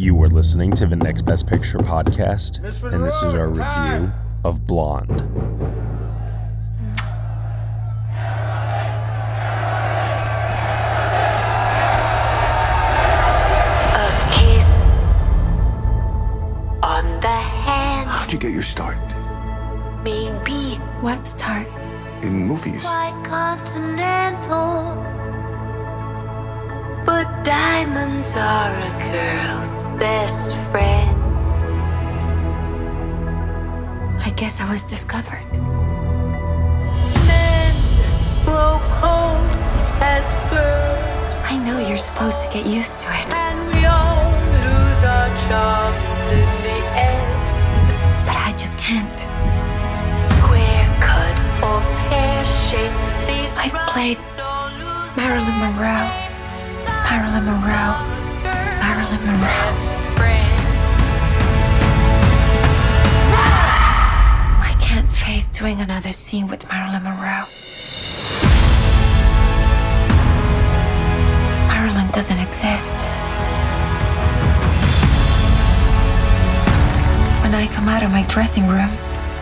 You 0.00 0.16
are 0.22 0.30
listening 0.30 0.70
to 0.76 0.86
the 0.86 0.96
Next 0.96 1.26
Best 1.26 1.46
Picture 1.46 1.76
podcast, 1.76 2.56
and 2.90 3.04
this 3.04 3.16
is 3.22 3.34
our 3.34 3.50
review 3.50 4.10
of 4.44 4.66
Blonde. 4.66 5.20
A 13.92 14.08
kiss 14.32 14.68
on 16.82 17.04
the 17.20 17.28
hand, 17.28 18.08
How'd 18.08 18.32
you 18.32 18.38
get 18.38 18.52
your 18.52 18.62
start? 18.62 18.96
maybe 20.02 20.76
What 21.02 21.26
start? 21.26 21.66
In 22.22 22.46
movies. 22.46 22.82
quite 22.84 23.22
continental. 23.26 25.19
But 27.10 27.42
diamonds 27.42 28.30
are 28.36 28.70
a 28.70 28.92
girl's 29.10 29.72
best 29.98 30.54
friend. 30.70 31.10
I 34.22 34.30
guess 34.36 34.60
I 34.60 34.70
was 34.70 34.84
discovered. 34.84 35.50
Men 37.26 37.74
grow 38.44 38.78
cold 39.02 39.50
as 40.00 40.24
I 41.52 41.58
know 41.66 41.80
you're 41.80 41.98
supposed 41.98 42.42
to 42.42 42.48
get 42.48 42.64
used 42.64 43.00
to 43.00 43.06
it, 43.08 43.28
and 43.34 43.58
we 43.74 43.84
all 43.86 44.30
lose 44.54 45.02
our 45.02 45.28
charms 45.48 46.32
in 46.38 46.50
the 46.62 46.78
end. 47.10 47.26
but 48.24 48.36
I 48.48 48.54
just 48.56 48.78
can't. 48.78 49.20
Square 50.38 50.86
cut 51.02 51.36
or 51.66 51.80
pear 52.06 52.44
these 53.26 53.52
I've 53.56 53.88
played 53.88 54.18
Marilyn 55.16 55.58
Monroe, 55.58 56.29
Marilyn 57.10 57.44
Monroe, 57.44 57.96
Marilyn 58.44 59.26
Monroe. 59.26 59.74
I 64.62 64.76
can't 64.78 65.10
face 65.10 65.48
doing 65.48 65.80
another 65.80 66.12
scene 66.12 66.46
with 66.46 66.62
Marilyn 66.70 67.02
Monroe. 67.02 67.46
Marilyn 71.66 72.12
doesn't 72.12 72.38
exist. 72.38 72.92
When 77.42 77.52
I 77.56 77.68
come 77.72 77.88
out 77.88 78.04
of 78.04 78.12
my 78.12 78.22
dressing 78.28 78.68
room, 78.68 78.88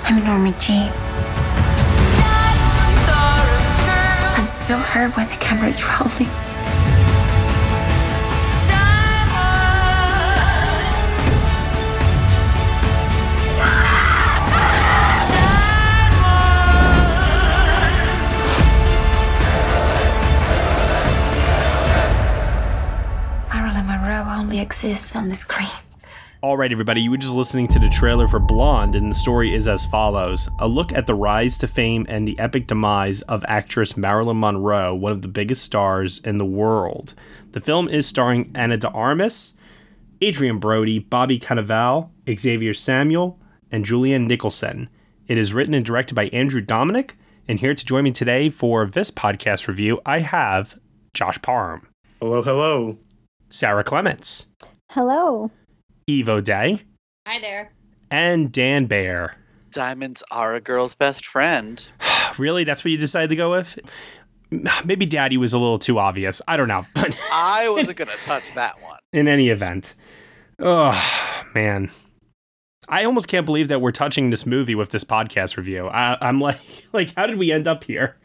I'm 0.05 0.25
Norma 0.25 0.53
Jean. 0.59 0.91
I'm 4.39 4.47
still 4.47 4.79
her 4.79 5.11
when 5.11 5.29
the 5.29 5.37
camera's 5.37 5.85
rolling. 6.01 6.48
Exists 24.69 25.17
on 25.17 25.31
the 25.31 25.35
screen. 25.35 25.67
All 26.43 26.59
right, 26.59 26.71
everybody, 26.71 27.01
you 27.01 27.11
were 27.11 27.17
just 27.17 27.35
listening 27.35 27.69
to 27.69 27.79
the 27.79 27.89
trailer 27.89 28.29
for 28.29 28.39
Blonde, 28.39 28.97
and 28.97 29.09
the 29.09 29.15
story 29.15 29.55
is 29.55 29.67
as 29.67 29.87
follows 29.87 30.47
A 30.59 30.69
look 30.69 30.93
at 30.93 31.07
the 31.07 31.15
rise 31.15 31.57
to 31.59 31.67
fame 31.67 32.05
and 32.07 32.29
the 32.29 32.39
epic 32.39 32.67
demise 32.67 33.23
of 33.23 33.43
actress 33.49 33.97
Marilyn 33.97 34.39
Monroe, 34.39 34.95
one 34.95 35.11
of 35.11 35.23
the 35.23 35.29
biggest 35.29 35.63
stars 35.63 36.19
in 36.19 36.37
the 36.37 36.45
world. 36.45 37.15
The 37.53 37.63
film 37.63 37.89
is 37.89 38.07
starring 38.07 38.53
Ana 38.55 38.77
de 38.77 38.91
Armas, 38.91 39.57
Adrien 40.23 40.59
Brody, 40.59 40.99
Bobby 40.99 41.39
Cannavale, 41.39 42.11
Xavier 42.31 42.75
Samuel, 42.75 43.41
and 43.73 43.87
Julianne 43.87 44.27
Nicholson. 44.27 44.91
It 45.29 45.39
is 45.39 45.55
written 45.55 45.73
and 45.73 45.83
directed 45.85 46.15
by 46.15 46.27
Andrew 46.27 46.61
Dominik, 46.61 47.13
and 47.49 47.59
here 47.59 47.75
to 47.75 47.87
join 47.87 48.05
me 48.05 48.11
today 48.11 48.51
for 48.51 48.85
this 48.85 49.11
podcast 49.11 49.67
review, 49.67 50.03
I 50.05 50.19
have 50.19 50.79
Josh 51.15 51.41
Parham, 51.41 51.89
Hello, 52.21 52.43
hello. 52.43 52.99
Sarah 53.51 53.85
Clements, 53.85 54.47
Hello. 54.91 55.51
Evo 56.09 56.43
Day, 56.43 56.83
Hi 57.27 57.41
there. 57.41 57.73
and 58.11 58.51
Dan 58.53 58.87
Bear. 58.87 59.37
Diamonds 59.71 60.23
are 60.31 60.55
a 60.55 60.61
girl's 60.61 60.95
best 60.95 61.27
friend. 61.27 61.87
Really? 62.37 62.63
That's 62.63 62.85
what 62.85 62.93
you 62.93 62.99
decided 62.99 63.31
to 63.31 63.37
go 63.37 63.51
with? 63.51 63.79
Maybe 64.85 65.07
Daddy 65.07 65.37
was 65.37 65.55
a 65.55 65.59
little 65.59 65.79
too 65.79 65.99
obvious. 65.99 66.41
I 66.47 66.57
don't 66.57 66.69
know. 66.69 66.87
But 66.95 67.19
I 67.33 67.69
wasn't 67.71 67.97
gonna 67.99 68.13
touch 68.25 68.55
that 68.55 68.81
one. 68.81 68.99
in 69.13 69.27
any 69.27 69.49
event, 69.49 69.95
oh, 70.61 70.95
man. 71.55 71.91
I 72.89 73.05
almost 73.05 73.27
can't 73.29 73.45
believe 73.45 73.69
that 73.69 73.81
we're 73.81 73.91
touching 73.93 74.31
this 74.31 74.47
movie 74.47 74.75
with 74.77 74.91
this 74.91 75.03
podcast 75.05 75.57
review. 75.57 75.89
I, 75.89 76.17
I'm 76.21 76.41
like, 76.41 76.61
like, 76.93 77.13
how 77.17 77.27
did 77.27 77.39
we 77.39 77.51
end 77.51 77.67
up 77.67 77.83
here? 77.85 78.17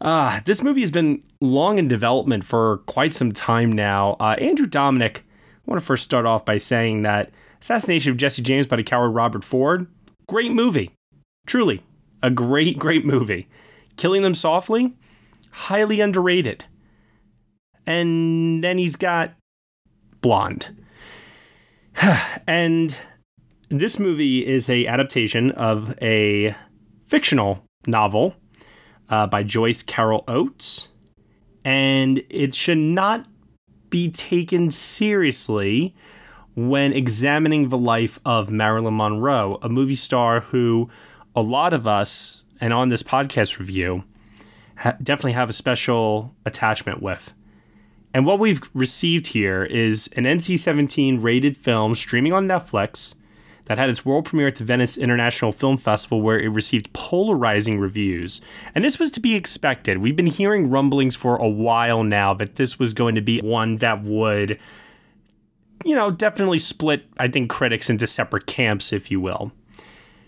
Ah, 0.00 0.42
this 0.44 0.62
movie 0.62 0.80
has 0.80 0.90
been 0.90 1.22
long 1.40 1.78
in 1.78 1.88
development 1.88 2.44
for 2.44 2.78
quite 2.86 3.14
some 3.14 3.32
time 3.32 3.72
now. 3.72 4.16
Uh, 4.20 4.36
Andrew 4.38 4.66
Dominik, 4.66 5.18
I 5.18 5.22
want 5.66 5.80
to 5.80 5.86
first 5.86 6.04
start 6.04 6.26
off 6.26 6.44
by 6.44 6.56
saying 6.56 7.02
that 7.02 7.30
Assassination 7.60 8.12
of 8.12 8.16
Jesse 8.16 8.42
James 8.42 8.66
by 8.66 8.76
the 8.76 8.84
coward 8.84 9.10
Robert 9.10 9.42
Ford, 9.42 9.88
great 10.28 10.52
movie. 10.52 10.92
Truly, 11.46 11.82
a 12.22 12.30
great, 12.30 12.78
great 12.78 13.04
movie. 13.04 13.48
Killing 13.96 14.22
Them 14.22 14.34
Softly, 14.34 14.94
highly 15.50 16.00
underrated. 16.00 16.66
And 17.86 18.62
then 18.62 18.78
he's 18.78 18.96
got 18.96 19.34
Blonde. 20.20 20.68
and 22.46 22.96
this 23.68 23.98
movie 23.98 24.46
is 24.46 24.68
a 24.68 24.86
adaptation 24.86 25.50
of 25.52 26.00
a 26.00 26.54
fictional 27.06 27.64
novel 27.86 28.36
uh, 29.08 29.26
by 29.26 29.42
Joyce 29.42 29.82
Carol 29.82 30.24
Oates, 30.28 30.88
and 31.64 32.22
it 32.28 32.54
should 32.54 32.78
not 32.78 33.26
be 33.90 34.10
taken 34.10 34.70
seriously 34.70 35.94
when 36.54 36.92
examining 36.92 37.68
the 37.68 37.78
life 37.78 38.18
of 38.24 38.50
Marilyn 38.50 38.96
Monroe, 38.96 39.58
a 39.62 39.68
movie 39.68 39.94
star 39.94 40.40
who 40.40 40.90
a 41.36 41.42
lot 41.42 41.72
of 41.72 41.86
us, 41.86 42.42
and 42.60 42.72
on 42.72 42.88
this 42.88 43.02
podcast 43.02 43.58
review, 43.58 44.02
ha- 44.76 44.96
definitely 45.02 45.32
have 45.32 45.48
a 45.48 45.52
special 45.52 46.34
attachment 46.44 47.00
with. 47.00 47.32
And 48.12 48.26
what 48.26 48.38
we've 48.38 48.60
received 48.74 49.28
here 49.28 49.62
is 49.62 50.08
an 50.16 50.24
NC 50.24 50.58
17 50.58 51.20
rated 51.20 51.56
film 51.56 51.94
streaming 51.94 52.32
on 52.32 52.48
Netflix 52.48 53.14
that 53.68 53.78
had 53.78 53.90
its 53.90 54.04
world 54.04 54.24
premiere 54.24 54.48
at 54.48 54.56
the 54.56 54.64
Venice 54.64 54.96
International 54.96 55.52
Film 55.52 55.76
Festival, 55.76 56.22
where 56.22 56.40
it 56.40 56.48
received 56.48 56.92
polarizing 56.94 57.78
reviews. 57.78 58.40
And 58.74 58.82
this 58.82 58.98
was 58.98 59.10
to 59.12 59.20
be 59.20 59.34
expected. 59.34 59.98
We've 59.98 60.16
been 60.16 60.26
hearing 60.26 60.70
rumblings 60.70 61.14
for 61.14 61.36
a 61.36 61.48
while 61.48 62.02
now 62.02 62.34
that 62.34 62.56
this 62.56 62.78
was 62.78 62.94
going 62.94 63.14
to 63.14 63.20
be 63.20 63.40
one 63.40 63.76
that 63.76 64.02
would, 64.02 64.58
you 65.84 65.94
know, 65.94 66.10
definitely 66.10 66.58
split, 66.58 67.04
I 67.18 67.28
think, 67.28 67.50
critics 67.50 67.90
into 67.90 68.06
separate 68.06 68.46
camps, 68.46 68.92
if 68.92 69.10
you 69.10 69.20
will. 69.20 69.52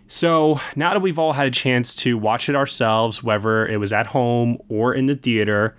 So 0.07 0.61
now 0.77 0.93
that 0.93 1.01
we've 1.01 1.19
all 1.19 1.33
had 1.33 1.47
a 1.47 1.53
chance 1.53 1.95
to 1.97 2.19
watch 2.19 2.49
it 2.49 2.57
ourselves, 2.57 3.23
whether 3.23 3.67
it 3.67 3.79
was 3.79 3.93
at 3.93 4.09
home 4.09 4.59
or 4.69 4.93
in 4.93 5.07
the 5.07 5.17
theater, 5.17 5.77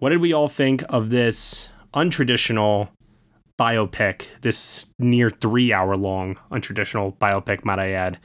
what 0.00 0.10
did 0.10 0.20
we 0.20 0.32
all 0.32 0.48
think 0.48 0.82
of 0.88 1.10
this 1.10 1.68
untraditional 1.94 2.88
biopic, 3.58 4.26
this 4.40 4.86
near 4.98 5.30
three 5.30 5.72
hour 5.72 5.96
long 5.96 6.38
untraditional 6.50 7.16
biopic, 7.18 7.64
might 7.64 7.78
I 7.78 7.90
add? 7.90 8.18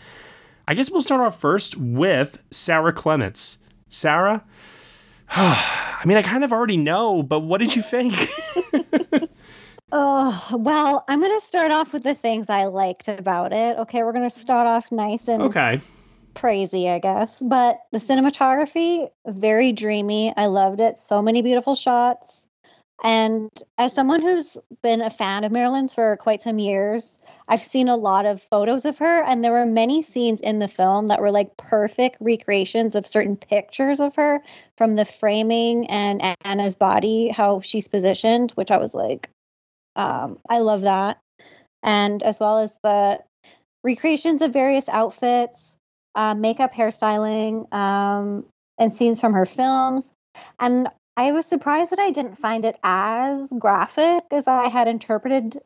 I 0.68 0.74
guess 0.74 0.89
we'll 0.89 1.01
start 1.01 1.22
off 1.22 1.39
first 1.39 1.78
with 1.78 2.42
Sarah 2.51 2.94
Clements. 2.94 3.60
Sarah, 3.89 4.44
I 5.30 6.04
mean, 6.06 6.18
I 6.18 6.22
kind 6.22 6.44
of 6.44 6.51
already 6.51 6.78
know, 6.78 7.24
but 7.24 7.42
what 7.42 7.60
did 7.60 7.75
you 7.75 7.81
think? 7.81 8.13
Oh, 9.92 10.48
well, 10.54 11.04
I'm 11.07 11.19
going 11.19 11.38
to 11.38 11.45
start 11.45 11.72
off 11.72 11.92
with 11.92 12.04
the 12.04 12.16
things 12.16 12.50
I 12.50 12.66
liked 12.66 13.07
about 13.07 13.51
it. 13.51 13.77
Okay, 13.80 14.04
we're 14.04 14.13
going 14.13 14.24
to 14.24 14.30
start 14.30 14.66
off 14.66 14.92
nice 14.92 15.27
and 15.27 15.44
okay. 15.44 15.81
crazy, 16.34 16.89
I 16.89 17.00
guess. 17.00 17.42
But 17.42 17.80
the 17.92 17.98
cinematography, 17.98 19.10
very 19.27 19.74
dreamy. 19.74 20.34
I 20.36 20.45
loved 20.45 20.80
it. 20.80 20.98
So 20.98 21.22
many 21.22 21.42
beautiful 21.42 21.75
shots. 21.75 22.48
And 23.03 23.50
as 23.80 23.94
someone 23.94 24.21
who's 24.21 24.57
been 24.83 25.01
a 25.01 25.09
fan 25.09 25.44
of 25.44 25.51
Marilyn's 25.51 25.95
for 25.95 26.15
quite 26.18 26.42
some 26.44 26.59
years, 26.59 27.19
I've 27.48 27.63
seen 27.63 27.88
a 27.88 27.95
lot 27.95 28.27
of 28.27 28.44
photos 28.44 28.86
of 28.86 29.00
her, 29.00 29.24
and 29.24 29.44
there 29.44 29.51
were 29.51 29.65
many 29.65 30.03
scenes 30.03 30.39
in 30.39 30.59
the 30.59 30.68
film 30.68 31.07
that 31.07 31.19
were 31.19 31.31
like 31.31 31.57
perfect 31.57 32.18
recreations 32.19 32.95
of 32.95 33.07
certain 33.07 33.36
pictures 33.36 34.00
of 34.00 34.15
her 34.18 34.44
from 34.77 34.95
the 34.95 35.06
framing 35.06 35.88
and 35.88 36.21
Anna's 36.45 36.75
body, 36.75 37.30
how 37.30 37.62
she's 37.62 37.88
positioned, 37.88 38.51
which 38.51 38.69
I 38.69 38.77
was 38.77 38.94
like, 38.94 39.30
um, 39.95 40.38
I 40.48 40.59
love 40.59 40.81
that. 40.81 41.18
And 41.81 42.21
as 42.21 42.39
well 42.39 42.59
as 42.59 42.77
the 42.83 43.19
recreations 43.83 44.44
of 44.44 44.53
various 44.53 44.88
outfits, 44.88 45.75
uh, 46.13 46.36
makeup, 46.36 46.71
hairstyling, 46.71 47.74
um, 47.74 48.45
and 48.77 48.94
scenes 48.94 49.19
from 49.19 49.33
her 49.33 49.48
films. 49.48 50.13
And 50.59 50.88
I 51.18 51.31
was 51.31 51.46
surprised 51.46 51.92
that 51.92 52.00
I 52.00 52.12
didn't 52.12 52.36
find 52.36 52.66
it 52.66 52.78
as 52.84 53.54
graphic 53.60 54.24
as 54.31 54.48
I 54.48 54.69
had 54.69 54.88
interpreted 54.88 55.58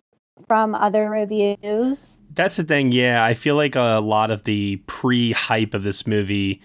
from 0.47 0.75
other 0.75 1.09
reviews. 1.09 2.17
That's 2.33 2.57
the 2.57 2.63
thing. 2.63 2.91
Yeah, 2.91 3.23
I 3.23 3.33
feel 3.33 3.55
like 3.55 3.75
a 3.75 3.99
lot 4.03 4.31
of 4.31 4.43
the 4.43 4.81
pre 4.87 5.31
hype 5.31 5.73
of 5.73 5.83
this 5.83 6.05
movie 6.05 6.61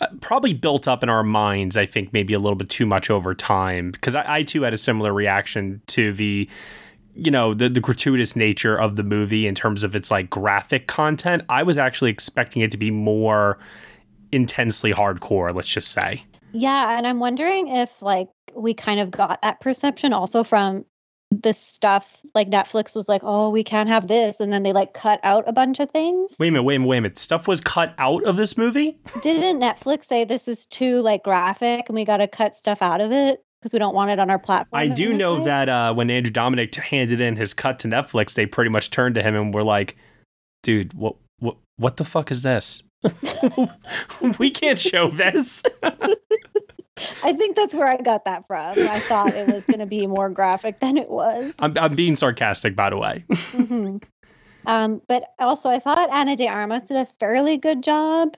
uh, 0.00 0.08
probably 0.20 0.54
built 0.54 0.88
up 0.88 1.02
in 1.02 1.08
our 1.08 1.22
minds, 1.22 1.76
I 1.76 1.86
think, 1.86 2.12
maybe 2.12 2.34
a 2.34 2.38
little 2.38 2.56
bit 2.56 2.68
too 2.68 2.86
much 2.86 3.10
over 3.10 3.34
time. 3.34 3.92
Because 3.92 4.14
I, 4.14 4.38
I 4.38 4.42
too 4.42 4.62
had 4.62 4.74
a 4.74 4.78
similar 4.78 5.12
reaction 5.12 5.82
to 5.88 6.12
the 6.12 6.48
you 7.14 7.30
know 7.30 7.52
the, 7.52 7.68
the 7.68 7.80
gratuitous 7.80 8.34
nature 8.34 8.78
of 8.78 8.96
the 8.96 9.02
movie 9.02 9.46
in 9.46 9.54
terms 9.54 9.84
of 9.84 9.94
its 9.94 10.10
like 10.10 10.30
graphic 10.30 10.86
content 10.86 11.42
i 11.50 11.62
was 11.62 11.76
actually 11.76 12.10
expecting 12.10 12.62
it 12.62 12.70
to 12.70 12.78
be 12.78 12.90
more 12.90 13.58
intensely 14.32 14.94
hardcore 14.94 15.54
let's 15.54 15.68
just 15.68 15.92
say 15.92 16.24
yeah 16.52 16.96
and 16.96 17.06
i'm 17.06 17.18
wondering 17.18 17.68
if 17.68 18.02
like 18.02 18.28
we 18.54 18.74
kind 18.74 19.00
of 19.00 19.10
got 19.10 19.40
that 19.42 19.60
perception 19.60 20.12
also 20.12 20.44
from 20.44 20.84
the 21.30 21.52
stuff 21.52 22.20
like 22.34 22.50
netflix 22.50 22.94
was 22.94 23.08
like 23.08 23.22
oh 23.24 23.48
we 23.48 23.64
can't 23.64 23.88
have 23.88 24.06
this 24.06 24.38
and 24.38 24.52
then 24.52 24.62
they 24.62 24.72
like 24.72 24.92
cut 24.92 25.18
out 25.22 25.48
a 25.48 25.52
bunch 25.52 25.80
of 25.80 25.90
things 25.90 26.36
wait 26.38 26.48
a 26.48 26.50
minute 26.50 26.62
wait 26.62 26.76
a 26.76 26.78
minute 26.78 26.88
wait 26.88 26.98
a 26.98 27.00
minute 27.00 27.18
stuff 27.18 27.48
was 27.48 27.60
cut 27.60 27.94
out 27.96 28.22
of 28.24 28.36
this 28.36 28.58
movie 28.58 28.98
didn't 29.22 29.60
netflix 29.60 30.04
say 30.04 30.24
this 30.24 30.46
is 30.46 30.66
too 30.66 31.00
like 31.00 31.22
graphic 31.22 31.88
and 31.88 31.94
we 31.94 32.04
got 32.04 32.18
to 32.18 32.28
cut 32.28 32.54
stuff 32.54 32.82
out 32.82 33.00
of 33.00 33.12
it 33.12 33.42
because 33.62 33.72
we 33.72 33.78
don't 33.78 33.94
want 33.94 34.10
it 34.10 34.18
on 34.18 34.28
our 34.28 34.40
platform. 34.40 34.82
I 34.82 34.88
do 34.88 35.16
know 35.16 35.38
way. 35.38 35.44
that 35.44 35.68
uh, 35.68 35.94
when 35.94 36.10
Andrew 36.10 36.32
Dominik 36.32 36.74
handed 36.74 37.20
in 37.20 37.36
his 37.36 37.54
cut 37.54 37.78
to 37.80 37.88
Netflix, 37.88 38.34
they 38.34 38.44
pretty 38.44 38.70
much 38.70 38.90
turned 38.90 39.14
to 39.14 39.22
him 39.22 39.36
and 39.36 39.54
were 39.54 39.62
like, 39.62 39.96
"Dude, 40.64 40.94
what 40.94 41.14
what 41.38 41.56
what 41.76 41.96
the 41.96 42.04
fuck 42.04 42.32
is 42.32 42.42
this? 42.42 42.82
we 44.38 44.50
can't 44.50 44.78
show 44.78 45.08
this." 45.08 45.62
I 47.24 47.32
think 47.32 47.56
that's 47.56 47.74
where 47.74 47.88
I 47.88 47.96
got 47.96 48.24
that 48.26 48.46
from. 48.46 48.78
I 48.78 49.00
thought 49.00 49.34
it 49.34 49.48
was 49.48 49.66
going 49.66 49.80
to 49.80 49.86
be 49.86 50.06
more 50.06 50.28
graphic 50.28 50.78
than 50.78 50.96
it 50.96 51.08
was. 51.10 51.54
I'm, 51.58 51.76
I'm 51.76 51.96
being 51.96 52.16
sarcastic, 52.16 52.76
by 52.76 52.90
the 52.90 52.98
way. 52.98 53.24
mm-hmm. 53.28 53.96
um, 54.66 55.02
but 55.08 55.24
also, 55.38 55.68
I 55.68 55.78
thought 55.78 56.10
Ana 56.10 56.36
de 56.36 56.46
Armas 56.46 56.84
did 56.84 56.98
a 56.98 57.06
fairly 57.18 57.58
good 57.58 57.82
job, 57.82 58.36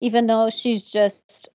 even 0.00 0.26
though 0.26 0.50
she's 0.50 0.82
just 0.82 1.50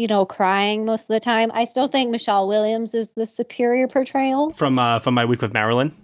you 0.00 0.06
know, 0.06 0.24
crying 0.24 0.86
most 0.86 1.10
of 1.10 1.14
the 1.14 1.20
time. 1.20 1.50
I 1.52 1.66
still 1.66 1.86
think 1.86 2.10
Michelle 2.10 2.48
Williams 2.48 2.94
is 2.94 3.12
the 3.12 3.26
superior 3.26 3.86
portrayal 3.86 4.50
from 4.52 4.78
uh, 4.78 4.98
from 4.98 5.12
my 5.12 5.26
week 5.26 5.42
with 5.42 5.52
Marilyn. 5.52 5.94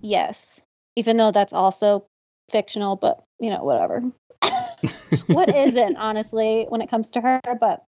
Yes, 0.00 0.60
even 0.96 1.16
though 1.18 1.30
that's 1.30 1.52
also 1.52 2.04
fictional, 2.50 2.96
but 2.96 3.22
you 3.38 3.50
know, 3.50 3.62
whatever. 3.62 4.02
What 5.26 5.54
isn't 5.54 5.96
honestly 5.96 6.66
when 6.68 6.80
it 6.80 6.90
comes 6.90 7.10
to 7.12 7.20
her? 7.20 7.40
But 7.60 7.84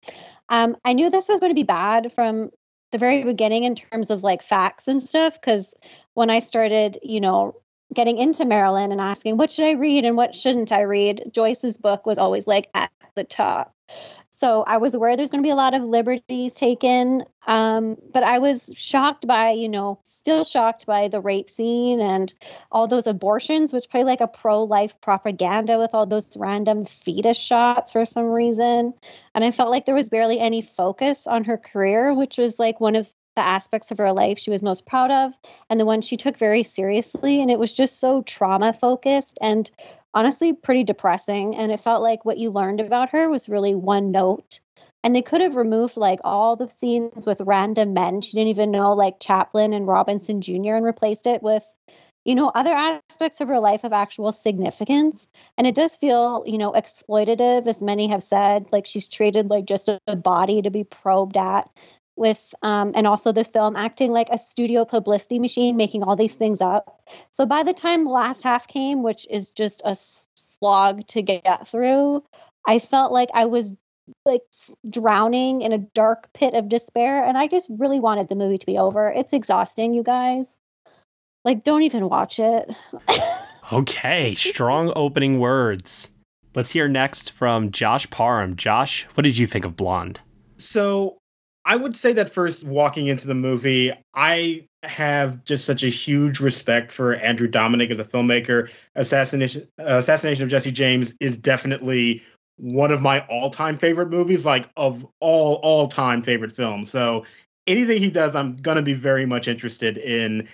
um, 0.48 0.76
I 0.84 0.92
knew 0.92 1.10
this 1.10 1.28
was 1.28 1.40
going 1.40 1.50
to 1.50 1.54
be 1.54 1.62
bad 1.62 2.12
from 2.12 2.50
the 2.92 2.98
very 2.98 3.24
beginning 3.24 3.64
in 3.64 3.74
terms 3.74 4.10
of 4.10 4.22
like 4.22 4.42
facts 4.42 4.88
and 4.88 5.02
stuff. 5.02 5.40
Because 5.40 5.74
when 6.14 6.30
I 6.30 6.38
started, 6.38 6.98
you 7.02 7.20
know, 7.20 7.56
getting 7.92 8.18
into 8.18 8.44
Marilyn 8.44 8.92
and 8.92 9.00
asking 9.00 9.36
what 9.36 9.50
should 9.50 9.66
I 9.66 9.72
read 9.72 10.04
and 10.04 10.16
what 10.16 10.34
shouldn't 10.34 10.72
I 10.72 10.82
read, 10.82 11.30
Joyce's 11.32 11.76
book 11.76 12.06
was 12.06 12.18
always 12.18 12.46
like 12.46 12.68
at 12.74 12.90
the 13.14 13.24
top. 13.24 13.74
So 14.44 14.62
I 14.66 14.76
was 14.76 14.92
aware 14.92 15.16
there's 15.16 15.30
going 15.30 15.42
to 15.42 15.46
be 15.46 15.52
a 15.52 15.56
lot 15.56 15.72
of 15.72 15.82
liberties 15.82 16.52
taken, 16.52 17.24
um, 17.46 17.96
but 18.12 18.22
I 18.22 18.40
was 18.40 18.70
shocked 18.76 19.26
by, 19.26 19.52
you 19.52 19.70
know, 19.70 19.98
still 20.02 20.44
shocked 20.44 20.84
by 20.84 21.08
the 21.08 21.18
rape 21.18 21.48
scene 21.48 21.98
and 21.98 22.34
all 22.70 22.86
those 22.86 23.06
abortions, 23.06 23.72
which 23.72 23.88
play 23.88 24.04
like 24.04 24.20
a 24.20 24.26
pro-life 24.28 25.00
propaganda 25.00 25.78
with 25.78 25.94
all 25.94 26.04
those 26.04 26.36
random 26.36 26.84
fetus 26.84 27.38
shots 27.38 27.92
for 27.92 28.04
some 28.04 28.26
reason. 28.26 28.92
And 29.34 29.44
I 29.44 29.50
felt 29.50 29.70
like 29.70 29.86
there 29.86 29.94
was 29.94 30.10
barely 30.10 30.38
any 30.38 30.60
focus 30.60 31.26
on 31.26 31.44
her 31.44 31.56
career, 31.56 32.12
which 32.12 32.36
was 32.36 32.58
like 32.58 32.80
one 32.80 32.96
of 32.96 33.10
the 33.36 33.40
aspects 33.40 33.90
of 33.90 33.98
her 33.98 34.12
life 34.12 34.38
she 34.38 34.50
was 34.50 34.62
most 34.62 34.86
proud 34.86 35.10
of 35.10 35.32
and 35.68 35.80
the 35.80 35.86
one 35.86 36.00
she 36.00 36.16
took 36.16 36.36
very 36.36 36.62
seriously 36.62 37.40
and 37.40 37.50
it 37.50 37.58
was 37.58 37.72
just 37.72 37.98
so 37.98 38.22
trauma 38.22 38.72
focused 38.72 39.38
and 39.40 39.72
honestly 40.14 40.52
pretty 40.52 40.84
depressing. 40.84 41.56
And 41.56 41.72
it 41.72 41.80
felt 41.80 42.02
like 42.02 42.24
what 42.24 42.38
you 42.38 42.50
learned 42.50 42.80
about 42.80 43.10
her 43.10 43.28
was 43.28 43.48
really 43.48 43.74
one 43.74 44.10
note. 44.10 44.60
And 45.02 45.14
they 45.14 45.22
could 45.22 45.42
have 45.42 45.56
removed 45.56 45.96
like 45.98 46.20
all 46.24 46.56
the 46.56 46.68
scenes 46.68 47.26
with 47.26 47.42
random 47.42 47.92
men 47.92 48.22
she 48.22 48.32
didn't 48.36 48.48
even 48.48 48.70
know, 48.70 48.92
like 48.94 49.20
Chaplin 49.20 49.74
and 49.74 49.86
Robinson 49.86 50.40
Jr., 50.40 50.76
and 50.76 50.84
replaced 50.84 51.26
it 51.26 51.42
with, 51.42 51.64
you 52.24 52.34
know, 52.34 52.50
other 52.54 52.72
aspects 52.72 53.42
of 53.42 53.48
her 53.48 53.58
life 53.58 53.84
of 53.84 53.92
actual 53.92 54.32
significance. 54.32 55.28
And 55.58 55.66
it 55.66 55.74
does 55.74 55.94
feel, 55.94 56.42
you 56.46 56.56
know, 56.56 56.72
exploitative, 56.72 57.66
as 57.66 57.82
many 57.82 58.08
have 58.08 58.22
said. 58.22 58.72
Like 58.72 58.86
she's 58.86 59.08
treated 59.08 59.50
like 59.50 59.66
just 59.66 59.90
a 59.90 60.16
body 60.16 60.62
to 60.62 60.70
be 60.70 60.84
probed 60.84 61.36
at 61.36 61.68
with 62.16 62.54
um, 62.62 62.92
and 62.94 63.06
also 63.06 63.32
the 63.32 63.44
film 63.44 63.76
acting 63.76 64.12
like 64.12 64.28
a 64.30 64.38
studio 64.38 64.84
publicity 64.84 65.38
machine 65.38 65.76
making 65.76 66.02
all 66.02 66.16
these 66.16 66.34
things 66.34 66.60
up. 66.60 67.00
So 67.30 67.44
by 67.46 67.62
the 67.62 67.74
time 67.74 68.04
the 68.04 68.10
last 68.10 68.42
half 68.42 68.68
came 68.68 69.02
which 69.02 69.26
is 69.30 69.50
just 69.50 69.82
a 69.84 69.96
slog 70.34 71.06
to 71.08 71.22
get 71.22 71.66
through 71.68 72.22
i 72.66 72.78
felt 72.78 73.12
like 73.12 73.28
i 73.34 73.44
was 73.44 73.74
like 74.24 74.42
drowning 74.88 75.62
in 75.62 75.72
a 75.72 75.78
dark 75.78 76.32
pit 76.32 76.54
of 76.54 76.68
despair 76.68 77.24
and 77.24 77.36
i 77.36 77.46
just 77.46 77.70
really 77.78 78.00
wanted 78.00 78.28
the 78.28 78.34
movie 78.34 78.58
to 78.58 78.66
be 78.66 78.78
over. 78.78 79.10
It's 79.10 79.32
exhausting 79.32 79.94
you 79.94 80.02
guys. 80.02 80.56
Like 81.44 81.64
don't 81.64 81.82
even 81.82 82.08
watch 82.08 82.38
it. 82.38 82.70
Okay 83.72 84.34
strong 84.34 84.92
opening 84.94 85.38
words. 85.38 86.10
Let's 86.54 86.72
hear 86.72 86.86
next 86.86 87.32
from 87.32 87.70
josh 87.70 88.08
parham. 88.10 88.56
Josh 88.56 89.04
what 89.14 89.22
did 89.22 89.38
you 89.38 89.46
think 89.46 89.64
of 89.64 89.74
blonde? 89.74 90.20
So 90.58 91.16
I 91.66 91.76
would 91.76 91.96
say 91.96 92.12
that 92.12 92.30
first 92.30 92.64
walking 92.64 93.06
into 93.06 93.26
the 93.26 93.34
movie, 93.34 93.92
I 94.14 94.66
have 94.82 95.44
just 95.44 95.64
such 95.64 95.82
a 95.82 95.88
huge 95.88 96.40
respect 96.40 96.92
for 96.92 97.14
Andrew 97.14 97.48
Dominik 97.48 97.90
as 97.90 97.98
a 97.98 98.04
filmmaker. 98.04 98.70
Assassination 98.94 99.66
Assassination 99.78 100.44
of 100.44 100.50
Jesse 100.50 100.72
James 100.72 101.14
is 101.20 101.38
definitely 101.38 102.22
one 102.56 102.90
of 102.90 103.00
my 103.02 103.20
all-time 103.26 103.78
favorite 103.78 104.10
movies, 104.10 104.44
like 104.44 104.68
of 104.76 105.06
all 105.20 105.54
all-time 105.62 106.22
favorite 106.22 106.52
films. 106.52 106.90
So 106.90 107.24
anything 107.66 107.98
he 107.98 108.10
does, 108.10 108.36
I'm 108.36 108.54
gonna 108.54 108.82
be 108.82 108.94
very 108.94 109.26
much 109.26 109.48
interested 109.48 109.96
in. 109.96 110.46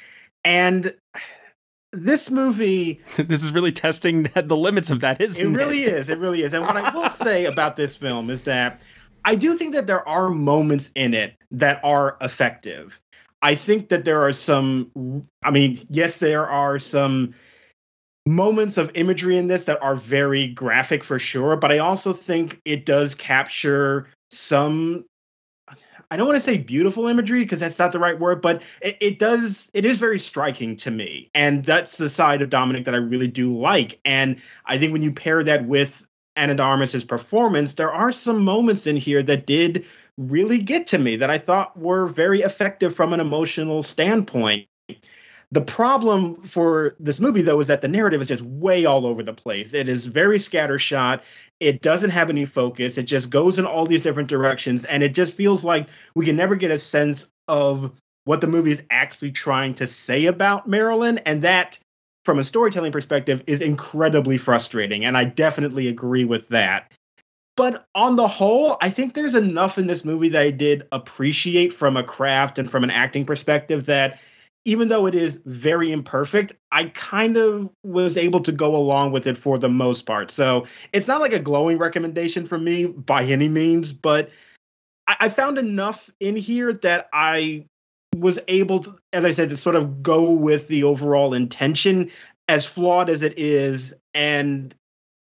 And 0.45 0.95
this 1.93 2.31
movie 2.31 3.01
this 3.17 3.43
is 3.43 3.53
really 3.53 3.73
testing 3.73 4.23
the 4.35 4.57
limits 4.57 4.91
of 4.91 5.01
that 5.01 5.21
isn't 5.21 5.55
it 5.55 5.59
really 5.59 5.83
is 5.83 6.09
it 6.09 6.19
really 6.19 6.43
is 6.43 6.55
and 6.55 6.65
what 6.65 6.77
i 6.77 6.95
will 6.95 7.09
say 7.11 7.47
about 7.47 7.77
this 7.77 7.97
film 7.97 8.31
is 8.31 8.45
that 8.45 8.81
I 9.25 9.35
do 9.35 9.57
think 9.57 9.75
that 9.75 9.87
there 9.87 10.07
are 10.09 10.29
moments 10.29 10.91
in 10.95 11.15
it 11.15 11.35
that 11.53 11.81
are 11.85 12.17
effective. 12.21 13.01
I 13.43 13.55
think 13.55 13.89
that 13.89 14.05
there 14.05 14.23
are 14.23 14.33
some, 14.33 15.27
I 15.43 15.51
mean, 15.51 15.81
yes, 15.89 16.19
there 16.19 16.47
are 16.47 16.79
some 16.79 17.35
moments 18.27 18.77
of 18.77 18.91
imagery 18.95 19.39
in 19.39 19.47
this 19.47 19.65
that 19.65 19.83
are 19.83 19.95
very 19.95 20.47
graphic 20.49 21.05
for 21.05 21.19
sure, 21.19 21.57
but 21.57 21.73
I 21.73 21.79
also 21.79 22.13
think 22.13 22.61
it 22.65 22.85
does 22.85 23.15
capture 23.15 24.09
some 24.31 25.05
I 26.11 26.17
don't 26.17 26.27
want 26.27 26.39
to 26.39 26.45
say 26.45 26.59
beautiful 26.59 27.07
imagery 27.07 27.41
because 27.45 27.61
that's 27.61 27.79
not 27.79 27.93
the 27.93 28.01
right 28.01 28.19
word, 28.19 28.43
but 28.43 28.63
it, 28.83 28.97
it, 29.01 29.19
does. 29.21 29.71
It 29.73 29.85
is 29.85 29.99
very 29.99 30.19
striking 30.19 30.77
to 30.79 30.91
me, 30.91 31.31
and 31.37 31.65
that's 31.65 31.99
the 31.99 32.11
side 32.11 32.43
of 32.43 32.51
Dominik 32.51 32.87
that 32.87 32.95
I 32.95 32.99
really 32.99 33.29
do 33.29 33.57
like. 33.57 34.01
And 34.05 34.41
I 34.67 34.79
think 34.79 34.93
when 34.93 35.03
you 35.03 35.13
pair 35.13 35.45
that 35.45 35.67
with 35.67 36.05
Ana 36.37 36.55
de 36.55 36.63
Armas's 36.63 37.05
performance, 37.05 37.75
there 37.75 37.93
are 37.93 38.13
some 38.13 38.45
moments 38.45 38.87
in 38.87 38.97
here 38.97 39.23
that 39.23 39.47
did 39.47 39.85
really 40.17 40.59
get 40.59 40.87
to 40.89 40.99
me 40.99 41.17
that 41.17 41.31
I 41.31 41.39
thought 41.39 41.79
were 41.79 42.07
very 42.07 42.43
effective 42.43 42.95
from 42.95 43.13
an 43.13 43.21
emotional 43.21 43.83
standpoint. 43.83 44.67
The 45.53 45.61
problem 45.61 46.37
for 46.43 46.95
this 47.01 47.19
movie, 47.19 47.43
though, 47.43 47.59
is 47.59 47.67
that 47.67 47.81
the 47.81 47.89
narrative 47.89 48.21
is 48.21 48.29
just 48.29 48.43
way 48.43 48.85
all 48.85 49.05
over 49.05 49.23
the 49.25 49.33
place. 49.33 49.75
It 49.75 49.89
is 49.89 50.07
very 50.07 50.39
scattershot. 50.39 51.23
It 51.59 51.83
doesn't 51.83 52.11
have 52.11 52.31
any 52.31 52.45
focus. 52.45 52.97
It 52.99 53.05
just 53.05 53.31
goes 53.31 53.59
in 53.59 53.67
all 53.67 53.85
these 53.85 54.05
different 54.05 54.29
directions. 54.29 54.85
And 54.85 55.03
it 55.03 55.13
just 55.13 55.35
feels 55.35 55.65
like 55.65 55.89
we 56.15 56.25
can 56.25 56.37
never 56.37 56.55
get 56.55 56.71
a 56.71 56.79
sense 56.79 57.27
of 57.49 57.93
what 58.27 58.41
the 58.41 58.47
movie 58.47 58.71
is 58.71 58.83
actually 58.91 59.33
trying 59.33 59.75
to 59.75 59.89
say 59.89 60.27
about 60.27 60.69
Marilyn. 60.69 61.19
And 61.19 61.43
that, 61.43 61.81
from 62.31 62.39
a 62.39 62.45
storytelling 62.45 62.93
perspective, 62.93 63.43
is 63.49 63.61
incredibly 63.61 64.37
frustrating. 64.37 65.05
And 65.05 65.19
I 65.19 65.25
definitely 65.25 65.89
agree 65.89 66.25
with 66.25 66.49
that. 66.51 66.93
But 67.57 67.85
on 67.97 68.15
the 68.15 68.29
whole, 68.29 68.77
I 68.81 68.89
think 68.89 69.15
there's 69.15 69.35
enough 69.35 69.79
in 69.79 69.89
this 69.89 70.05
movie 70.05 70.29
that 70.29 70.41
I 70.41 70.53
did 70.53 70.85
appreciate 70.93 71.73
from 71.73 71.97
a 71.97 72.05
craft 72.05 72.57
and 72.57 72.71
from 72.71 72.85
an 72.85 72.91
acting 72.91 73.27
perspective 73.27 73.87
that 73.87 74.21
even 74.65 74.87
though 74.91 75.07
it 75.07 75.15
is 75.17 75.41
very 75.45 75.91
imperfect, 75.91 76.53
I 76.71 76.85
kind 76.85 77.37
of 77.37 77.69
was 77.83 78.17
able 78.17 78.39
to 78.43 78.53
go 78.53 78.77
along 78.77 79.11
with 79.11 79.27
it 79.27 79.37
for 79.37 79.59
the 79.59 79.69
most 79.69 80.07
part. 80.07 80.31
So 80.31 80.69
it's 80.93 81.09
not 81.09 81.21
like 81.21 81.33
a 81.33 81.41
glowing 81.41 81.79
recommendation 81.79 82.47
for 82.47 82.59
me 82.59 82.87
by 82.87 83.25
any 83.25 83.49
means, 83.49 83.93
but 83.93 84.31
I, 85.09 85.31
found 85.31 85.59
enough 85.59 86.11
in 86.21 86.37
here 86.37 86.73
that 86.75 87.09
I 87.13 87.65
was 88.17 88.39
able 88.49 88.81
to, 88.81 88.97
as 89.13 89.25
I 89.25 89.31
said, 89.31 89.51
to 89.51 89.57
sort 89.57 89.77
of 89.77 90.03
go 90.03 90.31
with 90.31 90.69
the 90.69 90.85
overall 90.85 91.35
intention, 91.35 92.11
as 92.49 92.67
flawed 92.67 93.09
as 93.09 93.23
it 93.23 93.39
is, 93.39 93.95
and 94.15 94.75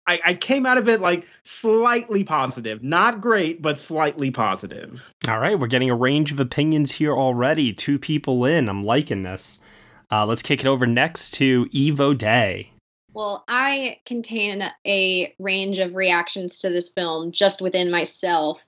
I, 0.08 0.20
I, 0.26 0.34
came 0.36 0.66
out 0.66 0.78
of 0.78 0.88
it 0.88 1.02
like 1.02 1.28
slightly 1.44 2.24
positive. 2.24 2.82
Not 2.82 3.20
great, 3.20 3.62
but 3.62 3.78
slightly 3.78 4.32
positive. 4.32 5.14
All 5.28 5.40
right, 5.40 5.60
we're 5.60 5.68
getting 5.68 5.90
a 5.90 5.96
range 5.96 6.32
of 6.32 6.40
opinions 6.40 6.94
here 6.94 7.14
already. 7.14 7.74
Two 7.74 8.00
people 8.00 8.46
in. 8.46 8.70
I'm 8.70 8.86
liking 8.86 9.24
this. 9.24 9.62
Uh, 10.10 10.26
let's 10.26 10.42
kick 10.42 10.62
it 10.62 10.68
over 10.68 10.86
next 10.86 11.32
to 11.32 11.66
Evo 11.66 12.18
Day. 12.18 12.72
Well, 13.12 13.44
I 13.50 13.98
contain 14.06 14.64
a 14.86 15.36
range 15.40 15.80
of 15.80 15.96
reactions 15.96 16.60
to 16.60 16.70
this 16.70 16.88
film 16.88 17.32
just 17.32 17.62
within 17.62 17.92
myself. 17.92 18.66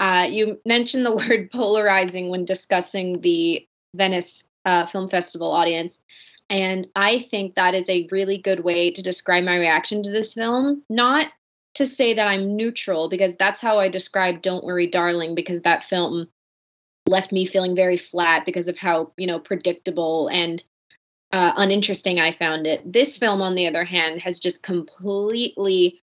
Uh, 0.00 0.26
you 0.28 0.58
mentioned 0.66 1.06
the 1.06 1.14
word 1.16 1.50
polarizing 1.52 2.30
when 2.30 2.44
discussing 2.44 3.20
the 3.20 3.64
Venice 3.94 4.48
uh, 4.64 4.86
Film 4.86 5.08
Festival 5.08 5.52
audience. 5.52 6.02
And 6.48 6.88
I 6.96 7.20
think 7.20 7.54
that 7.54 7.74
is 7.74 7.88
a 7.88 8.08
really 8.10 8.38
good 8.38 8.60
way 8.60 8.90
to 8.90 9.02
describe 9.02 9.44
my 9.44 9.56
reaction 9.56 10.02
to 10.02 10.10
this 10.10 10.34
film. 10.34 10.82
Not 10.90 11.28
to 11.74 11.86
say 11.86 12.14
that 12.14 12.26
I'm 12.26 12.56
neutral, 12.56 13.08
because 13.08 13.36
that's 13.36 13.60
how 13.60 13.78
I 13.78 13.88
describe 13.88 14.42
Don't 14.42 14.64
Worry, 14.64 14.88
Darling, 14.88 15.36
because 15.36 15.60
that 15.60 15.84
film 15.84 16.28
left 17.06 17.30
me 17.30 17.46
feeling 17.46 17.76
very 17.76 17.96
flat 17.96 18.44
because 18.44 18.66
of 18.66 18.76
how, 18.76 19.12
you 19.16 19.28
know, 19.28 19.38
predictable 19.38 20.28
and 20.28 20.62
uh, 21.32 21.52
uninteresting 21.56 22.18
I 22.18 22.32
found 22.32 22.66
it. 22.66 22.92
This 22.92 23.16
film, 23.16 23.40
on 23.40 23.54
the 23.54 23.68
other 23.68 23.84
hand, 23.84 24.20
has 24.22 24.40
just 24.40 24.64
completely 24.64 26.00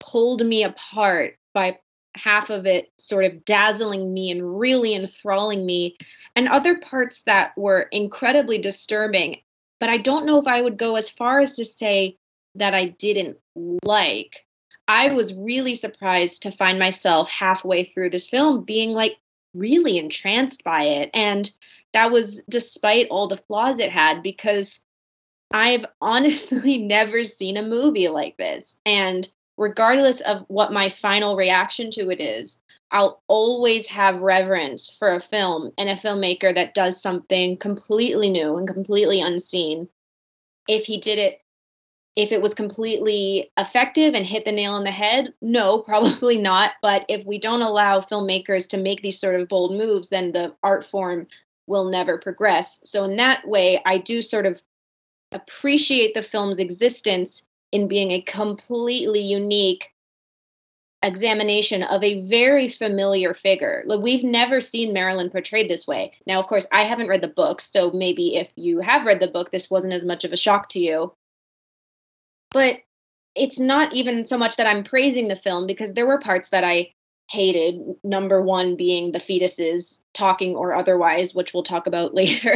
pulled 0.00 0.44
me 0.44 0.64
apart 0.64 1.36
by 1.54 1.78
half 2.14 2.50
of 2.50 2.66
it 2.66 2.90
sort 2.98 3.24
of 3.24 3.44
dazzling 3.44 4.12
me 4.12 4.30
and 4.30 4.58
really 4.58 4.94
enthralling 4.94 5.64
me, 5.64 5.96
and 6.34 6.48
other 6.48 6.78
parts 6.78 7.22
that 7.22 7.56
were 7.56 7.82
incredibly 7.92 8.58
disturbing 8.58 9.38
but 9.78 9.88
I 9.88 9.98
don't 9.98 10.26
know 10.26 10.38
if 10.38 10.46
I 10.46 10.60
would 10.60 10.76
go 10.76 10.96
as 10.96 11.10
far 11.10 11.40
as 11.40 11.56
to 11.56 11.64
say 11.64 12.16
that 12.56 12.74
I 12.74 12.86
didn't 12.86 13.38
like. 13.84 14.44
I 14.86 15.12
was 15.12 15.34
really 15.34 15.74
surprised 15.74 16.42
to 16.42 16.50
find 16.50 16.78
myself 16.78 17.28
halfway 17.28 17.84
through 17.84 18.10
this 18.10 18.28
film 18.28 18.64
being 18.64 18.92
like 18.92 19.18
really 19.54 19.98
entranced 19.98 20.64
by 20.64 20.84
it. 20.84 21.10
And 21.14 21.50
that 21.92 22.10
was 22.10 22.42
despite 22.48 23.08
all 23.10 23.28
the 23.28 23.36
flaws 23.36 23.80
it 23.80 23.92
had, 23.92 24.22
because 24.22 24.80
I've 25.52 25.84
honestly 26.00 26.78
never 26.78 27.22
seen 27.22 27.56
a 27.56 27.62
movie 27.62 28.08
like 28.08 28.36
this. 28.36 28.80
And 28.84 29.28
regardless 29.58 30.20
of 30.20 30.44
what 30.48 30.72
my 30.72 30.88
final 30.88 31.36
reaction 31.36 31.90
to 31.90 32.10
it 32.10 32.20
is, 32.20 32.60
I'll 32.90 33.22
always 33.26 33.86
have 33.88 34.20
reverence 34.20 34.94
for 34.98 35.14
a 35.14 35.20
film 35.20 35.72
and 35.76 35.90
a 35.90 35.96
filmmaker 35.96 36.54
that 36.54 36.72
does 36.72 37.02
something 37.02 37.58
completely 37.58 38.30
new 38.30 38.56
and 38.56 38.66
completely 38.66 39.20
unseen. 39.20 39.88
If 40.68 40.86
he 40.86 40.98
did 40.98 41.18
it, 41.18 41.42
if 42.16 42.32
it 42.32 42.40
was 42.40 42.54
completely 42.54 43.52
effective 43.58 44.14
and 44.14 44.24
hit 44.24 44.44
the 44.44 44.52
nail 44.52 44.72
on 44.72 44.84
the 44.84 44.90
head, 44.90 45.34
no, 45.42 45.78
probably 45.86 46.38
not. 46.38 46.72
But 46.80 47.04
if 47.08 47.26
we 47.26 47.38
don't 47.38 47.62
allow 47.62 48.00
filmmakers 48.00 48.70
to 48.70 48.78
make 48.78 49.02
these 49.02 49.20
sort 49.20 49.38
of 49.38 49.48
bold 49.48 49.76
moves, 49.76 50.08
then 50.08 50.32
the 50.32 50.54
art 50.62 50.84
form 50.84 51.26
will 51.66 51.90
never 51.90 52.16
progress. 52.16 52.80
So, 52.84 53.04
in 53.04 53.16
that 53.16 53.46
way, 53.46 53.82
I 53.84 53.98
do 53.98 54.22
sort 54.22 54.46
of 54.46 54.62
appreciate 55.32 56.14
the 56.14 56.22
film's 56.22 56.58
existence 56.58 57.47
in 57.72 57.88
being 57.88 58.10
a 58.10 58.22
completely 58.22 59.20
unique 59.20 59.92
examination 61.02 61.82
of 61.82 62.02
a 62.02 62.22
very 62.22 62.68
familiar 62.68 63.32
figure. 63.32 63.84
Like 63.86 64.00
we've 64.00 64.24
never 64.24 64.60
seen 64.60 64.92
Marilyn 64.92 65.30
portrayed 65.30 65.70
this 65.70 65.86
way. 65.86 66.12
Now, 66.26 66.40
of 66.40 66.46
course, 66.46 66.66
I 66.72 66.84
haven't 66.84 67.08
read 67.08 67.22
the 67.22 67.28
book, 67.28 67.60
so 67.60 67.90
maybe 67.92 68.36
if 68.36 68.50
you 68.56 68.80
have 68.80 69.06
read 69.06 69.20
the 69.20 69.28
book, 69.28 69.50
this 69.50 69.70
wasn't 69.70 69.94
as 69.94 70.04
much 70.04 70.24
of 70.24 70.32
a 70.32 70.36
shock 70.36 70.68
to 70.70 70.80
you. 70.80 71.12
But 72.50 72.78
it's 73.34 73.60
not 73.60 73.92
even 73.92 74.26
so 74.26 74.38
much 74.38 74.56
that 74.56 74.66
I'm 74.66 74.82
praising 74.82 75.28
the 75.28 75.36
film 75.36 75.66
because 75.66 75.92
there 75.92 76.06
were 76.06 76.18
parts 76.18 76.50
that 76.50 76.64
I 76.64 76.94
hated. 77.30 77.80
Number 78.02 78.42
one 78.42 78.76
being 78.76 79.12
the 79.12 79.20
fetuses 79.20 80.00
talking 80.14 80.56
or 80.56 80.74
otherwise, 80.74 81.34
which 81.34 81.54
we'll 81.54 81.62
talk 81.62 81.86
about 81.86 82.14
later. 82.14 82.54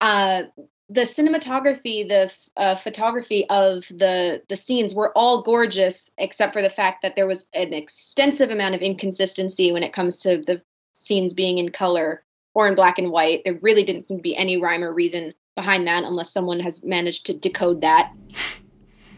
Uh, 0.00 0.44
the 0.92 1.02
cinematography, 1.02 2.06
the 2.06 2.32
uh, 2.56 2.76
photography 2.76 3.48
of 3.48 3.86
the 3.88 4.42
the 4.48 4.56
scenes 4.56 4.94
were 4.94 5.16
all 5.16 5.42
gorgeous, 5.42 6.12
except 6.18 6.52
for 6.52 6.60
the 6.60 6.70
fact 6.70 7.00
that 7.02 7.16
there 7.16 7.26
was 7.26 7.48
an 7.54 7.72
extensive 7.72 8.50
amount 8.50 8.74
of 8.74 8.82
inconsistency 8.82 9.72
when 9.72 9.82
it 9.82 9.94
comes 9.94 10.18
to 10.20 10.38
the 10.38 10.60
scenes 10.92 11.32
being 11.32 11.56
in 11.58 11.70
color 11.70 12.22
or 12.54 12.68
in 12.68 12.74
black 12.74 12.98
and 12.98 13.10
white. 13.10 13.42
There 13.44 13.58
really 13.62 13.84
didn't 13.84 14.04
seem 14.04 14.18
to 14.18 14.22
be 14.22 14.36
any 14.36 14.60
rhyme 14.60 14.84
or 14.84 14.92
reason 14.92 15.32
behind 15.56 15.86
that, 15.86 16.04
unless 16.04 16.32
someone 16.32 16.60
has 16.60 16.84
managed 16.84 17.26
to 17.26 17.38
decode 17.38 17.80
that. 17.80 18.12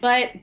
But 0.01 0.33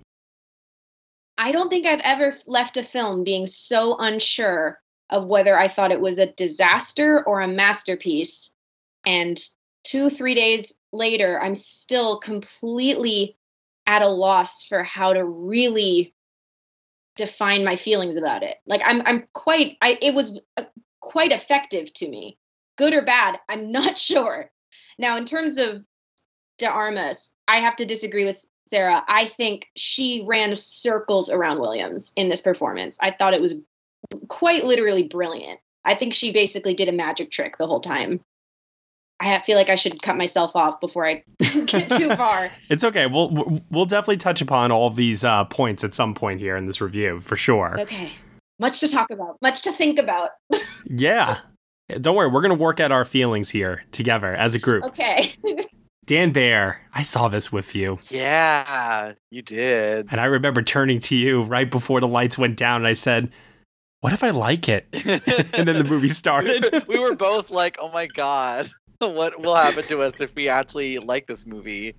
I 1.39 1.53
don't 1.53 1.69
think 1.69 1.87
I've 1.87 2.01
ever 2.03 2.35
left 2.49 2.77
a 2.77 2.83
film 2.83 3.23
being 3.23 3.47
so 3.47 3.97
unsure 3.97 4.81
of 5.09 5.27
whether 5.27 5.57
I 5.57 5.69
thought 5.69 5.93
it 5.93 6.01
was 6.01 6.19
a 6.19 6.33
disaster 6.33 7.23
or 7.25 7.41
a 7.41 7.47
masterpiece. 7.47 8.51
And 9.07 9.41
two, 9.85 10.09
three 10.09 10.35
days 10.35 10.75
later, 10.93 11.41
I'm 11.41 11.55
still 11.55 12.19
completely 12.19 13.37
at 13.87 14.03
a 14.03 14.09
loss 14.09 14.65
for 14.65 14.83
how 14.83 15.12
to 15.12 15.25
really 15.25 16.15
define 17.17 17.65
my 17.65 17.77
feelings 17.77 18.17
about 18.17 18.43
it. 18.43 18.57
Like 18.67 18.81
I'm 18.85 19.03
I'm 19.05 19.27
quite 19.33 19.77
I 19.83 19.99
it 20.01 20.15
was 20.15 20.41
uh, 20.57 20.65
quite 21.01 21.33
effective 21.33 21.93
to 21.95 22.09
me. 22.09 22.39
Good 22.77 22.95
or 22.95 23.03
bad, 23.03 23.39
I'm 23.49 23.73
not 23.73 23.99
sure. 23.99 24.51
Now 24.99 25.17
in 25.17 25.25
terms 25.25 25.59
of 25.59 25.85
De 26.59 26.69
Armas, 26.69 27.35
I 27.49 27.57
have 27.57 27.77
to 27.77 27.87
disagree 27.87 28.25
with 28.25 28.45
Sarah. 28.67 29.03
I 29.09 29.27
think 29.27 29.69
she 29.77 30.25
ran 30.27 30.55
circles 30.55 31.29
around 31.29 31.61
Williams 31.61 32.12
in 32.17 32.29
this 32.29 32.41
performance. 32.41 32.97
I 33.01 33.11
thought 33.11 33.35
it 33.35 33.41
was 33.41 33.57
quite 34.29 34.65
literally 34.65 35.03
brilliant. 35.03 35.59
I 35.85 35.97
think 35.97 36.15
she 36.15 36.33
basically 36.33 36.75
did 36.75 36.89
a 36.89 36.93
magic 36.93 37.31
trick 37.31 37.59
the 37.59 37.67
whole 37.67 37.81
time. 37.81 38.21
I 39.23 39.41
feel 39.43 39.57
like 39.57 39.69
I 39.69 39.76
should 39.76 40.02
cut 40.02 40.17
myself 40.17 40.57
off 40.57 40.81
before 40.81 41.07
I 41.07 41.23
get 41.67 41.88
too 41.91 42.09
far. 42.17 42.50
it's 42.69 42.83
okay. 42.85 43.07
We'll 43.07 43.61
we'll 43.71 43.87
definitely 43.87 44.17
touch 44.17 44.41
upon 44.41 44.73
all 44.73 44.91
these 44.91 45.23
uh, 45.25 45.45
points 45.45 45.85
at 45.85 45.95
some 45.95 46.14
point 46.14 46.41
here 46.41 46.57
in 46.57 46.67
this 46.67 46.81
review 46.81 47.21
for 47.21 47.37
sure. 47.37 47.81
Okay. 47.81 48.12
Much 48.59 48.81
to 48.81 48.88
talk 48.88 49.11
about. 49.11 49.37
Much 49.41 49.62
to 49.62 49.73
think 49.73 49.99
about. 49.99 50.31
yeah. 50.87 51.38
Don't 52.00 52.17
worry. 52.17 52.29
We're 52.29 52.43
gonna 52.43 52.55
work 52.55 52.81
out 52.81 52.91
our 52.91 53.05
feelings 53.05 53.50
here 53.50 53.85
together 53.93 54.35
as 54.35 54.55
a 54.55 54.59
group. 54.59 54.85
Okay. 54.85 55.33
Dan 56.05 56.33
Bear, 56.33 56.81
I 56.93 57.02
saw 57.02 57.29
this 57.29 57.52
with 57.52 57.76
you. 57.76 58.00
Yeah, 58.11 59.12
you 59.31 59.41
did. 59.41 60.09
And 60.11 60.21
I 60.21 60.25
remember 60.25 60.61
turning 60.61 60.99
to 60.99 61.17
you 61.17 61.43
right 61.45 61.71
before 61.71 62.00
the 62.00 62.09
lights 62.09 62.37
went 62.37 62.57
down 62.57 62.81
and 62.81 62.88
I 62.88 62.95
said, 62.95 63.31
what 64.00 64.12
if 64.12 64.25
I 64.25 64.31
like 64.31 64.69
it? 64.69 64.87
and 64.93 65.69
then 65.69 65.79
the 65.79 65.85
movie 65.85 66.09
started. 66.09 66.85
we 66.88 66.99
were 66.99 67.14
both 67.14 67.50
like, 67.50 67.76
oh 67.81 67.88
my 67.93 68.09
god. 68.09 68.69
What 69.12 69.40
will 69.40 69.56
happen 69.56 69.82
to 69.85 70.00
us 70.02 70.21
if 70.21 70.35
we 70.35 70.49
actually 70.49 70.99
like 70.99 71.26
this 71.26 71.44
movie? 71.44 71.94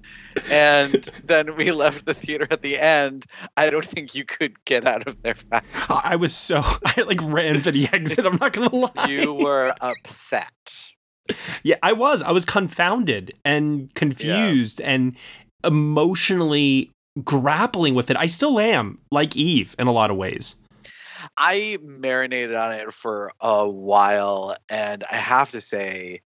And 0.50 1.10
then 1.24 1.56
we 1.58 1.72
left 1.72 2.06
the 2.06 2.14
theater 2.14 2.48
at 2.50 2.62
the 2.62 2.80
end. 2.80 3.26
I 3.58 3.70
don't 3.70 3.86
think 3.86 4.16
you 4.16 4.24
could 4.24 4.64
get 4.66 4.88
out 4.88 5.06
of 5.08 5.22
there 5.22 5.36
fast. 5.36 5.66
Oh, 5.90 6.00
I 6.02 6.16
was 6.16 6.34
so 6.34 6.62
I 6.86 7.02
like 7.02 7.20
ran 7.22 7.62
for 7.62 7.72
the 7.72 7.90
exit. 7.94 8.26
I'm 8.26 8.38
not 8.38 8.54
gonna 8.54 8.74
lie. 8.74 9.08
You 9.08 9.34
were 9.34 9.74
upset. 9.82 10.52
Yeah, 11.62 11.76
I 11.84 11.94
was. 11.94 12.22
I 12.22 12.32
was 12.32 12.46
confounded 12.46 13.34
and 13.44 13.94
confused 13.96 14.80
yeah. 14.80 14.92
and 14.92 15.16
emotionally 15.64 16.90
grappling 17.24 17.96
with 17.96 18.10
it. 18.10 18.18
I 18.18 18.26
still 18.26 18.60
am, 18.60 19.00
like 19.12 19.36
Eve, 19.36 19.76
in 19.78 19.88
a 19.88 19.92
lot 19.92 20.10
of 20.10 20.18
ways. 20.18 20.56
I 21.38 21.78
marinated 21.82 22.56
on 22.56 22.74
it 22.74 22.94
for 22.94 23.32
a 23.40 23.68
while, 23.68 24.56
and 24.70 25.04
I 25.10 25.16
have 25.16 25.52
to 25.52 25.62
say, 25.62 26.22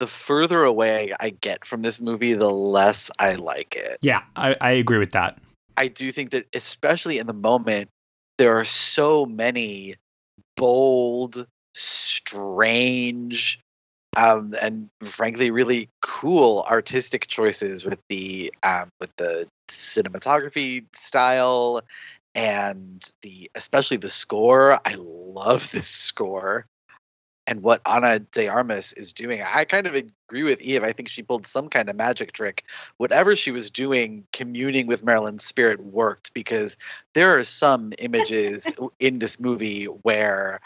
the 0.00 0.06
further 0.06 0.64
away 0.64 1.12
I 1.20 1.30
get 1.30 1.64
from 1.64 1.82
this 1.82 2.00
movie, 2.00 2.32
the 2.32 2.50
less 2.50 3.10
I 3.20 3.36
like 3.36 3.76
it. 3.76 3.98
Yeah, 4.00 4.22
I, 4.34 4.56
I 4.60 4.72
agree 4.72 4.98
with 4.98 5.12
that. 5.12 5.38
I 5.76 5.86
do 5.88 6.10
think 6.10 6.30
that, 6.30 6.46
especially 6.52 7.18
in 7.18 7.26
the 7.26 7.34
moment, 7.34 7.90
there 8.38 8.58
are 8.58 8.64
so 8.64 9.26
many 9.26 9.94
bold, 10.56 11.46
strange, 11.74 13.60
um, 14.16 14.54
and 14.60 14.88
frankly, 15.02 15.50
really 15.50 15.88
cool 16.00 16.64
artistic 16.68 17.26
choices 17.28 17.84
with 17.84 18.00
the 18.08 18.52
um, 18.62 18.88
with 18.98 19.14
the 19.16 19.46
cinematography 19.68 20.84
style 20.94 21.82
and 22.34 23.04
the 23.22 23.50
especially 23.54 23.98
the 23.98 24.10
score. 24.10 24.80
I 24.84 24.96
love 24.98 25.70
this 25.70 25.88
score 25.88 26.66
and 27.50 27.62
what 27.62 27.82
Ana 27.84 28.20
de 28.20 28.46
Armas 28.46 28.92
is 28.92 29.12
doing. 29.12 29.42
I 29.42 29.64
kind 29.64 29.88
of 29.88 29.94
agree 29.94 30.44
with 30.44 30.62
Eve. 30.62 30.84
I 30.84 30.92
think 30.92 31.08
she 31.08 31.22
pulled 31.22 31.46
some 31.46 31.68
kind 31.68 31.90
of 31.90 31.96
magic 31.96 32.32
trick. 32.32 32.64
Whatever 32.98 33.34
she 33.34 33.50
was 33.50 33.70
doing, 33.70 34.24
communing 34.32 34.86
with 34.86 35.04
Marilyn's 35.04 35.44
spirit 35.44 35.80
worked 35.84 36.32
because 36.32 36.78
there 37.14 37.36
are 37.36 37.42
some 37.42 37.92
images 37.98 38.72
in 39.00 39.18
this 39.18 39.40
movie 39.40 39.86
where 39.86 40.60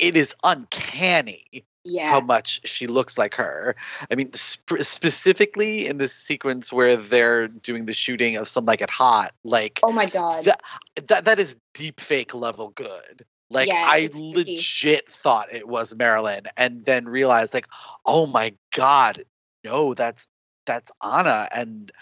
it 0.00 0.16
is 0.16 0.34
uncanny 0.42 1.64
yeah. 1.84 2.10
how 2.10 2.20
much 2.20 2.60
she 2.68 2.88
looks 2.88 3.16
like 3.16 3.36
her. 3.36 3.76
I 4.10 4.16
mean, 4.16 4.32
sp- 4.34 4.82
specifically 4.82 5.86
in 5.86 5.98
this 5.98 6.12
sequence 6.12 6.72
where 6.72 6.96
they're 6.96 7.46
doing 7.46 7.86
the 7.86 7.94
shooting 7.94 8.36
of 8.36 8.48
Some 8.48 8.66
Like 8.66 8.80
It 8.80 8.90
Hot, 8.90 9.30
like 9.44 9.78
oh 9.84 9.92
my 9.92 10.06
god, 10.06 10.44
that 10.44 10.60
that, 11.06 11.24
that 11.24 11.38
is 11.38 11.56
deep 11.72 12.00
fake 12.00 12.34
level 12.34 12.70
good. 12.70 13.24
Like 13.50 13.68
Yeah, 13.68 13.84
I 13.86 14.08
legit 14.12 15.08
thought 15.08 15.52
it 15.52 15.68
was 15.68 15.94
Marilyn, 15.94 16.42
and 16.56 16.84
then 16.84 17.04
realized 17.04 17.54
like, 17.54 17.68
oh 18.04 18.26
my 18.26 18.52
god, 18.74 19.24
no, 19.64 19.94
that's 19.94 20.26
that's 20.66 20.90
Anna, 21.02 21.48
and 21.54 21.92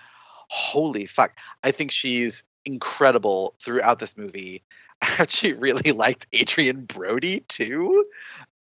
holy 0.48 1.06
fuck, 1.06 1.36
I 1.62 1.70
think 1.70 1.90
she's 1.90 2.44
incredible 2.64 3.54
throughout 3.60 3.98
this 3.98 4.16
movie. 4.16 4.62
I 5.02 5.16
actually 5.18 5.54
really 5.54 5.92
liked 5.92 6.26
Adrien 6.34 6.86
Brody 6.86 7.40
too, 7.48 8.06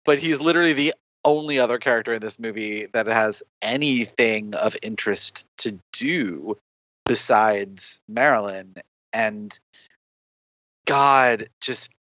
but 0.04 0.18
he's 0.18 0.40
literally 0.40 0.74
the 0.74 0.92
only 1.24 1.58
other 1.58 1.78
character 1.78 2.12
in 2.12 2.20
this 2.20 2.38
movie 2.38 2.86
that 2.92 3.06
has 3.06 3.42
anything 3.62 4.54
of 4.56 4.76
interest 4.82 5.46
to 5.58 5.78
do 5.92 6.56
besides 7.06 8.00
Marilyn. 8.08 8.74
And 9.12 9.58
God, 10.84 11.48
just 11.60 11.92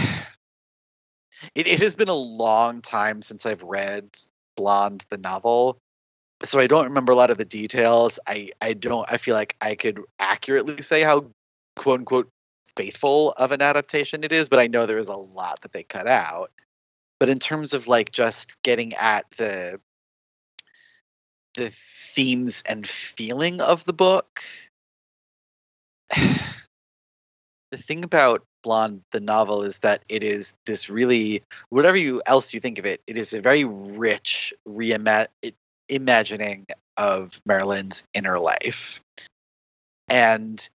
it, 1.54 1.66
it 1.66 1.80
has 1.80 1.94
been 1.94 2.08
a 2.08 2.14
long 2.14 2.82
time 2.82 3.22
since 3.22 3.46
I've 3.46 3.62
read 3.62 4.16
Blonde 4.56 5.04
the 5.10 5.18
novel. 5.18 5.78
So 6.42 6.58
I 6.58 6.66
don't 6.66 6.84
remember 6.84 7.12
a 7.12 7.16
lot 7.16 7.30
of 7.30 7.38
the 7.38 7.44
details. 7.44 8.18
I, 8.26 8.50
I 8.60 8.72
don't 8.72 9.10
I 9.10 9.18
feel 9.18 9.34
like 9.34 9.56
I 9.60 9.74
could 9.74 10.00
accurately 10.18 10.80
say 10.82 11.02
how 11.02 11.30
quote 11.76 12.00
unquote 12.00 12.30
faithful 12.76 13.32
of 13.32 13.52
an 13.52 13.62
adaptation 13.62 14.24
it 14.24 14.32
is, 14.32 14.48
but 14.48 14.58
I 14.58 14.66
know 14.66 14.86
there 14.86 14.98
is 14.98 15.08
a 15.08 15.16
lot 15.16 15.60
that 15.62 15.72
they 15.72 15.82
cut 15.82 16.06
out. 16.06 16.50
But 17.18 17.28
in 17.28 17.38
terms 17.38 17.74
of 17.74 17.88
like 17.88 18.12
just 18.12 18.60
getting 18.62 18.94
at 18.94 19.26
the 19.36 19.80
the 21.54 21.70
themes 21.72 22.62
and 22.66 22.86
feeling 22.86 23.60
of 23.60 23.84
the 23.84 23.92
book, 23.92 24.42
the 26.16 27.76
thing 27.76 28.04
about 28.04 28.44
Blonde, 28.62 29.02
the 29.12 29.20
novel, 29.20 29.62
is 29.62 29.78
that 29.80 30.02
it 30.08 30.22
is 30.22 30.54
this 30.66 30.88
really, 30.88 31.42
whatever 31.70 31.96
you 31.96 32.22
else 32.26 32.52
you 32.52 32.60
think 32.60 32.78
of 32.78 32.86
it, 32.86 33.00
it 33.06 33.16
is 33.16 33.32
a 33.32 33.40
very 33.40 33.64
rich 33.64 34.52
reima- 34.66 35.28
it- 35.42 35.56
imagining 35.88 36.66
of 36.96 37.40
Marilyn's 37.46 38.04
inner 38.14 38.38
life. 38.38 39.00
And 40.08 40.68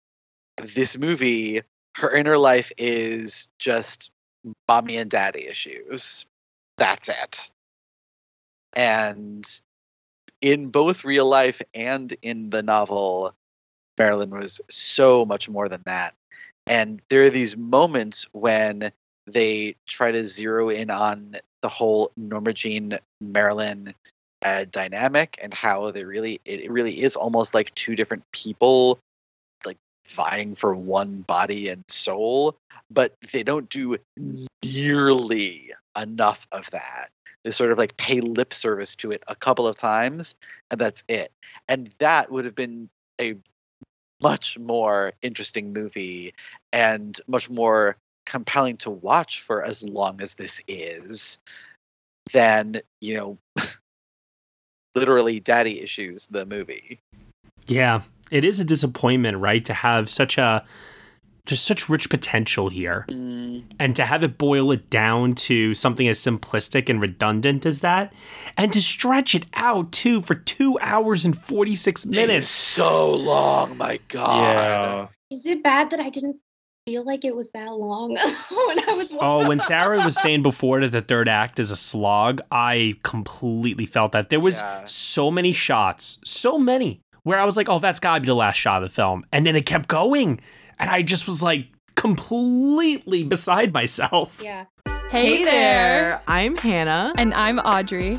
this 0.56 0.96
movie, 0.96 1.62
her 1.96 2.14
inner 2.14 2.38
life 2.38 2.72
is 2.78 3.46
just 3.58 4.10
mommy 4.68 4.96
and 4.96 5.10
daddy 5.10 5.46
issues. 5.46 6.26
That's 6.78 7.08
it. 7.08 7.52
And 8.74 9.44
in 10.40 10.68
both 10.68 11.04
real 11.04 11.26
life 11.26 11.62
and 11.74 12.14
in 12.22 12.50
the 12.50 12.62
novel, 12.62 13.34
Marilyn 13.98 14.30
was 14.30 14.60
so 14.70 15.24
much 15.24 15.48
more 15.48 15.68
than 15.68 15.82
that. 15.86 16.14
And 16.66 17.02
there 17.08 17.22
are 17.24 17.30
these 17.30 17.56
moments 17.56 18.26
when 18.32 18.90
they 19.26 19.76
try 19.86 20.12
to 20.12 20.24
zero 20.24 20.68
in 20.68 20.90
on 20.90 21.36
the 21.62 21.68
whole 21.68 22.10
Norma 22.16 22.52
Jean 22.52 22.98
Marilyn 23.20 23.94
uh, 24.42 24.66
dynamic 24.70 25.38
and 25.42 25.54
how 25.54 25.90
they 25.90 26.04
really 26.04 26.40
it 26.44 26.70
really 26.70 27.02
is 27.02 27.16
almost 27.16 27.54
like 27.54 27.74
two 27.74 27.96
different 27.96 28.22
people 28.32 28.98
like 29.64 29.78
vying 30.06 30.54
for 30.54 30.74
one 30.74 31.22
body 31.22 31.68
and 31.68 31.82
soul, 31.88 32.54
but 32.90 33.14
they 33.32 33.42
don't 33.42 33.70
do 33.70 33.96
nearly 34.62 35.72
enough 36.00 36.46
of 36.52 36.70
that. 36.70 37.08
They 37.42 37.50
sort 37.50 37.72
of 37.72 37.78
like 37.78 37.96
pay 37.96 38.20
lip 38.20 38.52
service 38.52 38.94
to 38.96 39.10
it 39.10 39.22
a 39.28 39.34
couple 39.34 39.66
of 39.66 39.76
times, 39.76 40.34
and 40.70 40.80
that's 40.80 41.04
it. 41.08 41.30
And 41.68 41.94
that 41.98 42.30
would 42.30 42.44
have 42.44 42.54
been 42.54 42.88
a 43.20 43.36
much 44.24 44.58
more 44.58 45.12
interesting 45.20 45.72
movie 45.72 46.34
and 46.72 47.20
much 47.28 47.50
more 47.50 47.96
compelling 48.24 48.78
to 48.78 48.90
watch 48.90 49.42
for 49.42 49.62
as 49.62 49.84
long 49.84 50.20
as 50.22 50.34
this 50.34 50.62
is 50.66 51.38
than, 52.32 52.80
you 53.02 53.14
know, 53.14 53.38
literally 54.94 55.40
daddy 55.40 55.82
issues, 55.82 56.26
the 56.28 56.46
movie. 56.46 56.98
Yeah, 57.66 58.00
it 58.30 58.46
is 58.46 58.58
a 58.58 58.64
disappointment, 58.64 59.36
right? 59.36 59.64
To 59.66 59.74
have 59.74 60.08
such 60.08 60.38
a 60.38 60.64
just 61.46 61.64
such 61.64 61.88
rich 61.88 62.08
potential 62.08 62.68
here. 62.70 63.04
Mm. 63.08 63.64
And 63.78 63.94
to 63.96 64.04
have 64.06 64.22
it 64.22 64.38
boil 64.38 64.72
it 64.72 64.88
down 64.88 65.34
to 65.34 65.74
something 65.74 66.08
as 66.08 66.18
simplistic 66.18 66.88
and 66.88 67.00
redundant 67.00 67.66
as 67.66 67.80
that, 67.80 68.12
and 68.56 68.72
to 68.72 68.80
stretch 68.80 69.34
it 69.34 69.44
out 69.54 69.92
too 69.92 70.22
for 70.22 70.34
two 70.34 70.78
hours 70.80 71.24
and 71.24 71.36
46 71.36 72.04
It 72.04 72.08
is 72.08 72.16
minutes. 72.16 72.48
so 72.50 73.12
long, 73.14 73.76
my 73.76 73.98
god. 74.08 75.10
Yeah. 75.30 75.36
Is 75.36 75.46
it 75.46 75.62
bad 75.62 75.90
that 75.90 76.00
I 76.00 76.08
didn't 76.10 76.36
feel 76.86 77.04
like 77.04 77.24
it 77.24 77.34
was 77.34 77.50
that 77.52 77.70
long 77.72 78.10
when 78.66 78.88
I 78.88 78.92
was 78.94 79.12
watching? 79.12 79.18
Oh, 79.20 79.46
when 79.48 79.60
Sarah 79.60 80.02
was 80.04 80.20
saying 80.20 80.42
before 80.42 80.80
that 80.80 80.92
the 80.92 81.00
third 81.02 81.28
act 81.28 81.58
is 81.58 81.70
a 81.70 81.76
slog, 81.76 82.40
I 82.50 82.94
completely 83.02 83.86
felt 83.86 84.12
that. 84.12 84.28
There 84.30 84.40
was 84.40 84.60
Yeah. 84.60 84.84
so 84.86 85.30
many 85.30 85.52
shots, 85.52 86.20
so 86.24 86.58
many, 86.58 87.00
where 87.22 87.38
I 87.40 87.44
was 87.44 87.56
like, 87.56 87.68
oh, 87.68 87.78
that's 87.78 88.00
gotta 88.00 88.20
be 88.20 88.26
the 88.26 88.34
last 88.34 88.56
shot 88.56 88.82
of 88.82 88.88
the 88.88 88.94
film. 88.94 89.24
And 89.32 89.46
then 89.46 89.56
it 89.56 89.66
kept 89.66 89.88
going. 89.88 90.40
And 90.78 90.90
I 90.90 91.02
just 91.02 91.26
was 91.26 91.42
like 91.42 91.66
completely 91.94 93.24
beside 93.24 93.72
myself. 93.72 94.40
Yeah. 94.42 94.64
Hey, 95.10 95.44
there. 95.44 96.20
I'm 96.26 96.56
Hannah. 96.56 97.12
And 97.16 97.32
I'm 97.34 97.58
Audrey. 97.60 98.18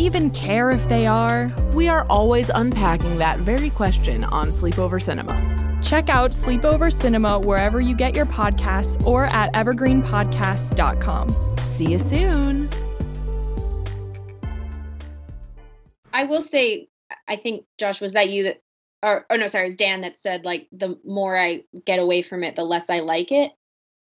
even 0.01 0.31
care 0.31 0.71
if 0.71 0.89
they 0.89 1.05
are? 1.05 1.51
We 1.73 1.87
are 1.87 2.05
always 2.09 2.49
unpacking 2.49 3.19
that 3.19 3.39
very 3.39 3.69
question 3.69 4.23
on 4.23 4.49
Sleepover 4.49 5.01
Cinema. 5.01 5.79
Check 5.83 6.09
out 6.09 6.31
Sleepover 6.31 6.91
Cinema 6.91 7.39
wherever 7.39 7.79
you 7.79 7.95
get 7.95 8.15
your 8.15 8.25
podcasts 8.25 9.05
or 9.05 9.25
at 9.25 9.53
evergreenpodcasts.com. 9.53 11.57
See 11.59 11.91
you 11.91 11.99
soon. 11.99 12.69
I 16.13 16.25
will 16.25 16.41
say, 16.41 16.87
I 17.27 17.35
think 17.35 17.65
Josh 17.77 18.01
was 18.01 18.13
that 18.13 18.29
you 18.29 18.43
that, 18.43 18.61
or 19.03 19.25
oh 19.29 19.35
no, 19.35 19.47
sorry, 19.47 19.65
it 19.65 19.69
was 19.69 19.77
Dan 19.77 20.01
that 20.01 20.17
said 20.17 20.45
like 20.45 20.67
the 20.71 20.99
more 21.05 21.37
I 21.37 21.63
get 21.85 21.99
away 21.99 22.21
from 22.21 22.43
it, 22.43 22.55
the 22.55 22.63
less 22.63 22.89
I 22.89 22.99
like 22.99 23.31
it. 23.31 23.51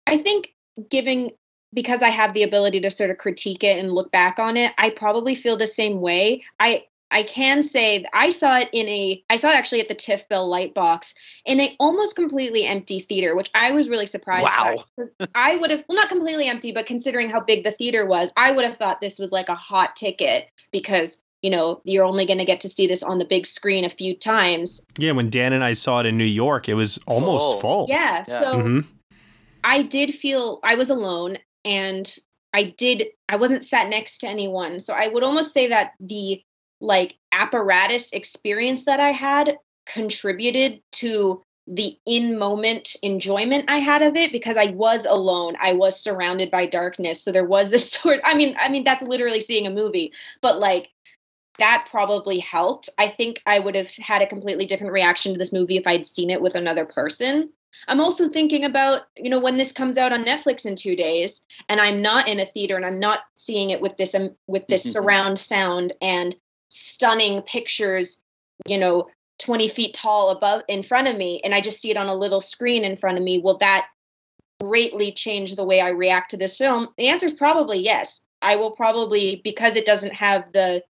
I 0.05 0.17
think 0.17 0.53
giving 0.89 1.31
because 1.73 2.01
I 2.01 2.09
have 2.09 2.33
the 2.33 2.43
ability 2.43 2.79
to 2.81 2.91
sort 2.91 3.09
of 3.09 3.17
critique 3.17 3.63
it 3.63 3.77
and 3.77 3.93
look 3.93 4.11
back 4.11 4.39
on 4.39 4.57
it, 4.57 4.73
I 4.77 4.89
probably 4.89 5.35
feel 5.35 5.57
the 5.57 5.67
same 5.67 6.01
way. 6.01 6.43
I 6.59 6.85
I 7.09 7.23
can 7.23 7.63
say 7.63 8.05
I 8.13 8.29
saw 8.29 8.57
it 8.59 8.69
in 8.73 8.87
a 8.87 9.23
I 9.29 9.37
saw 9.37 9.49
it 9.49 9.55
actually 9.55 9.81
at 9.81 9.87
the 9.87 9.95
TIFF 9.95 10.27
Bell 10.27 10.49
Lightbox 10.49 11.13
in 11.45 11.59
a 11.59 11.75
almost 11.79 12.15
completely 12.15 12.65
empty 12.65 12.99
theater, 12.99 13.35
which 13.35 13.49
I 13.55 13.71
was 13.71 13.89
really 13.89 14.05
surprised. 14.07 14.43
Wow. 14.43 14.83
I 15.35 15.55
would 15.55 15.71
have 15.71 15.85
well 15.87 15.95
not 15.95 16.09
completely 16.09 16.47
empty, 16.47 16.71
but 16.71 16.85
considering 16.85 17.29
how 17.29 17.39
big 17.39 17.63
the 17.63 17.71
theater 17.71 18.05
was, 18.05 18.31
I 18.35 18.51
would 18.51 18.65
have 18.65 18.77
thought 18.77 19.01
this 19.01 19.19
was 19.19 19.31
like 19.31 19.49
a 19.49 19.55
hot 19.55 19.95
ticket 19.95 20.49
because 20.71 21.21
you 21.41 21.49
know 21.49 21.81
you're 21.85 22.03
only 22.03 22.25
going 22.25 22.39
to 22.39 22.45
get 22.45 22.61
to 22.61 22.69
see 22.69 22.87
this 22.87 23.03
on 23.03 23.19
the 23.19 23.25
big 23.25 23.45
screen 23.45 23.85
a 23.85 23.89
few 23.89 24.15
times. 24.15 24.85
Yeah, 24.97 25.11
when 25.11 25.29
Dan 25.29 25.53
and 25.53 25.63
I 25.63 25.73
saw 25.73 25.99
it 26.01 26.05
in 26.05 26.17
New 26.17 26.25
York, 26.25 26.67
it 26.67 26.73
was 26.73 26.99
almost 27.07 27.61
full. 27.61 27.85
Yeah, 27.89 28.23
so 28.23 28.53
Mhm. 28.53 28.85
I 29.63 29.83
did 29.83 30.13
feel 30.13 30.59
I 30.63 30.75
was 30.75 30.89
alone 30.89 31.37
and 31.67 32.17
I 32.53 32.73
did 32.77 33.03
I 33.29 33.35
wasn't 33.35 33.63
sat 33.63 33.89
next 33.89 34.19
to 34.19 34.27
anyone. 34.27 34.79
So 34.79 34.93
I 34.93 35.09
would 35.09 35.23
almost 35.23 35.53
say 35.53 35.67
that 35.67 35.91
the 35.99 36.41
like 36.79 37.17
apparatus 37.31 38.11
experience 38.13 38.85
that 38.85 38.99
I 38.99 39.11
had 39.11 39.57
contributed 39.85 40.81
to 40.93 41.43
the 41.67 41.97
in 42.05 42.39
moment 42.39 42.95
enjoyment 43.03 43.65
I 43.67 43.79
had 43.79 44.01
of 44.01 44.15
it 44.15 44.31
because 44.31 44.55
I 44.55 44.67
was 44.67 45.05
alone. 45.05 45.55
I 45.61 45.73
was 45.73 45.99
surrounded 45.99 46.49
by 46.49 46.65
darkness. 46.65 47.21
So 47.21 47.31
there 47.33 47.45
was 47.45 47.69
this 47.69 47.91
sort 47.91 48.21
I 48.23 48.33
mean 48.33 48.55
I 48.59 48.69
mean 48.69 48.85
that's 48.85 49.03
literally 49.03 49.41
seeing 49.41 49.67
a 49.67 49.71
movie, 49.71 50.13
but 50.41 50.59
like 50.59 50.89
that 51.59 51.87
probably 51.89 52.39
helped. 52.39 52.89
I 52.97 53.07
think 53.07 53.41
I 53.45 53.59
would 53.59 53.75
have 53.75 53.89
had 53.91 54.21
a 54.21 54.27
completely 54.27 54.65
different 54.65 54.93
reaction 54.93 55.33
to 55.33 55.39
this 55.39 55.51
movie 55.51 55.77
if 55.77 55.87
I'd 55.87 56.05
seen 56.05 56.29
it 56.29 56.41
with 56.41 56.55
another 56.55 56.85
person. 56.85 57.51
I'm 57.87 58.01
also 58.01 58.29
thinking 58.29 58.65
about, 58.65 59.01
you 59.15 59.29
know, 59.29 59.39
when 59.39 59.57
this 59.57 59.71
comes 59.71 59.97
out 59.97 60.13
on 60.13 60.25
Netflix 60.25 60.65
in 60.65 60.75
2 60.75 60.95
days 60.95 61.45
and 61.69 61.79
I'm 61.79 62.01
not 62.01 62.27
in 62.27 62.39
a 62.39 62.45
theater 62.45 62.75
and 62.75 62.85
I'm 62.85 62.99
not 62.99 63.21
seeing 63.35 63.69
it 63.69 63.81
with 63.81 63.97
this 63.97 64.15
um, 64.15 64.35
with 64.47 64.67
this 64.67 64.83
surround 64.91 65.39
sound 65.39 65.93
and 66.01 66.35
stunning 66.69 67.41
pictures, 67.41 68.21
you 68.67 68.77
know, 68.77 69.07
20 69.39 69.67
feet 69.67 69.93
tall 69.93 70.29
above 70.29 70.63
in 70.67 70.83
front 70.83 71.07
of 71.07 71.15
me 71.15 71.41
and 71.43 71.53
I 71.53 71.61
just 71.61 71.79
see 71.79 71.91
it 71.91 71.97
on 71.97 72.07
a 72.07 72.15
little 72.15 72.41
screen 72.41 72.83
in 72.83 72.97
front 72.97 73.17
of 73.17 73.23
me, 73.23 73.39
will 73.39 73.57
that 73.57 73.87
greatly 74.59 75.11
change 75.11 75.55
the 75.55 75.65
way 75.65 75.79
I 75.79 75.89
react 75.89 76.31
to 76.31 76.37
this 76.37 76.57
film? 76.57 76.89
The 76.97 77.07
answer 77.07 77.27
is 77.27 77.33
probably 77.33 77.79
yes. 77.79 78.25
I 78.41 78.55
will 78.55 78.71
probably 78.71 79.41
because 79.43 79.75
it 79.75 79.85
doesn't 79.85 80.13
have 80.13 80.51
the 80.53 80.83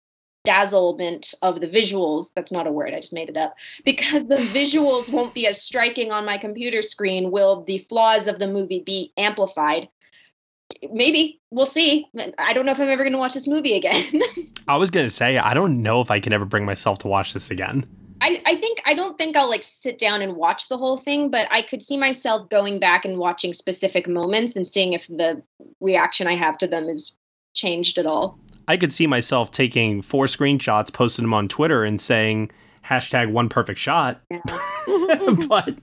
dazzlement 0.44 1.34
of 1.42 1.60
the 1.60 1.68
visuals. 1.68 2.30
That's 2.34 2.52
not 2.52 2.66
a 2.66 2.72
word 2.72 2.94
i 2.94 3.00
just 3.00 3.12
made 3.12 3.28
it 3.28 3.36
up. 3.36 3.56
Because 3.84 4.26
the 4.26 4.36
visuals 4.36 5.12
won't 5.12 5.34
be 5.34 5.46
as 5.46 5.60
striking 5.60 6.12
on 6.12 6.24
my 6.24 6.38
computer 6.38 6.82
screen 6.82 7.30
will 7.30 7.62
the 7.62 7.78
flaws 7.78 8.26
of 8.26 8.38
the 8.38 8.46
movie 8.46 8.80
be 8.80 9.12
amplified? 9.16 9.88
Maybe. 10.90 11.40
We'll 11.50 11.66
see. 11.66 12.06
I 12.38 12.52
don't 12.52 12.66
know 12.66 12.72
if 12.72 12.80
i'm 12.80 12.88
ever 12.88 13.04
going 13.04 13.12
to 13.12 13.18
watch 13.18 13.34
this 13.34 13.48
movie 13.48 13.74
again. 13.74 14.22
I 14.68 14.76
was 14.76 14.90
gonna 14.90 15.08
say 15.08 15.38
I 15.38 15.54
don't 15.54 15.82
know 15.82 16.00
if 16.00 16.10
I 16.10 16.20
can 16.20 16.32
ever 16.32 16.44
bring 16.44 16.64
myself 16.64 16.98
to 17.00 17.08
watch 17.08 17.32
this 17.32 17.50
again. 17.50 17.86
I, 18.20 18.40
I 18.46 18.56
think 18.56 18.80
i 18.86 18.94
don't 18.94 19.18
think 19.18 19.36
i'll 19.36 19.50
like 19.50 19.62
sit 19.62 19.98
down 19.98 20.22
and 20.22 20.36
watch 20.36 20.68
the 20.68 20.78
whole 20.78 20.96
thing 20.96 21.30
but 21.30 21.46
i 21.50 21.60
could 21.60 21.82
see 21.82 21.96
myself 21.96 22.48
going 22.48 22.78
back 22.78 23.04
and 23.04 23.18
watching 23.18 23.52
specific 23.52 24.08
moments 24.08 24.56
and 24.56 24.66
seeing 24.66 24.92
if 24.92 25.08
the 25.08 25.42
reaction 25.80 26.26
i 26.26 26.34
have 26.34 26.56
to 26.58 26.66
them 26.66 26.88
is 26.88 27.16
changed 27.54 27.98
at 27.98 28.06
all 28.06 28.38
I 28.68 28.76
could 28.76 28.92
see 28.92 29.06
myself 29.06 29.50
taking 29.50 30.02
four 30.02 30.26
screenshots, 30.26 30.92
posting 30.92 31.24
them 31.24 31.34
on 31.34 31.48
Twitter, 31.48 31.84
and 31.84 32.00
saying 32.00 32.50
hashtag 32.86 33.30
one 33.30 33.48
perfect 33.48 33.78
shot. 33.78 34.20
but 35.48 35.76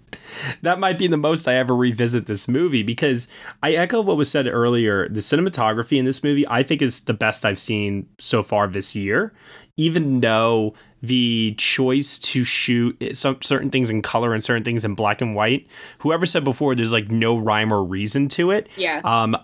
that 0.61 0.79
might 0.79 0.97
be 0.97 1.07
the 1.07 1.17
most 1.17 1.47
I 1.47 1.55
ever 1.55 1.75
revisit 1.75 2.27
this 2.27 2.47
movie 2.47 2.83
because 2.83 3.27
I 3.63 3.73
echo 3.73 4.01
what 4.01 4.17
was 4.17 4.29
said 4.29 4.47
earlier. 4.47 5.09
The 5.09 5.19
cinematography 5.19 5.97
in 5.97 6.05
this 6.05 6.23
movie, 6.23 6.47
I 6.47 6.63
think, 6.63 6.81
is 6.81 7.01
the 7.01 7.13
best 7.13 7.45
I've 7.45 7.59
seen 7.59 8.07
so 8.19 8.43
far 8.43 8.67
this 8.67 8.95
year. 8.95 9.33
Even 9.77 10.19
though 10.19 10.73
the 11.01 11.55
choice 11.57 12.19
to 12.19 12.43
shoot 12.43 13.17
some 13.17 13.41
certain 13.41 13.71
things 13.71 13.89
in 13.89 14.01
color 14.01 14.33
and 14.33 14.43
certain 14.43 14.63
things 14.63 14.85
in 14.85 14.93
black 14.93 15.21
and 15.21 15.35
white, 15.35 15.67
whoever 15.99 16.25
said 16.25 16.43
before, 16.43 16.75
there's 16.75 16.93
like 16.93 17.09
no 17.09 17.37
rhyme 17.37 17.73
or 17.73 17.83
reason 17.83 18.27
to 18.29 18.51
it. 18.51 18.69
Yeah. 18.75 19.01
Um, 19.03 19.35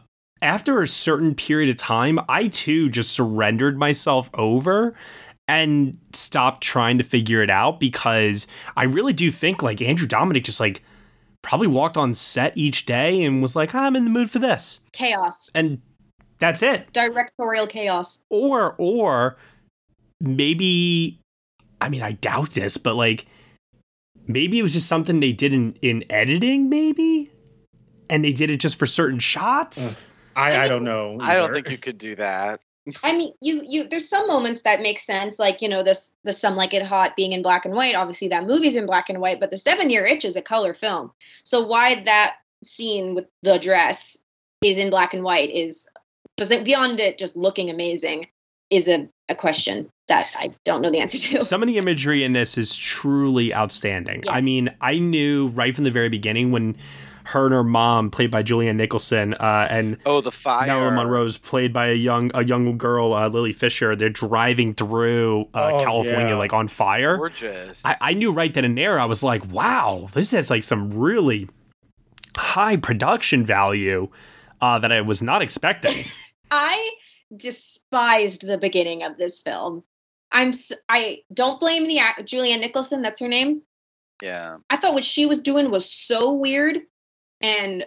after 0.42 0.82
a 0.82 0.88
certain 0.88 1.36
period 1.36 1.70
of 1.70 1.78
time, 1.78 2.20
I 2.30 2.48
too 2.48 2.90
just 2.90 3.12
surrendered 3.12 3.78
myself 3.78 4.30
over 4.34 4.94
and 5.48 5.98
stopped 6.14 6.62
trying 6.62 6.98
to 6.98 7.04
figure 7.04 7.42
it 7.42 7.50
out 7.50 7.80
because 7.80 8.48
I 8.76 8.84
really 8.84 9.14
do 9.14 9.32
think 9.32 9.64
like 9.64 9.82
Andrew 9.82 10.08
Dominik 10.08 10.44
just 10.44 10.60
like 10.60 10.84
probably 11.42 11.68
walked 11.68 11.96
on 11.98 12.14
set 12.14 12.58
each 12.58 12.86
day 12.86 13.24
and 13.24 13.42
was 13.42 13.56
like, 13.56 13.74
ah, 13.74 13.86
I'm 13.86 13.96
in 13.96 14.04
the 14.04 14.10
mood 14.10 14.30
for 14.30 14.40
this. 14.40 14.82
chaos 14.92 15.50
And 15.56 15.82
that's 16.40 16.62
it. 16.62 16.92
directorial 16.94 17.66
chaos 17.66 18.24
Or 18.30 18.76
or 18.78 19.38
maybe 20.20 21.20
I 21.80 21.90
mean 21.90 22.02
I 22.02 22.12
doubt 22.12 22.52
this, 22.52 22.78
but 22.78 22.96
like 22.96 23.26
maybe 24.28 24.60
it 24.60 24.64
was 24.64 24.74
just 24.74 24.88
something 24.88 25.20
they 25.20 25.32
did 25.32 25.54
in, 25.54 25.78
in 25.82 26.04
editing, 26.10 26.70
maybe? 26.70 27.32
And 28.10 28.24
they 28.24 28.34
did 28.34 28.50
it 28.50 28.58
just 28.58 28.78
for 28.78 28.86
certain 28.86 29.20
shots. 29.20 29.96
Mm. 29.96 30.00
I, 30.38 30.64
I 30.64 30.68
don't 30.68 30.84
know. 30.84 31.18
I 31.20 31.36
don't 31.36 31.54
think 31.54 31.70
you 31.70 31.78
could 31.78 31.98
do 31.98 32.16
that. 32.16 32.62
I 33.04 33.12
mean, 33.12 33.34
you 33.42 33.62
you 33.68 33.90
there's 33.90 34.08
some 34.08 34.28
moments 34.28 34.62
that 34.62 34.82
make 34.82 35.00
sense, 35.00 35.40
like 35.40 35.62
you 35.62 35.68
know 35.68 35.84
this 35.84 36.14
the 36.24 36.32
Some 36.32 36.56
Like 36.56 36.74
It 36.74 36.86
Hot 36.86 37.16
being 37.18 37.34
in 37.34 37.42
black 37.42 37.66
and 37.66 37.76
white. 37.76 37.96
Obviously, 37.96 38.30
that 38.30 38.46
movie's 38.46 38.76
in 38.76 38.86
black 38.86 39.10
and 39.10 39.20
white, 39.20 39.40
but 39.40 39.52
the 39.52 39.58
Seven 39.58 39.90
Year 39.90 40.06
Itch 40.06 40.24
is 40.24 40.38
a 40.38 40.42
color 40.42 40.74
film. 40.74 41.12
So 41.44 41.66
why 41.66 42.04
that 42.06 42.36
scene 42.64 43.16
with 43.16 43.26
the 43.44 43.58
dress 43.58 44.18
is 44.62 44.78
in 44.78 44.90
black 44.90 45.14
and 45.14 45.24
white 45.24 45.50
is 45.50 45.88
beyond 46.38 47.00
it 47.00 47.18
just 47.18 47.36
looking 47.36 47.70
amazing 47.70 48.28
is 48.70 48.88
a, 48.88 49.10
a 49.30 49.36
question 49.36 49.90
that 50.08 50.32
I 50.38 50.54
don't 50.64 50.82
know 50.82 50.92
the 50.92 51.00
answer 51.00 51.18
to. 51.18 51.42
Some 51.42 51.62
of 51.62 51.68
the 51.68 51.78
imagery 51.78 52.24
in 52.24 52.34
this 52.34 52.58
is 52.58 52.76
truly 52.76 53.54
outstanding. 53.54 54.24
I 54.30 54.42
mean, 54.42 54.70
I 54.82 55.00
knew 55.00 55.48
right 55.48 55.74
from 55.74 55.84
the 55.84 55.92
very 55.92 56.10
beginning 56.10 56.52
when 56.52 56.78
her 57.28 57.46
and 57.46 57.54
her 57.54 57.64
mom, 57.64 58.10
played 58.12 58.32
by 58.32 58.44
Julianne 58.44 58.76
Nicholson, 58.76 59.34
uh, 59.36 59.68
and 59.70 59.98
Oh, 60.06 60.22
the 60.22 60.32
fire. 60.32 60.68
Marilyn 60.68 60.96
Monroe's 60.96 61.38
played 61.38 61.72
by 61.74 61.88
a 61.88 61.94
young 61.94 62.32
a 62.34 62.44
young 62.44 62.78
girl, 62.78 63.14
uh, 63.14 63.28
Lily 63.30 63.54
Fisher. 63.54 63.96
They're 63.96 64.10
driving 64.10 64.74
through 64.74 65.50
uh, 65.54 65.72
Oh, 65.74 65.80
California 65.84 66.30
yeah. 66.30 66.38
like 66.38 66.54
on 66.54 66.68
fire. 66.68 67.18
Gorgeous. 67.18 67.86
I, 67.86 67.96
I 68.02 68.14
knew 68.14 68.32
right 68.32 68.54
then 68.54 68.66
and 68.66 68.78
there. 68.78 69.00
I 69.00 69.06
was 69.06 69.24
like, 69.24 69.46
wow, 69.52 70.10
this 70.14 70.32
has 70.32 70.50
like 70.50 70.64
some 70.64 70.92
really 70.92 71.48
high 72.36 72.78
production 72.78 73.46
value 73.46 74.10
uh, 74.62 74.80
that 74.80 74.92
I 74.92 75.02
was 75.02 75.22
not 75.22 75.42
expecting. 75.42 76.06
I 76.52 76.92
despised 77.36 78.46
the 78.46 78.58
beginning 78.58 79.04
of 79.04 79.18
this 79.18 79.40
film. 79.40 79.84
I'm 80.32 80.50
s- 80.50 80.72
I 80.90 81.20
don't 81.34 81.60
blame 81.60 81.88
the 81.88 82.00
act 82.00 82.22
Julianne 82.24 82.60
Nicholson. 82.60 83.02
That's 83.02 83.20
her 83.20 83.28
name. 83.28 83.62
yeah. 84.22 84.58
I 84.70 84.78
thought 84.78 84.94
what 84.94 85.06
she 85.06 85.26
was 85.26 85.42
doing 85.42 85.72
was 85.72 85.90
so 85.90 86.34
weird 86.34 86.80
and 87.42 87.86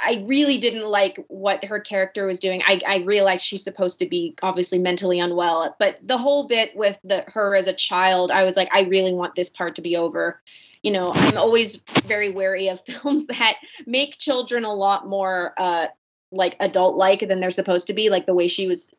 I 0.00 0.24
really 0.26 0.58
didn't 0.58 0.86
like 0.86 1.24
what 1.28 1.64
her 1.64 1.80
character 1.80 2.26
was 2.26 2.40
doing. 2.40 2.62
I, 2.66 2.80
I 2.86 2.98
realized 3.04 3.44
she's 3.44 3.62
supposed 3.62 4.00
to 4.00 4.06
be 4.06 4.34
obviously 4.42 4.78
mentally 4.78 5.20
unwell, 5.20 5.76
but 5.78 5.98
the 6.02 6.18
whole 6.18 6.48
bit 6.48 6.76
with 6.76 6.96
the 7.04 7.24
her 7.28 7.54
as 7.54 7.66
a 7.66 7.72
child, 7.72 8.30
I 8.30 8.44
was 8.44 8.56
like, 8.56 8.68
I 8.72 8.82
really 8.82 9.12
want 9.12 9.34
this 9.34 9.48
part 9.48 9.76
to 9.76 9.82
be 9.82 9.96
over. 9.96 10.42
You 10.82 10.90
know, 10.92 11.12
I'm 11.14 11.36
always 11.36 11.76
very 12.04 12.30
wary 12.30 12.68
of 12.68 12.80
films 12.86 13.26
that 13.26 13.56
make 13.86 14.18
children 14.18 14.64
a 14.64 14.74
lot 14.74 15.08
more 15.08 15.54
uh 15.56 15.86
like 16.32 16.56
adult 16.58 16.96
like 16.96 17.20
than 17.20 17.40
they're 17.40 17.50
supposed 17.50 17.86
to 17.86 17.94
be, 17.94 18.10
like 18.10 18.26
the 18.26 18.34
way 18.34 18.48
she 18.48 18.66
was 18.66 18.90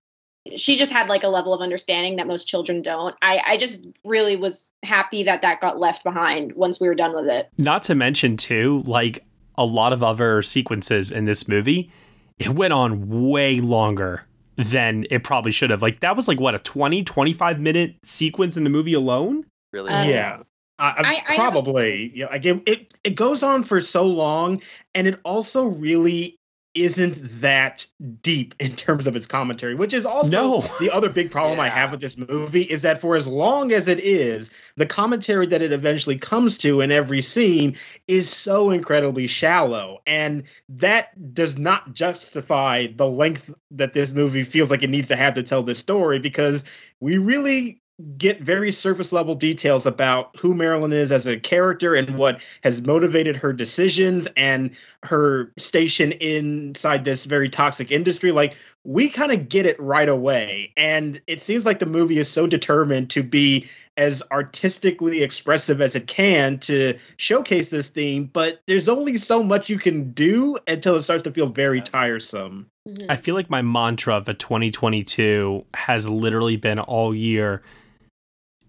she 0.56 0.78
just 0.78 0.92
had 0.92 1.10
like 1.10 1.24
a 1.24 1.28
level 1.28 1.54
of 1.54 1.62
understanding 1.62 2.16
that 2.18 2.28
most 2.28 2.46
children 2.48 2.82
don't. 2.82 3.16
I, 3.22 3.42
I 3.46 3.58
just 3.58 3.86
really 4.06 4.36
was 4.36 4.70
happy 4.84 5.24
that 5.24 5.42
that 5.42 5.60
got 5.62 5.80
left 5.80 6.04
behind 6.04 6.54
once 6.54 6.80
we 6.80 6.88
were 6.88 6.96
done 6.96 7.14
with 7.14 7.26
it. 7.28 7.50
Not 7.58 7.84
to 7.84 7.96
mention, 7.96 8.38
too, 8.38 8.82
like 8.86 9.26
a 9.58 9.66
lot 9.66 9.92
of 9.94 10.02
other 10.04 10.42
sequences 10.42 11.12
in 11.12 11.26
this 11.26 11.48
movie, 11.48 11.92
it 12.40 12.50
went 12.50 12.74
on 12.74 13.30
way 13.30 13.60
longer 13.60 14.24
than 14.56 15.06
it 15.12 15.24
probably 15.24 15.52
should 15.52 15.70
have. 15.70 15.82
Like, 15.82 16.00
that 16.00 16.16
was 16.16 16.28
like, 16.28 16.40
what, 16.40 16.56
a 16.56 16.60
20, 16.60 17.04
25 17.04 17.60
minute 17.60 17.96
sequence 18.04 18.58
in 18.58 18.64
the 18.64 18.70
movie 18.70 18.94
alone? 18.94 19.46
Really? 19.74 19.92
Uh, 19.92 20.04
yeah. 20.06 20.38
I, 20.80 20.90
I, 20.90 20.90
I- 20.90 21.22
I 21.30 21.34
have 21.34 21.48
a- 21.56 21.62
probably. 21.64 22.12
it 22.16 22.94
it 23.04 23.16
goes 23.16 23.42
on 23.42 23.64
for 23.64 23.82
so 23.82 24.06
long, 24.06 24.62
and 24.94 25.08
it 25.08 25.20
also 25.24 25.66
really 25.66 26.37
isn't 26.84 27.20
that 27.42 27.86
deep 28.22 28.54
in 28.60 28.76
terms 28.76 29.08
of 29.08 29.16
its 29.16 29.26
commentary, 29.26 29.76
which 29.76 29.94
is 29.94 30.06
also 30.06 30.30
No. 30.30 30.66
the 30.80 30.92
other 30.92 31.10
big 31.10 31.32
problem 31.32 31.60
I 31.60 31.70
have 31.70 31.92
with 31.92 32.02
this 32.02 32.18
movie 32.18 32.64
is 32.64 32.82
that 32.84 33.02
for 33.02 33.16
as 33.16 33.28
long 33.28 33.72
as 33.72 33.88
it 33.88 34.00
is, 34.00 34.52
the 34.76 34.86
commentary 34.86 35.48
that 35.48 35.62
it 35.62 35.74
eventually 35.74 36.18
comes 36.18 36.58
to 36.60 36.82
in 36.82 36.92
every 36.92 37.22
scene 37.22 37.76
is 38.08 38.30
so 38.30 38.72
incredibly 38.72 39.28
shallow. 39.28 40.00
And 40.06 40.44
that 40.70 41.34
does 41.34 41.58
not 41.58 41.94
justify 41.94 42.88
the 42.96 43.08
length 43.08 43.54
that 43.72 43.94
this 43.94 44.12
movie 44.12 44.44
feels 44.44 44.72
like 44.72 44.84
it 44.84 44.90
needs 44.90 45.08
to 45.08 45.16
have 45.16 45.36
to 45.36 45.44
tell 45.44 45.64
this 45.64 45.80
story 45.80 46.20
because 46.20 46.64
we 47.00 47.18
really 47.18 47.82
get 48.18 48.42
very 48.42 48.72
surface 48.72 49.12
level 49.12 49.34
details 49.34 49.86
about 49.86 50.36
who 50.40 50.54
Marilyn 50.54 50.94
is 50.94 51.12
as 51.12 51.26
a 51.26 51.40
character 51.40 51.96
and 51.96 52.18
what 52.18 52.40
has 52.64 52.82
motivated 52.82 53.36
her 53.36 53.52
decisions 53.52 54.28
and 54.38 54.70
her 55.04 55.52
station 55.58 56.12
inside 56.14 57.06
this 57.06 57.26
very 57.26 57.50
toxic 57.50 57.92
industry. 57.92 58.32
Like, 58.32 58.56
we 58.84 59.10
kind 59.10 59.32
of 59.32 59.50
get 59.50 59.66
it 59.66 59.80
right 59.80 60.08
away. 60.08 60.72
And 60.78 61.20
it 61.28 61.42
seems 61.42 61.66
like 61.66 61.80
the 61.80 61.88
movie 61.88 62.20
is 62.20 62.30
so 62.30 62.46
determined 62.46 63.10
to 63.12 63.24
be 63.24 63.68
as 63.98 64.22
artistically 64.32 65.24
expressive 65.24 65.82
as 65.82 65.96
it 65.96 66.06
can 66.06 66.60
to 66.60 66.98
showcase 67.18 67.72
this 67.72 67.90
theme, 67.90 68.30
but 68.32 68.62
there's 68.68 68.88
only 68.88 69.18
so 69.18 69.42
much 69.42 69.70
you 69.70 69.80
can 69.80 70.12
do 70.12 70.58
until 70.68 70.96
it 70.96 71.02
starts 71.02 71.24
to 71.24 71.32
feel 71.32 71.48
very 71.48 71.82
tiresome. 71.82 72.70
I 73.10 73.16
feel 73.16 73.34
like 73.34 73.50
my 73.50 73.64
mantra 73.64 74.24
for 74.24 74.34
2022 74.34 75.66
has 75.74 76.08
literally 76.08 76.58
been 76.58 76.80
all 76.80 77.14
year. 77.14 77.64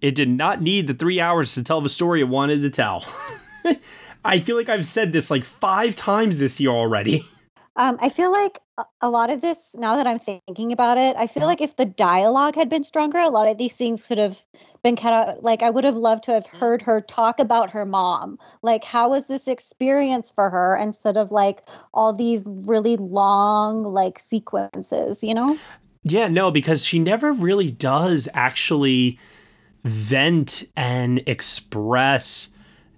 It 0.01 0.15
did 0.15 0.29
not 0.29 0.63
need 0.63 0.87
the 0.87 0.95
three 0.95 1.21
hours 1.21 1.55
to 1.55 1.65
tell 1.65 1.81
the 1.81 1.89
story 1.89 2.21
it 2.21 2.29
wanted 2.29 2.63
to 2.63 2.71
tell. 2.71 3.05
I 4.25 4.41
feel 4.41 4.57
like 4.57 4.69
I've 4.69 4.87
said 4.87 5.13
this 5.13 5.31
like 5.31 5.45
five 5.45 5.95
times 5.95 6.39
this 6.39 6.61
year 6.61 6.71
already. 6.71 7.25
Um, 7.77 7.97
I 8.01 8.09
feel 8.09 8.33
like 8.33 8.59
a- 8.77 8.87
a 9.03 9.09
lot 9.09 9.31
of 9.31 9.41
this, 9.41 9.77
now 9.79 9.95
that 9.95 10.07
I'm 10.09 10.19
thinking 10.19 10.73
about 10.73 10.99
it, 10.99 11.15
I 11.17 11.29
feel 11.29 11.45
like 11.45 11.61
if 11.61 11.77
the 11.77 11.85
dialogue 11.85 12.57
had 12.57 12.69
been 12.69 12.83
stronger, 12.83 13.21
a 13.21 13.29
lot 13.31 13.47
of 13.47 13.57
these 13.57 13.77
things 13.77 14.05
could 14.05 14.19
have 14.19 14.43
been 14.83 14.97
cut 14.97 15.13
out. 15.13 15.45
Like, 15.45 15.63
I 15.63 15.71
would 15.71 15.85
have 15.85 15.95
loved 15.95 16.25
to 16.25 16.33
have 16.33 16.45
heard 16.45 16.83
her 16.83 17.01
talk 17.01 17.39
about 17.39 17.71
her 17.71 17.87
mom. 17.87 18.37
Like, 18.63 18.83
how 18.83 19.11
was 19.11 19.29
this 19.29 19.47
experience 19.47 20.33
for 20.33 20.51
her 20.51 20.77
instead 20.77 21.17
of 21.17 21.31
like 21.31 21.63
all 21.95 22.13
these 22.13 22.43
really 22.47 22.97
long, 22.97 23.85
like, 23.85 24.19
sequences, 24.19 25.23
you 25.23 25.35
know? 25.35 25.57
Yeah, 26.03 26.27
no, 26.27 26.51
because 26.51 26.85
she 26.85 26.99
never 26.99 27.33
really 27.33 27.71
does 27.71 28.29
actually 28.35 29.21
vent 29.85 30.65
and 30.77 31.23
express 31.27 32.51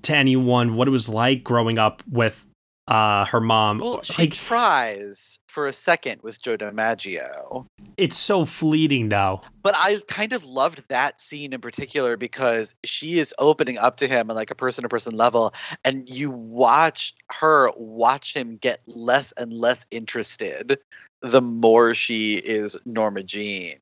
to 0.02 0.16
anyone 0.16 0.74
what 0.74 0.88
it 0.88 0.90
was 0.90 1.08
like 1.08 1.44
growing 1.44 1.78
up 1.78 2.02
with 2.10 2.46
uh 2.88 3.24
her 3.26 3.40
mom. 3.40 3.78
Well, 3.78 4.02
she 4.02 4.22
like 4.22 4.32
tries 4.32 5.38
for 5.48 5.66
a 5.66 5.72
second 5.72 6.22
with 6.22 6.40
Joe 6.40 6.56
DiMaggio. 6.56 7.66
it's 7.96 8.16
so 8.16 8.44
fleeting 8.44 9.08
though. 9.08 9.42
But 9.62 9.74
I 9.76 9.98
kind 10.08 10.32
of 10.32 10.44
loved 10.44 10.88
that 10.88 11.20
scene 11.20 11.52
in 11.52 11.60
particular 11.60 12.16
because 12.16 12.74
she 12.84 13.18
is 13.18 13.34
opening 13.38 13.78
up 13.78 13.96
to 13.96 14.08
him 14.08 14.30
on 14.30 14.36
like 14.36 14.50
a 14.50 14.54
person 14.54 14.82
to 14.82 14.88
person 14.88 15.14
level, 15.14 15.52
and 15.84 16.08
you 16.08 16.30
watch 16.30 17.14
her 17.30 17.70
watch 17.76 18.34
him 18.34 18.56
get 18.56 18.82
less 18.86 19.32
and 19.32 19.52
less 19.52 19.84
interested 19.90 20.78
the 21.22 21.42
more 21.42 21.94
she 21.94 22.36
is 22.36 22.76
Norma 22.86 23.22
Jean. 23.22 23.78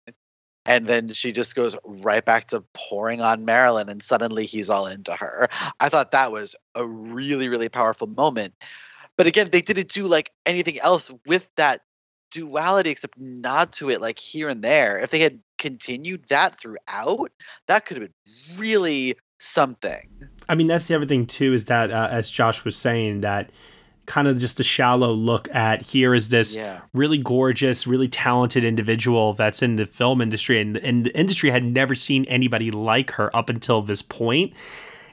And 0.67 0.87
then 0.87 1.13
she 1.13 1.33
just 1.33 1.55
goes 1.55 1.77
right 1.85 2.25
back 2.25 2.47
to 2.49 2.63
pouring 2.75 3.21
on 3.21 3.45
Marilyn, 3.45 3.89
and 3.89 4.03
suddenly 4.03 4.45
he's 4.45 4.69
all 4.69 4.87
into 4.87 5.13
her. 5.15 5.49
I 5.81 5.89
thought 5.89 6.11
that 6.13 6.31
was 6.31 6.55
a 6.75 6.87
really, 6.87 7.49
really 7.49 7.69
powerful 7.69 8.07
moment. 8.07 8.55
But 9.17 9.27
again, 9.27 9.49
they 9.51 9.63
didn't 9.63 9.89
do 9.89 10.07
like 10.07 10.31
anything 10.47 10.79
else 10.81 11.11
with 11.27 11.49
that 11.57 11.83
duality 12.31 12.91
except 12.91 13.19
nod 13.19 13.73
to 13.73 13.91
it 13.91 14.01
like 14.01 14.19
here 14.19 14.49
and 14.49 14.63
there. 14.63 14.99
If 14.99 15.11
they 15.11 15.21
had 15.21 15.41
continued 15.59 16.27
that 16.29 16.59
throughout, 16.59 17.33
that 17.67 17.87
could 17.87 17.97
have 17.97 18.09
been 18.09 18.59
really 18.61 19.17
something. 19.39 20.09
I 20.49 20.55
mean, 20.55 20.67
that's 20.67 20.89
the 20.89 20.95
other 20.95 21.07
thing 21.07 21.27
too 21.27 21.53
is 21.53 21.67
that 21.67 21.91
uh, 21.91 22.09
as 22.11 22.31
Josh 22.31 22.65
was 22.65 22.77
saying 22.77 23.23
that 23.23 23.51
kind 24.09 24.27
of 24.27 24.39
just 24.39 24.59
a 24.59 24.65
shallow 24.65 25.13
look 25.13 25.49
at 25.55 25.83
here 25.83 26.15
is 26.15 26.31
this 26.31 26.57
Yeah. 26.57 26.81
really 26.93 27.19
gorgeous, 27.19 27.87
really 27.87 28.09
talented 28.09 28.65
individual 28.65 29.35
that's 29.35 29.63
in 29.63 29.77
the 29.77 29.87
film 29.87 30.21
industry 30.21 30.61
and, 30.61 30.77
and 30.79 31.05
the 31.05 31.17
industry 31.17 31.51
had 31.51 31.63
never 31.63 31.95
seen 31.95 32.25
anybody 32.25 32.71
like 32.71 33.13
her 33.13 33.35
up 33.37 33.49
until 33.49 33.83
this 33.83 34.03
point. 34.03 34.53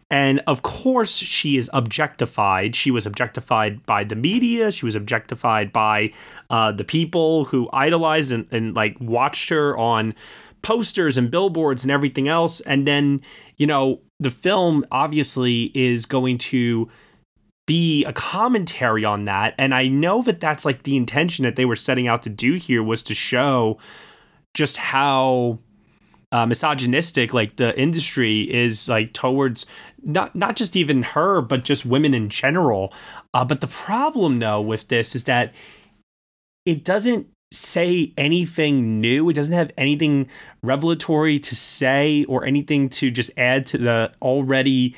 And 0.10 0.40
of 0.48 0.62
course, 0.62 1.18
she 1.18 1.58
is 1.58 1.70
objectified. 1.74 2.76
She 2.76 2.90
was 2.92 3.06
objectified 3.06 3.86
by 3.86 4.04
the 4.04 4.16
media. 4.16 4.72
She 4.72 4.86
was 4.86 4.96
objectified 4.96 5.74
by 5.74 6.12
uh, 6.50 6.72
the 6.72 6.84
people 6.84 7.46
who 7.46 7.68
idolized 7.74 8.32
and, 8.32 8.48
and 8.52 8.74
like 8.76 8.96
watched 9.02 9.50
her 9.50 9.76
on 9.78 10.14
posters 10.62 11.18
and 11.18 11.30
billboards 11.30 11.84
and 11.84 11.92
everything 11.92 12.28
else. 12.28 12.62
And 12.62 12.88
then, 12.88 13.22
you 13.58 13.68
know, 13.68 14.00
the 14.20 14.32
film 14.32 14.86
obviously 14.92 15.72
is 15.74 16.06
going 16.06 16.38
to 16.38 16.88
be 17.66 18.06
a 18.06 18.14
commentary 18.14 19.04
on 19.04 19.26
that. 19.26 19.56
And 19.58 19.74
I 19.74 19.88
know 19.88 20.22
that 20.24 20.40
that's 20.40 20.66
like 20.66 20.84
the 20.84 20.96
intention 20.96 21.44
that 21.44 21.56
they 21.56 21.66
were 21.66 21.76
setting 21.76 22.08
out 22.08 22.24
to 22.24 22.30
do 22.30 22.54
here 22.54 22.84
was 22.84 23.02
to 23.04 23.16
show 23.16 23.80
just 24.54 24.78
how 24.78 25.60
uh, 26.32 26.46
misogynistic 26.46 27.34
like 27.34 27.56
the 27.56 27.78
industry 27.80 28.42
is 28.54 28.90
like 28.90 29.14
towards 29.14 29.66
not 30.04 30.36
not 30.36 30.56
just 30.56 30.76
even 30.76 31.04
her 31.04 31.40
but 31.40 31.64
just 31.64 31.86
women 31.86 32.14
in 32.14 32.30
general 32.30 32.92
uh, 33.34 33.46
but 33.46 33.62
the 33.62 33.68
problem 33.68 34.40
though 34.40 34.60
with 34.60 34.88
this 34.88 35.16
is 35.16 35.26
that 35.26 35.54
it 36.66 36.84
doesn't 36.84 37.28
say 37.52 38.12
anything 38.18 39.00
new 39.00 39.30
it 39.30 39.34
doesn't 39.34 39.54
have 39.54 39.72
anything 39.78 40.28
revelatory 40.62 41.40
to 41.40 41.56
say 41.56 42.26
or 42.26 42.44
anything 42.44 42.90
to 42.90 43.10
just 43.12 43.32
add 43.38 43.66
to 43.66 43.78
the 43.78 44.12
already 44.22 44.96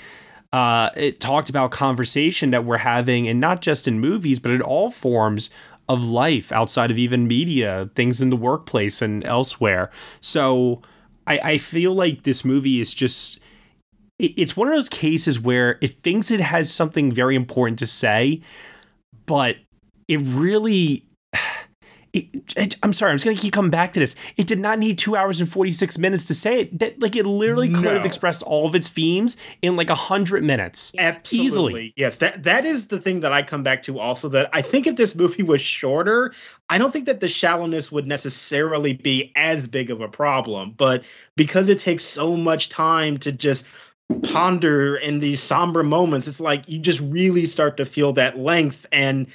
uh, 0.53 0.89
it 0.95 1.19
talked 1.19 1.49
about 1.49 1.71
conversation 1.71 2.51
that 2.51 2.63
we're 2.65 2.77
having 2.77 3.27
and 3.27 3.39
not 3.39 3.61
just 3.61 3.87
in 3.87 3.99
movies 3.99 4.39
but 4.39 4.51
in 4.51 4.61
all 4.61 4.89
forms 4.89 5.49
of 5.89 6.03
life 6.05 6.51
outside 6.51 6.91
of 6.91 6.97
even 6.97 7.27
media 7.27 7.89
things 7.95 8.21
in 8.21 8.29
the 8.29 8.35
workplace 8.35 9.01
and 9.01 9.23
elsewhere 9.25 9.89
so 10.19 10.81
I, 11.25 11.39
I 11.39 11.57
feel 11.57 11.93
like 11.93 12.23
this 12.23 12.45
movie 12.45 12.79
is 12.79 12.93
just 12.93 13.39
it- 14.19 14.33
it's 14.37 14.55
one 14.57 14.67
of 14.67 14.73
those 14.73 14.89
cases 14.89 15.39
where 15.39 15.77
it 15.81 16.01
thinks 16.01 16.31
it 16.31 16.41
has 16.41 16.71
something 16.73 17.11
very 17.11 17.35
important 17.35 17.77
to 17.79 17.85
say, 17.87 18.41
but 19.25 19.57
it 20.07 20.17
really. 20.21 21.03
It, 22.17 22.53
it- 22.57 22.75
I'm 22.83 22.93
sorry, 22.93 23.11
I'm 23.11 23.17
just 23.17 23.25
gonna 23.25 23.37
keep 23.37 23.53
coming 23.53 23.71
back 23.71 23.93
to 23.93 23.99
this. 23.99 24.15
It 24.37 24.47
did 24.47 24.59
not 24.59 24.79
need 24.79 24.97
two 24.97 25.15
hours 25.15 25.39
and 25.39 25.49
46 25.51 25.97
minutes 25.97 26.25
to 26.25 26.33
say 26.33 26.61
it. 26.61 26.79
That 26.79 26.99
like 27.01 27.15
it 27.15 27.25
literally 27.25 27.69
could 27.69 27.85
have 27.85 28.05
expressed 28.05 28.43
all 28.43 28.65
of 28.67 28.75
its 28.75 28.87
themes 28.87 29.37
in 29.61 29.75
like 29.75 29.89
a 29.89 29.95
hundred 29.95 30.43
minutes, 30.43 30.93
Absolutely. 30.97 31.45
easily. 31.45 31.93
Yes, 31.95 32.17
that 32.17 32.43
that 32.43 32.65
is 32.65 32.87
the 32.87 32.99
thing 32.99 33.21
that 33.21 33.33
I 33.33 33.41
come 33.41 33.63
back 33.63 33.83
to 33.83 33.99
also 33.99 34.29
that 34.29 34.49
I 34.53 34.61
think 34.61 34.87
if 34.87 34.95
this 34.95 35.15
movie 35.15 35.43
was 35.43 35.61
shorter, 35.61 36.33
I 36.69 36.77
don't 36.77 36.91
think 36.91 37.05
that 37.05 37.19
the 37.19 37.27
shallowness 37.27 37.91
would 37.91 38.07
necessarily 38.07 38.93
be 38.93 39.31
as 39.35 39.67
big 39.67 39.91
of 39.91 40.01
a 40.01 40.07
problem, 40.07 40.73
but 40.77 41.03
because 41.35 41.69
it 41.69 41.79
takes 41.79 42.03
so 42.03 42.35
much 42.35 42.69
time 42.69 43.17
to 43.19 43.31
just 43.31 43.65
ponder 44.23 44.95
in 44.95 45.19
these 45.19 45.41
somber 45.41 45.83
moments, 45.83 46.27
it's 46.27 46.39
like 46.39 46.67
you 46.67 46.79
just 46.79 46.99
really 47.01 47.45
start 47.45 47.77
to 47.77 47.85
feel 47.85 48.13
that 48.13 48.37
length 48.37 48.85
and 48.91 49.27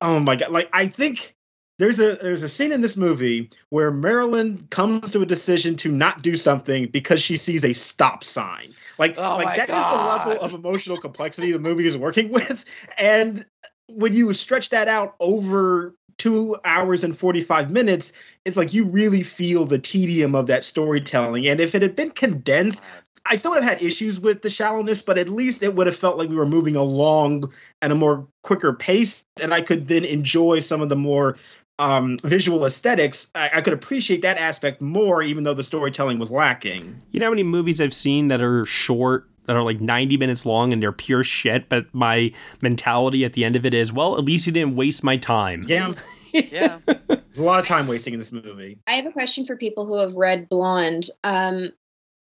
oh 0.00 0.20
my 0.20 0.36
god, 0.36 0.50
like 0.50 0.68
I 0.72 0.88
think 0.88 1.34
there's 1.80 1.98
a 1.98 2.18
there's 2.20 2.42
a 2.42 2.48
scene 2.48 2.72
in 2.72 2.82
this 2.82 2.94
movie 2.94 3.48
where 3.70 3.90
Marilyn 3.90 4.58
comes 4.68 5.10
to 5.12 5.22
a 5.22 5.26
decision 5.26 5.76
to 5.76 5.90
not 5.90 6.20
do 6.20 6.36
something 6.36 6.88
because 6.88 7.22
she 7.22 7.38
sees 7.38 7.64
a 7.64 7.72
stop 7.72 8.22
sign. 8.22 8.68
Like 8.98 9.14
Oh 9.16 9.38
like 9.38 9.56
that 9.56 9.70
is 9.70 9.74
the 9.74 10.30
level 10.30 10.44
of 10.44 10.52
emotional 10.52 10.98
complexity 10.98 11.50
the 11.52 11.58
movie 11.58 11.86
is 11.86 11.96
working 11.96 12.28
with. 12.32 12.66
And 12.98 13.46
when 13.88 14.12
you 14.12 14.32
stretch 14.34 14.68
that 14.68 14.88
out 14.88 15.16
over 15.20 15.96
two 16.18 16.54
hours 16.66 17.02
and 17.02 17.16
45 17.16 17.70
minutes, 17.70 18.12
it's 18.44 18.58
like 18.58 18.74
you 18.74 18.84
really 18.84 19.22
feel 19.22 19.64
the 19.64 19.78
tedium 19.78 20.34
of 20.34 20.48
that 20.48 20.66
storytelling. 20.66 21.48
And 21.48 21.60
if 21.60 21.74
it 21.74 21.80
had 21.80 21.96
been 21.96 22.10
condensed, 22.10 22.82
I 23.26 23.36
still 23.36 23.52
would 23.52 23.62
have 23.62 23.78
had 23.78 23.82
issues 23.82 24.20
with 24.20 24.42
the 24.42 24.50
shallowness, 24.50 25.02
but 25.02 25.18
at 25.18 25.28
least 25.28 25.62
it 25.62 25.74
would 25.74 25.86
have 25.86 25.96
felt 25.96 26.18
like 26.18 26.28
we 26.28 26.36
were 26.36 26.46
moving 26.46 26.76
along 26.76 27.52
at 27.82 27.90
a 27.90 27.94
more 27.94 28.26
quicker 28.42 28.72
pace, 28.72 29.24
and 29.42 29.52
I 29.52 29.60
could 29.60 29.88
then 29.88 30.04
enjoy 30.04 30.60
some 30.60 30.80
of 30.80 30.88
the 30.88 30.96
more 30.96 31.36
um, 31.80 32.18
visual 32.22 32.64
aesthetics. 32.64 33.28
I, 33.34 33.50
I 33.54 33.60
could 33.60 33.72
appreciate 33.72 34.22
that 34.22 34.36
aspect 34.38 34.80
more, 34.80 35.22
even 35.22 35.44
though 35.44 35.54
the 35.54 35.64
storytelling 35.64 36.18
was 36.18 36.30
lacking. 36.30 36.96
You 37.10 37.20
know 37.20 37.26
how 37.26 37.30
many 37.30 37.42
movies 37.42 37.80
I've 37.80 37.94
seen 37.94 38.28
that 38.28 38.40
are 38.40 38.64
short, 38.66 39.28
that 39.46 39.56
are 39.56 39.62
like 39.62 39.80
90 39.80 40.16
minutes 40.18 40.44
long 40.46 40.72
and 40.72 40.82
they're 40.82 40.92
pure 40.92 41.24
shit, 41.24 41.68
but 41.68 41.92
my 41.92 42.32
mentality 42.60 43.24
at 43.24 43.32
the 43.32 43.44
end 43.44 43.56
of 43.56 43.64
it 43.66 43.74
is, 43.74 43.92
well, 43.92 44.16
at 44.18 44.24
least 44.24 44.46
you 44.46 44.52
didn't 44.52 44.76
waste 44.76 45.02
my 45.02 45.16
time. 45.16 45.64
Yeah, 45.66 45.92
Yeah. 46.32 46.78
there's 46.86 47.38
a 47.38 47.42
lot 47.42 47.58
of 47.58 47.66
time 47.66 47.88
wasting 47.88 48.12
in 48.14 48.20
this 48.20 48.30
movie. 48.30 48.78
I 48.86 48.92
have 48.92 49.06
a 49.06 49.10
question 49.10 49.44
for 49.46 49.56
people 49.56 49.86
who 49.86 49.98
have 49.98 50.14
read 50.14 50.48
Blonde. 50.48 51.08
Um, 51.24 51.70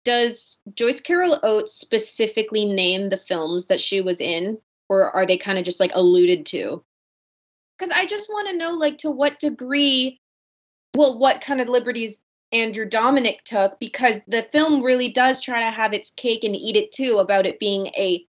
does 0.04 0.61
Joyce 0.74 1.00
Carol 1.00 1.38
Oates 1.42 1.72
specifically 1.72 2.64
name 2.64 3.11
the 3.11 3.16
films 3.18 3.68
that 3.68 3.80
she 3.80 4.00
was 4.00 4.20
in, 4.20 4.59
or 4.88 5.11
are 5.14 5.26
they 5.26 5.38
kind 5.38 5.59
of 5.59 5.64
just 5.64 5.80
like 5.80 5.92
alluded 5.94 6.44
to? 6.46 6.83
Because 7.85 7.99
I 7.99 8.07
just 8.07 8.31
want 8.31 8.49
to 8.49 8.57
know, 8.57 8.70
like, 8.70 8.97
to 8.99 9.11
what 9.11 9.38
degree, 9.38 10.18
well, 10.97 11.18
what 11.18 11.42
kind 11.42 11.61
of 11.61 11.68
liberties 11.68 12.23
Andrew 12.51 12.88
Dominik 12.88 13.42
took, 13.42 13.79
because 13.79 14.23
the 14.27 14.44
film 14.53 14.83
really 14.83 15.11
does 15.11 15.38
try 15.38 15.61
to 15.61 15.70
have 15.70 15.92
its 15.92 16.11
cake 16.11 16.44
and 16.44 16.57
eat 16.57 16.77
it 16.77 16.92
too 16.92 17.18
about 17.18 17.44
it 17.44 17.59
being 17.59 17.88
a 17.88 18.25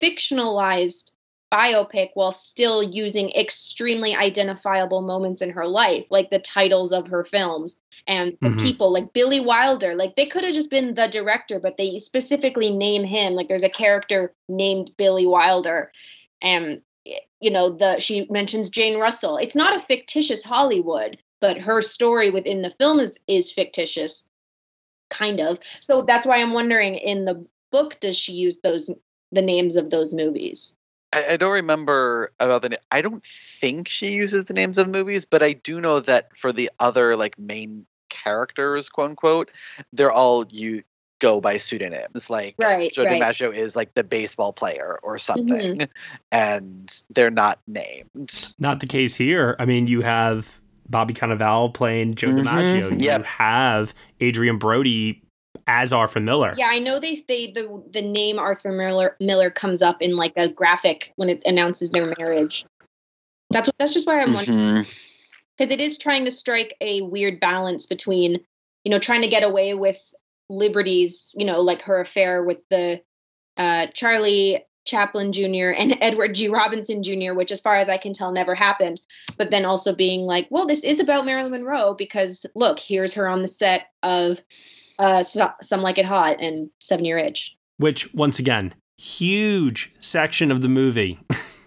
fictionalized 0.00 1.10
biopic 1.52 2.10
while 2.14 2.30
still 2.30 2.80
using 2.80 3.30
extremely 3.30 4.14
identifiable 4.14 5.02
moments 5.02 5.42
in 5.42 5.50
her 5.50 5.66
life, 5.66 6.04
like 6.10 6.30
the 6.30 6.38
titles 6.38 6.92
of 6.92 7.08
her 7.08 7.24
films 7.24 7.80
and 8.06 8.38
the 8.40 8.50
Mhm. 8.50 8.62
people, 8.62 8.92
like 8.92 9.12
Billy 9.12 9.40
Wilder. 9.40 9.96
Like 9.96 10.14
they 10.14 10.26
could 10.26 10.44
have 10.44 10.54
just 10.54 10.70
been 10.70 10.94
the 10.94 11.08
director, 11.08 11.58
but 11.58 11.76
they 11.76 11.98
specifically 11.98 12.70
name 12.70 13.02
him. 13.02 13.34
Like 13.34 13.48
there's 13.48 13.64
a 13.64 13.68
character 13.68 14.32
named 14.48 14.96
Billy 14.96 15.26
Wilder, 15.26 15.90
and 16.40 16.82
you 17.04 17.50
know 17.50 17.70
the 17.70 17.98
she 17.98 18.26
mentions 18.30 18.70
Jane 18.70 18.98
Russell. 18.98 19.36
It's 19.36 19.56
not 19.56 19.76
a 19.76 19.80
fictitious 19.80 20.42
Hollywood, 20.42 21.18
but 21.40 21.58
her 21.58 21.82
story 21.82 22.30
within 22.30 22.62
the 22.62 22.70
film 22.70 23.00
is 23.00 23.20
is 23.26 23.52
fictitious, 23.52 24.28
kind 25.10 25.40
of. 25.40 25.58
So 25.80 26.02
that's 26.02 26.26
why 26.26 26.40
I'm 26.40 26.52
wondering 26.52 26.94
in 26.94 27.24
the 27.24 27.44
book 27.70 27.98
does 28.00 28.16
she 28.16 28.32
use 28.32 28.60
those 28.60 28.90
the 29.32 29.42
names 29.42 29.76
of 29.76 29.90
those 29.90 30.14
movies? 30.14 30.76
I, 31.12 31.32
I 31.32 31.36
don't 31.36 31.52
remember 31.52 32.30
about 32.38 32.62
the. 32.62 32.78
I 32.90 33.02
don't 33.02 33.24
think 33.24 33.88
she 33.88 34.12
uses 34.12 34.44
the 34.44 34.54
names 34.54 34.78
of 34.78 34.86
the 34.86 34.98
movies, 34.98 35.24
but 35.24 35.42
I 35.42 35.52
do 35.52 35.80
know 35.80 36.00
that 36.00 36.36
for 36.36 36.52
the 36.52 36.70
other 36.78 37.16
like 37.16 37.38
main 37.38 37.86
characters, 38.08 38.88
quote 38.88 39.10
unquote, 39.10 39.50
they're 39.92 40.12
all 40.12 40.46
you 40.48 40.82
go 41.22 41.40
by 41.40 41.56
pseudonyms. 41.56 42.28
Like 42.28 42.56
Right, 42.58 42.92
Joe 42.92 43.04
right. 43.04 43.22
DiMaggio 43.22 43.54
is 43.54 43.74
like 43.76 43.94
the 43.94 44.04
baseball 44.04 44.52
player 44.52 44.98
or 45.02 45.16
something, 45.16 45.86
and 46.32 47.02
they're 47.10 47.30
not 47.30 47.60
named. 47.66 48.52
Not 48.58 48.80
the 48.80 48.86
case 48.86 49.14
here. 49.14 49.56
I 49.58 49.64
mean, 49.64 49.86
you 49.86 50.02
have 50.02 50.60
Bobby 50.90 51.14
Cannavale 51.14 51.72
playing 51.72 52.16
Joe 52.16 52.28
Mhm. 52.28 52.42
DiMaggio. 52.44 53.00
You 53.00 53.06
Yep. 53.06 53.24
have 53.24 53.94
Adrien 54.20 54.58
Brody 54.58 55.22
as 55.66 55.92
Arthur 55.92 56.20
Miller. 56.20 56.54
Yeah, 56.56 56.68
I 56.70 56.80
know 56.80 56.98
they 56.98 57.22
they 57.28 57.46
the 57.52 57.82
the 57.90 58.02
name 58.02 58.38
Arthur 58.38 58.72
Miller 58.72 59.16
Miller 59.20 59.50
comes 59.50 59.80
up 59.80 60.02
in 60.02 60.16
like 60.16 60.32
a 60.36 60.48
graphic 60.48 61.12
when 61.16 61.28
it 61.28 61.40
announces 61.46 61.90
their 61.92 62.12
marriage. 62.18 62.66
That's 63.50 63.68
what, 63.68 63.76
that's 63.78 63.94
just 63.94 64.06
why 64.06 64.20
I'm 64.20 64.34
wondering 64.34 64.84
because 65.56 65.70
it 65.70 65.80
is 65.80 65.98
trying 65.98 66.24
to 66.24 66.30
strike 66.30 66.74
a 66.80 67.02
weird 67.02 67.38
balance 67.38 67.86
between 67.86 68.40
you 68.84 68.90
know 68.90 68.98
trying 68.98 69.22
to 69.22 69.28
get 69.28 69.44
away 69.44 69.74
with 69.74 70.12
liberties, 70.52 71.34
you 71.36 71.44
know, 71.44 71.60
like 71.60 71.82
her 71.82 72.00
affair 72.00 72.42
with 72.44 72.58
the 72.70 73.02
uh, 73.56 73.86
Charlie 73.94 74.64
Chaplin 74.84 75.32
Jr. 75.32 75.70
and 75.76 75.96
Edward 76.00 76.34
G. 76.34 76.48
Robinson 76.48 77.02
Jr., 77.02 77.34
which, 77.34 77.50
as 77.52 77.60
far 77.60 77.76
as 77.76 77.88
I 77.88 77.96
can 77.96 78.12
tell, 78.12 78.32
never 78.32 78.54
happened. 78.54 79.00
But 79.36 79.50
then 79.50 79.64
also 79.64 79.94
being 79.94 80.20
like, 80.22 80.48
well, 80.50 80.66
this 80.66 80.84
is 80.84 81.00
about 81.00 81.24
Marilyn 81.24 81.52
Monroe 81.52 81.94
because 81.94 82.44
look, 82.54 82.78
here's 82.78 83.14
her 83.14 83.28
on 83.28 83.42
the 83.42 83.48
set 83.48 83.82
of 84.02 84.40
uh, 84.98 85.22
Some 85.22 85.82
Like 85.82 85.98
It 85.98 86.04
Hot 86.04 86.40
and 86.40 86.68
Seven 86.80 87.04
Year 87.04 87.18
Itch. 87.18 87.56
which 87.78 88.12
once 88.14 88.38
again 88.38 88.74
huge 88.98 89.92
section 89.98 90.52
of 90.52 90.60
the 90.60 90.68
movie 90.68 91.18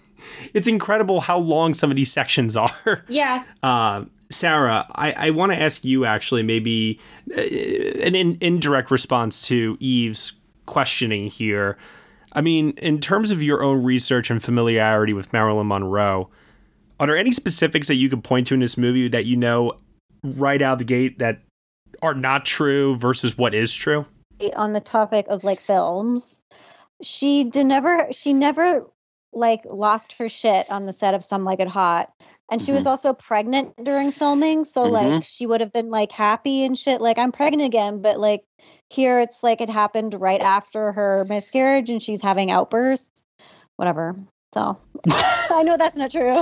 it's 0.54 0.68
incredible 0.68 1.22
how 1.22 1.38
long 1.38 1.74
some 1.74 1.90
of 1.90 1.98
these 1.98 2.12
sections 2.14 2.56
are 2.66 3.04
Yeah. 3.10 3.44
uh, 3.64 4.06
sarah 4.30 4.86
i, 4.96 5.12
I 5.12 5.30
want 5.30 5.52
to 5.52 5.58
ask 5.60 5.84
you 5.84 6.06
actually 6.06 6.44
maybe 6.44 7.00
uh, 7.32 7.42
an 7.42 8.16
in, 8.16 8.38
indirect 8.42 8.92
response 8.92 9.48
to 9.48 9.78
eve's 9.80 10.34
questioning 10.66 11.28
here. 11.28 11.78
I 12.32 12.42
mean 12.42 12.72
in 12.78 13.00
terms 13.00 13.32
of 13.32 13.44
your 13.44 13.64
own 13.64 13.84
research 13.84 14.30
and 14.30 14.44
familiarity 14.44 15.14
with 15.14 15.32
marilyn 15.32 15.68
monroe 15.68 16.30
are 17.00 17.08
there 17.08 17.18
any 17.18 17.32
specifics 17.32 17.88
that 17.88 17.96
you 17.96 18.10
could 18.10 18.24
point 18.24 18.48
to 18.48 18.54
in 18.54 18.62
this 18.62 18.78
movie 18.78 19.08
that 19.10 19.26
you 19.26 19.36
know 19.36 19.74
right 20.24 20.62
out 20.62 20.80
the 20.80 20.86
gate 20.86 21.20
that 21.20 21.42
are 22.02 22.16
not 22.16 22.46
true 22.46 22.96
versus 22.96 23.38
what 23.38 23.54
is 23.54 23.74
true? 23.74 24.06
On 24.56 24.74
the 24.74 24.82
topic 24.82 25.28
of 25.28 25.44
like 25.44 25.60
films 25.60 26.42
she 27.02 27.44
did 27.44 27.66
never 27.66 28.08
she 28.12 28.34
never 28.34 28.86
like 29.34 29.62
lost 29.66 30.14
her 30.14 30.30
shit 30.30 30.70
on 30.72 30.86
the 30.86 30.94
set 30.94 31.14
of 31.14 31.24
some 31.24 31.44
like 31.44 31.60
it 31.60 31.68
hot 31.68 32.12
and 32.50 32.62
she 32.62 32.72
was 32.72 32.84
Mhm. 32.84 32.90
also 32.90 33.14
pregnant 33.14 33.74
during 33.84 34.12
filming 34.12 34.64
so 34.66 34.86
Mhm. 34.86 34.92
like 34.92 35.24
she 35.24 35.46
would 35.46 35.62
have 35.62 35.74
been 35.74 35.90
like 35.90 36.12
happy 36.12 36.64
and 36.64 36.78
shit 36.78 37.02
like 37.02 37.18
i'm 37.18 37.32
pregnant 37.32 37.64
again 37.64 38.02
but 38.02 38.20
like 38.20 38.44
here 38.90 39.20
it's 39.20 39.42
like 39.44 39.62
it 39.62 39.70
happened 39.70 40.14
right 40.20 40.42
after 40.42 40.92
her 40.92 41.26
miscarriage 41.30 41.90
and 41.90 42.02
she's 42.02 42.22
having 42.22 42.52
outbursts 42.52 43.24
whatever 43.78 44.16
so 44.54 44.78
i 45.52 45.64
know 45.64 45.78
that's 45.78 45.98
not 45.98 46.12
true 46.12 46.38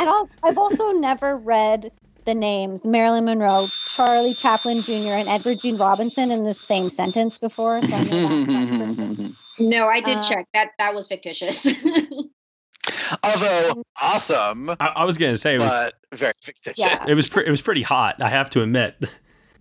and 0.00 0.08
I'll, 0.08 0.28
i've 0.42 0.58
also 0.58 0.92
never 0.92 1.36
read 1.36 1.90
the 2.24 2.34
names 2.34 2.86
marilyn 2.86 3.24
monroe 3.26 3.68
charlie 3.88 4.34
chaplin 4.34 4.80
jr 4.80 5.12
and 5.12 5.28
edward 5.28 5.58
gene 5.58 5.76
robinson 5.76 6.30
in 6.30 6.44
the 6.44 6.54
same 6.54 6.88
sentence 6.88 7.36
before 7.38 7.80
so 7.82 7.96
I 7.96 8.02
know 8.02 8.28
that's 8.28 8.48
not 8.48 9.16
true. 9.16 9.34
No, 9.56 9.86
I 9.86 10.00
did 10.00 10.18
Uh, 10.18 10.22
check 10.22 10.48
that. 10.52 10.70
That 10.80 10.94
was 10.96 11.06
fictitious. 11.06 11.64
Although 13.22 13.84
awesome, 14.00 14.70
I, 14.70 14.86
I 14.96 15.04
was 15.04 15.18
gonna 15.18 15.36
say 15.36 15.54
it 15.56 15.60
was 15.60 15.72
but 15.76 15.94
very 16.18 16.32
fictitious. 16.40 16.84
It 17.08 17.14
was 17.14 17.28
pre- 17.28 17.46
it 17.46 17.50
was 17.50 17.62
pretty 17.62 17.82
hot. 17.82 18.20
I 18.22 18.28
have 18.30 18.50
to 18.50 18.62
admit. 18.62 18.96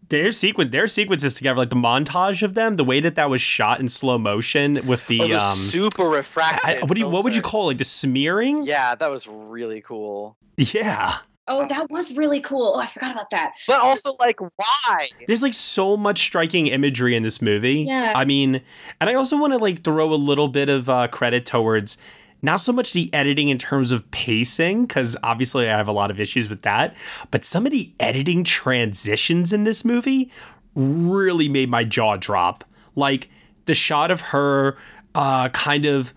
Their 0.09 0.31
sequence, 0.31 0.71
their 0.71 0.85
sequences 0.87 1.33
together, 1.33 1.57
like 1.57 1.69
the 1.71 1.75
montage 1.75 2.43
of 2.43 2.53
them, 2.53 2.75
the 2.75 2.83
way 2.83 2.99
that 2.99 3.15
that 3.15 3.29
was 3.29 3.41
shot 3.41 3.79
in 3.79 3.89
slow 3.89 4.17
motion 4.19 4.85
with 4.85 5.07
the, 5.07 5.21
Oh, 5.21 5.27
the 5.27 5.33
um, 5.41 5.55
super 5.57 6.03
refracted. 6.03 6.63
I- 6.63 6.79
what 6.81 6.93
do 6.93 6.99
you 6.99 7.09
what 7.09 7.23
would 7.23 7.33
you 7.35 7.41
call 7.41 7.63
it? 7.63 7.67
Like 7.67 7.77
the 7.79 7.85
smearing? 7.85 8.63
Yeah, 8.63 8.95
that 8.95 9.09
was 9.09 9.27
really 9.27 9.81
cool. 9.81 10.37
Yeah. 10.57 11.17
oh, 11.47 11.67
that 11.67 11.89
was 11.89 12.15
really 12.15 12.41
cool. 12.41 12.73
Oh, 12.75 12.79
I 12.79 12.85
forgot 12.85 13.11
about 13.11 13.29
that. 13.31 13.53
But 13.67 13.79
also, 13.81 14.15
like, 14.19 14.39
why? 14.39 15.09
There's 15.27 15.41
like 15.41 15.53
so 15.55 15.97
much 15.97 16.19
striking 16.19 16.67
imagery 16.67 17.15
in 17.15 17.23
this 17.23 17.41
movie. 17.41 17.81
Yeah. 17.87 18.13
I 18.15 18.23
mean, 18.23 18.61
and 19.01 19.09
I 19.09 19.15
also 19.15 19.37
want 19.37 19.53
to 19.53 19.57
like 19.57 19.83
throw 19.83 20.13
a 20.13 20.15
little 20.15 20.47
bit 20.47 20.69
of 20.69 20.89
uh, 20.89 21.07
credit 21.07 21.45
towards 21.45 21.97
not 22.43 22.57
so 22.57 22.71
much 22.71 22.93
the 22.93 23.11
editing 23.13 23.49
in 23.49 23.57
terms 23.57 23.91
of 23.91 24.09
pacing, 24.11 24.85
because 24.85 25.17
obviously 25.23 25.67
I 25.67 25.77
have 25.77 25.87
a 25.87 25.93
lot 25.93 26.11
of 26.11 26.19
issues 26.19 26.49
with 26.49 26.61
that, 26.61 26.95
but 27.31 27.43
some 27.43 27.65
of 27.65 27.71
the 27.71 27.91
editing 27.99 28.43
transitions 28.43 29.51
in 29.51 29.63
this 29.63 29.83
movie 29.83 30.31
really 30.75 31.49
made 31.49 31.69
my 31.69 31.83
jaw 31.83 32.17
drop. 32.17 32.63
Like 32.95 33.29
the 33.65 33.73
shot 33.73 34.11
of 34.11 34.21
her 34.21 34.77
uh, 35.15 35.49
kind 35.49 35.85
of 35.85 36.13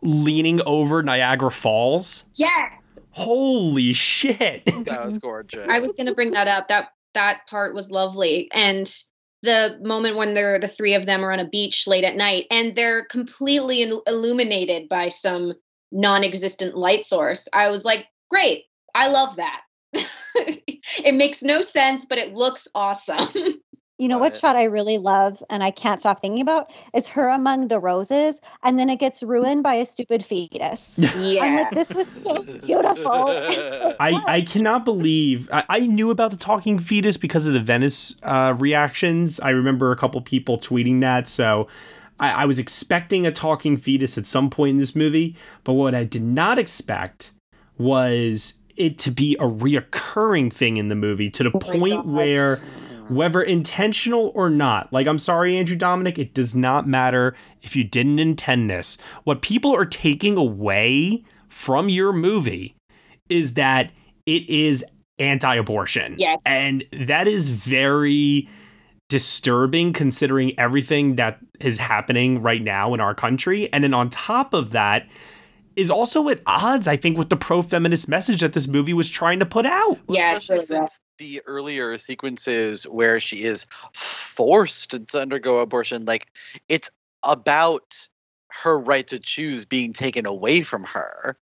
leaning 0.00 0.60
over 0.64 1.02
Niagara 1.02 1.50
Falls. 1.50 2.24
Yeah. 2.36 2.68
Holy 3.10 3.92
shit. 3.92 4.64
That 4.84 5.04
was 5.04 5.18
gorgeous. 5.18 5.66
I 5.68 5.80
was 5.80 5.92
going 5.92 6.06
to 6.06 6.14
bring 6.14 6.32
that 6.32 6.48
up. 6.48 6.68
That 6.68 6.88
that 7.14 7.46
part 7.48 7.74
was 7.74 7.90
lovely, 7.90 8.48
and 8.52 8.92
the 9.44 9.78
moment 9.82 10.16
when 10.16 10.34
they're 10.34 10.58
the 10.58 10.68
three 10.68 10.94
of 10.94 11.06
them 11.06 11.24
are 11.24 11.32
on 11.32 11.40
a 11.40 11.48
beach 11.48 11.86
late 11.86 12.04
at 12.04 12.16
night, 12.16 12.46
and 12.50 12.74
they're 12.74 13.06
completely 13.06 13.82
il- 13.82 14.02
illuminated 14.06 14.88
by 14.88 15.08
some 15.08 15.54
non-existent 15.92 16.76
light 16.76 17.04
source. 17.04 17.48
I 17.52 17.68
was 17.70 17.84
like, 17.84 18.06
great. 18.30 18.64
I 18.94 19.08
love 19.08 19.36
that. 19.36 19.62
it 20.34 21.14
makes 21.14 21.42
no 21.42 21.60
sense, 21.60 22.04
but 22.04 22.18
it 22.18 22.32
looks 22.32 22.66
awesome. 22.74 23.28
You 23.98 24.08
know 24.08 24.18
what 24.18 24.34
shot 24.34 24.56
I 24.56 24.64
really 24.64 24.98
love 24.98 25.40
and 25.50 25.62
I 25.62 25.70
can't 25.70 26.00
stop 26.00 26.20
thinking 26.20 26.40
about 26.40 26.72
is 26.94 27.06
her 27.08 27.28
among 27.28 27.68
the 27.68 27.78
roses, 27.78 28.40
and 28.64 28.76
then 28.76 28.90
it 28.90 28.98
gets 28.98 29.22
ruined 29.22 29.62
by 29.62 29.74
a 29.74 29.84
stupid 29.84 30.24
fetus. 30.24 30.98
yeah. 30.98 31.42
I'm 31.44 31.56
like, 31.56 31.70
this 31.70 31.94
was 31.94 32.08
so 32.08 32.42
beautiful. 32.42 33.12
I, 34.00 34.20
I 34.26 34.42
cannot 34.42 34.84
believe 34.84 35.48
I, 35.52 35.64
I 35.68 35.78
knew 35.86 36.10
about 36.10 36.32
the 36.32 36.36
talking 36.36 36.80
fetus 36.80 37.16
because 37.16 37.46
of 37.46 37.52
the 37.52 37.60
Venice 37.60 38.16
uh, 38.24 38.56
reactions. 38.58 39.38
I 39.38 39.50
remember 39.50 39.92
a 39.92 39.96
couple 39.96 40.20
people 40.22 40.58
tweeting 40.58 41.00
that, 41.02 41.28
so 41.28 41.68
I, 42.18 42.30
I 42.30 42.44
was 42.46 42.58
expecting 42.58 43.26
a 43.26 43.32
talking 43.32 43.76
fetus 43.76 44.18
at 44.18 44.26
some 44.26 44.50
point 44.50 44.70
in 44.70 44.78
this 44.78 44.96
movie. 44.96 45.36
But 45.62 45.74
what 45.74 45.94
I 45.94 46.02
did 46.02 46.22
not 46.22 46.58
expect 46.58 47.30
was 47.78 48.60
it 48.76 48.98
to 48.98 49.10
be 49.10 49.36
a 49.36 49.44
reoccurring 49.44 50.52
thing 50.52 50.78
in 50.78 50.88
the 50.88 50.94
movie 50.94 51.30
to 51.30 51.44
the 51.44 51.50
point 51.52 52.06
where 52.06 52.60
whether 53.10 53.42
intentional 53.42 54.32
or 54.34 54.48
not 54.50 54.92
like 54.92 55.06
i'm 55.06 55.18
sorry 55.18 55.56
andrew 55.56 55.76
dominik 55.76 56.18
it 56.18 56.32
does 56.34 56.54
not 56.54 56.86
matter 56.88 57.34
if 57.62 57.74
you 57.76 57.84
didn't 57.84 58.18
intend 58.18 58.68
this 58.70 58.98
what 59.24 59.42
people 59.42 59.74
are 59.74 59.84
taking 59.84 60.36
away 60.36 61.22
from 61.48 61.88
your 61.88 62.12
movie 62.12 62.74
is 63.28 63.54
that 63.54 63.90
it 64.26 64.48
is 64.48 64.84
anti-abortion 65.18 66.16
Yes. 66.18 66.40
and 66.46 66.84
that 66.92 67.28
is 67.28 67.50
very 67.50 68.48
disturbing 69.08 69.92
considering 69.92 70.58
everything 70.58 71.16
that 71.16 71.38
is 71.60 71.76
happening 71.78 72.40
right 72.42 72.62
now 72.62 72.94
in 72.94 73.00
our 73.00 73.14
country 73.14 73.70
and 73.72 73.84
then 73.84 73.94
on 73.94 74.08
top 74.10 74.54
of 74.54 74.70
that 74.72 75.06
is 75.76 75.90
also 75.90 76.28
at 76.30 76.40
odds 76.46 76.88
i 76.88 76.96
think 76.96 77.18
with 77.18 77.28
the 77.28 77.36
pro-feminist 77.36 78.08
message 78.08 78.40
that 78.40 78.54
this 78.54 78.66
movie 78.66 78.94
was 78.94 79.08
trying 79.10 79.38
to 79.38 79.46
put 79.46 79.66
out 79.66 79.98
Well, 80.06 80.16
Yeah, 80.18 80.36
especially 80.36 80.56
it's 80.62 80.70
really 80.70 80.80
rough. 80.80 80.90
since 80.90 81.00
the 81.18 81.42
earlier 81.46 81.96
sequences 81.98 82.84
where 82.84 83.20
she 83.20 83.44
is 83.44 83.66
forced 83.92 85.06
to 85.08 85.20
undergo 85.20 85.58
abortion, 85.58 86.04
like 86.04 86.28
it's 86.68 86.90
about 87.22 88.08
her 88.48 88.78
right 88.78 89.06
to 89.08 89.18
choose 89.18 89.64
being 89.64 89.92
taken 89.92 90.26
away 90.26 90.62
from 90.62 90.84
her. 90.84 91.36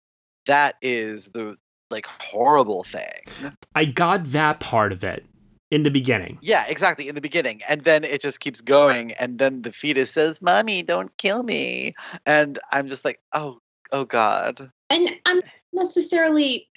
That 0.47 0.77
is 0.83 1.29
the 1.29 1.57
like 1.91 2.07
horrible 2.07 2.85
thing. 2.85 3.53
I 3.75 3.85
got 3.85 4.25
that 4.25 4.61
part 4.61 4.93
of 4.93 5.05
it 5.05 5.25
in 5.71 5.83
the 5.83 5.91
beginning. 5.91 6.39
Yeah, 6.43 6.65
exactly. 6.69 7.09
In 7.09 7.15
the 7.15 7.21
beginning. 7.21 7.61
And 7.69 7.85
then 7.85 8.05
it 8.05 8.21
just 8.21 8.41
keeps 8.41 8.61
going. 8.61 9.13
And 9.13 9.39
then 9.39 9.63
the 9.63 9.73
fetus 9.73 10.11
says, 10.13 10.43
Mommy, 10.43 10.83
don't 10.83 11.17
kill 11.17 11.43
me. 11.43 11.95
And 12.27 12.59
I'm 12.73 12.89
just 12.89 13.05
like, 13.05 13.21
oh, 13.33 13.61
oh 13.93 14.05
God. 14.05 14.71
And 14.89 15.09
I'm 15.27 15.43
necessarily 15.73 16.69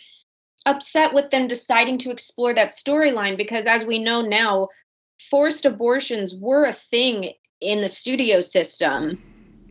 upset 0.65 1.13
with 1.13 1.29
them 1.31 1.47
deciding 1.47 1.97
to 1.99 2.11
explore 2.11 2.53
that 2.53 2.69
storyline 2.69 3.37
because 3.37 3.65
as 3.65 3.85
we 3.85 4.03
know 4.03 4.21
now, 4.21 4.69
forced 5.29 5.65
abortions 5.65 6.35
were 6.35 6.65
a 6.65 6.73
thing 6.73 7.33
in 7.61 7.81
the 7.81 7.89
studio 7.89 8.41
system. 8.41 9.21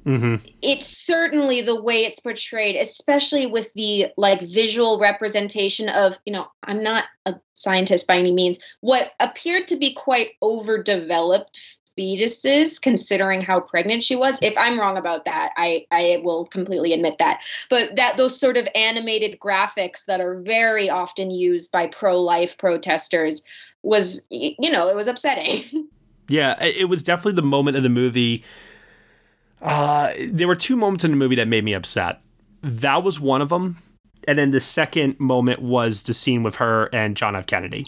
Mm-hmm. 0.05 0.47
It's 0.62 0.86
certainly 0.86 1.61
the 1.61 1.80
way 1.80 2.05
it's 2.05 2.18
portrayed, 2.18 2.76
especially 2.76 3.47
with 3.47 3.72
the 3.74 4.07
like 4.16 4.40
visual 4.40 4.99
representation 4.99 5.88
of, 5.88 6.18
you 6.24 6.32
know, 6.32 6.49
I'm 6.64 6.82
not 6.82 7.05
a 7.26 7.36
scientist 7.55 8.09
by 8.09 8.16
any 8.16 8.32
means, 8.32 8.59
what 8.80 9.12
appeared 9.20 9.68
to 9.68 9.76
be 9.76 9.95
quite 9.95 10.30
overdeveloped 10.43 11.61
fetuses 11.99 12.80
considering 12.80 13.43
how 13.43 13.61
pregnant 13.61 14.03
she 14.03 14.16
was 14.16 14.40
if 14.43 14.55
i'm 14.57 14.78
wrong 14.78 14.97
about 14.97 15.24
that 15.24 15.53
i 15.57 15.84
i 15.90 16.20
will 16.24 16.47
completely 16.47 16.93
admit 16.93 17.16
that 17.18 17.40
but 17.68 17.95
that 17.97 18.16
those 18.16 18.38
sort 18.38 18.57
of 18.57 18.66
animated 18.74 19.38
graphics 19.38 20.07
that 20.07 20.20
are 20.20 20.40
very 20.40 20.88
often 20.88 21.30
used 21.30 21.70
by 21.70 21.86
pro-life 21.86 22.57
protesters 22.59 23.43
was 23.82 24.26
you 24.30 24.70
know 24.70 24.88
it 24.88 24.95
was 24.95 25.09
upsetting 25.09 25.64
Yeah, 26.28 26.62
it 26.62 26.88
was 26.88 27.03
definitely 27.03 27.34
the 27.34 27.43
moment 27.43 27.76
of 27.76 27.82
the 27.82 27.88
movie. 27.88 28.43
Uh, 29.61 30.12
there 30.28 30.49
were 30.49 30.57
two 30.57 30.76
moments 30.76 31.05
in 31.05 31.11
the 31.11 31.16
movie 31.16 31.36
that 31.36 31.49
made 31.49 31.62
me 31.62 31.74
upset. 31.74 32.20
That 32.62 33.03
was 33.03 33.20
one 33.20 33.43
of 33.43 33.51
them, 33.51 33.76
and 34.26 34.38
then 34.38 34.51
the 34.51 34.61
second 34.61 35.20
moment 35.20 35.61
was 35.61 36.05
the 36.05 36.14
scene 36.14 36.43
with 36.43 36.57
her 36.57 36.88
and 36.93 37.16
John 37.16 37.36
F. 37.36 37.47
Kennedy. 37.47 37.84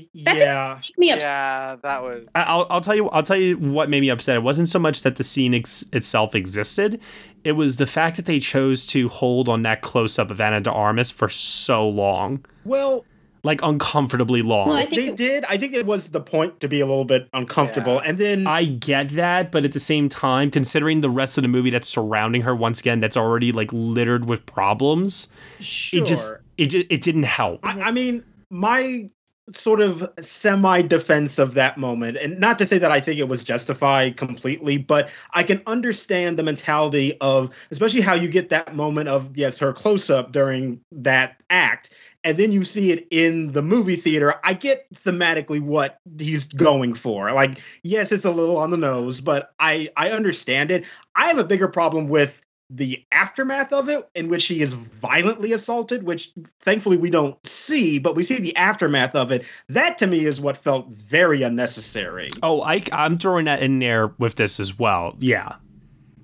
Mhm. 0.00 0.08
yeah. 0.14 0.78
make 0.82 0.98
me 0.98 1.10
upset 1.12 1.22
Yeah, 1.30 1.76
that 1.82 2.02
was. 2.02 2.26
I- 2.34 2.42
I'll, 2.42 2.66
I'll 2.70 2.80
tell 2.80 2.94
you. 2.96 3.08
I'll 3.10 3.22
tell 3.22 3.36
you 3.36 3.56
what 3.56 3.88
made 3.88 4.00
me 4.00 4.08
upset. 4.10 4.36
It 4.36 4.42
wasn't 4.42 4.68
so 4.68 4.78
much 4.78 5.02
that 5.02 5.16
the 5.16 5.24
scene 5.24 5.54
ex- 5.54 5.84
itself 5.92 6.34
existed; 6.34 7.00
it 7.44 7.52
was 7.52 7.76
the 7.76 7.86
fact 7.86 8.16
that 8.16 8.26
they 8.26 8.40
chose 8.40 8.86
to 8.88 9.08
hold 9.08 9.48
on 9.48 9.62
that 9.62 9.82
close 9.82 10.18
up 10.18 10.30
of 10.30 10.40
Ana 10.40 10.60
de 10.60 10.72
Armas 10.72 11.10
for 11.12 11.28
so 11.28 11.88
long, 11.88 12.44
Well, 12.64 13.04
like 13.44 13.60
uncomfortably 13.62 14.42
long. 14.42 14.70
Well, 14.70 14.78
I 14.78 14.84
think 14.86 15.00
they 15.00 15.08
it- 15.10 15.16
did. 15.16 15.44
I 15.44 15.58
think 15.58 15.74
it 15.74 15.86
was 15.86 16.08
the 16.08 16.20
point 16.20 16.58
to 16.60 16.66
be 16.68 16.80
a 16.80 16.86
little 16.86 17.04
bit 17.04 17.28
uncomfortable. 17.32 18.00
And 18.00 18.18
then 18.18 18.48
I 18.48 18.64
get 18.64 19.10
that, 19.10 19.52
but 19.52 19.64
at 19.64 19.72
the 19.72 19.80
same 19.80 20.08
time, 20.08 20.50
considering 20.50 21.02
the 21.02 21.10
rest 21.10 21.38
of 21.38 21.42
the 21.42 21.48
movie 21.48 21.70
that's 21.70 21.88
surrounding 21.88 22.42
her, 22.42 22.56
once 22.56 22.80
again, 22.80 22.98
that's 22.98 23.16
already 23.16 23.52
like 23.52 23.70
littered 23.72 24.24
with 24.24 24.44
problems, 24.46 25.32
sure. 25.60 26.02
it 26.02 26.06
just 26.06 26.32
it 26.58 26.66
just 26.66 26.86
it 26.90 27.00
didn't 27.00 27.24
help. 27.24 27.60
I, 27.62 27.80
I 27.82 27.90
mean, 27.92 28.24
my 28.50 29.08
sort 29.52 29.80
of 29.80 30.08
semi 30.20 30.82
defense 30.82 31.38
of 31.38 31.54
that 31.54 31.76
moment, 31.76 32.16
and 32.16 32.40
not 32.40 32.58
to 32.58 32.66
say 32.66 32.78
that 32.78 32.90
I 32.90 33.00
think 33.00 33.18
it 33.20 33.28
was 33.28 33.42
justified 33.42 34.16
completely, 34.16 34.78
but 34.78 35.10
I 35.32 35.42
can 35.42 35.62
understand 35.66 36.38
the 36.38 36.42
mentality 36.42 37.16
of, 37.20 37.50
especially 37.70 38.00
how 38.00 38.14
you 38.14 38.28
get 38.28 38.48
that 38.48 38.74
moment 38.74 39.08
of, 39.08 39.36
yes, 39.36 39.58
her 39.58 39.72
close 39.72 40.08
up 40.08 40.32
during 40.32 40.80
that 40.92 41.36
act. 41.50 41.90
And 42.24 42.38
then 42.38 42.52
you 42.52 42.64
see 42.64 42.90
it 42.90 43.06
in 43.10 43.52
the 43.52 43.60
movie 43.60 43.96
theater. 43.96 44.36
I 44.44 44.54
get 44.54 44.86
thematically 44.94 45.60
what 45.60 45.98
he's 46.18 46.44
going 46.44 46.94
for. 46.94 47.30
Like, 47.32 47.60
yes, 47.82 48.12
it's 48.12 48.24
a 48.24 48.30
little 48.30 48.56
on 48.56 48.70
the 48.70 48.78
nose, 48.78 49.20
but 49.20 49.52
I 49.60 49.90
I 49.98 50.10
understand 50.10 50.70
it. 50.70 50.86
I 51.14 51.26
have 51.26 51.36
a 51.36 51.44
bigger 51.44 51.68
problem 51.68 52.08
with 52.08 52.40
the 52.70 53.04
aftermath 53.12 53.72
of 53.72 53.88
it 53.88 54.08
in 54.14 54.28
which 54.28 54.42
she 54.42 54.60
is 54.60 54.72
violently 54.74 55.52
assaulted 55.52 56.02
which 56.02 56.32
thankfully 56.60 56.96
we 56.96 57.10
don't 57.10 57.36
see 57.46 57.98
but 57.98 58.16
we 58.16 58.22
see 58.22 58.38
the 58.40 58.56
aftermath 58.56 59.14
of 59.14 59.30
it 59.30 59.44
that 59.68 59.98
to 59.98 60.06
me 60.06 60.24
is 60.24 60.40
what 60.40 60.56
felt 60.56 60.88
very 60.88 61.42
unnecessary 61.42 62.30
Oh, 62.42 62.62
I 62.62 62.82
I'm 62.92 63.18
throwing 63.18 63.46
that 63.46 63.62
in 63.62 63.78
there 63.78 64.08
with 64.18 64.34
this 64.34 64.60
as 64.60 64.78
well. 64.78 65.16
Yeah, 65.18 65.56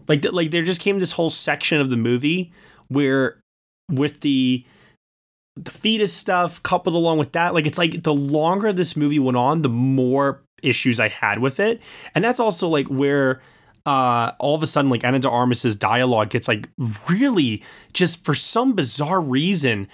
like 0.08 0.24
like 0.32 0.50
there 0.50 0.62
just 0.62 0.80
came 0.80 0.98
this 0.98 1.12
whole 1.12 1.30
section 1.30 1.80
of 1.80 1.90
the 1.90 1.96
movie 1.96 2.52
where 2.88 3.40
with 3.90 4.20
the 4.20 4.64
the 5.56 5.70
fetus 5.70 6.12
stuff 6.12 6.62
coupled 6.62 6.94
along 6.94 7.18
with 7.18 7.32
that, 7.32 7.54
like 7.54 7.66
it's 7.66 7.78
like 7.78 8.02
the 8.02 8.14
longer 8.14 8.72
this 8.72 8.96
movie 8.96 9.18
went 9.18 9.36
on, 9.36 9.62
the 9.62 9.68
more 9.68 10.42
issues 10.62 11.00
I 11.00 11.08
had 11.08 11.38
with 11.38 11.60
it, 11.60 11.80
and 12.14 12.24
that's 12.24 12.40
also 12.40 12.68
like 12.68 12.86
where. 12.86 13.40
Uh, 13.86 14.32
all 14.38 14.54
of 14.54 14.62
a 14.62 14.66
sudden, 14.66 14.90
like 14.90 15.04
Ana 15.04 15.18
de 15.18 15.28
Armas's 15.28 15.74
dialogue 15.74 16.30
gets 16.30 16.48
like 16.48 16.68
really 17.08 17.62
just 17.92 18.24
for 18.24 18.34
some 18.34 18.74
bizarre 18.74 19.20
reason, 19.20 19.88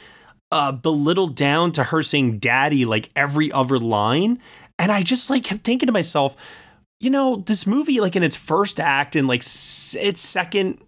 uh, 0.50 0.72
belittled 0.72 1.36
down 1.36 1.72
to 1.72 1.84
her 1.84 2.02
saying 2.02 2.38
"daddy" 2.38 2.84
like 2.84 3.10
every 3.14 3.50
other 3.52 3.78
line, 3.78 4.40
and 4.78 4.90
I 4.90 5.02
just 5.02 5.30
like 5.30 5.44
kept 5.44 5.64
thinking 5.64 5.86
to 5.86 5.92
myself, 5.92 6.36
you 7.00 7.10
know, 7.10 7.36
this 7.46 7.66
movie, 7.66 8.00
like 8.00 8.16
in 8.16 8.22
its 8.22 8.36
first 8.36 8.80
act 8.80 9.14
and 9.16 9.28
like 9.28 9.40
s- 9.42 9.96
its 10.00 10.20
second 10.20 10.78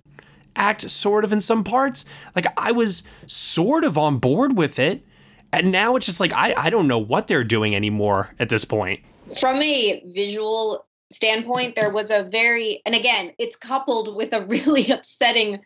act, 0.56 0.90
sort 0.90 1.24
of 1.24 1.32
in 1.32 1.40
some 1.40 1.62
parts, 1.62 2.04
like 2.34 2.46
I 2.56 2.72
was 2.72 3.04
sort 3.26 3.84
of 3.84 3.96
on 3.96 4.18
board 4.18 4.56
with 4.56 4.78
it. 4.80 5.04
And 5.52 5.70
now 5.70 5.94
it's 5.96 6.04
just 6.04 6.18
like, 6.20 6.32
I, 6.34 6.52
I 6.56 6.68
don't 6.68 6.88
know 6.88 6.98
what 6.98 7.26
they're 7.28 7.44
doing 7.44 7.74
anymore 7.76 8.34
at 8.38 8.48
this 8.48 8.64
point. 8.64 9.00
from 9.40 9.62
a 9.62 10.02
visual 10.12 10.84
standpoint, 11.10 11.74
there 11.74 11.90
was 11.90 12.10
a 12.10 12.24
very, 12.30 12.82
and 12.84 12.94
again, 12.94 13.32
it's 13.38 13.56
coupled 13.56 14.16
with 14.16 14.32
a 14.32 14.44
really 14.46 14.90
upsetting 14.90 15.60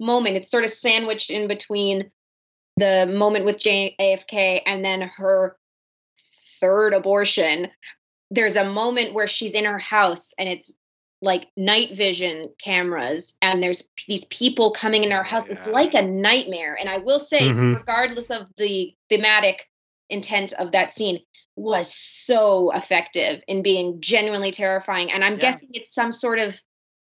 moment. 0.00 0.36
It's 0.36 0.50
sort 0.50 0.64
of 0.64 0.70
sandwiched 0.70 1.30
in 1.30 1.48
between 1.48 2.10
the 2.76 3.06
moment 3.12 3.44
with 3.44 3.58
Jane 3.58 3.94
AFK 4.00 4.60
and 4.66 4.84
then 4.84 5.02
her 5.02 5.56
third 6.60 6.92
abortion. 6.94 7.68
There's 8.30 8.56
a 8.56 8.70
moment 8.70 9.14
where 9.14 9.26
she's 9.26 9.54
in 9.54 9.64
her 9.64 9.78
house 9.78 10.32
and 10.38 10.48
it's 10.48 10.72
like 11.20 11.48
night 11.56 11.96
vision 11.96 12.50
cameras 12.62 13.36
and 13.42 13.60
there's 13.60 13.82
p- 13.96 14.04
these 14.06 14.24
people 14.26 14.70
coming 14.70 15.02
in 15.02 15.10
her 15.10 15.24
house 15.24 15.48
it's 15.48 15.66
like 15.66 15.92
a 15.94 16.02
nightmare 16.02 16.76
and 16.78 16.88
i 16.88 16.98
will 16.98 17.18
say 17.18 17.40
Mhm. 17.40 17.74
regardless 17.74 18.30
of 18.30 18.48
the 18.56 18.94
thematic 19.10 19.68
intent 20.08 20.52
of 20.52 20.70
that 20.70 20.92
scene 20.92 21.18
was 21.58 21.92
so 21.92 22.70
effective 22.72 23.42
in 23.48 23.62
being 23.62 24.00
genuinely 24.00 24.50
terrifying 24.50 25.10
and 25.10 25.24
i'm 25.24 25.34
Yeah. 25.34 25.38
guessing 25.40 25.68
it's 25.72 25.92
some 25.92 26.12
sort 26.12 26.38
of 26.38 26.60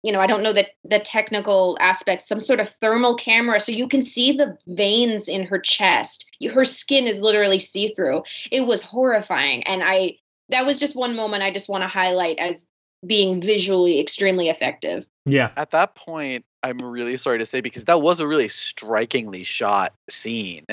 you 0.03 0.11
know 0.11 0.19
i 0.19 0.27
don't 0.27 0.43
know 0.43 0.53
the 0.53 0.67
the 0.83 0.99
technical 0.99 1.77
aspects 1.81 2.27
some 2.27 2.39
sort 2.39 2.59
of 2.59 2.69
thermal 2.69 3.15
camera 3.15 3.59
so 3.59 3.71
you 3.71 3.87
can 3.87 4.01
see 4.01 4.31
the 4.31 4.57
veins 4.67 5.27
in 5.27 5.45
her 5.45 5.57
chest 5.59 6.25
her 6.53 6.63
skin 6.63 7.07
is 7.07 7.19
literally 7.21 7.59
see 7.59 7.87
through 7.87 8.21
it 8.51 8.61
was 8.61 8.81
horrifying 8.81 9.63
and 9.63 9.81
i 9.83 10.15
that 10.49 10.65
was 10.65 10.77
just 10.77 10.95
one 10.95 11.15
moment 11.15 11.41
i 11.41 11.51
just 11.51 11.67
want 11.69 11.81
to 11.83 11.87
highlight 11.87 12.37
as 12.37 12.69
being 13.05 13.41
visually 13.41 13.99
extremely 13.99 14.49
effective 14.49 15.05
Yeah. 15.27 15.49
At 15.57 15.71
that 15.71 15.95
point, 15.95 16.45
I'm 16.61 16.77
really 16.77 17.17
sorry 17.17 17.39
to 17.39 17.45
say 17.45 17.61
because 17.61 17.85
that 17.85 18.01
was 18.01 18.19
a 18.19 18.27
really 18.27 18.47
strikingly 18.47 19.43
shot 19.43 19.93
scene. 20.09 20.65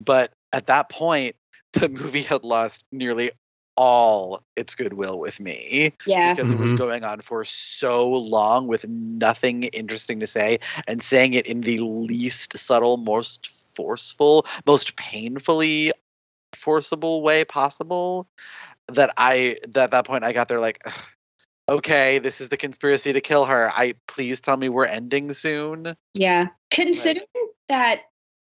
But 0.00 0.32
at 0.52 0.66
that 0.66 0.88
point, 0.88 1.36
the 1.80 1.88
movie 1.88 2.22
had 2.22 2.44
lost 2.44 2.84
nearly 2.92 3.30
all 3.76 4.42
its 4.56 4.74
goodwill 4.74 5.18
with 5.18 5.40
me 5.40 5.92
yeah 6.04 6.32
because 6.32 6.52
it 6.52 6.58
was 6.58 6.72
Mhm. 6.72 6.78
going 6.78 7.04
on 7.04 7.20
for 7.20 7.44
so 7.44 8.10
long 8.10 8.66
with 8.66 8.86
nothing 8.88 9.62
interesting 9.62 10.20
to 10.20 10.26
say 10.26 10.58
and 10.86 11.02
saying 11.02 11.32
it 11.34 11.46
in 11.46 11.62
the 11.62 11.78
least 11.78 12.58
subtle, 12.58 12.96
most 12.98 13.46
forceful, 13.46 14.44
most 14.66 14.96
painfully 14.96 15.92
forcible 16.52 17.22
way 17.22 17.44
possible 17.44 18.26
that 18.88 19.12
I 19.16 19.56
that 19.68 19.84
at 19.84 19.90
that 19.92 20.06
point 20.06 20.24
I 20.24 20.32
got 20.32 20.48
there 20.48 20.60
like 20.60 20.86
okay, 21.70 22.18
this 22.18 22.40
is 22.40 22.48
the 22.48 22.56
conspiracy 22.56 23.12
to 23.12 23.20
kill 23.20 23.44
her. 23.44 23.70
I 23.70 23.94
please 24.08 24.40
tell 24.40 24.56
me 24.56 24.68
we're 24.68 24.86
ending 24.86 25.32
soon. 25.32 25.96
Yeah. 26.14 26.48
Considering 26.70 27.26
that 27.68 28.00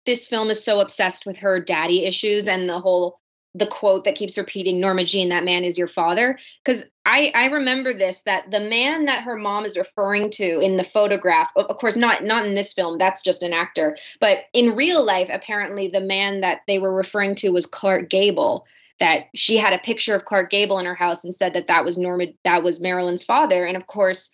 this 0.07 0.27
film 0.27 0.51
is 0.51 0.65
so 0.65 0.81
obsessed 0.81 1.27
with 1.27 1.37
her 1.39 1.61
daddy 1.61 2.05
issues 2.05 2.49
and 2.49 2.69
the 2.69 2.79
whole 2.79 3.19
the 3.55 3.67
quote 3.67 4.05
that 4.05 4.15
keeps 4.15 4.37
repeating 4.37 4.81
Norma 4.81 5.05
Jean 5.05 5.31
that 5.31 5.45
man 5.45 5.65
is 5.65 5.79
your 5.79 5.89
father. 5.89 6.39
Cuz 6.65 6.85
I 7.05 7.33
I 7.35 7.47
remember 7.47 7.97
this 7.97 8.23
that 8.23 8.51
the 8.51 8.61
man 8.61 9.07
that 9.07 9.23
her 9.23 9.37
mom 9.37 9.65
is 9.65 9.79
referring 9.79 10.31
to 10.31 10.61
in 10.61 10.77
the 10.77 10.85
photograph 10.85 11.51
of 11.57 11.77
course 11.79 11.97
not 11.97 12.25
not 12.25 12.47
in 12.47 12.55
this 12.55 12.75
film 12.75 12.99
that's 12.99 13.23
just 13.23 13.43
an 13.43 13.53
actor 13.53 13.97
but 14.21 14.45
in 14.53 14.77
real 14.77 15.05
life 15.05 15.29
apparently 15.33 15.89
the 15.89 16.01
man 16.01 16.41
that 16.41 16.61
they 16.67 16.79
were 16.79 16.95
referring 16.95 17.35
to 17.37 17.51
was 17.51 17.67
Clark 17.67 18.11
Gable 18.11 18.67
that 18.99 19.25
she 19.35 19.57
had 19.57 19.73
a 19.73 19.79
picture 19.79 20.15
of 20.15 20.25
Clark 20.25 20.51
Gable 20.51 20.79
in 20.79 20.87
her 20.87 20.95
house 20.95 21.23
and 21.25 21.35
said 21.35 21.55
that 21.55 21.67
that 21.67 21.85
was 21.85 21.99
Norma 21.99 22.27
that 22.45 22.63
was 22.63 22.81
Marilyn's 22.81 23.25
father 23.25 23.65
and 23.65 23.77
of 23.77 23.87
course 23.87 24.31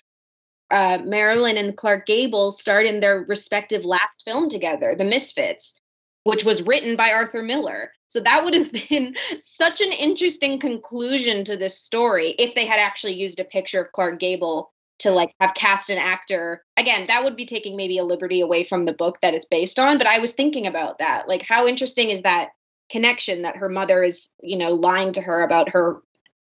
uh, 0.73 0.99
Marilyn 1.05 1.57
and 1.57 1.77
Clark 1.77 2.07
Gable 2.07 2.51
starred 2.51 2.87
in 2.87 3.01
their 3.01 3.25
respective 3.29 3.85
last 3.85 4.23
film 4.25 4.49
together, 4.49 4.95
The 4.97 5.05
Misfits, 5.05 5.75
which 6.25 6.45
was 6.45 6.63
written 6.63 6.97
by 6.97 7.13
Arthur 7.13 7.43
Miller. 7.43 7.93
So 8.09 8.21
that 8.21 8.43
would 8.43 8.55
have 8.55 8.73
been 8.89 9.15
such 9.39 9.81
an 9.81 9.93
interesting 9.93 10.59
conclusion 10.59 11.45
to 11.45 11.57
this 11.57 11.79
story 11.79 12.31
if 12.39 12.55
they 12.55 12.67
had 12.67 12.81
actually 12.81 13.15
used 13.15 13.39
a 13.39 13.45
picture 13.45 13.83
of 13.83 13.93
Clark 13.93 14.19
Gable 14.19 14.73
to 15.01 15.11
like 15.11 15.35
have 15.41 15.55
cast 15.55 15.91
an 15.91 15.99
actor 15.99 16.63
again 16.77 17.07
that 17.09 17.25
would 17.25 17.35
be 17.35 17.47
taking 17.47 17.77
maybe 17.77 17.99
a 17.99 18.05
liberty 18.05 18.41
away 18.41 18.63
from 18.63 18.85
the 18.85 18.93
book 18.93 19.19
that 19.21 19.35
it's 19.35 19.47
based 19.47 19.79
on 19.79 19.99
but 19.99 20.07
i 20.07 20.19
was 20.21 20.33
thinking 20.33 20.67
about 20.67 20.99
that 20.99 21.27
like 21.27 21.43
how 21.43 21.67
interesting 21.67 22.11
is 22.11 22.23
that 22.23 22.51
connection 22.89 23.43
that 23.43 23.57
her 23.57 23.69
mother 23.69 24.05
is 24.05 24.29
you 24.41 24.57
know 24.57 24.75
lying 24.75 25.13
to 25.13 25.21
her 25.21 25.43
about 25.43 25.71
her 25.71 26.03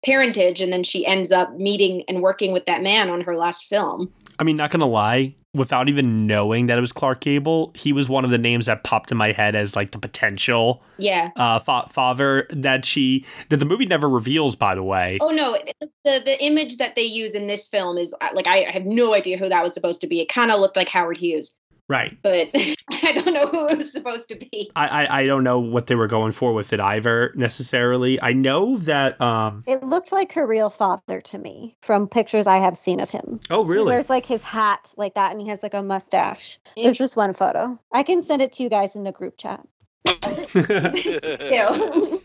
parentage 0.05 0.61
and 0.61 0.71
then 0.71 0.83
she 0.83 1.05
ends 1.05 1.31
up 1.31 1.53
meeting 1.55 2.03
and 2.07 2.21
working 2.21 2.53
with 2.53 2.65
that 2.65 2.81
man 2.83 3.09
on 3.09 3.21
her 3.21 3.35
last 3.35 3.65
film 3.65 4.11
I 4.39 4.43
mean, 4.43 4.55
not 4.55 4.71
gonna 4.71 4.85
lie, 4.85 5.35
without 5.53 5.87
even 5.87 6.27
knowing 6.27 6.65
that 6.67 6.77
it 6.77 6.81
was 6.81 6.91
Clark 6.91 7.21
Gable, 7.21 7.71
he 7.73 7.93
was 7.93 8.09
one 8.09 8.25
of 8.25 8.31
the 8.31 8.37
names 8.37 8.65
that 8.65 8.83
popped 8.83 9.11
in 9.11 9.17
my 9.17 9.31
head 9.31 9.55
as 9.55 9.75
like 9.75 9.91
the 9.91 9.97
potential 9.97 10.83
yeah 10.97 11.31
uh, 11.35 11.59
fa- 11.59 11.87
father 11.89 12.47
that 12.49 12.85
she 12.85 13.25
that 13.49 13.57
the 13.57 13.65
movie 13.65 13.85
never 13.85 14.09
reveals. 14.09 14.55
By 14.55 14.75
the 14.75 14.83
way, 14.83 15.17
Oh 15.21 15.29
no, 15.29 15.57
the 15.79 16.21
the 16.23 16.43
image 16.43 16.77
that 16.77 16.95
they 16.95 17.03
use 17.03 17.35
in 17.35 17.47
this 17.47 17.67
film 17.67 17.97
is 17.97 18.13
uh, 18.21 18.29
like 18.33 18.47
I 18.47 18.69
have 18.69 18.85
no 18.85 19.13
idea 19.13 19.37
who 19.37 19.49
that 19.49 19.63
was 19.63 19.73
supposed 19.73 20.01
to 20.01 20.07
be. 20.07 20.19
It 20.19 20.29
kind 20.29 20.51
of 20.51 20.59
looked 20.59 20.75
like 20.75 20.89
Howard 20.89 21.17
Hughes, 21.17 21.57
right? 21.87 22.17
but 22.21 22.49
I 22.91 23.11
don't 23.11 23.33
know 23.33 23.47
who 23.47 23.67
it 23.67 23.77
was 23.77 23.91
supposed 23.91 24.29
to 24.29 24.35
be. 24.35 24.71
I, 24.75 24.87
I 24.87 25.19
I 25.21 25.25
don't 25.27 25.43
know 25.43 25.59
what 25.59 25.87
they 25.87 25.95
were 25.95 26.07
going 26.07 26.31
for 26.31 26.53
with 26.53 26.73
it 26.73 26.79
either 26.79 27.31
necessarily. 27.35 28.21
I 28.21 28.33
know 28.33 28.77
that 28.79 29.19
um 29.21 29.63
It 29.67 29.83
looked 29.83 30.11
like 30.11 30.33
her 30.33 30.45
real 30.45 30.69
father 30.69 31.21
to 31.21 31.37
me 31.37 31.75
from 31.81 32.07
pictures 32.07 32.47
I 32.47 32.57
have 32.57 32.77
seen 32.77 32.99
of 32.99 33.09
him. 33.09 33.39
oh 33.49 33.63
He 33.63 33.71
really 33.71 33.85
wears 33.85 34.09
like 34.09 34.25
his 34.25 34.43
hat 34.43 34.93
like 34.97 35.15
that 35.15 35.31
and 35.31 35.41
he 35.41 35.47
has 35.49 35.63
like 35.63 35.73
a 35.73 35.83
mustache. 35.83 36.59
There's 36.75 36.97
this 36.97 37.15
one 37.15 37.33
photo. 37.33 37.79
I 37.91 38.03
can 38.03 38.21
send 38.21 38.41
it 38.41 38.53
to 38.53 38.63
you 38.63 38.69
guys 38.69 38.95
in 38.95 39.03
the 39.03 39.11
group 39.11 39.37
chat. 39.37 39.65
Ew. 40.55 42.21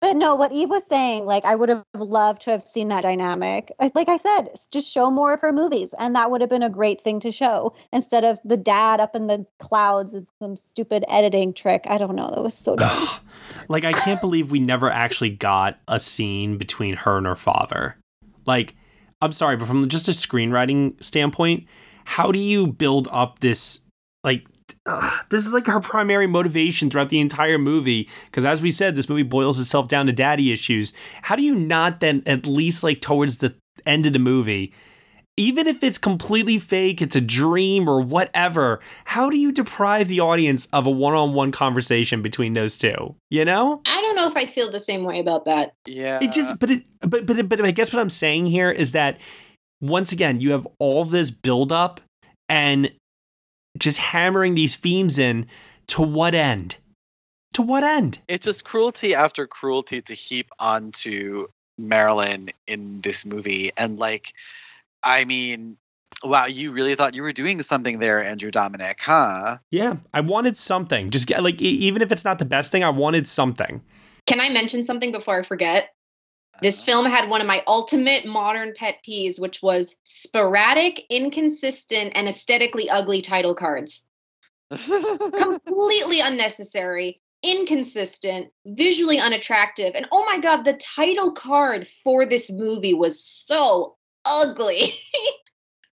But 0.00 0.16
no, 0.16 0.36
what 0.36 0.52
Eve 0.52 0.70
was 0.70 0.86
saying, 0.86 1.24
like 1.24 1.44
I 1.44 1.56
would 1.56 1.68
have 1.68 1.82
loved 1.94 2.42
to 2.42 2.52
have 2.52 2.62
seen 2.62 2.88
that 2.88 3.02
dynamic. 3.02 3.72
Like 3.94 4.08
I 4.08 4.16
said, 4.16 4.50
just 4.70 4.90
show 4.90 5.10
more 5.10 5.34
of 5.34 5.40
her 5.40 5.52
movies, 5.52 5.92
and 5.98 6.14
that 6.14 6.30
would 6.30 6.40
have 6.40 6.50
been 6.50 6.62
a 6.62 6.70
great 6.70 7.00
thing 7.00 7.18
to 7.20 7.32
show 7.32 7.74
instead 7.92 8.22
of 8.22 8.38
the 8.44 8.56
dad 8.56 9.00
up 9.00 9.16
in 9.16 9.26
the 9.26 9.44
clouds 9.58 10.14
and 10.14 10.26
some 10.40 10.56
stupid 10.56 11.04
editing 11.08 11.52
trick. 11.52 11.84
I 11.88 11.98
don't 11.98 12.14
know. 12.14 12.30
That 12.30 12.42
was 12.42 12.56
so 12.56 12.76
dumb. 12.76 13.08
like 13.68 13.84
I 13.84 13.92
can't 13.92 14.20
believe 14.20 14.52
we 14.52 14.60
never 14.60 14.88
actually 14.88 15.30
got 15.30 15.80
a 15.88 15.98
scene 15.98 16.58
between 16.58 16.94
her 16.96 17.18
and 17.18 17.26
her 17.26 17.36
father. 17.36 17.96
Like, 18.46 18.76
I'm 19.20 19.32
sorry, 19.32 19.56
but 19.56 19.66
from 19.66 19.88
just 19.88 20.08
a 20.08 20.12
screenwriting 20.12 21.02
standpoint, 21.02 21.66
how 22.04 22.30
do 22.30 22.38
you 22.38 22.68
build 22.68 23.08
up 23.10 23.40
this 23.40 23.80
like 24.22 24.46
ugh, 24.88 25.24
this 25.30 25.46
is 25.46 25.52
like 25.52 25.66
her 25.66 25.80
primary 25.80 26.26
motivation 26.26 26.90
throughout 26.90 27.08
the 27.08 27.20
entire 27.20 27.58
movie 27.58 28.08
because 28.26 28.44
as 28.44 28.62
we 28.62 28.70
said 28.70 28.96
this 28.96 29.08
movie 29.08 29.22
boils 29.22 29.60
itself 29.60 29.88
down 29.88 30.06
to 30.06 30.12
daddy 30.12 30.52
issues 30.52 30.92
how 31.22 31.36
do 31.36 31.42
you 31.42 31.54
not 31.54 32.00
then 32.00 32.22
at 32.26 32.46
least 32.46 32.82
like 32.82 33.00
towards 33.00 33.38
the 33.38 33.54
end 33.86 34.06
of 34.06 34.12
the 34.12 34.18
movie 34.18 34.72
even 35.36 35.68
if 35.68 35.84
it's 35.84 35.98
completely 35.98 36.58
fake 36.58 37.00
it's 37.00 37.14
a 37.14 37.20
dream 37.20 37.88
or 37.88 38.00
whatever 38.00 38.80
how 39.04 39.30
do 39.30 39.36
you 39.36 39.52
deprive 39.52 40.08
the 40.08 40.20
audience 40.20 40.66
of 40.72 40.86
a 40.86 40.90
one-on-one 40.90 41.52
conversation 41.52 42.22
between 42.22 42.54
those 42.54 42.76
two 42.76 43.14
you 43.30 43.44
know 43.44 43.80
I 43.86 44.00
don't 44.00 44.16
know 44.16 44.28
if 44.28 44.36
I 44.36 44.46
feel 44.46 44.70
the 44.70 44.80
same 44.80 45.04
way 45.04 45.20
about 45.20 45.44
that. 45.46 45.74
Yeah. 45.86 46.18
it 46.22 46.32
just 46.32 46.58
but 46.60 46.70
it 46.70 46.84
but 47.00 47.26
but 47.26 47.48
but 47.48 47.64
I 47.64 47.70
guess 47.70 47.92
what 47.92 48.00
I'm 48.00 48.08
saying 48.08 48.46
here 48.46 48.70
is 48.70 48.92
that 48.92 49.18
once 49.80 50.12
again 50.12 50.40
you 50.40 50.52
have 50.52 50.66
all 50.78 51.04
this 51.04 51.30
build 51.30 51.72
up 51.72 52.00
and 52.48 52.90
just 53.76 53.98
hammering 53.98 54.54
these 54.54 54.76
themes 54.76 55.18
in 55.18 55.46
to 55.88 56.02
what 56.02 56.34
end? 56.34 56.76
To 57.54 57.62
what 57.62 57.82
end? 57.82 58.20
it's 58.28 58.44
just 58.44 58.64
cruelty 58.64 59.14
after 59.14 59.46
cruelty 59.46 60.00
to 60.02 60.14
heap 60.14 60.48
onto 60.58 61.48
Marilyn 61.76 62.50
in 62.66 63.00
this 63.00 63.24
movie. 63.24 63.70
And 63.76 63.98
like, 63.98 64.32
I 65.02 65.24
mean, 65.24 65.76
wow, 66.22 66.46
you 66.46 66.72
really 66.72 66.94
thought 66.94 67.14
you 67.14 67.22
were 67.22 67.32
doing 67.32 67.62
something 67.62 67.98
there, 67.98 68.22
Andrew 68.22 68.50
Dominik, 68.50 69.00
huh? 69.00 69.58
Yeah, 69.70 69.96
I 70.12 70.20
wanted 70.20 70.56
something. 70.56 71.10
Just 71.10 71.26
get 71.26 71.42
like 71.42 71.60
even 71.60 72.02
if 72.02 72.12
it's 72.12 72.24
not 72.24 72.38
the 72.38 72.44
best 72.44 72.70
thing, 72.70 72.84
I 72.84 72.90
wanted 72.90 73.26
something. 73.26 73.82
Can 74.26 74.40
I 74.40 74.50
mention 74.50 74.82
something 74.82 75.10
before 75.10 75.40
I 75.40 75.42
forget? 75.42 75.90
This 76.60 76.78
uh-huh. 76.78 76.86
film 76.86 77.06
had 77.06 77.28
one 77.28 77.40
of 77.40 77.46
my 77.46 77.62
ultimate 77.66 78.26
modern 78.26 78.74
pet 78.74 78.96
peeves, 79.06 79.40
which 79.40 79.62
was 79.62 79.96
sporadic, 80.04 81.04
inconsistent, 81.10 82.12
and 82.14 82.28
aesthetically 82.28 82.90
ugly 82.90 83.20
title 83.20 83.54
cards. 83.54 84.08
Completely 84.70 86.20
unnecessary, 86.20 87.20
inconsistent, 87.42 88.48
visually 88.66 89.18
unattractive. 89.18 89.94
And 89.94 90.06
oh 90.12 90.24
my 90.26 90.38
God, 90.40 90.64
the 90.64 90.74
title 90.74 91.32
card 91.32 91.86
for 91.86 92.26
this 92.26 92.50
movie 92.50 92.94
was 92.94 93.22
so 93.22 93.96
ugly. 94.24 94.94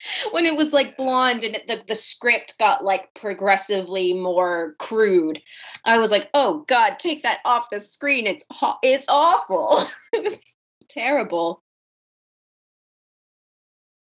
when 0.33 0.47
it 0.47 0.57
was 0.57 0.73
like 0.73 0.97
blonde 0.97 1.45
and 1.45 1.59
the, 1.69 1.83
the 1.87 1.95
script 1.95 2.55
got 2.59 2.85
like 2.85 3.13
progressively 3.15 4.13
more 4.13 4.75
crude 4.79 5.41
i 5.85 5.99
was 5.99 6.11
like 6.11 6.29
oh 6.35 6.65
god 6.69 6.99
take 6.99 7.23
that 7.23 7.39
off 7.45 7.71
the 7.71 7.81
screen 7.81 8.27
it's 8.27 8.45
ho- 8.51 8.79
it's 8.83 9.07
awful 9.09 9.85
it's 10.13 10.57
terrible 10.89 11.63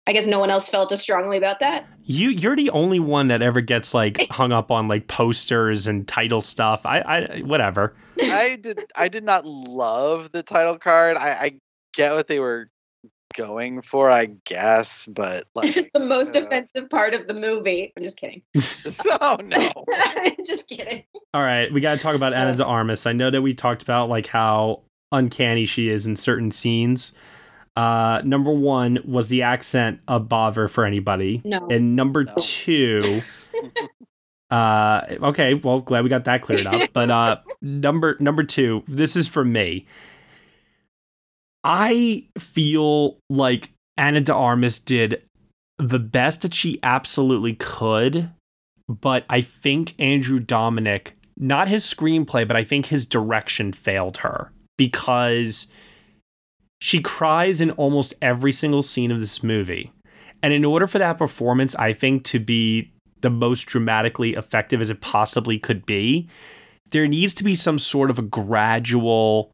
i 0.07 0.13
guess 0.13 0.27
no 0.27 0.39
one 0.39 0.51
else 0.51 0.69
felt 0.69 0.93
as 0.93 1.01
strongly 1.01 1.37
about 1.37 1.61
that 1.61 1.87
You 2.05 2.31
you're 2.31 2.57
the 2.57 2.71
only 2.71 3.01
one 3.01 3.29
that 3.29 3.43
ever 3.43 3.61
gets 3.61 3.93
like 3.93 4.27
hung 4.31 4.53
up 4.53 4.71
on 4.71 4.89
like 4.89 5.09
posters 5.09 5.87
and 5.87 6.09
title 6.09 6.41
stuff. 6.41 6.87
I 6.87 7.01
I 7.01 7.41
whatever. 7.41 7.95
I 8.19 8.57
did. 8.57 8.81
I 8.97 9.09
did 9.09 9.25
not 9.25 9.45
love 9.45 10.33
the 10.33 10.43
title 10.43 10.79
card. 10.79 11.19
I, 11.19 11.31
I 11.31 11.61
get 11.93 12.15
what 12.15 12.27
they 12.27 12.41
were 12.41 12.71
going 13.37 13.83
for, 13.83 14.11
I 14.11 14.27
guess, 14.45 15.07
but 15.07 15.45
like, 15.55 15.77
it's 15.77 15.89
the 15.93 16.01
most 16.01 16.37
uh, 16.37 16.43
offensive 16.45 16.91
part 16.91 17.15
of 17.15 17.27
the 17.27 17.35
movie 17.35 17.93
i'm 17.97 18.03
just 18.03 18.17
kidding 18.17 18.43
oh 19.21 19.39
no. 19.45 19.85
just 20.47 20.69
kidding 20.69 21.05
All 21.35 21.43
right, 21.43 21.73
we 21.73 21.81
got 21.81 21.93
to 21.93 21.99
talk 21.99 22.15
about 22.15 22.33
Ana 22.33 22.57
de 22.57 22.65
Armas. 22.65 23.07
I 23.07 23.13
know 23.13 23.31
that 23.31 23.43
we 23.43 23.55
talked 23.55 23.83
about 23.83 24.09
like 24.09 24.27
how 24.27 24.83
uncanny 25.13 25.65
she 25.67 25.89
is 25.89 26.07
in 26.07 26.17
certain 26.17 26.51
scenes. 26.51 27.15
Uh, 27.77 28.21
number 28.25 28.51
one 28.51 28.99
was 29.05 29.29
the 29.29 29.43
accent 29.43 30.01
a 30.09 30.19
bother 30.19 30.67
for 30.69 30.85
anybody, 30.85 31.41
No. 31.45 31.69
and 31.71 31.95
number 31.95 32.25
two, 32.25 33.21
uh, 34.51 35.03
okay, 35.23 35.55
well, 35.55 35.81
glad 35.81 36.03
we 36.03 36.11
got 36.11 36.25
that 36.25 36.43
cleared 36.43 36.67
up. 36.67 36.91
But 36.93 37.11
uh, 37.11 37.37
number 37.61 38.17
number 38.19 38.43
two, 38.43 38.83
this 38.89 39.15
is 39.17 39.29
for 39.29 39.45
me. 39.45 39.87
I 41.69 42.25
feel 42.39 43.19
like 43.29 43.73
Ana 43.99 44.23
de 44.23 44.35
Armas 44.35 44.79
did 44.79 45.23
the 45.79 45.99
best 45.99 46.41
that 46.43 46.55
she 46.55 46.81
absolutely 46.83 47.55
could, 47.55 48.31
but 48.89 49.27
I 49.29 49.43
think 49.43 49.95
Andrew 49.99 50.41
Dominik, 50.41 51.09
not 51.37 51.69
his 51.69 51.85
screenplay, 51.85 52.49
but 52.49 52.57
I 52.57 52.65
think 52.65 52.87
his 52.87 53.05
direction 53.05 53.75
failed 53.75 54.19
her 54.19 54.51
because 54.79 55.71
she 56.81 57.03
cries 57.03 57.61
in 57.61 57.73
almost 57.73 58.15
every 58.23 58.53
single 58.53 58.83
scene 58.83 59.11
of 59.11 59.21
this 59.21 59.43
movie. 59.43 59.93
And 60.43 60.55
in 60.55 60.65
order 60.65 60.87
for 60.87 60.99
that 60.99 61.19
performance, 61.19 61.75
I 61.75 61.93
think, 61.93 62.25
to 62.25 62.39
be 62.39 62.93
the 63.21 63.31
most 63.31 63.67
dramatically 63.67 64.35
effective 64.35 64.81
as 64.81 64.89
it 64.89 65.03
possibly 65.03 65.59
could 65.59 65.85
be, 65.85 66.31
there 66.93 67.07
needs 67.07 67.35
to 67.35 67.45
be 67.45 67.55
some 67.55 67.79
sort 67.79 68.09
of 68.09 68.19
a 68.19 68.23
gradual 68.23 69.51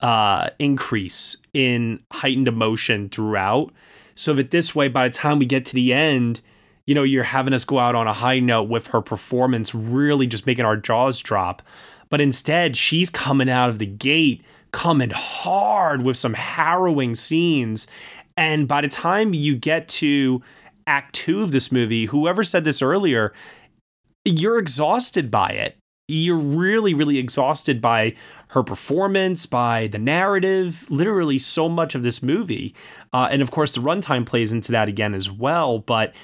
uh, 0.00 0.50
increase 0.58 1.36
in 1.52 2.00
heightened 2.12 2.48
emotion 2.48 3.08
throughout. 3.08 3.72
So 4.14 4.34
that 4.34 4.50
this 4.50 4.74
way, 4.74 4.88
by 4.88 5.08
the 5.08 5.14
time 5.14 5.38
we 5.38 5.46
get 5.46 5.64
to 5.66 5.74
the 5.74 5.92
end, 5.92 6.40
you 6.86 6.94
know, 6.94 7.02
you're 7.02 7.24
having 7.24 7.52
us 7.52 7.64
go 7.64 7.78
out 7.78 7.94
on 7.94 8.06
a 8.06 8.12
high 8.12 8.40
note 8.40 8.68
with 8.68 8.88
her 8.88 9.02
performance 9.02 9.74
really 9.74 10.26
just 10.26 10.46
making 10.46 10.64
our 10.64 10.76
jaws 10.76 11.20
drop. 11.20 11.62
But 12.08 12.20
instead, 12.20 12.76
she's 12.76 13.10
coming 13.10 13.50
out 13.50 13.68
of 13.68 13.78
the 13.78 13.86
gate, 13.86 14.42
coming 14.72 15.10
hard 15.10 16.02
with 16.02 16.16
some 16.16 16.34
harrowing 16.34 17.14
scenes. 17.14 17.86
And 18.36 18.66
by 18.66 18.80
the 18.80 18.88
time 18.88 19.34
you 19.34 19.56
get 19.56 19.86
to 19.88 20.42
act 20.86 21.14
two 21.14 21.42
of 21.42 21.52
this 21.52 21.70
movie, 21.70 22.06
whoever 22.06 22.42
said 22.42 22.64
this 22.64 22.80
earlier, 22.80 23.32
you're 24.24 24.58
exhausted 24.58 25.30
by 25.30 25.50
it. 25.50 25.76
You're 26.08 26.36
really, 26.38 26.94
really 26.94 27.18
exhausted 27.18 27.82
by 27.82 28.14
her 28.48 28.62
performance, 28.62 29.46
by 29.46 29.86
the 29.86 29.98
narrative, 29.98 30.90
literally 30.90 31.38
so 31.38 31.68
much 31.68 31.94
of 31.94 32.02
this 32.02 32.22
movie. 32.22 32.74
Uh, 33.12 33.28
and 33.30 33.42
of 33.42 33.50
course, 33.50 33.72
the 33.72 33.80
runtime 33.80 34.24
plays 34.24 34.52
into 34.52 34.72
that 34.72 34.88
again 34.88 35.14
as 35.14 35.30
well. 35.30 35.78
But 35.78 36.14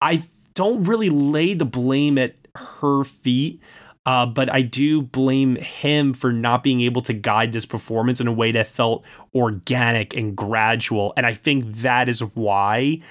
I 0.00 0.22
don't 0.54 0.84
really 0.84 1.10
lay 1.10 1.54
the 1.54 1.64
blame 1.64 2.18
at 2.18 2.34
her 2.54 3.04
feet. 3.04 3.60
Uh, 4.06 4.24
but 4.24 4.50
I 4.50 4.62
do 4.62 5.02
blame 5.02 5.56
him 5.56 6.14
for 6.14 6.32
not 6.32 6.62
being 6.62 6.80
able 6.80 7.02
to 7.02 7.12
guide 7.12 7.52
this 7.52 7.66
performance 7.66 8.18
in 8.18 8.26
a 8.26 8.32
way 8.32 8.50
that 8.52 8.66
felt 8.66 9.04
organic 9.34 10.16
and 10.16 10.34
gradual. 10.34 11.12
And 11.18 11.26
I 11.26 11.34
think 11.34 11.66
that 11.76 12.08
is 12.08 12.20
why 12.20 13.02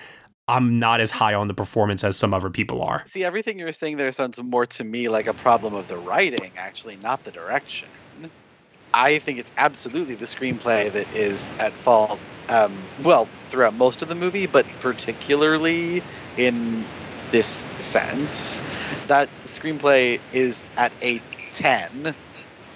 I'm 0.47 0.77
not 0.77 0.99
as 0.99 1.11
high 1.11 1.35
on 1.35 1.47
the 1.47 1.53
performance 1.53 2.03
as 2.03 2.17
some 2.17 2.33
other 2.33 2.49
people 2.49 2.81
are. 2.81 3.03
See, 3.05 3.23
everything 3.23 3.59
you're 3.59 3.71
saying 3.71 3.97
there 3.97 4.11
sounds 4.11 4.41
more 4.41 4.65
to 4.65 4.83
me 4.83 5.07
like 5.09 5.27
a 5.27 5.33
problem 5.33 5.75
of 5.75 5.87
the 5.87 5.97
writing, 5.97 6.51
actually, 6.57 6.97
not 6.97 7.23
the 7.23 7.31
direction. 7.31 7.87
I 8.93 9.19
think 9.19 9.39
it's 9.39 9.51
absolutely 9.57 10.15
the 10.15 10.25
screenplay 10.25 10.91
that 10.91 11.07
is 11.13 11.51
at 11.59 11.73
fault 11.73 12.23
Um, 12.49 12.91
well, 12.97 13.31
throughout 13.45 13.75
most 13.75 14.01
of 14.01 14.07
the 14.09 14.15
movie, 14.15 14.47
but 14.47 14.65
particularly 14.79 16.03
in 16.35 16.89
this 17.31 17.69
sense, 17.77 18.63
that 19.05 19.29
screenplay 19.43 20.19
is 20.31 20.65
at 20.77 20.95
a 21.03 21.23
10 21.51 22.15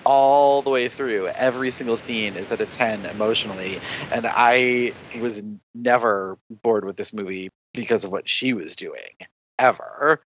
all 0.06 0.62
the 0.62 0.70
way 0.70 0.90
through. 0.90 1.28
Every 1.30 1.72
single 1.72 1.98
scene 1.98 2.36
is 2.36 2.52
at 2.52 2.62
a 2.62 2.68
10 2.68 3.06
emotionally. 3.06 3.82
And 4.12 4.28
I 4.30 4.94
was 5.12 5.44
never 5.74 6.38
bored 6.62 6.86
with 6.86 6.98
this 6.98 7.14
movie 7.14 7.50
because 7.74 8.04
of 8.04 8.12
what 8.12 8.30
she 8.30 8.54
was 8.54 8.76
doing, 8.76 9.16
ever. 9.58 10.22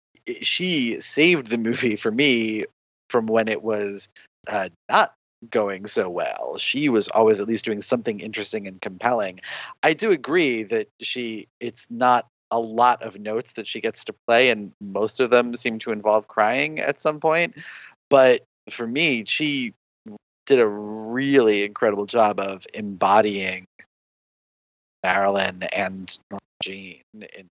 She 0.41 1.01
saved 1.01 1.47
the 1.47 1.57
movie 1.57 1.97
for 1.97 2.11
me 2.11 2.65
from 3.09 3.27
when 3.27 3.49
it 3.49 3.61
was 3.61 4.07
uh, 4.47 4.69
not 4.89 5.13
going 5.49 5.85
so 5.85 6.09
well. 6.09 6.57
She 6.57 6.89
was 6.89 7.07
always 7.09 7.39
at 7.41 7.47
least 7.47 7.65
doing 7.65 7.81
something 7.81 8.19
interesting 8.19 8.67
and 8.67 8.81
compelling. 8.81 9.39
I 9.81 9.93
do 9.93 10.11
agree 10.11 10.63
that 10.63 10.89
she, 10.99 11.47
it's 11.59 11.87
not 11.89 12.27
a 12.51 12.59
lot 12.59 13.01
of 13.01 13.19
notes 13.19 13.53
that 13.53 13.67
she 13.67 13.81
gets 13.81 14.05
to 14.05 14.13
play, 14.27 14.49
and 14.49 14.71
most 14.79 15.19
of 15.19 15.29
them 15.29 15.55
seem 15.55 15.79
to 15.79 15.91
involve 15.91 16.27
crying 16.27 16.79
at 16.79 16.99
some 16.99 17.19
point. 17.19 17.55
But 18.09 18.43
for 18.69 18.85
me, 18.85 19.25
she 19.25 19.73
did 20.45 20.59
a 20.59 20.67
really 20.67 21.63
incredible 21.63 22.05
job 22.05 22.39
of 22.39 22.67
embodying 22.73 23.65
Marilyn 25.03 25.63
and 25.73 26.17
Jean 26.61 27.01
in 27.13 27.49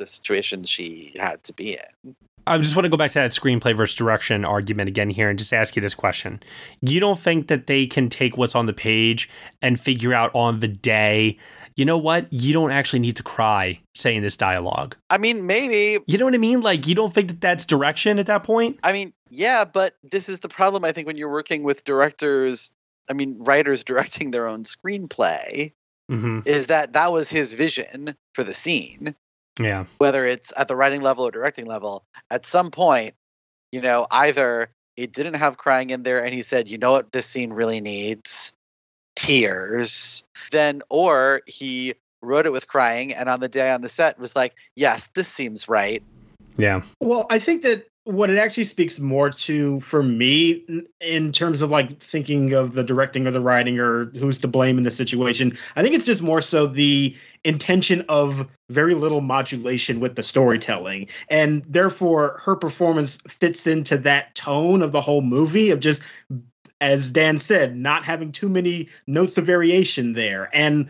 the 0.00 0.06
situation 0.06 0.64
she 0.64 1.12
had 1.16 1.42
to 1.44 1.52
be 1.52 1.74
in. 1.74 2.16
I 2.46 2.58
just 2.58 2.74
want 2.74 2.84
to 2.84 2.88
go 2.88 2.96
back 2.96 3.12
to 3.12 3.20
that 3.20 3.30
screenplay 3.30 3.76
versus 3.76 3.94
direction 3.94 4.44
argument 4.44 4.88
again 4.88 5.10
here 5.10 5.28
and 5.28 5.38
just 5.38 5.52
ask 5.52 5.76
you 5.76 5.82
this 5.82 5.94
question. 5.94 6.42
You 6.80 6.98
don't 6.98 7.18
think 7.18 7.46
that 7.46 7.66
they 7.66 7.86
can 7.86 8.08
take 8.08 8.36
what's 8.36 8.54
on 8.54 8.66
the 8.66 8.72
page 8.72 9.28
and 9.62 9.78
figure 9.78 10.12
out 10.12 10.34
on 10.34 10.60
the 10.60 10.68
day, 10.68 11.38
you 11.76 11.84
know 11.84 11.98
what? 11.98 12.32
You 12.32 12.52
don't 12.52 12.72
actually 12.72 12.98
need 12.98 13.16
to 13.16 13.22
cry 13.22 13.80
saying 13.94 14.22
this 14.22 14.36
dialogue. 14.36 14.96
I 15.10 15.18
mean, 15.18 15.46
maybe. 15.46 16.02
You 16.06 16.18
know 16.18 16.24
what 16.24 16.34
I 16.34 16.38
mean? 16.38 16.60
Like, 16.60 16.86
you 16.86 16.94
don't 16.94 17.12
think 17.12 17.28
that 17.28 17.40
that's 17.40 17.66
direction 17.66 18.18
at 18.18 18.26
that 18.26 18.42
point? 18.42 18.80
I 18.82 18.92
mean, 18.92 19.12
yeah, 19.28 19.64
but 19.64 19.94
this 20.02 20.28
is 20.28 20.40
the 20.40 20.48
problem, 20.48 20.84
I 20.84 20.92
think, 20.92 21.06
when 21.06 21.16
you're 21.16 21.30
working 21.30 21.62
with 21.62 21.84
directors, 21.84 22.72
I 23.08 23.12
mean, 23.12 23.36
writers 23.38 23.84
directing 23.90 24.30
their 24.30 24.46
own 24.46 24.64
screenplay, 24.64 25.72
mm-hmm. 26.10 26.40
is 26.46 26.66
that 26.66 26.94
that 26.94 27.12
was 27.12 27.30
his 27.30 27.52
vision 27.52 28.16
for 28.34 28.42
the 28.42 28.54
scene. 28.54 29.14
Yeah. 29.60 29.84
Whether 29.98 30.26
it's 30.26 30.52
at 30.56 30.68
the 30.68 30.76
writing 30.76 31.02
level 31.02 31.26
or 31.26 31.30
directing 31.30 31.66
level, 31.66 32.04
at 32.30 32.46
some 32.46 32.70
point, 32.70 33.14
you 33.72 33.80
know, 33.80 34.06
either 34.10 34.70
it 34.96 35.12
didn't 35.12 35.34
have 35.34 35.58
crying 35.58 35.90
in 35.90 36.02
there 36.02 36.24
and 36.24 36.34
he 36.34 36.42
said, 36.42 36.68
you 36.68 36.78
know 36.78 36.92
what 36.92 37.12
this 37.12 37.26
scene 37.26 37.52
really 37.52 37.80
needs? 37.80 38.52
Tears. 39.16 40.24
Then, 40.50 40.82
or 40.88 41.42
he 41.46 41.94
wrote 42.22 42.46
it 42.46 42.52
with 42.52 42.68
crying 42.68 43.14
and 43.14 43.28
on 43.28 43.40
the 43.40 43.48
day 43.48 43.70
on 43.70 43.82
the 43.82 43.88
set 43.88 44.18
was 44.18 44.34
like, 44.34 44.54
yes, 44.76 45.08
this 45.14 45.28
seems 45.28 45.68
right. 45.68 46.02
Yeah. 46.56 46.82
Well, 47.00 47.26
I 47.30 47.38
think 47.38 47.62
that 47.62 47.86
what 48.10 48.30
it 48.30 48.38
actually 48.38 48.64
speaks 48.64 48.98
more 48.98 49.30
to 49.30 49.80
for 49.80 50.02
me 50.02 50.64
in 51.00 51.32
terms 51.32 51.62
of 51.62 51.70
like 51.70 52.00
thinking 52.00 52.52
of 52.52 52.74
the 52.74 52.84
directing 52.84 53.26
or 53.26 53.30
the 53.30 53.40
writing 53.40 53.78
or 53.78 54.06
who's 54.10 54.38
to 54.38 54.48
blame 54.48 54.78
in 54.78 54.84
the 54.84 54.90
situation 54.90 55.56
i 55.76 55.82
think 55.82 55.94
it's 55.94 56.04
just 56.04 56.22
more 56.22 56.42
so 56.42 56.66
the 56.66 57.16
intention 57.44 58.04
of 58.08 58.48
very 58.68 58.94
little 58.94 59.20
modulation 59.20 60.00
with 60.00 60.14
the 60.14 60.22
storytelling. 60.22 61.08
And 61.28 61.64
therefore 61.66 62.40
her 62.44 62.56
performance 62.56 63.18
fits 63.28 63.66
into 63.66 63.96
that 63.98 64.34
tone 64.34 64.82
of 64.82 64.92
the 64.92 65.00
whole 65.00 65.22
movie 65.22 65.70
of 65.70 65.80
just 65.80 66.00
as 66.80 67.10
dan 67.10 67.38
said 67.38 67.76
not 67.76 68.04
having 68.04 68.32
too 68.32 68.48
many 68.48 68.88
notes 69.06 69.38
of 69.38 69.46
variation 69.46 70.12
there. 70.12 70.50
And 70.52 70.88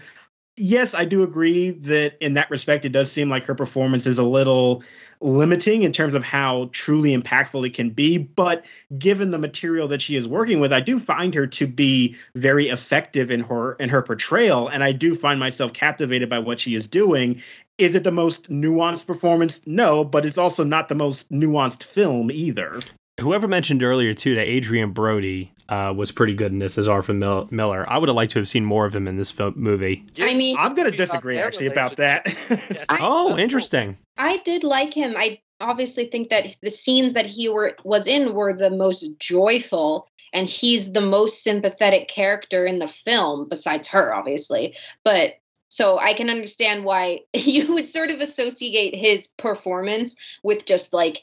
yes 0.56 0.94
i 0.94 1.04
do 1.04 1.22
agree 1.22 1.70
that 1.70 2.22
in 2.22 2.34
that 2.34 2.50
respect 2.50 2.84
it 2.84 2.90
does 2.90 3.10
seem 3.10 3.30
like 3.30 3.44
her 3.44 3.54
performance 3.54 4.06
is 4.06 4.18
a 4.18 4.24
little 4.24 4.82
limiting 5.20 5.82
in 5.82 5.92
terms 5.92 6.14
of 6.14 6.24
how 6.24 6.68
truly 6.72 7.16
impactful 7.16 7.66
it 7.66 7.74
can 7.74 7.90
be. 7.90 8.18
But 8.18 8.64
given 8.98 9.30
the 9.30 9.38
material 9.38 9.88
that 9.88 10.02
she 10.02 10.16
is 10.16 10.26
working 10.26 10.60
with, 10.60 10.72
I 10.72 10.80
do 10.80 10.98
find 10.98 11.34
her 11.34 11.46
to 11.46 11.66
be 11.66 12.16
very 12.34 12.68
effective 12.68 13.30
in 13.30 13.40
her 13.40 13.74
in 13.74 13.88
her 13.88 14.02
portrayal, 14.02 14.68
and 14.68 14.82
I 14.82 14.92
do 14.92 15.14
find 15.14 15.38
myself 15.38 15.72
captivated 15.72 16.28
by 16.28 16.38
what 16.38 16.60
she 16.60 16.74
is 16.74 16.86
doing. 16.86 17.42
Is 17.78 17.94
it 17.94 18.04
the 18.04 18.10
most 18.10 18.50
nuanced 18.50 19.06
performance? 19.06 19.60
No, 19.66 20.04
but 20.04 20.26
it's 20.26 20.38
also 20.38 20.64
not 20.64 20.88
the 20.88 20.94
most 20.94 21.30
nuanced 21.30 21.82
film 21.82 22.30
either. 22.30 22.78
Whoever 23.20 23.46
mentioned 23.46 23.82
earlier 23.82 24.14
too 24.14 24.34
that 24.34 24.48
Adrien 24.48 24.92
Brody 24.92 25.52
uh, 25.68 25.92
was 25.96 26.10
pretty 26.10 26.34
good 26.34 26.52
in 26.52 26.58
this 26.58 26.76
as 26.78 26.88
Arthur 26.88 27.14
Mil- 27.14 27.48
Miller. 27.50 27.84
I 27.88 27.98
would 27.98 28.08
have 28.08 28.16
liked 28.16 28.32
to 28.32 28.38
have 28.38 28.48
seen 28.48 28.64
more 28.64 28.86
of 28.86 28.94
him 28.94 29.06
in 29.06 29.16
this 29.16 29.30
film, 29.30 29.54
movie. 29.56 30.04
I 30.18 30.34
mean, 30.34 30.56
I'm 30.58 30.74
going 30.74 30.90
to 30.90 30.96
disagree 30.96 31.38
actually 31.38 31.66
about 31.66 31.96
that. 31.96 32.26
oh, 33.00 33.38
interesting. 33.38 33.96
I 34.18 34.38
did 34.38 34.64
like 34.64 34.92
him. 34.92 35.14
I 35.16 35.38
obviously 35.60 36.06
think 36.06 36.30
that 36.30 36.56
the 36.62 36.70
scenes 36.70 37.12
that 37.12 37.26
he 37.26 37.48
were 37.48 37.76
was 37.84 38.06
in 38.06 38.34
were 38.34 38.52
the 38.52 38.70
most 38.70 39.18
joyful 39.18 40.08
and 40.32 40.48
he's 40.48 40.92
the 40.92 41.00
most 41.00 41.42
sympathetic 41.42 42.08
character 42.08 42.66
in 42.66 42.78
the 42.78 42.88
film 42.88 43.48
besides 43.48 43.86
her 43.88 44.14
obviously. 44.14 44.74
But 45.04 45.32
so 45.68 45.98
I 45.98 46.14
can 46.14 46.30
understand 46.30 46.84
why 46.84 47.20
you 47.32 47.72
would 47.74 47.86
sort 47.86 48.10
of 48.10 48.20
associate 48.20 48.94
his 48.94 49.28
performance 49.28 50.16
with 50.42 50.66
just 50.66 50.92
like 50.92 51.22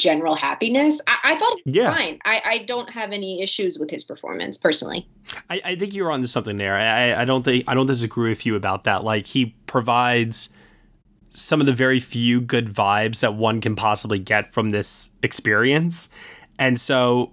general 0.00 0.34
happiness. 0.34 1.00
I, 1.06 1.16
I 1.22 1.36
thought 1.36 1.58
Yeah. 1.64 1.94
fine. 1.94 2.18
I, 2.24 2.42
I 2.44 2.58
don't 2.64 2.90
have 2.90 3.12
any 3.12 3.42
issues 3.42 3.78
with 3.78 3.90
his 3.90 4.02
performance 4.02 4.56
personally. 4.56 5.06
I, 5.48 5.60
I 5.64 5.76
think 5.76 5.94
you're 5.94 6.10
onto 6.10 6.26
something 6.26 6.56
there. 6.56 6.74
I, 6.76 7.22
I 7.22 7.24
don't 7.24 7.44
think 7.44 7.64
I 7.68 7.74
don't 7.74 7.86
disagree 7.86 8.30
with 8.30 8.44
you 8.44 8.56
about 8.56 8.82
that. 8.84 9.04
Like 9.04 9.26
he 9.26 9.54
provides 9.66 10.52
some 11.28 11.60
of 11.60 11.66
the 11.66 11.72
very 11.72 12.00
few 12.00 12.40
good 12.40 12.66
vibes 12.66 13.20
that 13.20 13.34
one 13.34 13.60
can 13.60 13.76
possibly 13.76 14.18
get 14.18 14.52
from 14.52 14.70
this 14.70 15.14
experience, 15.22 16.08
and 16.58 16.80
so 16.80 17.32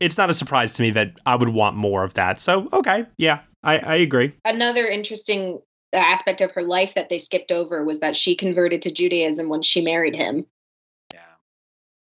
it's 0.00 0.18
not 0.18 0.28
a 0.28 0.34
surprise 0.34 0.74
to 0.74 0.82
me 0.82 0.90
that 0.90 1.18
I 1.24 1.34
would 1.34 1.48
want 1.48 1.74
more 1.76 2.04
of 2.04 2.12
that. 2.14 2.40
So 2.40 2.68
okay, 2.72 3.06
yeah, 3.16 3.40
I, 3.62 3.78
I 3.78 3.94
agree. 3.96 4.34
Another 4.44 4.86
interesting 4.86 5.60
aspect 5.94 6.42
of 6.42 6.50
her 6.52 6.62
life 6.62 6.92
that 6.94 7.08
they 7.08 7.16
skipped 7.16 7.50
over 7.50 7.82
was 7.82 8.00
that 8.00 8.14
she 8.14 8.36
converted 8.36 8.82
to 8.82 8.92
Judaism 8.92 9.48
when 9.48 9.62
she 9.62 9.80
married 9.80 10.14
him. 10.14 10.44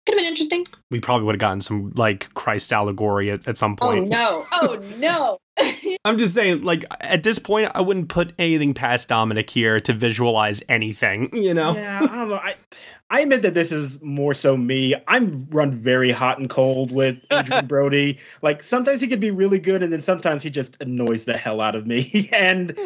Yeah. 0.05 0.11
Could 0.13 0.19
have 0.19 0.23
been 0.23 0.29
interesting. 0.29 0.65
We 0.91 0.99
probably 0.99 1.25
would 1.25 1.35
have 1.35 1.39
gotten 1.39 1.61
some 1.61 1.91
like 1.95 2.33
Christ 2.33 2.71
allegory 2.71 3.31
at, 3.31 3.47
at 3.47 3.57
some 3.57 3.75
oh, 3.81 3.87
point. 3.87 4.13
Oh 4.13 4.45
no. 4.51 4.59
Oh 4.61 4.79
no. 4.97 5.37
I'm 6.05 6.17
just 6.17 6.33
saying, 6.33 6.63
like 6.63 6.85
at 7.01 7.23
this 7.23 7.39
point, 7.39 7.71
I 7.73 7.81
wouldn't 7.81 8.09
put 8.09 8.33
anything 8.37 8.73
past 8.73 9.09
Dominik 9.09 9.49
here 9.49 9.79
to 9.81 9.93
visualize 9.93 10.63
anything. 10.69 11.29
You 11.45 11.53
know? 11.53 11.75
Yeah, 11.75 11.99
I 12.01 12.15
don't 12.15 12.29
know. 12.29 12.35
I 12.35 12.55
I 13.11 13.19
admit 13.19 13.43
that 13.43 13.53
this 13.53 13.71
is 13.71 14.01
more 14.01 14.33
so 14.33 14.57
me. 14.57 14.95
I'm 15.07 15.47
run 15.51 15.71
very 15.71 16.11
hot 16.11 16.39
and 16.39 16.49
cold 16.49 16.91
with 16.91 17.23
Adrien 17.31 17.67
Brody. 17.67 18.19
Like 18.41 18.63
sometimes 18.63 18.99
he 18.99 19.07
could 19.07 19.19
be 19.19 19.31
really 19.31 19.59
good, 19.59 19.83
and 19.83 19.93
then 19.93 20.01
sometimes 20.01 20.41
he 20.41 20.49
just 20.49 20.81
annoys 20.81 21.25
the 21.25 21.37
hell 21.37 21.61
out 21.61 21.75
of 21.75 21.85
me. 21.85 22.29
And 22.33 22.77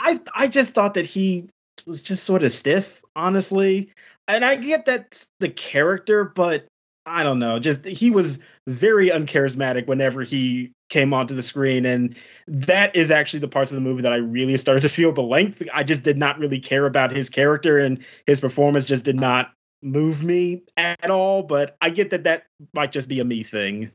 I 0.00 0.18
I 0.34 0.48
just 0.48 0.74
thought 0.74 0.94
that 0.94 1.06
he 1.06 1.48
was 1.86 2.02
just 2.02 2.24
sort 2.24 2.42
of 2.42 2.50
stiff, 2.50 3.02
honestly. 3.14 3.90
And 4.26 4.44
I 4.44 4.56
get 4.56 4.86
that 4.86 5.24
the 5.40 5.48
character, 5.48 6.24
but 6.24 6.66
I 7.08 7.22
don't 7.22 7.38
know. 7.38 7.58
Just 7.58 7.84
he 7.84 8.10
was 8.10 8.38
very 8.66 9.08
uncharismatic 9.08 9.86
whenever 9.86 10.22
he 10.22 10.72
came 10.88 11.14
onto 11.14 11.34
the 11.34 11.42
screen, 11.42 11.86
and 11.86 12.16
that 12.46 12.94
is 12.94 13.10
actually 13.10 13.40
the 13.40 13.48
parts 13.48 13.70
of 13.70 13.76
the 13.76 13.80
movie 13.80 14.02
that 14.02 14.12
I 14.12 14.16
really 14.16 14.56
started 14.56 14.82
to 14.82 14.88
feel 14.88 15.12
the 15.12 15.22
length. 15.22 15.62
I 15.72 15.82
just 15.82 16.02
did 16.02 16.18
not 16.18 16.38
really 16.38 16.60
care 16.60 16.86
about 16.86 17.10
his 17.10 17.28
character, 17.28 17.78
and 17.78 18.04
his 18.26 18.40
performance 18.40 18.86
just 18.86 19.04
did 19.04 19.16
not 19.16 19.52
move 19.82 20.22
me 20.22 20.62
at 20.76 21.10
all. 21.10 21.42
But 21.42 21.76
I 21.80 21.90
get 21.90 22.10
that 22.10 22.24
that 22.24 22.46
might 22.74 22.92
just 22.92 23.08
be 23.08 23.20
a 23.20 23.24
me 23.24 23.42
thing. 23.42 23.90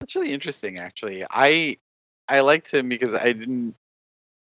That's 0.00 0.14
really 0.14 0.32
interesting, 0.32 0.78
actually. 0.78 1.24
I 1.30 1.78
I 2.28 2.40
liked 2.40 2.72
him 2.72 2.88
because 2.88 3.14
I 3.14 3.32
didn't. 3.32 3.74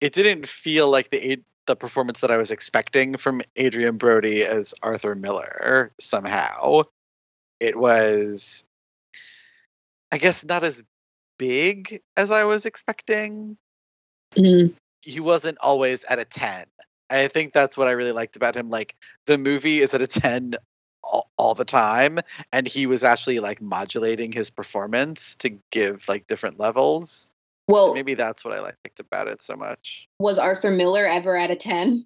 It 0.02 0.14
didn't 0.14 0.48
feel 0.48 0.90
like 0.90 1.10
the 1.10 1.42
the 1.68 1.76
performance 1.76 2.22
that 2.22 2.32
I 2.32 2.38
was 2.38 2.50
expecting 2.50 3.18
from 3.18 3.42
Adrien 3.58 3.98
Brody 3.98 4.44
as 4.44 4.74
Arthur 4.82 5.16
Miller. 5.16 5.92
Somehow, 6.00 6.84
it 7.60 7.78
was, 7.78 8.64
I 10.12 10.18
guess, 10.18 10.44
not 10.46 10.64
as 10.64 10.84
big 11.38 12.02
as 12.18 12.32
I 12.32 12.44
was 12.46 12.66
expecting. 12.66 13.58
Mm-hmm. 14.36 14.74
He 15.02 15.20
wasn't 15.20 15.58
always 15.60 16.04
at 16.04 16.20
a 16.20 16.26
ten. 16.26 16.66
I 17.10 17.28
think 17.28 17.54
that's 17.54 17.78
what 17.78 17.88
I 17.88 17.92
really 17.92 18.12
liked 18.12 18.36
about 18.36 18.56
him. 18.56 18.70
Like 18.70 18.96
the 19.26 19.38
movie 19.38 19.80
is 19.80 19.94
at 19.94 20.02
a 20.02 20.08
ten 20.08 20.56
all, 21.04 21.30
all 21.38 21.56
the 21.56 21.66
time 21.66 22.20
and 22.52 22.68
he 22.68 22.86
was 22.86 23.04
actually 23.04 23.40
like 23.40 23.62
modulating 23.62 24.32
his 24.32 24.50
performance 24.50 25.36
to 25.36 25.58
give 25.72 26.08
like 26.08 26.28
different 26.28 26.60
levels 26.60 27.32
Well, 27.68 27.94
maybe 27.94 28.14
that's 28.14 28.44
what 28.44 28.54
i 28.54 28.60
liked 28.60 29.00
about 29.00 29.28
it 29.28 29.42
so 29.42 29.56
much 29.56 30.08
was 30.20 30.38
Arthur 30.38 30.72
Miller 30.72 31.08
ever 31.08 31.38
at 31.38 31.52
a 31.52 31.56
10? 31.56 32.06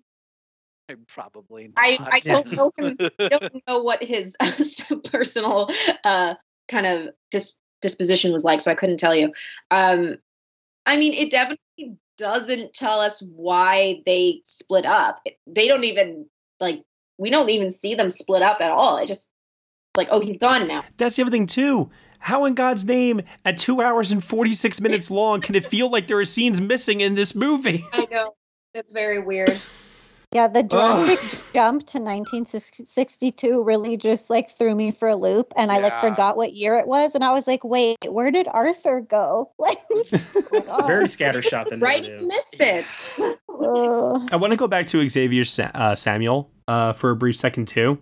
Probably 1.07 1.67
not. 1.67 1.73
I, 1.77 1.97
I 2.11 2.19
don't 2.19 2.51
know 2.51 2.71
him, 2.77 2.97
I 3.19 3.29
don't 3.29 3.63
know 3.67 3.81
what 3.83 4.03
his 4.03 4.35
personal 5.05 5.69
uh, 6.03 6.35
kind 6.67 6.85
of 6.85 7.09
dis- 7.31 7.57
disposition 7.81 8.31
was 8.31 8.43
like, 8.43 8.61
so 8.61 8.71
I 8.71 8.75
couldn't 8.75 8.97
tell 8.97 9.15
you. 9.15 9.33
Um, 9.71 10.17
I 10.85 10.97
mean, 10.97 11.13
it 11.13 11.31
definitely 11.31 11.97
doesn't 12.17 12.73
tell 12.73 12.99
us 12.99 13.21
why 13.21 14.01
they 14.05 14.41
split 14.43 14.85
up. 14.85 15.21
They 15.47 15.67
don't 15.67 15.83
even 15.83 16.27
like 16.59 16.83
we 17.17 17.29
don't 17.29 17.49
even 17.49 17.71
see 17.71 17.95
them 17.95 18.09
split 18.09 18.41
up 18.41 18.61
at 18.61 18.71
all. 18.71 18.97
It 18.97 19.07
just 19.07 19.31
like 19.95 20.07
oh 20.11 20.19
he's 20.19 20.39
gone 20.39 20.67
now. 20.67 20.83
That's 20.97 21.15
the 21.15 21.23
other 21.23 21.31
thing 21.31 21.47
too. 21.47 21.89
How 22.19 22.45
in 22.45 22.53
God's 22.53 22.85
name, 22.85 23.21
at 23.43 23.57
two 23.57 23.81
hours 23.81 24.11
and 24.11 24.23
forty 24.23 24.53
six 24.53 24.79
minutes 24.79 25.11
long, 25.11 25.41
can 25.41 25.55
it 25.55 25.65
feel 25.65 25.89
like 25.89 26.07
there 26.07 26.19
are 26.19 26.25
scenes 26.25 26.61
missing 26.61 27.01
in 27.01 27.15
this 27.15 27.35
movie? 27.35 27.85
I 27.93 28.07
know 28.09 28.35
that's 28.73 28.91
very 28.91 29.21
weird. 29.21 29.59
Yeah, 30.33 30.47
the 30.47 30.63
drastic 30.63 31.19
jump 31.53 31.85
to 31.87 31.99
1962 31.99 33.63
really 33.63 33.97
just 33.97 34.29
like 34.29 34.49
threw 34.49 34.73
me 34.73 34.91
for 34.91 35.07
a 35.07 35.15
loop, 35.15 35.53
and 35.55 35.71
I 35.71 35.79
like 35.79 35.99
forgot 36.01 36.37
what 36.37 36.53
year 36.53 36.77
it 36.77 36.87
was, 36.87 37.15
and 37.15 37.23
I 37.23 37.31
was 37.31 37.47
like, 37.47 37.63
"Wait, 37.63 37.97
where 38.09 38.31
did 38.31 38.47
Arthur 38.47 39.01
go?" 39.01 39.51
Like, 39.59 39.79
oh 40.69 40.85
Very 40.87 41.05
scattershot. 41.05 41.69
The 41.69 41.77
Right 41.77 42.03
Misfits. 42.21 43.19
ugh. 43.19 44.29
I 44.31 44.35
want 44.35 44.51
to 44.51 44.57
go 44.57 44.67
back 44.67 44.87
to 44.87 45.07
Xavier 45.07 45.45
Sa- 45.45 45.71
uh, 45.73 45.95
Samuel 45.95 46.49
uh, 46.67 46.93
for 46.93 47.11
a 47.11 47.15
brief 47.15 47.37
second 47.37 47.67
too, 47.67 47.99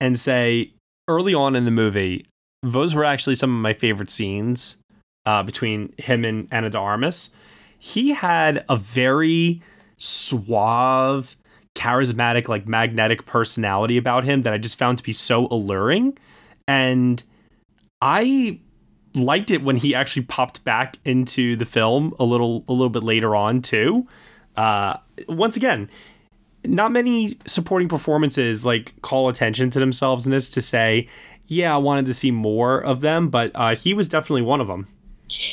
and 0.00 0.18
say 0.18 0.72
early 1.08 1.34
on 1.34 1.56
in 1.56 1.64
the 1.64 1.70
movie, 1.70 2.26
those 2.62 2.94
were 2.94 3.04
actually 3.04 3.34
some 3.34 3.54
of 3.54 3.60
my 3.60 3.72
favorite 3.72 4.10
scenes 4.10 4.82
uh, 5.26 5.42
between 5.42 5.94
him 5.98 6.24
and 6.24 6.48
Ana 6.52 6.70
de 6.70 6.78
Armas. 6.78 7.34
He 7.78 8.10
had 8.10 8.64
a 8.68 8.76
very 8.76 9.62
suave, 9.98 11.36
charismatic, 11.74 12.48
like 12.48 12.66
magnetic 12.66 13.26
personality 13.26 13.96
about 13.96 14.24
him 14.24 14.42
that 14.42 14.52
I 14.52 14.58
just 14.58 14.76
found 14.76 14.98
to 14.98 15.04
be 15.04 15.12
so 15.12 15.48
alluring, 15.50 16.16
and 16.66 17.22
I 18.00 18.60
liked 19.14 19.50
it 19.50 19.62
when 19.62 19.76
he 19.76 19.94
actually 19.94 20.22
popped 20.22 20.64
back 20.64 20.96
into 21.04 21.56
the 21.56 21.64
film 21.64 22.14
a 22.18 22.24
little 22.24 22.64
a 22.68 22.72
little 22.72 22.90
bit 22.90 23.02
later 23.02 23.36
on 23.36 23.62
too. 23.62 24.06
Uh, 24.56 24.96
once 25.28 25.56
again, 25.56 25.90
not 26.64 26.92
many 26.92 27.36
supporting 27.46 27.88
performances 27.88 28.64
like 28.64 29.00
call 29.02 29.28
attention 29.28 29.70
to 29.70 29.78
themselves 29.78 30.26
in 30.26 30.32
this 30.32 30.48
to 30.50 30.62
say, 30.62 31.08
yeah, 31.46 31.74
I 31.74 31.78
wanted 31.78 32.06
to 32.06 32.14
see 32.14 32.30
more 32.30 32.82
of 32.82 33.00
them, 33.00 33.28
but 33.28 33.50
uh, 33.54 33.74
he 33.74 33.94
was 33.94 34.08
definitely 34.08 34.42
one 34.42 34.60
of 34.60 34.66
them. 34.66 34.88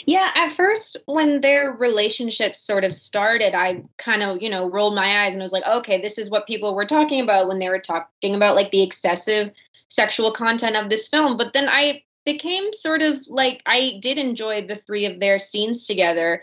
Yeah, 0.05 0.31
at 0.35 0.51
first, 0.51 0.97
when 1.05 1.41
their 1.41 1.71
relationship 1.71 2.55
sort 2.55 2.83
of 2.83 2.93
started, 2.93 3.53
I 3.55 3.83
kind 3.97 4.23
of, 4.23 4.41
you 4.41 4.49
know, 4.49 4.69
rolled 4.69 4.95
my 4.95 5.23
eyes 5.23 5.33
and 5.33 5.41
was 5.41 5.53
like, 5.53 5.65
okay, 5.65 6.01
this 6.01 6.17
is 6.17 6.29
what 6.29 6.47
people 6.47 6.75
were 6.75 6.85
talking 6.85 7.21
about 7.21 7.47
when 7.47 7.59
they 7.59 7.69
were 7.69 7.79
talking 7.79 8.35
about 8.35 8.55
like 8.55 8.71
the 8.71 8.83
excessive 8.83 9.51
sexual 9.87 10.31
content 10.31 10.75
of 10.75 10.89
this 10.89 11.07
film. 11.07 11.37
But 11.37 11.53
then 11.53 11.67
I 11.69 12.03
became 12.25 12.73
sort 12.73 13.01
of 13.01 13.19
like, 13.27 13.61
I 13.65 13.99
did 14.01 14.17
enjoy 14.17 14.67
the 14.67 14.75
three 14.75 15.05
of 15.05 15.19
their 15.19 15.39
scenes 15.39 15.87
together. 15.87 16.41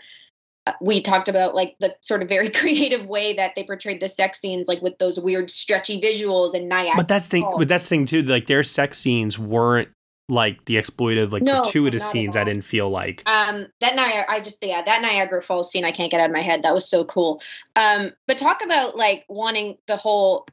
Uh, 0.67 0.73
We 0.81 1.01
talked 1.01 1.29
about 1.29 1.55
like 1.55 1.75
the 1.79 1.95
sort 2.01 2.21
of 2.21 2.29
very 2.29 2.49
creative 2.61 3.07
way 3.07 3.33
that 3.33 3.53
they 3.55 3.63
portrayed 3.63 4.01
the 4.01 4.09
sex 4.09 4.39
scenes, 4.39 4.67
like 4.67 4.81
with 4.81 4.97
those 4.97 5.19
weird 5.19 5.49
stretchy 5.49 6.01
visuals 6.01 6.53
and 6.53 6.67
Niagara. 6.67 6.97
But 6.97 7.07
that's 7.07 7.25
the 7.25 7.31
thing. 7.41 7.51
But 7.57 7.67
that's 7.67 7.85
the 7.85 7.89
thing 7.89 8.05
too. 8.05 8.21
Like 8.23 8.47
their 8.47 8.63
sex 8.63 8.97
scenes 8.97 9.37
weren't 9.39 9.89
like 10.29 10.63
the 10.65 10.75
exploitive, 10.75 11.31
like 11.31 11.41
No, 11.43 11.61
gratuitous 11.63 12.09
scenes. 12.09 12.35
I 12.37 12.43
didn't 12.43 12.61
feel 12.63 12.89
like. 12.89 13.23
um 13.25 13.67
that 13.81 13.95
Niagara 13.95 14.25
I 14.29 14.39
just 14.39 14.63
yeah 14.63 14.81
that 14.81 15.01
Niagara 15.01 15.41
Falls 15.41 15.71
scene 15.71 15.83
I 15.85 15.91
can't 15.91 16.11
get 16.11 16.21
out 16.21 16.29
of 16.29 16.33
my 16.35 16.41
head 16.41 16.63
that 16.63 16.73
was 16.73 16.89
so 16.89 17.03
cool 17.05 17.41
um 17.75 18.11
but 18.27 18.37
talk 18.37 18.63
about 18.63 18.95
like 18.95 19.25
wanting 19.27 19.77
the 19.87 19.97
whole 19.97 20.45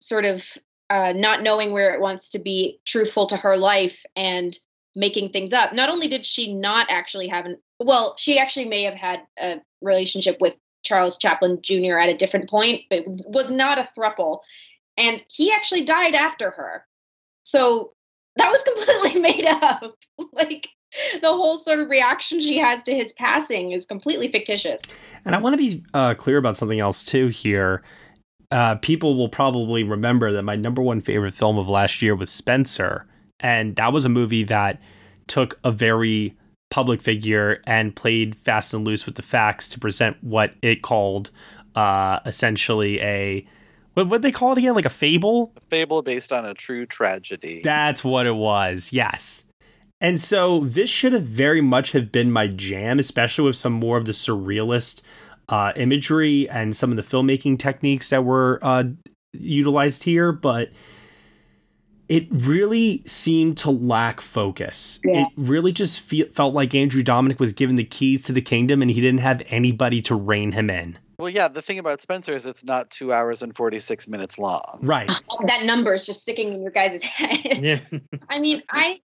sort 0.00 0.24
of 0.24 0.46
uh 0.90 1.12
not 1.16 1.42
knowing 1.42 1.72
where 1.72 1.94
it 1.94 2.00
wants 2.00 2.30
to 2.30 2.38
be 2.38 2.78
truthful 2.84 3.26
to 3.28 3.36
her 3.36 3.56
life 3.56 4.04
and 4.16 4.58
making 4.94 5.30
things 5.30 5.52
up 5.52 5.72
not 5.72 5.88
only 5.88 6.08
did 6.08 6.26
she 6.26 6.54
not 6.54 6.86
actually 6.90 7.28
have 7.28 7.46
an 7.46 7.56
well 7.80 8.14
she 8.18 8.38
actually 8.38 8.66
may 8.66 8.82
have 8.82 8.94
had 8.94 9.20
a 9.40 9.60
relationship 9.80 10.36
with 10.40 10.58
Charles 10.84 11.16
Chaplin 11.16 11.58
Jr. 11.62 11.98
at 11.98 12.10
a 12.10 12.16
different 12.16 12.50
point 12.50 12.82
but 12.90 13.04
was 13.06 13.50
not 13.50 13.78
a 13.78 13.88
thruple 13.96 14.40
and 14.98 15.24
he 15.28 15.50
actually 15.52 15.84
died 15.84 16.14
after 16.14 16.50
her 16.50 16.84
so 17.44 17.92
that 18.36 18.50
was 18.50 18.62
completely 18.62 19.20
made 19.20 19.46
up 19.46 19.94
like 20.32 20.68
the 21.20 21.28
whole 21.28 21.56
sort 21.56 21.78
of 21.78 21.88
reaction 21.88 22.40
she 22.40 22.58
has 22.58 22.82
to 22.82 22.94
his 22.94 23.12
passing 23.12 23.72
is 23.72 23.86
completely 23.86 24.28
fictitious. 24.28 24.82
And 25.24 25.34
I 25.34 25.38
want 25.38 25.54
to 25.54 25.58
be 25.58 25.82
uh, 25.94 26.14
clear 26.14 26.36
about 26.36 26.56
something 26.56 26.80
else 26.80 27.02
too 27.02 27.28
here. 27.28 27.82
Uh, 28.50 28.76
people 28.76 29.16
will 29.16 29.30
probably 29.30 29.82
remember 29.82 30.32
that 30.32 30.42
my 30.42 30.56
number 30.56 30.82
one 30.82 31.00
favorite 31.00 31.32
film 31.32 31.56
of 31.56 31.68
last 31.68 32.02
year 32.02 32.14
was 32.14 32.30
Spencer. 32.30 33.06
And 33.40 33.74
that 33.76 33.92
was 33.92 34.04
a 34.04 34.10
movie 34.10 34.44
that 34.44 34.80
took 35.26 35.58
a 35.64 35.72
very 35.72 36.36
public 36.70 37.00
figure 37.00 37.62
and 37.66 37.96
played 37.96 38.36
fast 38.36 38.74
and 38.74 38.86
loose 38.86 39.06
with 39.06 39.14
the 39.14 39.22
facts 39.22 39.68
to 39.70 39.80
present 39.80 40.16
what 40.22 40.54
it 40.62 40.82
called 40.82 41.30
uh, 41.74 42.20
essentially 42.26 43.00
a. 43.00 43.46
What 43.94 44.08
what 44.08 44.22
they 44.22 44.32
call 44.32 44.52
it 44.52 44.58
again? 44.58 44.74
Like 44.74 44.84
a 44.84 44.90
fable? 44.90 45.52
A 45.56 45.60
fable 45.60 46.02
based 46.02 46.32
on 46.32 46.44
a 46.44 46.54
true 46.54 46.86
tragedy. 46.86 47.60
That's 47.62 48.02
what 48.02 48.26
it 48.26 48.36
was. 48.36 48.92
Yes. 48.92 49.44
And 50.00 50.18
so 50.18 50.60
this 50.60 50.90
should 50.90 51.12
have 51.12 51.22
very 51.22 51.60
much 51.60 51.92
have 51.92 52.10
been 52.10 52.32
my 52.32 52.48
jam, 52.48 52.98
especially 52.98 53.44
with 53.44 53.56
some 53.56 53.72
more 53.72 53.98
of 53.98 54.06
the 54.06 54.12
surrealist 54.12 55.02
uh, 55.48 55.72
imagery 55.76 56.48
and 56.50 56.74
some 56.74 56.90
of 56.90 56.96
the 56.96 57.02
filmmaking 57.02 57.58
techniques 57.58 58.08
that 58.08 58.24
were 58.24 58.58
uh, 58.62 58.84
utilized 59.32 60.02
here. 60.02 60.32
But 60.32 60.70
it 62.08 62.26
really 62.30 63.02
seemed 63.06 63.56
to 63.58 63.70
lack 63.70 64.20
focus. 64.20 65.00
Yeah. 65.04 65.22
It 65.22 65.28
really 65.36 65.72
just 65.72 66.00
fe- 66.00 66.28
felt 66.28 66.52
like 66.52 66.74
Andrew 66.74 67.02
Dominik 67.02 67.38
was 67.38 67.52
given 67.52 67.76
the 67.76 67.84
keys 67.84 68.24
to 68.24 68.32
the 68.32 68.42
kingdom 68.42 68.82
and 68.82 68.90
he 68.90 69.00
didn't 69.00 69.20
have 69.20 69.42
anybody 69.46 70.02
to 70.02 70.14
rein 70.14 70.52
him 70.52 70.68
in. 70.68 70.98
Well, 71.18 71.28
yeah, 71.28 71.48
the 71.48 71.62
thing 71.62 71.78
about 71.78 72.00
Spencer 72.00 72.34
is 72.34 72.46
it's 72.46 72.64
not 72.64 72.90
two 72.90 73.12
hours 73.12 73.42
and 73.42 73.54
46 73.54 74.08
minutes 74.08 74.38
long. 74.38 74.78
Right. 74.82 75.10
Oh, 75.30 75.46
that 75.46 75.64
number 75.64 75.94
is 75.94 76.04
just 76.04 76.22
sticking 76.22 76.52
in 76.52 76.62
your 76.62 76.70
guys' 76.70 77.02
head. 77.02 77.62
Yeah. 77.62 77.80
I 78.28 78.38
mean, 78.38 78.62
I, 78.68 79.00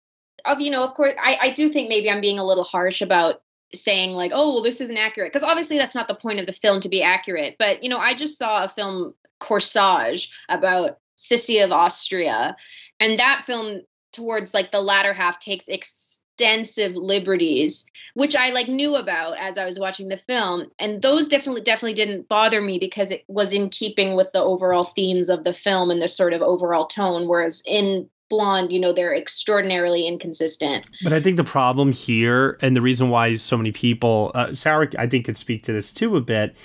of 0.44 0.60
you 0.60 0.70
know, 0.70 0.84
of 0.84 0.94
course, 0.94 1.14
I, 1.22 1.38
I 1.40 1.50
do 1.50 1.68
think 1.68 1.88
maybe 1.88 2.10
I'm 2.10 2.20
being 2.20 2.38
a 2.38 2.44
little 2.44 2.64
harsh 2.64 3.02
about 3.02 3.42
saying 3.74 4.12
like, 4.12 4.32
oh, 4.34 4.54
well, 4.54 4.62
this 4.62 4.80
isn't 4.80 4.96
accurate, 4.96 5.32
because 5.32 5.44
obviously 5.44 5.76
that's 5.76 5.94
not 5.94 6.08
the 6.08 6.14
point 6.14 6.40
of 6.40 6.46
the 6.46 6.52
film 6.52 6.80
to 6.80 6.88
be 6.88 7.02
accurate. 7.02 7.56
But 7.58 7.82
you 7.82 7.88
know, 7.88 7.98
I 7.98 8.14
just 8.14 8.38
saw 8.38 8.64
a 8.64 8.68
film 8.68 9.14
Corsage 9.40 10.28
about 10.48 10.98
Sissy 11.18 11.62
of 11.64 11.72
Austria, 11.72 12.56
and 13.00 13.18
that 13.18 13.44
film 13.46 13.80
towards 14.12 14.54
like 14.54 14.70
the 14.70 14.80
latter 14.80 15.12
half 15.12 15.38
takes 15.38 16.23
extensive 16.34 16.94
liberties 16.94 17.86
which 18.14 18.34
i 18.34 18.50
like 18.50 18.68
knew 18.68 18.96
about 18.96 19.36
as 19.38 19.58
i 19.58 19.64
was 19.64 19.78
watching 19.78 20.08
the 20.08 20.16
film. 20.16 20.70
And 20.78 21.02
those 21.02 21.28
definitely 21.28 21.62
definitely 21.62 21.94
didn't 21.94 22.28
bother 22.28 22.60
me 22.60 22.78
because 22.78 23.10
it 23.10 23.24
was 23.28 23.52
in 23.52 23.68
keeping 23.68 24.16
with 24.16 24.30
the 24.32 24.42
overall 24.42 24.84
themes 24.84 25.28
of 25.28 25.44
the 25.44 25.52
film 25.52 25.90
and 25.90 26.00
the 26.00 26.08
sort 26.08 26.32
of 26.32 26.42
overall 26.42 26.86
tone 26.86 27.28
whereas 27.28 27.62
in 27.66 28.08
blonde 28.30 28.72
you 28.72 28.80
know 28.80 28.92
they're 28.92 29.14
extraordinarily 29.14 30.06
inconsistent. 30.06 30.88
But 31.02 31.12
I 31.12 31.20
think 31.20 31.36
the 31.36 31.44
problem 31.44 31.92
here, 31.92 32.58
and 32.62 32.76
the 32.76 32.82
reason 32.82 33.10
why 33.10 33.36
so 33.36 33.56
many 33.56 33.72
people, 33.72 34.32
uh, 34.34 34.52
Sarah, 34.54 34.88
I 34.98 35.06
think 35.06 35.26
could 35.26 35.36
speak 35.36 35.62
to 35.64 35.72
this 35.72 35.92
too 35.92 36.16
a 36.16 36.20
bit, 36.20 36.56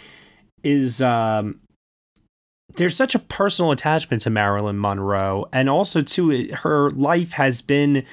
is 0.63 1.01
um, 1.01 1.59
there's 2.75 2.95
such 2.95 3.15
a 3.15 3.19
personal 3.19 3.71
attachment 3.71 4.21
to 4.23 4.29
Marilyn 4.29 4.79
Monroe, 4.79 5.47
and 5.51 5.69
also 5.69 6.01
it, 6.01 6.51
her 6.51 6.91
life 6.91 7.33
has 7.33 7.61
been 7.61 8.05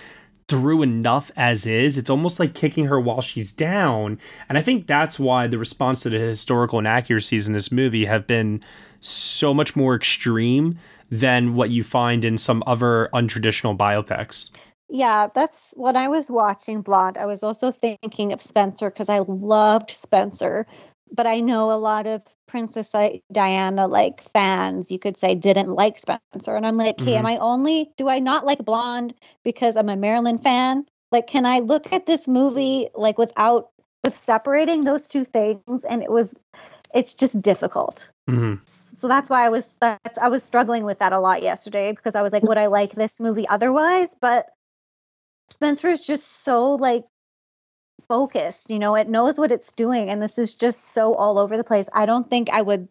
through 0.49 0.82
enough 0.82 1.30
as 1.36 1.66
is. 1.66 1.97
It's 1.99 2.11
almost 2.11 2.38
like 2.38 2.55
kicking 2.55 2.86
her 2.86 3.01
while 3.01 3.20
she's 3.20 3.53
down, 3.53 4.18
and 4.49 4.57
I 4.57 4.62
think 4.62 4.86
that's 4.86 5.18
why 5.18 5.47
the 5.47 5.59
response 5.59 6.03
to 6.03 6.11
the 6.11 6.18
historical 6.18 6.78
inaccuracies 6.78 7.47
in 7.47 7.53
this 7.53 7.72
movie 7.72 8.05
have 8.05 8.26
been 8.26 8.62
so 9.01 9.53
much 9.53 9.76
more 9.76 9.94
extreme 9.94 10.78
than 11.11 11.55
what 11.55 11.70
you 11.70 11.84
find 11.84 12.24
in 12.24 12.38
some 12.38 12.62
other 12.66 13.09
untraditional 13.12 13.76
biopics. 13.76 14.51
Yeah, 14.88 15.26
that's 15.34 15.74
when 15.76 15.97
I 15.97 16.09
was 16.09 16.30
watching 16.30 16.80
Blonde. 16.80 17.18
I 17.18 17.26
was 17.26 17.42
also 17.42 17.72
thinking 17.72 18.32
of 18.32 18.40
Spencer 18.40 18.88
because 18.88 19.09
I 19.09 19.18
loved 19.18 19.90
Spencer, 19.90 20.66
but 21.13 21.27
I 21.27 21.41
know 21.41 21.71
a 21.71 21.79
lot 21.79 22.07
of 22.07 22.25
Princess 22.47 22.95
Diana 23.33 23.87
like 23.87 24.21
fans, 24.33 24.91
you 24.91 24.99
could 24.99 25.17
say, 25.17 25.35
didn't 25.35 25.75
like 25.75 25.99
Spencer, 25.99 26.55
and 26.57 26.67
I'm 26.67 26.77
like, 26.77 27.01
hey, 27.01 27.17
am 27.17 27.25
Mhm. 27.25 27.29
I 27.29 27.37
only 27.37 27.91
do 27.97 28.09
I 28.09 28.19
not 28.19 28.45
like 28.45 28.65
Blonde 28.65 29.15
because 29.45 29.77
I'm 29.77 29.89
a 29.89 29.97
Marilyn 29.97 30.39
fan? 30.39 30.87
Like, 31.13 31.27
can 31.27 31.47
I 31.47 31.61
look 31.61 31.93
at 31.93 32.07
this 32.07 32.27
movie 32.27 32.89
like 32.95 33.19
without 33.19 33.71
with 34.05 34.15
separating 34.15 34.85
those 34.85 35.09
two 35.09 35.25
things? 35.25 35.85
And 35.85 36.03
it 36.03 36.11
was, 36.11 36.35
it's 36.95 37.15
just 37.15 37.41
difficult. 37.41 38.09
Mm-hmm. 38.29 38.63
So 38.65 39.09
that's 39.09 39.31
why 39.31 39.45
I 39.45 39.49
was 39.49 39.77
that's 39.81 40.19
I 40.19 40.29
was 40.29 40.43
struggling 40.43 40.85
with 40.85 40.99
that 40.99 41.13
a 41.13 41.21
lot 41.21 41.43
yesterday 41.43 41.93
because 41.93 42.15
I 42.15 42.23
was 42.23 42.33
like, 42.33 42.43
would 42.43 42.59
I 42.59 42.67
like 42.67 42.95
this 42.95 43.21
movie 43.21 43.47
otherwise? 43.49 44.17
But 44.21 44.47
Spencer 45.51 45.89
is 45.89 46.05
just 46.05 46.45
so 46.45 46.75
like 46.75 47.05
focused, 48.09 48.71
you 48.71 48.79
know, 48.79 48.95
it 48.95 49.09
knows 49.09 49.39
what 49.39 49.53
it's 49.53 49.73
doing, 49.73 50.11
and 50.11 50.23
this 50.23 50.39
is 50.39 50.55
just 50.55 50.93
so 50.93 51.15
all 51.15 51.39
over 51.39 51.57
the 51.57 51.65
place. 51.65 51.89
I 51.93 52.07
don't 52.07 52.29
think 52.29 52.51
I 52.51 52.63
would 52.63 52.89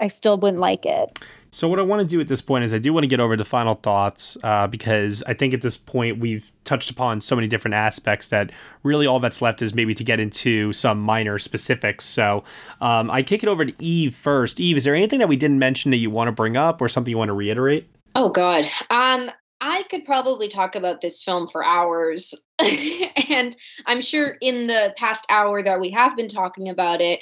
I 0.00 0.08
still 0.08 0.36
wouldn't 0.38 0.60
like 0.60 0.86
it. 0.86 1.18
So, 1.50 1.68
what 1.68 1.78
I 1.78 1.82
want 1.82 2.00
to 2.00 2.06
do 2.06 2.20
at 2.20 2.26
this 2.26 2.42
point 2.42 2.64
is 2.64 2.74
I 2.74 2.78
do 2.78 2.92
want 2.92 3.04
to 3.04 3.08
get 3.08 3.20
over 3.20 3.36
to 3.36 3.44
final 3.44 3.74
thoughts 3.74 4.36
uh, 4.42 4.66
because 4.66 5.22
I 5.28 5.34
think 5.34 5.54
at 5.54 5.60
this 5.60 5.76
point 5.76 6.18
we've 6.18 6.50
touched 6.64 6.90
upon 6.90 7.20
so 7.20 7.36
many 7.36 7.46
different 7.46 7.76
aspects 7.76 8.28
that 8.30 8.50
really 8.82 9.06
all 9.06 9.20
that's 9.20 9.40
left 9.40 9.62
is 9.62 9.72
maybe 9.72 9.94
to 9.94 10.02
get 10.02 10.18
into 10.18 10.72
some 10.72 11.00
minor 11.00 11.38
specifics. 11.38 12.06
So, 12.06 12.42
um, 12.80 13.08
I 13.08 13.22
kick 13.22 13.44
it 13.44 13.48
over 13.48 13.64
to 13.64 13.72
Eve 13.82 14.16
first. 14.16 14.58
Eve, 14.58 14.76
is 14.76 14.84
there 14.84 14.96
anything 14.96 15.20
that 15.20 15.28
we 15.28 15.36
didn't 15.36 15.60
mention 15.60 15.92
that 15.92 15.98
you 15.98 16.10
want 16.10 16.26
to 16.26 16.32
bring 16.32 16.56
up 16.56 16.80
or 16.80 16.88
something 16.88 17.10
you 17.10 17.18
want 17.18 17.28
to 17.28 17.34
reiterate? 17.34 17.88
Oh, 18.16 18.30
God. 18.30 18.66
Um, 18.90 19.30
I 19.60 19.84
could 19.84 20.04
probably 20.04 20.48
talk 20.48 20.74
about 20.74 21.00
this 21.00 21.22
film 21.22 21.48
for 21.48 21.64
hours. 21.64 22.34
and 23.28 23.56
I'm 23.86 24.00
sure 24.00 24.36
in 24.40 24.66
the 24.66 24.94
past 24.96 25.24
hour 25.28 25.62
that 25.62 25.80
we 25.80 25.90
have 25.90 26.16
been 26.16 26.28
talking 26.28 26.68
about 26.68 27.00
it, 27.00 27.20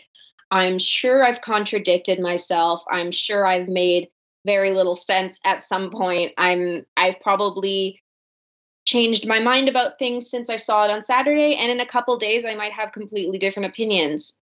I'm 0.50 0.78
sure 0.78 1.24
I've 1.24 1.40
contradicted 1.40 2.20
myself. 2.20 2.82
I'm 2.90 3.10
sure 3.10 3.46
I've 3.46 3.68
made 3.68 4.08
very 4.44 4.72
little 4.72 4.94
sense 4.94 5.40
at 5.44 5.62
some 5.62 5.90
point. 5.90 6.32
I'm 6.36 6.84
I've 6.96 7.20
probably 7.20 8.02
changed 8.84 9.26
my 9.26 9.38
mind 9.38 9.68
about 9.68 9.98
things 9.98 10.28
since 10.28 10.50
I 10.50 10.56
saw 10.56 10.84
it 10.84 10.90
on 10.90 11.02
Saturday 11.02 11.54
and 11.54 11.70
in 11.70 11.80
a 11.80 11.86
couple 11.86 12.16
days 12.16 12.44
I 12.44 12.54
might 12.54 12.72
have 12.72 12.92
completely 12.92 13.38
different 13.38 13.68
opinions. 13.68 14.38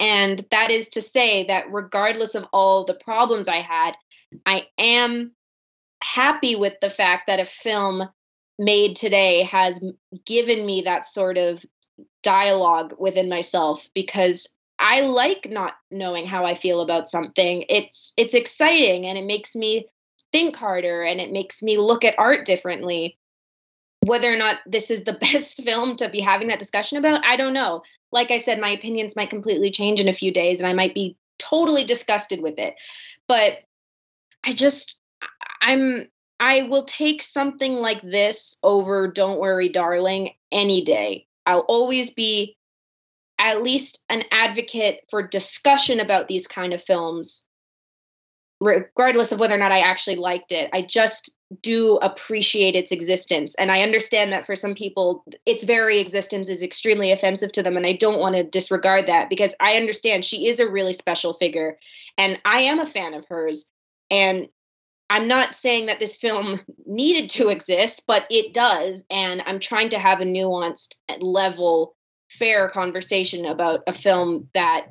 And 0.00 0.44
that 0.50 0.70
is 0.70 0.88
to 0.90 1.02
say 1.02 1.46
that 1.46 1.70
regardless 1.70 2.34
of 2.34 2.46
all 2.52 2.84
the 2.84 2.94
problems 2.94 3.48
I 3.48 3.56
had, 3.56 3.94
I 4.46 4.66
am 4.78 5.32
happy 6.02 6.56
with 6.56 6.74
the 6.80 6.90
fact 6.90 7.26
that 7.26 7.40
a 7.40 7.44
film 7.44 8.08
made 8.58 8.96
today 8.96 9.42
has 9.44 9.84
given 10.26 10.66
me 10.66 10.82
that 10.82 11.04
sort 11.04 11.38
of 11.38 11.64
dialogue 12.22 12.94
within 12.98 13.28
myself 13.28 13.88
because 13.94 14.56
I 14.78 15.02
like 15.02 15.48
not 15.48 15.74
knowing 15.90 16.26
how 16.26 16.44
I 16.44 16.54
feel 16.54 16.80
about 16.80 17.08
something. 17.08 17.64
It's 17.68 18.12
it's 18.16 18.34
exciting 18.34 19.06
and 19.06 19.16
it 19.16 19.24
makes 19.24 19.54
me 19.54 19.86
think 20.32 20.56
harder 20.56 21.02
and 21.02 21.20
it 21.20 21.30
makes 21.30 21.62
me 21.62 21.78
look 21.78 22.04
at 22.04 22.18
art 22.18 22.46
differently. 22.46 23.18
Whether 24.04 24.32
or 24.32 24.36
not 24.36 24.58
this 24.66 24.90
is 24.90 25.04
the 25.04 25.12
best 25.32 25.62
film 25.62 25.96
to 25.96 26.08
be 26.08 26.20
having 26.20 26.48
that 26.48 26.58
discussion 26.58 26.98
about, 26.98 27.24
I 27.24 27.36
don't 27.36 27.54
know. 27.54 27.82
Like 28.10 28.30
I 28.30 28.38
said, 28.38 28.58
my 28.58 28.70
opinions 28.70 29.16
might 29.16 29.30
completely 29.30 29.70
change 29.70 30.00
in 30.00 30.08
a 30.08 30.12
few 30.12 30.32
days 30.32 30.60
and 30.60 30.68
I 30.68 30.72
might 30.72 30.94
be 30.94 31.16
totally 31.38 31.84
disgusted 31.84 32.42
with 32.42 32.58
it. 32.58 32.74
But 33.28 33.58
I 34.44 34.52
just 34.52 34.96
I'm 35.60 36.08
I 36.40 36.64
will 36.68 36.84
take 36.84 37.22
something 37.22 37.74
like 37.74 38.02
this 38.02 38.58
over 38.62 39.10
Don't 39.10 39.38
Worry 39.38 39.68
Darling 39.68 40.30
any 40.50 40.84
day. 40.84 41.26
I'll 41.46 41.60
always 41.60 42.10
be 42.10 42.56
at 43.38 43.62
least 43.62 44.04
an 44.08 44.24
advocate 44.32 45.04
for 45.08 45.26
discussion 45.26 46.00
about 46.00 46.28
these 46.28 46.46
kind 46.46 46.72
of 46.72 46.82
films 46.82 47.46
regardless 48.62 49.32
of 49.32 49.40
whether 49.40 49.54
or 49.54 49.58
not 49.58 49.72
I 49.72 49.80
actually 49.80 50.14
liked 50.14 50.52
it. 50.52 50.70
I 50.72 50.82
just 50.82 51.36
do 51.62 51.96
appreciate 51.96 52.76
its 52.76 52.92
existence. 52.92 53.56
And 53.56 53.72
I 53.72 53.82
understand 53.82 54.32
that 54.32 54.46
for 54.46 54.54
some 54.54 54.74
people, 54.74 55.24
its 55.44 55.64
very 55.64 55.98
existence 55.98 56.48
is 56.48 56.62
extremely 56.62 57.10
offensive 57.10 57.50
to 57.52 57.62
them. 57.62 57.76
And 57.76 57.84
I 57.84 57.94
don't 57.94 58.20
want 58.20 58.36
to 58.36 58.44
disregard 58.44 59.06
that 59.08 59.28
because 59.28 59.54
I 59.60 59.74
understand 59.74 60.24
she 60.24 60.46
is 60.46 60.60
a 60.60 60.70
really 60.70 60.92
special 60.92 61.34
figure. 61.34 61.76
And 62.16 62.40
I 62.44 62.60
am 62.60 62.78
a 62.78 62.86
fan 62.86 63.14
of 63.14 63.26
hers. 63.26 63.68
And 64.12 64.48
I'm 65.12 65.28
not 65.28 65.52
saying 65.52 65.86
that 65.86 65.98
this 65.98 66.16
film 66.16 66.58
needed 66.86 67.28
to 67.30 67.50
exist, 67.50 68.04
but 68.06 68.24
it 68.30 68.54
does. 68.54 69.04
And 69.10 69.42
I'm 69.44 69.60
trying 69.60 69.90
to 69.90 69.98
have 69.98 70.20
a 70.20 70.24
nuanced 70.24 70.94
level 71.20 71.94
fair 72.30 72.70
conversation 72.70 73.44
about 73.44 73.80
a 73.86 73.92
film 73.92 74.48
that 74.54 74.86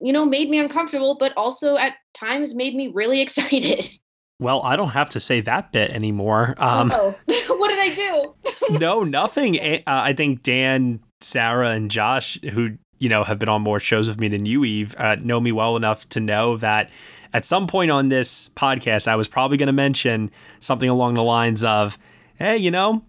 you 0.00 0.14
know 0.14 0.24
made 0.24 0.48
me 0.48 0.58
uncomfortable 0.58 1.14
but 1.20 1.30
also 1.36 1.76
at 1.76 1.92
times 2.14 2.54
made 2.54 2.74
me 2.74 2.90
really 2.94 3.20
excited 3.26 3.86
well 4.40 4.62
i 4.62 4.76
don't 4.76 4.90
have 4.90 5.10
to 5.10 5.20
say 5.20 5.42
that 5.42 5.72
bit 5.72 5.90
anymore 5.90 6.54
um, 6.56 6.90
oh. 6.94 7.14
what 7.48 7.68
did 7.68 7.78
i 7.78 7.94
do 7.94 8.34
no 8.78 9.04
nothing 9.04 9.60
uh, 9.60 9.80
i 9.86 10.14
think 10.14 10.42
dan 10.42 11.00
sarah 11.20 11.72
and 11.72 11.90
josh 11.90 12.40
who 12.52 12.78
you 12.98 13.10
know 13.10 13.24
have 13.24 13.38
been 13.38 13.48
on 13.50 13.60
more 13.60 13.78
shows 13.78 14.08
with 14.08 14.18
me 14.18 14.28
than 14.28 14.46
you 14.46 14.64
eve 14.64 14.94
uh, 14.96 15.16
know 15.16 15.38
me 15.38 15.52
well 15.52 15.76
enough 15.76 16.08
to 16.08 16.18
know 16.18 16.56
that 16.56 16.88
at 17.32 17.44
some 17.44 17.66
point 17.66 17.90
on 17.90 18.08
this 18.08 18.50
podcast 18.50 19.08
i 19.08 19.16
was 19.16 19.28
probably 19.28 19.56
going 19.56 19.66
to 19.66 19.72
mention 19.72 20.30
something 20.60 20.88
along 20.88 21.14
the 21.14 21.22
lines 21.22 21.62
of 21.64 21.98
hey 22.38 22.56
you 22.56 22.70
know 22.70 23.02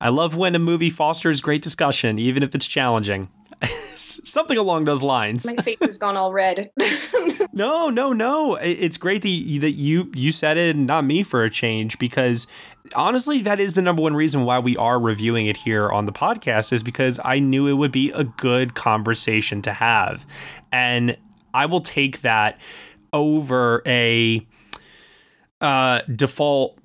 I 0.00 0.08
love 0.08 0.34
when 0.34 0.54
a 0.54 0.58
movie 0.58 0.88
fosters 0.88 1.42
great 1.42 1.60
discussion, 1.60 2.18
even 2.18 2.42
if 2.42 2.54
it's 2.54 2.66
challenging. 2.66 3.28
Something 3.94 4.56
along 4.56 4.86
those 4.86 5.02
lines. 5.02 5.44
My 5.44 5.62
face 5.62 5.76
has 5.82 5.98
gone 5.98 6.16
all 6.16 6.32
red. 6.32 6.70
no, 7.52 7.90
no, 7.90 8.14
no. 8.14 8.54
It's 8.54 8.96
great 8.96 9.20
that 9.20 9.28
you, 9.28 9.60
that 9.60 9.72
you 9.72 10.10
you 10.14 10.30
said 10.32 10.56
it, 10.56 10.74
and 10.74 10.86
not 10.86 11.04
me 11.04 11.22
for 11.22 11.44
a 11.44 11.50
change, 11.50 11.98
because 11.98 12.46
honestly, 12.94 13.42
that 13.42 13.60
is 13.60 13.74
the 13.74 13.82
number 13.82 14.00
one 14.00 14.14
reason 14.16 14.44
why 14.44 14.58
we 14.58 14.74
are 14.78 14.98
reviewing 14.98 15.46
it 15.46 15.58
here 15.58 15.90
on 15.90 16.06
the 16.06 16.12
podcast, 16.12 16.72
is 16.72 16.82
because 16.82 17.20
I 17.22 17.38
knew 17.38 17.66
it 17.66 17.74
would 17.74 17.92
be 17.92 18.10
a 18.12 18.24
good 18.24 18.74
conversation 18.74 19.60
to 19.62 19.74
have, 19.74 20.24
and 20.72 21.18
I 21.52 21.66
will 21.66 21.82
take 21.82 22.22
that 22.22 22.58
over 23.12 23.82
a 23.86 24.46
uh, 25.60 26.00
default 26.14 26.80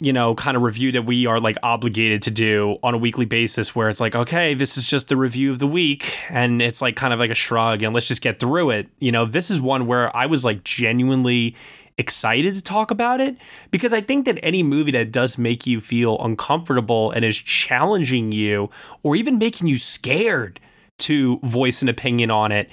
you 0.00 0.14
know, 0.14 0.34
kind 0.34 0.56
of 0.56 0.62
review 0.62 0.90
that 0.92 1.02
we 1.02 1.26
are 1.26 1.38
like 1.38 1.58
obligated 1.62 2.22
to 2.22 2.30
do 2.30 2.78
on 2.82 2.94
a 2.94 2.98
weekly 2.98 3.26
basis 3.26 3.76
where 3.76 3.90
it's 3.90 4.00
like, 4.00 4.14
okay, 4.14 4.54
this 4.54 4.78
is 4.78 4.86
just 4.86 5.10
the 5.10 5.16
review 5.16 5.52
of 5.52 5.58
the 5.58 5.66
week 5.66 6.16
and 6.30 6.62
it's 6.62 6.80
like 6.80 6.96
kind 6.96 7.12
of 7.12 7.20
like 7.20 7.30
a 7.30 7.34
shrug 7.34 7.82
and 7.82 7.94
let's 7.94 8.08
just 8.08 8.22
get 8.22 8.40
through 8.40 8.70
it. 8.70 8.88
You 8.98 9.12
know, 9.12 9.26
this 9.26 9.50
is 9.50 9.60
one 9.60 9.86
where 9.86 10.14
I 10.16 10.24
was 10.24 10.42
like 10.42 10.64
genuinely 10.64 11.54
excited 11.98 12.54
to 12.54 12.62
talk 12.62 12.90
about 12.90 13.20
it 13.20 13.36
because 13.70 13.92
I 13.92 14.00
think 14.00 14.24
that 14.24 14.38
any 14.42 14.62
movie 14.62 14.90
that 14.92 15.12
does 15.12 15.36
make 15.36 15.66
you 15.66 15.82
feel 15.82 16.18
uncomfortable 16.20 17.10
and 17.10 17.22
is 17.22 17.36
challenging 17.36 18.32
you 18.32 18.70
or 19.02 19.14
even 19.16 19.36
making 19.36 19.68
you 19.68 19.76
scared 19.76 20.60
to 21.00 21.38
voice 21.40 21.82
an 21.82 21.90
opinion 21.90 22.30
on 22.30 22.52
it, 22.52 22.70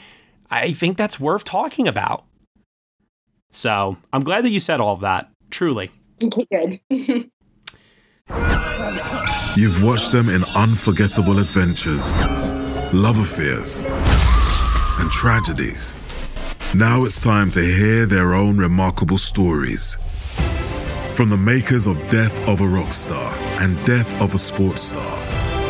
I 0.50 0.72
think 0.72 0.96
that's 0.96 1.20
worth 1.20 1.44
talking 1.44 1.90
about. 1.90 2.24
So 3.50 3.98
I'm 4.14 4.24
glad 4.24 4.44
that 4.46 4.50
you 4.50 4.60
said 4.60 4.80
all 4.80 4.94
of 4.94 5.02
that, 5.02 5.30
truly. 5.50 5.92
Good. 6.20 6.80
You've 9.56 9.82
watched 9.84 10.12
them 10.12 10.30
in 10.30 10.44
unforgettable 10.56 11.40
adventures, 11.40 12.14
love 12.94 13.18
affairs, 13.20 13.76
and 15.00 15.10
tragedies. 15.12 15.96
Now 16.76 17.04
it's 17.06 17.20
time 17.20 17.50
to 17.52 17.62
hear 17.62 18.06
their 18.06 18.34
own 18.36 18.58
remarkable 18.58 19.18
stories. 19.18 19.98
From 21.14 21.30
the 21.30 21.38
makers 21.38 21.88
of 21.88 21.98
Death 22.10 22.38
of 22.48 22.62
a 22.62 22.68
Rock 22.68 22.94
Star 22.94 23.34
and 23.62 23.84
Death 23.86 24.12
of 24.22 24.36
a 24.36 24.40
Sports 24.40 24.82
Star, 24.84 25.18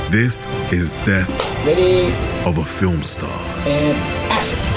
this 0.09 0.45
is 0.73 0.93
Death 1.05 1.29
Ready. 1.65 2.11
of 2.49 2.57
a 2.57 2.65
Film 2.65 3.03
Star. 3.03 3.39
And 3.67 3.97
action. 4.31 4.76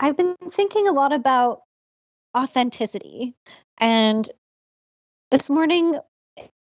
I've 0.00 0.16
been 0.16 0.36
thinking 0.48 0.88
a 0.88 0.92
lot 0.92 1.12
about 1.12 1.62
authenticity. 2.36 3.34
And 3.78 4.28
this 5.30 5.48
morning 5.50 5.98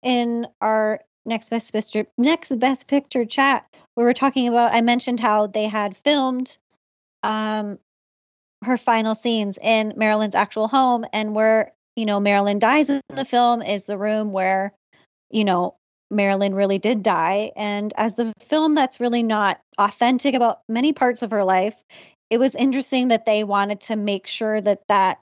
in 0.03 0.47
our 0.61 1.01
next 1.25 1.49
best 1.49 1.73
picture 1.73 2.05
next 2.17 2.57
best 2.59 2.87
picture 2.87 3.25
chat, 3.25 3.65
we 3.95 4.03
were 4.03 4.13
talking 4.13 4.47
about 4.47 4.73
I 4.73 4.81
mentioned 4.81 5.19
how 5.19 5.47
they 5.47 5.67
had 5.67 5.97
filmed 5.97 6.57
um 7.23 7.79
her 8.63 8.77
final 8.77 9.15
scenes 9.15 9.59
in 9.61 9.93
Marilyn's 9.95 10.35
actual 10.35 10.67
home 10.67 11.05
and 11.13 11.35
where, 11.35 11.73
you 11.95 12.05
know, 12.05 12.19
Marilyn 12.19 12.59
dies 12.59 12.89
in 12.89 13.01
the 13.09 13.25
film 13.25 13.61
is 13.61 13.85
the 13.85 13.97
room 13.97 14.31
where, 14.31 14.73
you 15.29 15.43
know, 15.43 15.75
Marilyn 16.09 16.55
really 16.55 16.79
did 16.79 17.03
die. 17.03 17.51
And 17.55 17.93
as 17.97 18.15
the 18.15 18.33
film 18.39 18.75
that's 18.75 18.99
really 18.99 19.23
not 19.23 19.59
authentic 19.77 20.35
about 20.35 20.61
many 20.69 20.93
parts 20.93 21.21
of 21.21 21.31
her 21.31 21.43
life, 21.43 21.83
it 22.29 22.37
was 22.37 22.55
interesting 22.55 23.09
that 23.09 23.25
they 23.25 23.43
wanted 23.43 23.81
to 23.81 23.95
make 23.95 24.27
sure 24.27 24.59
that 24.59 24.81
that 24.87 25.19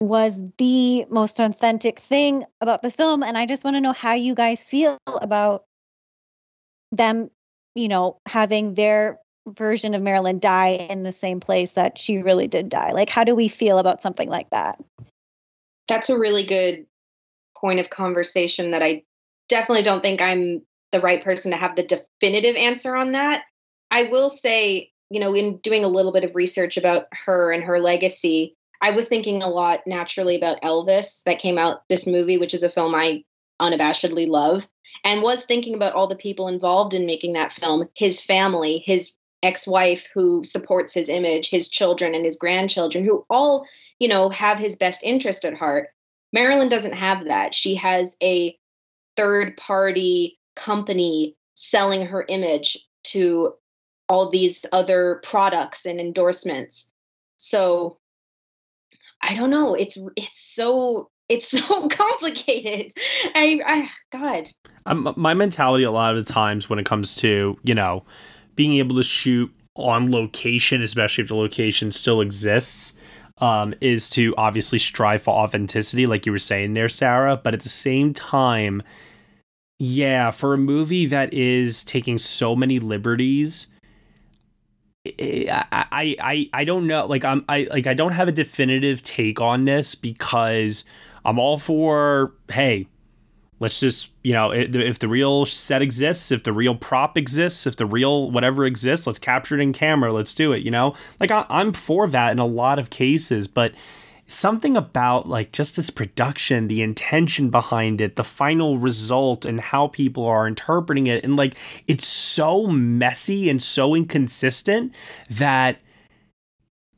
was 0.00 0.40
the 0.58 1.04
most 1.06 1.40
authentic 1.40 1.98
thing 1.98 2.44
about 2.60 2.82
the 2.82 2.90
film 2.90 3.22
and 3.22 3.36
i 3.36 3.46
just 3.46 3.64
want 3.64 3.74
to 3.74 3.80
know 3.80 3.92
how 3.92 4.14
you 4.14 4.34
guys 4.34 4.64
feel 4.64 4.96
about 5.20 5.64
them 6.92 7.30
you 7.74 7.88
know 7.88 8.20
having 8.26 8.74
their 8.74 9.18
version 9.48 9.94
of 9.94 10.02
marilyn 10.02 10.38
die 10.38 10.68
in 10.68 11.02
the 11.02 11.12
same 11.12 11.40
place 11.40 11.72
that 11.72 11.98
she 11.98 12.18
really 12.18 12.46
did 12.46 12.68
die 12.68 12.92
like 12.92 13.08
how 13.08 13.24
do 13.24 13.34
we 13.34 13.48
feel 13.48 13.78
about 13.78 14.00
something 14.00 14.28
like 14.28 14.48
that 14.50 14.78
That's 15.88 16.10
a 16.10 16.18
really 16.18 16.44
good 16.44 16.86
point 17.60 17.80
of 17.80 17.90
conversation 17.90 18.72
that 18.72 18.82
I 18.82 19.04
definitely 19.48 19.82
don't 19.82 20.02
think 20.02 20.20
I'm 20.20 20.62
the 20.92 21.00
right 21.00 21.22
person 21.22 21.50
to 21.50 21.56
have 21.56 21.76
the 21.76 21.82
definitive 21.82 22.56
answer 22.56 22.94
on 22.94 23.12
that. 23.12 23.42
I 23.90 24.04
will 24.04 24.28
say, 24.28 24.92
you 25.10 25.20
know, 25.20 25.34
in 25.34 25.58
doing 25.58 25.84
a 25.84 25.88
little 25.88 26.12
bit 26.12 26.24
of 26.24 26.34
research 26.34 26.76
about 26.76 27.06
her 27.12 27.52
and 27.52 27.62
her 27.64 27.80
legacy, 27.80 28.56
I 28.80 28.90
was 28.90 29.08
thinking 29.08 29.42
a 29.42 29.48
lot 29.48 29.80
naturally 29.86 30.36
about 30.36 30.62
Elvis 30.62 31.22
that 31.24 31.40
came 31.40 31.58
out 31.58 31.82
this 31.88 32.06
movie, 32.06 32.38
which 32.38 32.54
is 32.54 32.62
a 32.62 32.70
film 32.70 32.94
I 32.94 33.24
unabashedly 33.60 34.28
love, 34.28 34.68
and 35.04 35.22
was 35.22 35.44
thinking 35.44 35.74
about 35.74 35.94
all 35.94 36.06
the 36.06 36.16
people 36.16 36.48
involved 36.48 36.94
in 36.94 37.06
making 37.06 37.32
that 37.32 37.52
film, 37.52 37.88
his 37.94 38.20
family, 38.20 38.78
his 38.78 39.12
ex-wife 39.42 40.06
who 40.14 40.42
supports 40.44 40.92
his 40.94 41.08
image, 41.08 41.48
his 41.48 41.68
children 41.68 42.14
and 42.14 42.24
his 42.24 42.36
grandchildren 42.36 43.04
who 43.04 43.24
all, 43.30 43.66
you 43.98 44.08
know, 44.08 44.28
have 44.28 44.58
his 44.58 44.76
best 44.76 45.02
interest 45.02 45.44
at 45.44 45.54
heart. 45.54 45.88
Marilyn 46.32 46.68
doesn't 46.68 46.94
have 46.94 47.24
that. 47.24 47.54
She 47.54 47.74
has 47.76 48.16
a 48.22 48.56
third 49.16 49.56
party 49.56 50.38
company 50.56 51.36
selling 51.54 52.06
her 52.06 52.24
image 52.28 52.78
to 53.04 53.54
all 54.08 54.30
these 54.30 54.64
other 54.72 55.20
products 55.24 55.84
and 55.86 56.00
endorsements. 56.00 56.90
So 57.36 57.98
I 59.22 59.34
don't 59.34 59.50
know. 59.50 59.74
It's 59.74 59.98
it's 60.16 60.40
so 60.40 61.10
it's 61.28 61.48
so 61.66 61.88
complicated. 61.88 62.92
I, 63.34 63.60
I 63.66 63.90
God. 64.10 64.48
My 65.16 65.34
mentality 65.34 65.84
a 65.84 65.90
lot 65.90 66.16
of 66.16 66.24
the 66.24 66.32
times 66.32 66.70
when 66.70 66.78
it 66.78 66.86
comes 66.86 67.14
to 67.16 67.58
you 67.62 67.74
know 67.74 68.04
being 68.56 68.74
able 68.74 68.96
to 68.96 69.04
shoot 69.04 69.52
on 69.76 70.10
location, 70.10 70.82
especially 70.82 71.22
if 71.22 71.28
the 71.28 71.36
location 71.36 71.92
still 71.92 72.20
exists, 72.20 72.98
um, 73.40 73.72
is 73.80 74.10
to 74.10 74.34
obviously 74.36 74.78
strive 74.78 75.22
for 75.22 75.30
authenticity, 75.30 76.06
like 76.06 76.26
you 76.26 76.32
were 76.32 76.38
saying 76.38 76.74
there, 76.74 76.88
Sarah. 76.88 77.36
But 77.36 77.54
at 77.54 77.60
the 77.60 77.68
same 77.68 78.12
time, 78.12 78.82
yeah, 79.78 80.32
for 80.32 80.54
a 80.54 80.58
movie 80.58 81.06
that 81.06 81.32
is 81.32 81.84
taking 81.84 82.18
so 82.18 82.56
many 82.56 82.80
liberties, 82.80 83.72
I, 85.20 86.16
I, 86.20 86.50
I, 86.52 86.64
don't 86.64 86.86
know. 86.86 87.06
Like 87.06 87.24
I'm, 87.24 87.44
I 87.48 87.66
like 87.70 87.86
I 87.86 87.94
don't 87.94 88.12
have 88.12 88.28
a 88.28 88.32
definitive 88.32 89.02
take 89.02 89.40
on 89.40 89.64
this 89.64 89.94
because 89.94 90.84
I'm 91.24 91.38
all 91.38 91.58
for 91.58 92.34
hey, 92.50 92.86
let's 93.60 93.80
just 93.80 94.12
you 94.22 94.32
know 94.32 94.52
if 94.52 94.98
the 94.98 95.08
real 95.08 95.44
set 95.44 95.82
exists 95.82 96.30
if 96.30 96.44
the 96.44 96.52
real 96.52 96.74
prop 96.74 97.18
exists 97.18 97.66
if 97.66 97.76
the 97.76 97.86
real 97.86 98.30
whatever 98.30 98.64
exists 98.64 99.06
let's 99.06 99.18
capture 99.18 99.56
it 99.56 99.60
in 99.60 99.72
camera 99.72 100.12
let's 100.12 100.34
do 100.34 100.52
it 100.52 100.62
you 100.62 100.70
know 100.70 100.94
like 101.18 101.30
I, 101.30 101.44
i'm 101.48 101.72
for 101.72 102.06
that 102.08 102.32
in 102.32 102.38
a 102.38 102.46
lot 102.46 102.78
of 102.78 102.90
cases 102.90 103.48
but 103.48 103.72
something 104.28 104.76
about 104.76 105.28
like 105.28 105.50
just 105.52 105.74
this 105.74 105.90
production 105.90 106.68
the 106.68 106.82
intention 106.82 107.50
behind 107.50 108.00
it 108.00 108.16
the 108.16 108.22
final 108.24 108.78
result 108.78 109.44
and 109.44 109.60
how 109.60 109.88
people 109.88 110.24
are 110.24 110.46
interpreting 110.46 111.06
it 111.06 111.24
and 111.24 111.34
like 111.36 111.56
it's 111.86 112.06
so 112.06 112.66
messy 112.66 113.48
and 113.48 113.62
so 113.62 113.94
inconsistent 113.94 114.94
that 115.30 115.78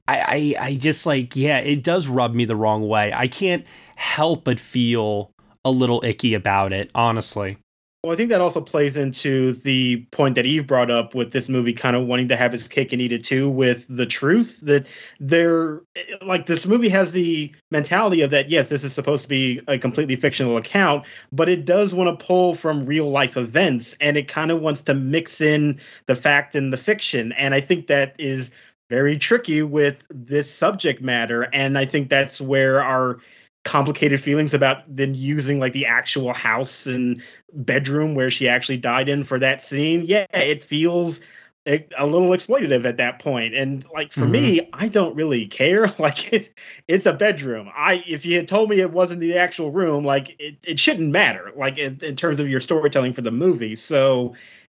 I, 0.09 0.55
I, 0.59 0.67
I 0.67 0.75
just 0.75 1.07
like 1.07 1.37
yeah 1.37 1.59
it 1.59 1.83
does 1.83 2.09
rub 2.09 2.35
me 2.35 2.45
the 2.45 2.57
wrong 2.57 2.87
way 2.87 3.13
i 3.15 3.29
can't 3.29 3.65
help 3.95 4.45
but 4.45 4.59
feel 4.59 5.33
a 5.65 5.71
little 5.71 6.03
icky 6.05 6.35
about 6.35 6.73
it, 6.73 6.91
honestly. 6.95 7.59
Well, 8.03 8.15
I 8.15 8.17
think 8.17 8.31
that 8.31 8.41
also 8.41 8.63
plays 8.63 8.97
into 8.97 9.53
the 9.53 10.07
point 10.11 10.35
that 10.37 10.47
Eve 10.47 10.67
brought 10.67 10.91
up 10.91 11.15
with 11.15 11.33
this 11.33 11.51
movie 11.51 11.75
kind 11.75 11.95
of 11.95 12.07
wanting 12.07 12.29
to 12.29 12.37
have 12.37 12.55
its 12.55 12.67
cake 12.67 12.95
and 12.95 13.03
eat 13.03 13.13
it 13.13 13.23
too 13.23 13.51
with 13.51 13.87
the 13.95 14.07
truth 14.07 14.61
that 14.61 14.87
they're 15.19 15.83
like 16.23 16.47
this 16.47 16.65
movie 16.65 16.89
has 16.89 17.13
the 17.13 17.55
mentality 17.71 18.23
of 18.23 18.31
that 18.31 18.49
yes, 18.49 18.71
this 18.71 18.85
is 18.85 18.95
supposed 18.95 19.25
to 19.25 19.29
be 19.29 19.61
a 19.69 19.77
completely 19.77 20.17
fictional 20.17 20.57
account, 20.57 21.05
but 21.31 21.51
it 21.51 21.67
does 21.67 21.95
want 21.95 22.19
to 22.19 22.25
pull 22.25 22.55
from 22.55 22.87
real 22.87 23.11
life 23.11 23.37
events 23.37 23.95
and 24.01 24.17
it 24.17 24.29
kind 24.29 24.51
of 24.51 24.63
wants 24.63 24.83
to 24.85 24.95
mix 24.95 25.43
in 25.43 25.79
the 26.07 26.17
fact 26.17 26.55
and 26.55 26.73
the 26.73 26.79
fiction. 26.79 27.33
And 27.33 27.53
I 27.53 27.61
think 27.61 27.89
that 27.89 28.15
is 28.19 28.51
very 28.89 29.19
tricky 29.19 29.63
with 29.63 30.07
this 30.09 30.51
subject 30.51 31.03
matter. 31.03 31.49
And 31.53 31.77
I 31.77 31.85
think 31.85 32.09
that's 32.09 32.41
where 32.41 32.83
our 32.83 33.21
complicated 33.65 34.21
feelings 34.21 34.55
about 34.55 34.83
then 34.89 35.15
using 35.15 35.61
like 35.61 35.73
the 35.73 35.87
actual 35.87 36.33
house 36.33 36.87
and 36.87 37.23
bedroom 37.53 38.15
where 38.15 38.31
she 38.31 38.49
actually 38.49 38.79
died 38.79 39.09
in 39.09 39.23
for 39.25 39.39
that 39.39 39.63
scene. 39.63 40.05
Yeah, 40.07 40.27
it 40.33 40.63
feels 40.63 41.21
a, 41.67 41.87
a 41.99 42.07
little 42.07 42.29
exploitative 42.31 42.87
at 42.87 42.97
that 42.97 43.19
point. 43.19 43.55
And 43.55 43.85
like 43.93 44.13
for 44.13 44.23
mm-hmm. 44.23 44.33
me, 44.33 44.69
I 44.73 44.89
don't 44.89 45.15
really 45.15 45.47
care. 45.47 45.89
Like 46.01 46.33
it's 46.33 46.49
it's 46.89 47.05
a 47.05 47.13
bedroom. 47.13 47.71
I 47.77 48.03
if 48.07 48.25
you 48.25 48.37
had 48.37 48.49
told 48.49 48.71
me 48.71 48.81
it 48.81 48.93
wasn't 48.93 49.21
the 49.21 49.37
actual 49.37 49.71
room, 49.71 50.05
like 50.05 50.35
it, 50.39 50.57
it 50.63 50.81
shouldn't 50.81 51.11
matter. 51.11 51.53
Like 51.55 51.77
in, 51.77 51.99
in 52.03 52.17
terms 52.17 52.41
of 52.41 52.49
your 52.49 52.61
storytelling 52.61 53.13
for 53.13 53.21
the 53.21 53.31
movie. 53.31 53.77
So 53.77 54.35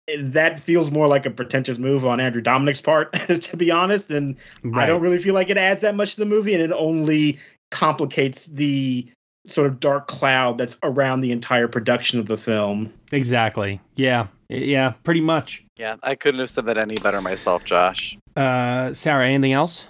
eh, 0.08 0.16
that 0.18 0.58
feels 0.58 0.90
more 0.90 1.06
like 1.06 1.26
a 1.26 1.30
pretentious 1.30 1.78
move 1.78 2.04
on 2.04 2.18
Andrew 2.18 2.42
Dominik's 2.42 2.80
part, 2.80 3.12
to 3.42 3.56
be 3.56 3.70
honest. 3.70 4.10
And 4.10 4.36
right. 4.64 4.82
I 4.82 4.86
don't 4.86 5.00
really 5.00 5.18
feel 5.18 5.34
like 5.34 5.48
it 5.48 5.58
adds 5.58 5.82
that 5.82 5.94
much 5.94 6.14
to 6.14 6.20
the 6.20 6.26
movie, 6.26 6.54
and 6.54 6.62
it 6.62 6.72
only 6.72 7.38
complicates 7.72 8.44
the 8.46 9.10
sort 9.46 9.66
of 9.66 9.80
dark 9.80 10.06
cloud 10.06 10.56
that's 10.58 10.76
around 10.84 11.20
the 11.20 11.32
entire 11.32 11.66
production 11.66 12.20
of 12.20 12.26
the 12.26 12.36
film. 12.36 12.92
Exactly. 13.10 13.80
Yeah. 13.96 14.28
Yeah, 14.48 14.92
pretty 15.02 15.20
much. 15.20 15.64
Yeah, 15.76 15.96
I 16.04 16.14
couldn't 16.14 16.38
have 16.38 16.50
said 16.50 16.66
that 16.66 16.78
any 16.78 16.94
better 17.02 17.20
myself, 17.20 17.64
Josh. 17.64 18.16
Uh 18.36 18.92
Sarah, 18.92 19.26
anything 19.26 19.52
else? 19.52 19.86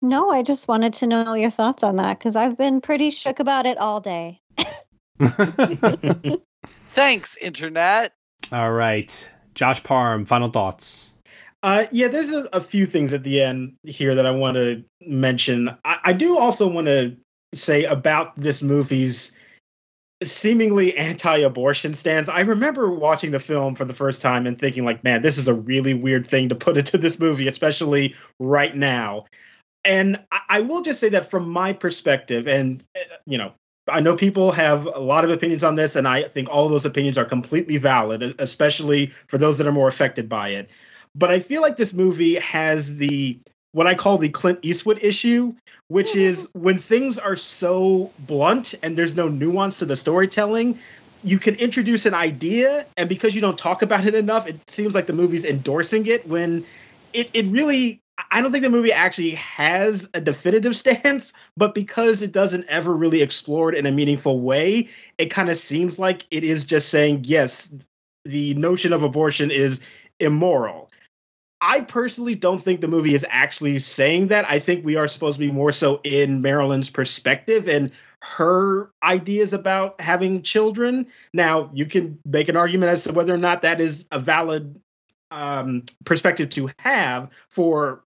No, 0.00 0.30
I 0.30 0.42
just 0.42 0.68
wanted 0.68 0.94
to 0.94 1.06
know 1.06 1.34
your 1.34 1.50
thoughts 1.50 1.82
on 1.82 1.96
that 1.96 2.18
cuz 2.20 2.36
I've 2.36 2.56
been 2.56 2.80
pretty 2.80 3.10
shook 3.10 3.40
about 3.40 3.66
it 3.66 3.76
all 3.76 4.00
day. 4.00 4.40
Thanks, 6.94 7.36
internet. 7.42 8.12
All 8.52 8.72
right. 8.72 9.28
Josh 9.54 9.82
Parham, 9.82 10.24
final 10.24 10.48
thoughts. 10.50 11.12
Uh, 11.66 11.84
yeah, 11.90 12.06
there's 12.06 12.30
a, 12.30 12.44
a, 12.52 12.60
few 12.60 12.86
things 12.86 13.12
at 13.12 13.24
the 13.24 13.42
end 13.42 13.74
here 13.82 14.14
that 14.14 14.24
I 14.24 14.30
want 14.30 14.56
to 14.56 14.84
mention. 15.00 15.76
I, 15.84 15.98
I 16.04 16.12
do 16.12 16.38
also 16.38 16.68
want 16.68 16.86
to 16.86 17.16
say 17.54 17.82
about 17.82 18.36
this 18.36 18.62
movie's 18.62 19.32
seemingly 20.22 20.96
anti-abortion 20.96 21.94
stance. 21.94 22.28
I 22.28 22.42
remember 22.42 22.92
watching 22.92 23.32
the 23.32 23.40
film 23.40 23.74
for 23.74 23.84
the 23.84 23.92
first 23.92 24.22
time 24.22 24.46
and 24.46 24.56
thinking, 24.56 24.84
like, 24.84 25.02
man, 25.02 25.22
this 25.22 25.38
is 25.38 25.48
a 25.48 25.54
really 25.54 25.92
weird 25.92 26.24
thing 26.24 26.48
to 26.50 26.54
put 26.54 26.76
into 26.76 26.98
this 26.98 27.18
movie, 27.18 27.48
especially 27.48 28.14
right 28.38 28.76
now. 28.76 29.24
And 29.84 30.24
I, 30.30 30.40
I 30.48 30.60
will 30.60 30.82
just 30.82 31.00
say 31.00 31.08
that 31.08 31.28
from 31.28 31.48
my 31.48 31.72
perspective, 31.72 32.46
and 32.46 32.84
uh, 32.94 33.00
you 33.26 33.38
know, 33.38 33.52
I 33.88 33.98
know 33.98 34.14
people 34.14 34.52
have 34.52 34.86
a 34.86 35.00
lot 35.00 35.24
of 35.24 35.30
opinions 35.30 35.64
on 35.64 35.74
this, 35.74 35.96
and 35.96 36.06
I 36.06 36.28
think 36.28 36.48
all 36.48 36.68
those 36.68 36.86
opinions 36.86 37.18
are 37.18 37.24
completely 37.24 37.76
valid, 37.76 38.36
especially 38.38 39.06
for 39.26 39.36
those 39.36 39.58
that 39.58 39.66
are 39.66 39.72
more 39.72 39.88
affected 39.88 40.28
by 40.28 40.50
it. 40.50 40.70
But 41.16 41.30
I 41.30 41.38
feel 41.38 41.62
like 41.62 41.76
this 41.76 41.92
movie 41.92 42.34
has 42.36 42.96
the 42.96 43.38
what 43.72 43.86
I 43.86 43.94
call 43.94 44.18
the 44.18 44.28
Clint 44.28 44.60
Eastwood 44.62 44.98
issue, 45.02 45.54
which 45.88 46.16
is 46.16 46.48
when 46.54 46.78
things 46.78 47.18
are 47.18 47.36
so 47.36 48.10
blunt 48.20 48.74
and 48.82 48.96
there's 48.96 49.16
no 49.16 49.28
nuance 49.28 49.78
to 49.80 49.84
the 49.84 49.96
storytelling, 49.96 50.78
you 51.22 51.38
can 51.38 51.54
introduce 51.56 52.06
an 52.06 52.14
idea, 52.14 52.86
and 52.96 53.08
because 53.08 53.34
you 53.34 53.40
don't 53.40 53.58
talk 53.58 53.82
about 53.82 54.06
it 54.06 54.14
enough, 54.14 54.46
it 54.46 54.58
seems 54.68 54.94
like 54.94 55.06
the 55.06 55.12
movie's 55.12 55.44
endorsing 55.44 56.06
it 56.06 56.26
when 56.26 56.64
it, 57.12 57.30
it 57.34 57.46
really 57.46 58.00
I 58.30 58.40
don't 58.40 58.50
think 58.50 58.64
the 58.64 58.70
movie 58.70 58.92
actually 58.92 59.34
has 59.34 60.08
a 60.14 60.20
definitive 60.20 60.76
stance, 60.82 61.32
but 61.56 61.74
because 61.74 62.22
it 62.22 62.32
doesn't 62.32 62.64
ever 62.68 62.94
really 62.94 63.22
explore 63.22 63.72
it 63.72 63.78
in 63.78 63.86
a 63.86 63.92
meaningful 63.92 64.40
way, 64.40 64.88
it 65.18 65.26
kind 65.26 65.48
of 65.48 65.56
seems 65.56 65.98
like 65.98 66.26
it 66.30 66.44
is 66.44 66.64
just 66.64 66.88
saying, 66.88 67.24
yes, 67.24 67.70
the 68.24 68.54
notion 68.54 68.92
of 68.92 69.02
abortion 69.02 69.50
is 69.50 69.80
immoral. 70.18 70.90
I 71.66 71.80
personally 71.80 72.36
don't 72.36 72.62
think 72.62 72.80
the 72.80 72.86
movie 72.86 73.12
is 73.12 73.26
actually 73.28 73.80
saying 73.80 74.28
that. 74.28 74.48
I 74.48 74.60
think 74.60 74.84
we 74.84 74.94
are 74.94 75.08
supposed 75.08 75.34
to 75.34 75.40
be 75.40 75.50
more 75.50 75.72
so 75.72 76.00
in 76.04 76.40
Marilyn's 76.40 76.90
perspective 76.90 77.68
and 77.68 77.90
her 78.22 78.88
ideas 79.02 79.52
about 79.52 80.00
having 80.00 80.42
children. 80.42 81.06
Now, 81.32 81.68
you 81.74 81.84
can 81.84 82.20
make 82.24 82.48
an 82.48 82.56
argument 82.56 82.92
as 82.92 83.02
to 83.04 83.12
whether 83.12 83.34
or 83.34 83.38
not 83.38 83.62
that 83.62 83.80
is 83.80 84.04
a 84.12 84.20
valid 84.20 84.80
um, 85.32 85.82
perspective 86.04 86.50
to 86.50 86.70
have 86.78 87.30
for 87.50 88.04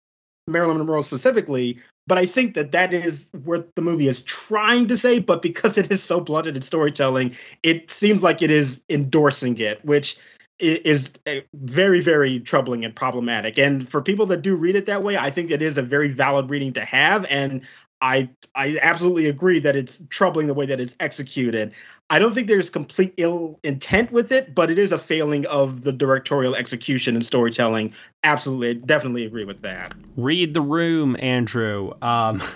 Marilyn 0.48 0.78
Monroe 0.78 1.02
specifically, 1.02 1.80
but 2.08 2.18
I 2.18 2.26
think 2.26 2.54
that 2.54 2.72
that 2.72 2.94
is 2.94 3.30
what 3.44 3.76
the 3.76 3.82
movie 3.82 4.08
is 4.08 4.24
trying 4.24 4.88
to 4.88 4.98
say. 4.98 5.20
But 5.20 5.42
because 5.42 5.78
it 5.78 5.92
is 5.92 6.02
so 6.02 6.22
blunted 6.22 6.56
in 6.56 6.62
storytelling, 6.62 7.36
it 7.62 7.92
seems 7.92 8.24
like 8.24 8.42
it 8.42 8.52
is 8.52 8.82
endorsing 8.90 9.58
it, 9.58 9.84
which 9.84 10.18
is 10.60 11.12
very 11.54 12.02
very 12.02 12.40
troubling 12.40 12.84
and 12.86 12.96
problematic. 12.96 13.58
And 13.58 13.88
for 13.88 14.02
people 14.02 14.26
that 14.28 14.42
do 14.42 14.56
read 14.56 14.76
it 14.76 14.86
that 14.86 15.04
way 15.04 15.18
i 15.18 15.30
think 15.30 15.52
it 15.52 15.62
is 15.62 15.78
a 15.78 15.82
very 15.82 16.10
valid 16.10 16.50
reading 16.50 16.74
to 16.74 16.86
have. 16.86 17.26
And 17.30 17.62
i 18.02 18.30
i 18.56 18.78
absolutely 18.82 19.28
agree 19.28 19.60
that 19.60 19.76
it's 19.76 20.02
troubling 20.10 20.48
the 20.48 20.54
way 20.54 20.66
that 20.66 20.80
it's 20.80 20.96
executed. 21.00 21.74
I 22.12 22.18
don't 22.18 22.34
think 22.34 22.48
there's 22.48 22.72
complete 22.72 23.14
ill 23.18 23.60
intent 23.64 24.12
with 24.12 24.32
it 24.32 24.54
but 24.54 24.70
it 24.70 24.78
is 24.78 24.92
a 24.92 24.98
failing 24.98 25.46
of 25.48 25.82
the 25.82 25.92
directorial 25.92 26.56
execution 26.56 27.16
and 27.16 27.26
storytelling. 27.26 27.94
Absolutely 28.24 28.76
definitely 28.76 29.26
agree 29.26 29.46
with 29.46 29.62
that. 29.62 29.94
Read 30.18 30.54
the 30.54 30.62
room 30.62 31.16
andrew. 31.20 31.94
Um 32.02 32.42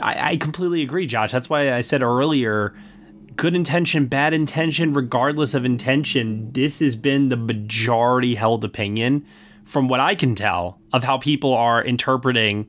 I, 0.00 0.32
I 0.32 0.36
completely 0.36 0.82
agree, 0.82 1.06
Josh. 1.06 1.30
That's 1.30 1.48
why 1.48 1.72
I 1.72 1.80
said 1.80 2.02
earlier 2.02 2.74
good 3.36 3.54
intention, 3.54 4.06
bad 4.06 4.32
intention, 4.34 4.92
regardless 4.92 5.54
of 5.54 5.64
intention, 5.64 6.52
this 6.52 6.80
has 6.80 6.96
been 6.96 7.28
the 7.28 7.36
majority 7.36 8.34
held 8.34 8.64
opinion 8.64 9.24
from 9.64 9.88
what 9.88 10.00
I 10.00 10.14
can 10.14 10.34
tell 10.34 10.80
of 10.92 11.04
how 11.04 11.18
people 11.18 11.54
are 11.54 11.82
interpreting 11.82 12.68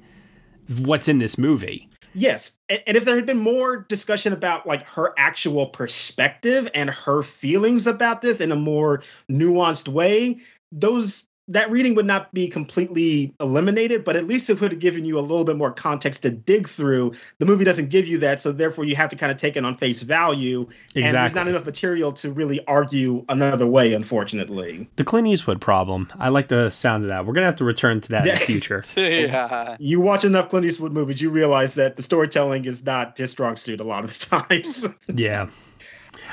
what's 0.80 1.07
in 1.07 1.20
this 1.20 1.38
movie. 1.38 1.89
Yes, 2.16 2.51
and, 2.70 2.82
if 2.86 3.05
there 3.05 3.16
had 3.16 3.26
been 3.26 3.39
more 3.39 3.78
discussion 3.78 4.34
about 4.34 4.68
like 4.68 4.88
her 4.88 5.14
actual 5.18 5.68
perspective 5.68 6.70
and 6.76 6.89
her 6.89 7.24
feelings 7.24 7.88
about 7.88 8.22
this 8.22 8.39
in 8.39 8.51
a 8.51 8.55
more 8.55 9.01
nuanced 9.30 9.88
way, 9.88 10.39
those 10.72 11.24
that 11.49 11.69
reading 11.69 11.93
would 11.95 12.05
not 12.05 12.33
be 12.33 12.47
completely 12.47 13.33
eliminated, 13.39 14.03
but 14.03 14.15
at 14.15 14.25
least 14.25 14.49
it 14.49 14.61
would 14.61 14.71
have 14.71 14.79
given 14.79 15.03
you 15.03 15.19
a 15.19 15.21
little 15.21 15.43
bit 15.43 15.57
more 15.57 15.71
context 15.71 16.21
to 16.21 16.29
dig 16.29 16.69
through. 16.69 17.13
The 17.39 17.45
movie 17.45 17.65
doesn't 17.65 17.89
give 17.89 18.07
you 18.07 18.17
that, 18.19 18.39
so 18.39 18.51
therefore 18.51 18.85
you 18.85 18.95
have 18.95 19.09
to 19.09 19.15
kind 19.17 19.31
of 19.31 19.37
take 19.37 19.57
it 19.57 19.65
on 19.65 19.73
face 19.73 20.01
value. 20.01 20.61
Exactly. 20.61 21.03
And 21.03 21.13
there's 21.15 21.35
not 21.35 21.47
enough 21.49 21.65
material 21.65 22.13
to 22.13 22.31
really 22.31 22.65
argue 22.65 23.25
another 23.27 23.67
way, 23.67 23.93
unfortunately. 23.93 24.89
The 24.95 25.03
Clint 25.03 25.27
Eastwood 25.27 25.59
problem. 25.59 26.11
I 26.17 26.29
like 26.29 26.47
the 26.47 26.69
sound 26.69 27.03
of 27.03 27.09
that. 27.09 27.25
We're 27.25 27.33
gonna 27.33 27.47
have 27.47 27.57
to 27.57 27.65
return 27.65 27.99
to 28.01 28.09
that 28.09 28.25
in 28.25 28.35
the 28.35 28.39
future. 28.39 28.83
yeah. 28.95 29.75
You 29.79 29.99
watch 29.99 30.23
enough 30.23 30.49
Clint 30.49 30.65
Eastwood 30.65 30.93
movies, 30.93 31.21
you 31.21 31.29
realize 31.29 31.75
that 31.75 31.97
the 31.97 32.03
storytelling 32.03 32.65
is 32.65 32.83
not 32.85 33.17
his 33.17 33.31
strong 33.31 33.57
suit 33.57 33.81
a 33.81 33.83
lot 33.83 34.05
of 34.05 34.17
the 34.17 34.25
times. 34.25 34.87
Yeah. 35.13 35.49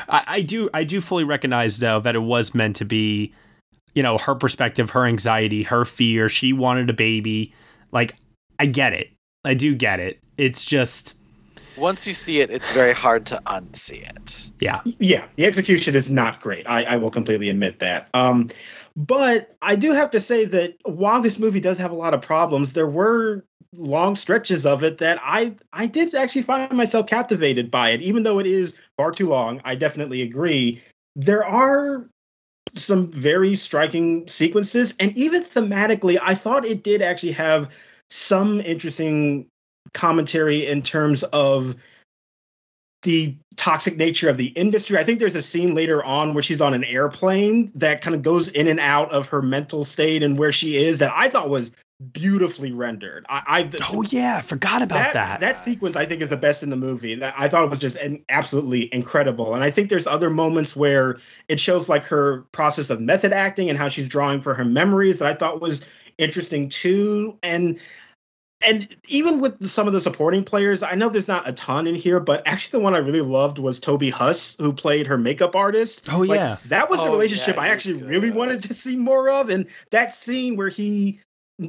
I, 0.09 0.25
I 0.27 0.43
do 0.43 0.71
I 0.73 0.85
do 0.85 1.01
fully 1.01 1.25
recognize 1.25 1.79
though 1.79 2.01
that 2.01 2.15
it 2.15 2.21
was 2.21 2.55
meant 2.55 2.77
to 2.77 2.85
be, 2.85 3.35
you 3.95 4.03
know, 4.03 4.19
her 4.19 4.35
perspective, 4.35 4.91
her 4.91 5.05
anxiety, 5.05 5.63
her 5.65 5.85
fear. 5.85 6.29
She 6.29 6.53
wanted 6.53 6.91
a 6.91 6.93
baby. 6.95 7.55
Like, 7.93 8.17
I 8.59 8.67
get 8.67 8.93
it. 8.93 9.11
I 9.45 9.55
do 9.55 9.75
get 9.75 10.01
it. 10.01 10.21
It's 10.37 10.65
just 10.65 11.17
Once 11.77 12.07
you 12.07 12.15
see 12.15 12.41
it, 12.41 12.51
it's 12.51 12.71
very 12.73 12.93
hard 12.93 13.27
to 13.27 13.41
unsee 13.47 14.09
it. 14.09 14.51
yeah. 14.61 14.81
yeah, 14.99 15.25
the 15.37 15.47
execution 15.47 15.95
is 15.95 16.11
not 16.11 16.41
great. 16.41 16.69
I, 16.69 16.85
I 16.85 16.97
will 16.97 17.11
completely 17.11 17.49
admit 17.49 17.79
that. 17.79 18.09
Um, 18.15 18.49
but 18.97 19.57
I 19.63 19.77
do 19.77 19.93
have 19.93 20.11
to 20.11 20.21
say 20.21 20.45
that 20.47 20.75
while 20.85 21.23
this 21.23 21.39
movie 21.39 21.61
does 21.61 21.79
have 21.79 21.91
a 21.91 21.95
lot 21.95 22.13
of 22.13 22.21
problems, 22.21 22.75
there 22.75 22.87
were 22.89 23.45
long 23.73 24.17
stretches 24.17 24.67
of 24.67 24.83
it 24.83 24.99
that 24.99 25.19
I 25.23 25.55
I 25.73 25.87
did 25.87 26.15
actually 26.15 26.43
find 26.43 26.73
myself 26.73 27.07
captivated 27.07 27.71
by 27.71 27.91
it, 27.91 28.03
even 28.03 28.25
though 28.25 28.39
it 28.41 28.47
is 28.47 28.75
far 28.97 29.13
too 29.13 29.29
long. 29.29 29.61
I 29.65 29.75
definitely 29.75 30.23
agree. 30.23 30.83
There 31.17 31.45
are 31.45 32.09
some 32.79 33.11
very 33.11 33.57
striking 33.57 34.29
sequences, 34.29 34.95
and 34.99 35.17
even 35.17 35.43
thematically, 35.45 36.19
I 36.23 36.35
thought 36.35 36.65
it 36.65 36.83
did 36.83 37.03
actually 37.03 37.33
have 37.33 37.71
some 38.09 38.61
interesting 38.61 39.47
commentary 39.93 40.67
in 40.67 40.83
terms 40.83 41.23
of 41.23 41.77
the 43.03 43.35
toxic 43.57 43.97
nature 43.97 44.29
of 44.29 44.37
the 44.37 44.49
industry. 44.49 44.99
I 44.99 45.05
think 45.05 45.19
there's 45.21 45.37
a 45.37 45.43
scene 45.43 45.75
later 45.75 46.05
on 46.05 46.35
where 46.35 46.43
she's 46.43 46.61
on 46.61 46.75
an 46.75 46.85
airplane 46.85 47.73
that 47.75 48.03
kind 48.03 48.15
of 48.15 48.23
goes 48.23 48.49
in 48.49 48.67
and 48.67 48.79
out 48.81 49.11
of 49.11 49.29
her 49.29 49.41
mental 49.41 49.85
state 49.85 50.23
and 50.23 50.39
where 50.39 50.53
she 50.53 50.77
is 50.77 50.99
that 50.99 51.13
I 51.15 51.29
thought 51.31 51.49
was 51.49 51.73
beautifully 52.13 52.73
rendered. 52.73 53.27
I, 53.29 53.43
I 53.47 53.71
Oh 53.91 54.03
yeah, 54.03 54.41
forgot 54.41 54.83
about 54.83 55.13
that. 55.13 55.41
that 55.41 55.59
sequence 55.59 55.97
I 55.97 56.07
think 56.07 56.23
is 56.23 56.31
the 56.31 56.37
best 56.37 56.63
in 56.63 56.71
the 56.71 56.77
movie. 56.77 57.15
That 57.17 57.35
I 57.37 57.49
thought 57.49 57.65
it 57.65 57.71
was 57.71 57.79
just 57.79 57.97
an 57.97 58.25
absolutely 58.29 58.93
incredible. 58.95 59.55
And 59.55 59.63
I 59.63 59.71
think 59.71 59.91
there's 59.91 60.07
other 60.07 60.31
moments 60.31 60.75
where 60.75 61.19
it 61.49 61.61
shows 61.61 61.89
like 61.89 62.05
her 62.07 62.43
process 62.53 62.91
of 62.91 63.01
method 63.01 63.33
acting 63.33 63.69
and 63.69 63.79
how 63.79 63.89
she's 63.89 64.09
drawing 64.09 64.41
for 64.41 64.55
her 64.55 64.65
memories 64.65 65.19
that 65.19 65.31
I 65.31 65.35
thought 65.35 65.61
was 65.61 65.83
interesting 66.19 66.69
too. 66.69 67.39
And 67.43 67.79
and 68.63 68.89
even 69.09 69.41
with 69.41 69.69
some 69.69 69.87
of 69.87 69.95
the 69.95 70.03
supporting 70.03 70.45
players, 70.45 70.83
I 70.83 70.95
know 70.95 71.09
there's 71.09 71.29
not 71.29 71.49
a 71.49 71.53
ton 71.53 71.87
in 71.87 71.95
here, 71.95 72.21
but 72.21 72.43
actually 72.47 72.81
the 72.81 72.85
one 72.85 72.95
I 72.95 72.99
really 72.99 73.23
loved 73.23 73.59
was 73.59 73.81
Toby 73.81 74.11
Huss, 74.11 74.55
who 74.59 74.75
played 74.75 75.07
her 75.07 75.17
makeup 75.17 75.57
artist. 75.57 76.07
Oh, 76.11 76.21
Like, 76.21 76.39
yeah. 76.39 76.57
that 76.67 76.91
was 76.91 77.01
a 77.01 77.05
Oh, 77.05 77.13
relationship 77.13 77.57
yeah, 77.57 77.63
I 77.63 77.69
he 77.69 77.71
was 77.71 77.87
actually 77.87 78.03
really 78.03 78.31
wanted 78.31 78.63
to 78.65 78.75
see 78.75 78.97
more 78.97 79.31
of. 79.31 79.49
And 79.49 79.67
that 79.93 80.13
scene 80.13 80.57
where 80.57 80.69
he 80.69 81.21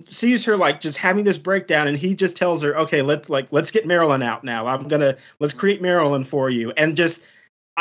sees 0.08 0.46
her 0.46 0.58
like 0.58 0.82
just 0.82 0.98
having 0.98 1.24
this 1.24 1.38
breakdown 1.38 1.88
and 1.88 1.98
he 1.98 2.16
just 2.16 2.38
tells 2.38 2.62
her 2.64 2.78
okay 2.78 3.02
let's 3.02 3.30
like 3.30 3.52
let's 3.52 3.72
get 3.72 3.86
marilyn 3.86 4.22
out 4.22 4.44
now. 4.44 4.68
I'm 4.68 4.88
gonna 4.88 5.18
let's 5.40 5.54
create 5.54 5.82
marilyn 5.82 6.24
for 6.24 6.50
you. 6.50 6.72
And 6.72 6.96
just 6.96 7.26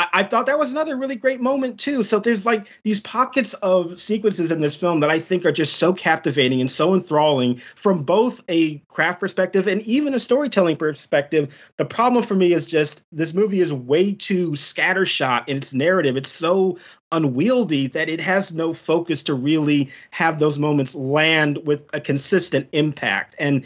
I, 0.01 0.21
I 0.21 0.23
thought 0.23 0.47
that 0.47 0.57
was 0.57 0.71
another 0.71 0.97
really 0.97 1.15
great 1.15 1.41
moment 1.41 1.79
too. 1.79 2.03
So 2.03 2.19
there's 2.19 2.45
like 2.45 2.67
these 2.83 2.99
pockets 2.99 3.53
of 3.55 3.99
sequences 3.99 4.51
in 4.51 4.59
this 4.59 4.75
film 4.75 4.99
that 5.01 5.11
i 5.11 5.19
think 5.19 5.45
are 5.45 5.51
just 5.51 5.75
so 5.75 5.93
captivating 5.93 6.59
and 6.59 6.71
so 6.71 6.93
enthralling 6.93 7.57
from 7.75 8.03
both 8.03 8.43
a 8.49 8.79
craft 8.89 9.19
perspective 9.19 9.67
and 9.67 9.81
even 9.83 10.13
a 10.13 10.19
storytelling 10.19 10.77
perspective. 10.77 11.71
The 11.77 11.85
problem 11.85 12.23
for 12.23 12.35
me 12.35 12.53
is 12.53 12.65
just 12.65 13.03
this 13.11 13.33
movie 13.33 13.61
is 13.61 13.71
way 13.71 14.13
too 14.13 14.51
scattershot 14.51 15.47
in 15.47 15.57
its 15.57 15.73
narrative. 15.73 16.17
It's 16.17 16.31
so 16.31 16.79
unwieldy 17.11 17.87
that 17.87 18.09
it 18.09 18.21
has 18.21 18.51
no 18.51 18.73
focus 18.73 19.21
to 19.23 19.33
really 19.33 19.91
have 20.11 20.39
those 20.39 20.57
moments 20.57 20.95
land 20.95 21.59
with 21.65 21.89
a 21.93 21.99
consistent 21.99 22.67
impact. 22.71 23.35
And 23.37 23.65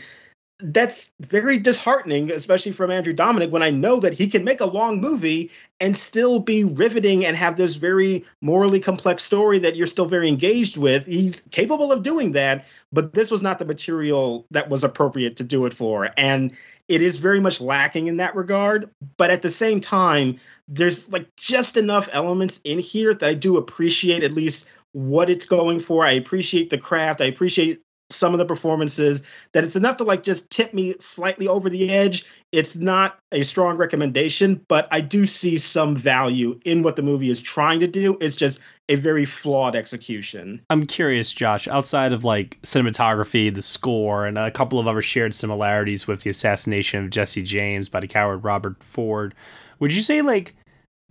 that's 0.60 1.10
very 1.20 1.58
disheartening, 1.58 2.32
especially 2.32 2.72
from 2.72 2.90
Andrew 2.90 3.14
Dominik, 3.14 3.50
when 3.50 3.64
I 3.64 3.72
know 3.72 4.00
that 4.00 4.14
he 4.14 4.28
can 4.28 4.44
make 4.44 4.62
a 4.62 4.66
long 4.66 5.02
movie 5.02 5.52
and 5.80 5.98
still 5.98 6.40
be 6.40 6.64
riveting 6.64 7.26
and 7.26 7.36
have 7.36 7.58
this 7.58 7.76
very 7.76 8.26
morally 8.42 8.80
complex 8.80 9.24
story 9.24 9.60
that 9.60 9.76
you're 9.76 9.88
still 9.88 10.06
very 10.06 10.30
engaged 10.30 10.78
with. 10.78 11.06
He's 11.06 11.42
capable 11.52 11.92
of 11.92 12.04
doing 12.04 12.32
that, 12.34 12.66
but 12.94 13.14
this 13.14 13.30
was 13.30 13.42
not 13.42 13.60
the 13.60 13.66
material 13.66 14.46
that 14.52 14.70
was 14.70 14.84
appropriate 14.84 15.36
to 15.38 15.44
do 15.44 15.66
it 15.66 15.74
for. 15.74 16.10
And 16.18 16.54
it 16.88 17.02
is 17.02 17.18
very 17.18 17.42
much 17.42 17.60
lacking 17.60 18.08
in 18.08 18.18
that 18.18 18.36
regard. 18.36 18.90
But 19.18 19.32
at 19.32 19.42
the 19.42 19.50
same 19.50 19.82
time, 19.82 20.40
there's 20.68 21.12
like 21.12 21.28
just 21.36 21.76
enough 21.76 22.08
elements 22.14 22.62
in 22.64 22.80
here 22.80 23.14
that 23.14 23.30
I 23.30 23.34
do 23.34 23.58
appreciate 23.58 24.24
at 24.24 24.32
least 24.32 24.70
what 24.94 25.30
it's 25.30 25.46
going 25.46 25.80
for. 25.80 26.06
I 26.06 26.12
appreciate 26.12 26.70
the 26.70 26.78
craft. 26.78 27.20
I 27.20 27.26
appreciate 27.26 27.82
some 28.12 28.34
of 28.34 28.38
the 28.38 28.46
performances 28.46 29.24
that 29.54 29.64
it's 29.64 29.76
enough 29.76 29.98
to 29.98 30.04
like 30.04 30.24
just 30.24 30.50
tip 30.50 30.74
me 30.74 30.96
slightly 31.00 31.48
over 31.48 31.70
the 31.70 31.90
edge. 31.90 32.26
It's 32.52 32.76
not 32.76 33.18
a 33.32 33.42
strong 33.44 33.78
recommendation, 33.78 34.64
but 34.68 34.88
I 34.92 35.02
do 35.02 35.26
see 35.26 35.58
some 35.58 35.96
value 35.96 36.60
in 36.66 36.84
what 36.84 36.96
the 36.96 37.02
movie 37.02 37.30
is 37.30 37.42
trying 37.42 37.80
to 37.80 37.88
do. 37.88 38.18
It's 38.22 38.36
just 38.36 38.60
a 38.88 38.96
very 38.96 39.26
flawed 39.26 39.76
execution. 39.76 40.62
I'm 40.70 40.86
curious, 40.86 41.34
Josh, 41.34 41.68
outside 41.68 42.14
of 42.14 42.24
like 42.24 42.60
cinematography, 42.62 43.54
the 43.54 43.64
score, 43.64 44.26
and 44.26 44.38
a 44.38 44.52
couple 44.52 44.80
of 44.80 44.88
other 44.88 45.02
shared 45.02 45.34
similarities 45.34 46.08
with 46.08 46.22
the 46.22 46.30
assassination 46.30 47.04
of 47.04 47.10
Jesse 47.10 47.44
James 47.44 47.90
by 47.90 48.00
the 48.00 48.08
coward 48.08 48.44
Robert 48.44 48.82
Ford, 48.84 49.34
would 49.80 49.94
you 49.94 50.02
say 50.02 50.22
like 50.22 50.56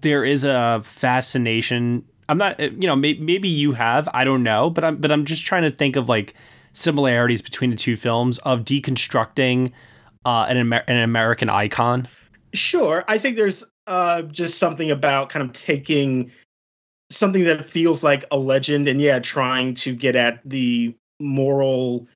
there 0.01 0.25
is 0.25 0.45
a 0.45 0.83
fascination? 0.85 2.05
I'm 2.29 2.39
not, 2.39 2.61
uh, 2.61 2.71
you 2.71 2.87
know, 2.87 2.97
may, 2.97 3.15
maybe 3.15 3.49
you 3.49 3.73
have, 3.73 4.09
I 4.15 4.25
don't 4.25 4.45
know, 4.45 4.71
but 4.71 4.85
I'm, 4.85 4.97
but 4.97 5.11
I'm 5.11 5.25
just 5.25 5.45
trying 5.45 5.65
to 5.65 5.71
think 5.71 5.97
of 5.97 6.09
like 6.09 6.35
similarities 6.75 7.41
between 7.41 7.71
the 7.71 7.77
two 7.77 7.97
films 7.97 8.39
of 8.39 8.61
deconstructing 8.65 9.73
uh, 10.25 10.47
an, 10.49 10.59
Amer- 10.59 10.85
an 10.87 10.99
American 10.99 11.49
icon. 11.49 12.07
Sure. 12.53 13.05
I 13.09 13.19
think 13.19 13.37
there's 13.37 13.65
uh, 13.87 14.23
just 14.23 14.59
something 14.59 14.91
about 14.91 15.29
kind 15.29 15.45
of 15.45 15.53
taking 15.55 16.31
something 17.11 17.45
that 17.45 17.65
feels 17.65 18.05
like 18.05 18.25
a 18.31 18.37
legend 18.37 18.89
and, 18.89 19.01
yeah, 19.01 19.19
trying 19.19 19.75
to 19.75 19.95
get 19.95 20.17
at 20.17 20.41
the 20.45 20.95
moral 21.21 22.07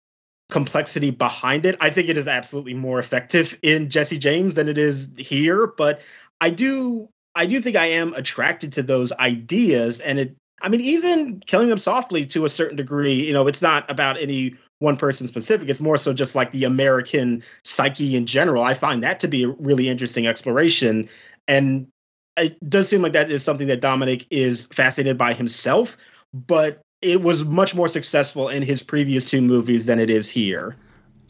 complexity 0.50 1.10
behind 1.10 1.66
it. 1.66 1.76
I 1.80 1.90
think 1.90 2.08
it 2.08 2.16
is 2.16 2.26
absolutely 2.26 2.74
more 2.74 2.98
effective 2.98 3.58
in 3.62 3.90
Jesse 3.90 4.18
James 4.18 4.54
than 4.54 4.68
it 4.68 4.78
is 4.78 5.08
here. 5.16 5.66
But 5.66 6.00
I 6.40 6.50
do. 6.50 7.08
I 7.34 7.46
do 7.46 7.60
think 7.60 7.76
I 7.76 7.86
am 7.86 8.14
attracted 8.14 8.72
to 8.72 8.82
those 8.82 9.12
ideas, 9.12 10.00
and 10.00 10.18
it. 10.18 10.36
I 10.60 10.68
mean, 10.68 10.80
even 10.80 11.40
killing 11.46 11.68
them 11.68 11.78
softly 11.78 12.26
to 12.26 12.44
a 12.44 12.50
certain 12.50 12.76
degree. 12.76 13.26
You 13.26 13.32
know, 13.32 13.46
it's 13.46 13.62
not 13.62 13.90
about 13.90 14.20
any 14.20 14.54
one 14.80 14.96
person 14.96 15.26
specific. 15.26 15.68
It's 15.68 15.80
more 15.80 15.96
so 15.96 16.12
just 16.12 16.34
like 16.34 16.52
the 16.52 16.64
American 16.64 17.42
psyche 17.64 18.16
in 18.16 18.26
general. 18.26 18.62
I 18.64 18.74
find 18.74 19.02
that 19.02 19.20
to 19.20 19.28
be 19.28 19.44
a 19.44 19.48
really 19.48 19.88
interesting 19.88 20.26
exploration. 20.26 21.08
And 21.46 21.88
it 22.36 22.56
does 22.68 22.88
seem 22.88 23.02
like 23.02 23.12
that 23.12 23.30
is 23.30 23.42
something 23.42 23.68
that 23.68 23.80
Dominik 23.80 24.26
is 24.30 24.66
fascinated 24.66 25.18
by 25.18 25.34
himself, 25.34 25.96
but 26.32 26.80
it 27.02 27.22
was 27.22 27.44
much 27.44 27.74
more 27.74 27.88
successful 27.88 28.48
in 28.48 28.62
his 28.62 28.82
previous 28.82 29.28
two 29.28 29.40
movies 29.40 29.86
than 29.86 29.98
it 29.98 30.10
is 30.10 30.28
here. 30.28 30.76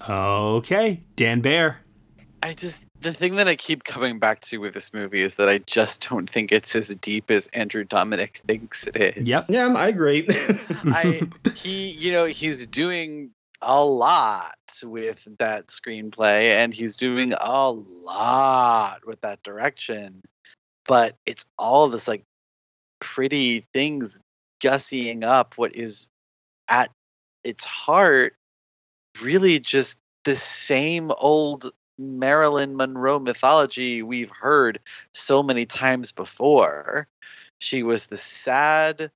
Okay, 0.08 1.02
Dan 1.16 1.40
Bear. 1.40 1.78
I 2.42 2.54
just 2.54 2.86
the 3.00 3.12
thing 3.12 3.36
that 3.36 3.48
I 3.48 3.56
keep 3.56 3.84
coming 3.84 4.18
back 4.18 4.40
to 4.42 4.58
with 4.58 4.74
this 4.74 4.92
movie 4.92 5.20
is 5.20 5.36
that 5.36 5.48
I 5.48 5.58
just 5.58 6.08
don't 6.08 6.28
think 6.28 6.52
it's 6.52 6.74
as 6.74 6.94
deep 6.96 7.30
as 7.30 7.46
Andrew 7.48 7.84
Dominik 7.84 8.36
thinks 8.46 8.86
it 8.86 8.96
is. 8.96 9.26
Yep. 9.26 9.44
Yeah, 9.48 9.74
I 9.76 9.88
agree. 9.88 10.26
I 10.84 11.28
he 11.54 11.90
you 11.90 12.12
know 12.12 12.26
he's 12.26 12.66
doing 12.66 13.30
a 13.60 13.84
lot 13.84 14.56
with 14.82 15.26
that 15.38 15.66
screenplay 15.68 16.50
and 16.50 16.72
he's 16.72 16.96
doing 16.96 17.34
a 17.40 17.70
lot 17.70 19.00
with 19.04 19.20
that 19.22 19.42
direction 19.42 20.22
but 20.86 21.16
it's 21.26 21.44
all 21.58 21.88
this 21.88 22.06
like 22.06 22.24
pretty 23.00 23.66
things 23.74 24.20
gussying 24.60 25.24
up 25.24 25.54
what 25.56 25.74
is 25.74 26.06
at 26.68 26.90
its 27.42 27.64
heart 27.64 28.36
really 29.22 29.58
just 29.58 29.98
the 30.24 30.36
same 30.36 31.10
old 31.18 31.70
Marilyn 31.98 32.76
Monroe 32.76 33.18
mythology 33.18 34.02
we've 34.02 34.30
heard 34.30 34.80
so 35.12 35.42
many 35.42 35.66
times 35.66 36.12
before. 36.12 37.08
She 37.58 37.82
was 37.82 38.06
the 38.06 38.16
sad 38.16 39.10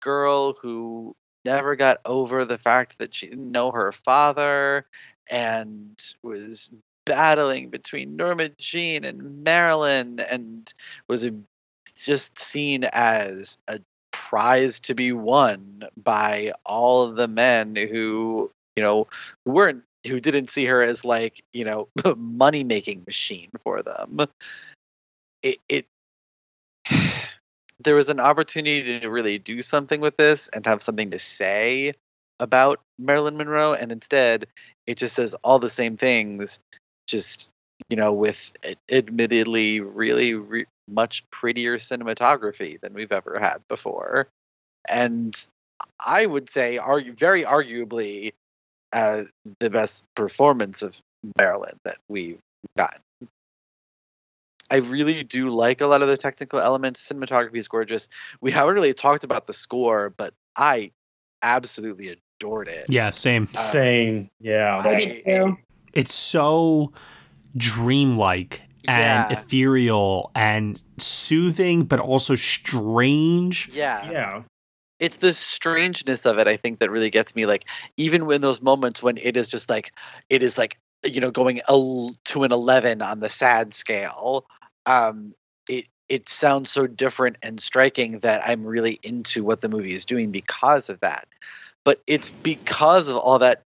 girl 0.00 0.52
who 0.52 1.16
never 1.44 1.76
got 1.76 2.00
over 2.04 2.44
the 2.44 2.58
fact 2.58 2.98
that 2.98 3.14
she 3.14 3.28
didn't 3.28 3.50
know 3.50 3.70
her 3.70 3.92
father 3.92 4.84
and 5.30 5.98
was 6.22 6.70
battling 7.06 7.70
between 7.70 8.16
Norma 8.16 8.50
Jean 8.58 9.04
and 9.04 9.42
Marilyn 9.44 10.20
and 10.20 10.72
was 11.08 11.30
just 11.96 12.38
seen 12.38 12.84
as 12.92 13.58
a 13.68 13.80
prize 14.10 14.80
to 14.80 14.94
be 14.94 15.12
won 15.12 15.84
by 15.96 16.52
all 16.64 17.12
the 17.12 17.28
men 17.28 17.76
who, 17.76 18.50
you 18.74 18.82
know, 18.82 19.06
weren't 19.44 19.84
who 20.06 20.20
didn't 20.20 20.50
see 20.50 20.64
her 20.66 20.82
as 20.82 21.04
like, 21.04 21.42
you 21.52 21.64
know, 21.64 21.88
money 22.16 22.64
making 22.64 23.04
machine 23.06 23.50
for 23.62 23.82
them. 23.82 24.20
It 25.42 25.58
it 25.68 25.86
there 27.84 27.94
was 27.94 28.08
an 28.08 28.20
opportunity 28.20 29.00
to 29.00 29.10
really 29.10 29.38
do 29.38 29.62
something 29.62 30.00
with 30.00 30.16
this 30.16 30.48
and 30.48 30.64
have 30.66 30.82
something 30.82 31.10
to 31.10 31.18
say 31.18 31.94
about 32.38 32.80
Marilyn 32.98 33.36
Monroe, 33.36 33.72
and 33.74 33.90
instead 33.90 34.46
it 34.86 34.96
just 34.96 35.14
says 35.14 35.34
all 35.42 35.58
the 35.58 35.70
same 35.70 35.96
things, 35.96 36.58
just 37.06 37.50
you 37.88 37.96
know, 37.96 38.12
with 38.12 38.52
admittedly 38.90 39.80
really 39.80 40.34
re- 40.34 40.66
much 40.88 41.28
prettier 41.30 41.76
cinematography 41.76 42.80
than 42.80 42.94
we've 42.94 43.12
ever 43.12 43.38
had 43.38 43.58
before, 43.68 44.28
and 44.88 45.48
I 46.04 46.26
would 46.26 46.48
say, 46.48 46.78
argue 46.78 47.12
very 47.12 47.42
arguably, 47.42 48.32
uh, 48.96 49.24
the 49.60 49.68
best 49.68 50.04
performance 50.14 50.82
of 50.82 50.98
Marilyn 51.38 51.76
that 51.84 51.98
we've 52.08 52.38
gotten. 52.78 53.00
I 54.70 54.76
really 54.76 55.22
do 55.22 55.50
like 55.50 55.80
a 55.82 55.86
lot 55.86 56.00
of 56.02 56.08
the 56.08 56.16
technical 56.16 56.58
elements. 56.58 57.06
Cinematography 57.06 57.56
is 57.58 57.68
gorgeous. 57.68 58.08
We 58.40 58.50
haven't 58.50 58.74
really 58.74 58.94
talked 58.94 59.22
about 59.22 59.46
the 59.46 59.52
score, 59.52 60.12
but 60.16 60.32
I 60.56 60.90
absolutely 61.42 62.16
adored 62.40 62.68
it. 62.68 62.86
Yeah, 62.88 63.10
same. 63.10 63.48
Uh, 63.54 63.60
same. 63.60 64.28
Yeah. 64.40 64.82
I 64.84 64.94
did 64.94 65.24
too. 65.24 65.58
It's 65.92 66.14
so 66.14 66.92
dreamlike 67.56 68.62
and 68.88 69.30
Yeah. 69.30 69.38
ethereal 69.38 70.30
and 70.34 70.82
soothing, 70.98 71.84
but 71.84 72.00
also 72.00 72.34
strange. 72.34 73.68
Yeah. 73.72 74.10
Yeah. 74.10 74.42
It's 74.98 75.18
the 75.18 75.32
strangeness 75.32 76.24
of 76.24 76.38
it, 76.38 76.48
I 76.48 76.56
think, 76.56 76.78
that 76.78 76.90
really 76.90 77.10
gets 77.10 77.34
me. 77.34 77.46
Like, 77.46 77.66
even 77.96 78.26
when 78.26 78.40
those 78.40 78.62
moments 78.62 79.02
when 79.02 79.18
it 79.18 79.36
is 79.36 79.48
just 79.48 79.68
like, 79.68 79.92
it 80.30 80.42
is 80.42 80.56
like, 80.56 80.78
you 81.04 81.20
know, 81.20 81.30
going 81.30 81.60
to 82.24 82.42
an 82.42 82.52
11 82.52 83.02
on 83.02 83.20
the 83.20 83.28
sad 83.28 83.74
scale, 83.74 84.46
um, 84.86 85.32
it, 85.68 85.86
it 86.08 86.28
sounds 86.28 86.70
so 86.70 86.86
different 86.86 87.36
and 87.42 87.60
striking 87.60 88.20
that 88.20 88.42
I'm 88.46 88.66
really 88.66 88.98
into 89.02 89.44
what 89.44 89.60
the 89.60 89.68
movie 89.68 89.94
is 89.94 90.04
doing 90.04 90.30
because 90.30 90.88
of 90.88 91.00
that. 91.00 91.26
But 91.84 92.00
it's 92.06 92.30
because 92.42 93.08
of 93.08 93.16
all 93.16 93.38
that 93.38 93.62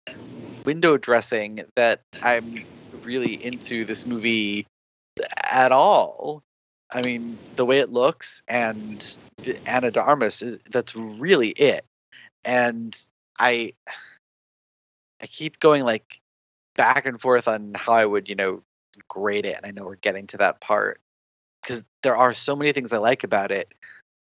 window 0.65 0.97
dressing 0.97 1.61
that 1.77 2.01
I'm 2.23 2.65
really 3.03 3.45
into 3.45 3.85
this 3.85 4.07
movie 4.07 4.67
at 5.51 5.73
all. 5.73 6.43
I 6.95 7.03
mean, 7.03 7.37
the 7.57 7.65
way 7.65 7.81
it 7.81 7.91
looks 7.91 8.43
and 8.47 9.19
the 9.39 9.59
Anna 9.69 9.91
is 10.29 10.61
that's 10.71 10.95
really 10.95 11.49
it. 11.49 11.85
And 12.45 12.97
I 13.39 13.73
I 15.21 15.27
keep 15.27 15.59
going 15.59 15.83
like 15.83 16.21
back 16.77 17.05
and 17.05 17.21
forth 17.21 17.49
on 17.49 17.73
how 17.75 17.95
I 17.95 18.07
would, 18.07 18.29
you 18.29 18.37
know, 18.37 18.62
grade 19.09 19.45
it. 19.45 19.57
And 19.57 19.66
I 19.66 19.73
know 19.73 19.85
we're 19.85 19.97
getting 19.97 20.29
to 20.29 20.37
that 20.39 20.61
part 20.61 21.01
because 21.62 21.83
there 22.05 22.16
are 22.16 22.33
so 22.33 22.55
many 22.55 22.71
things 22.71 22.93
I 22.93 22.99
like 22.99 23.25
about 23.25 23.51
it, 23.51 23.73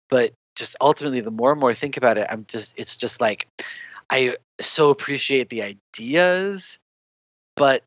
but 0.09 0.33
just 0.55 0.75
ultimately 0.79 1.21
the 1.21 1.31
more 1.31 1.51
and 1.51 1.59
more 1.59 1.71
I 1.71 1.75
think 1.75 1.97
about 1.97 2.19
it, 2.19 2.27
I'm 2.29 2.45
just 2.47 2.77
it's 2.77 2.97
just 2.97 3.19
like 3.19 3.47
I 4.11 4.35
so 4.59 4.91
appreciate 4.91 5.49
the 5.49 5.63
ideas, 5.63 6.77
but 7.55 7.83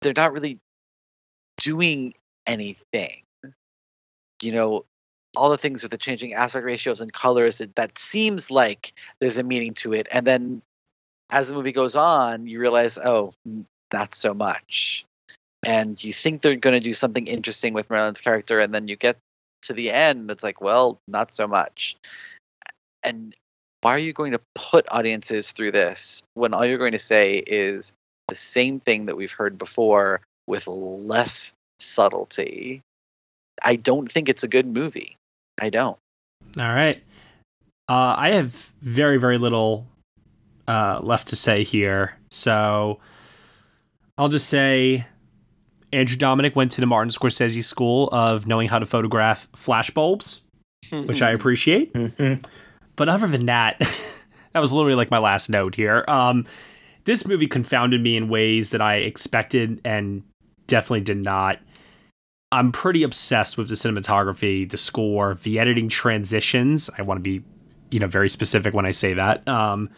they're 0.00 0.12
not 0.16 0.32
really 0.32 0.58
doing 1.58 2.14
anything. 2.48 3.22
You 4.42 4.52
know, 4.52 4.84
all 5.36 5.48
the 5.48 5.56
things 5.56 5.82
with 5.82 5.92
the 5.92 5.98
changing 5.98 6.34
aspect 6.34 6.64
ratios 6.64 7.00
and 7.00 7.12
colors, 7.12 7.60
it, 7.60 7.74
that 7.76 7.96
seems 7.96 8.50
like 8.50 8.92
there's 9.20 9.38
a 9.38 9.42
meaning 9.42 9.72
to 9.74 9.94
it. 9.94 10.06
And 10.12 10.26
then 10.26 10.62
as 11.30 11.48
the 11.48 11.54
movie 11.54 11.72
goes 11.72 11.96
on, 11.96 12.46
you 12.46 12.60
realize, 12.60 12.98
oh, 12.98 13.32
not 13.92 14.14
so 14.14 14.34
much. 14.34 15.06
And 15.64 16.02
you 16.02 16.12
think 16.12 16.42
they're 16.42 16.56
going 16.56 16.76
to 16.76 16.84
do 16.84 16.92
something 16.92 17.26
interesting 17.26 17.72
with 17.72 17.88
Marilyn's 17.88 18.20
character, 18.20 18.58
and 18.58 18.74
then 18.74 18.88
you 18.88 18.96
get 18.96 19.16
to 19.62 19.72
the 19.72 19.90
end, 19.90 20.30
it's 20.30 20.42
like, 20.42 20.60
well, 20.60 20.98
not 21.08 21.30
so 21.30 21.46
much. 21.46 21.96
And 23.02 23.34
why 23.80 23.94
are 23.94 23.98
you 23.98 24.12
going 24.12 24.32
to 24.32 24.40
put 24.54 24.86
audiences 24.90 25.52
through 25.52 25.72
this 25.72 26.22
when 26.34 26.52
all 26.52 26.64
you're 26.64 26.78
going 26.78 26.92
to 26.92 26.98
say 26.98 27.36
is 27.46 27.92
the 28.28 28.34
same 28.34 28.80
thing 28.80 29.06
that 29.06 29.16
we've 29.16 29.32
heard 29.32 29.58
before 29.58 30.20
with 30.46 30.66
less 30.66 31.54
subtlety? 31.78 32.80
I 33.64 33.76
don't 33.76 34.10
think 34.10 34.28
it's 34.28 34.42
a 34.42 34.48
good 34.48 34.66
movie. 34.66 35.16
I 35.60 35.70
don't. 35.70 35.98
All 36.58 36.64
right. 36.64 37.02
Uh, 37.88 38.14
I 38.16 38.30
have 38.30 38.52
very, 38.80 39.18
very 39.18 39.38
little 39.38 39.86
uh, 40.68 41.00
left 41.02 41.28
to 41.28 41.36
say 41.36 41.64
here. 41.64 42.16
So 42.30 43.00
I'll 44.16 44.28
just 44.28 44.48
say 44.48 45.06
Andrew 45.92 46.16
Dominik 46.16 46.54
went 46.54 46.70
to 46.72 46.80
the 46.80 46.86
Martin 46.86 47.10
Scorsese 47.10 47.62
School 47.64 48.08
of 48.12 48.46
knowing 48.46 48.68
how 48.68 48.78
to 48.78 48.86
photograph 48.86 49.48
flashbulbs, 49.56 50.42
which 50.90 51.22
I 51.22 51.30
appreciate. 51.32 51.92
But 52.96 53.08
other 53.08 53.26
than 53.26 53.46
that, 53.46 53.78
that 54.52 54.60
was 54.60 54.72
literally 54.72 54.96
like 54.96 55.10
my 55.10 55.18
last 55.18 55.50
note 55.50 55.74
here. 55.74 56.04
Um, 56.08 56.46
this 57.04 57.26
movie 57.26 57.46
confounded 57.46 58.00
me 58.02 58.16
in 58.16 58.28
ways 58.28 58.70
that 58.70 58.80
I 58.80 58.96
expected 58.96 59.80
and 59.84 60.22
definitely 60.66 61.00
did 61.00 61.18
not. 61.18 61.58
I'm 62.52 62.70
pretty 62.70 63.02
obsessed 63.02 63.56
with 63.56 63.68
the 63.68 63.74
cinematography, 63.74 64.68
the 64.70 64.76
score, 64.76 65.38
the 65.42 65.58
editing 65.58 65.88
transitions. 65.88 66.90
I 66.98 67.02
want 67.02 67.18
to 67.18 67.22
be, 67.22 67.42
you 67.90 67.98
know, 67.98 68.06
very 68.06 68.28
specific 68.28 68.74
when 68.74 68.84
I 68.86 68.90
say 68.90 69.14
that. 69.14 69.46
Um, 69.48 69.88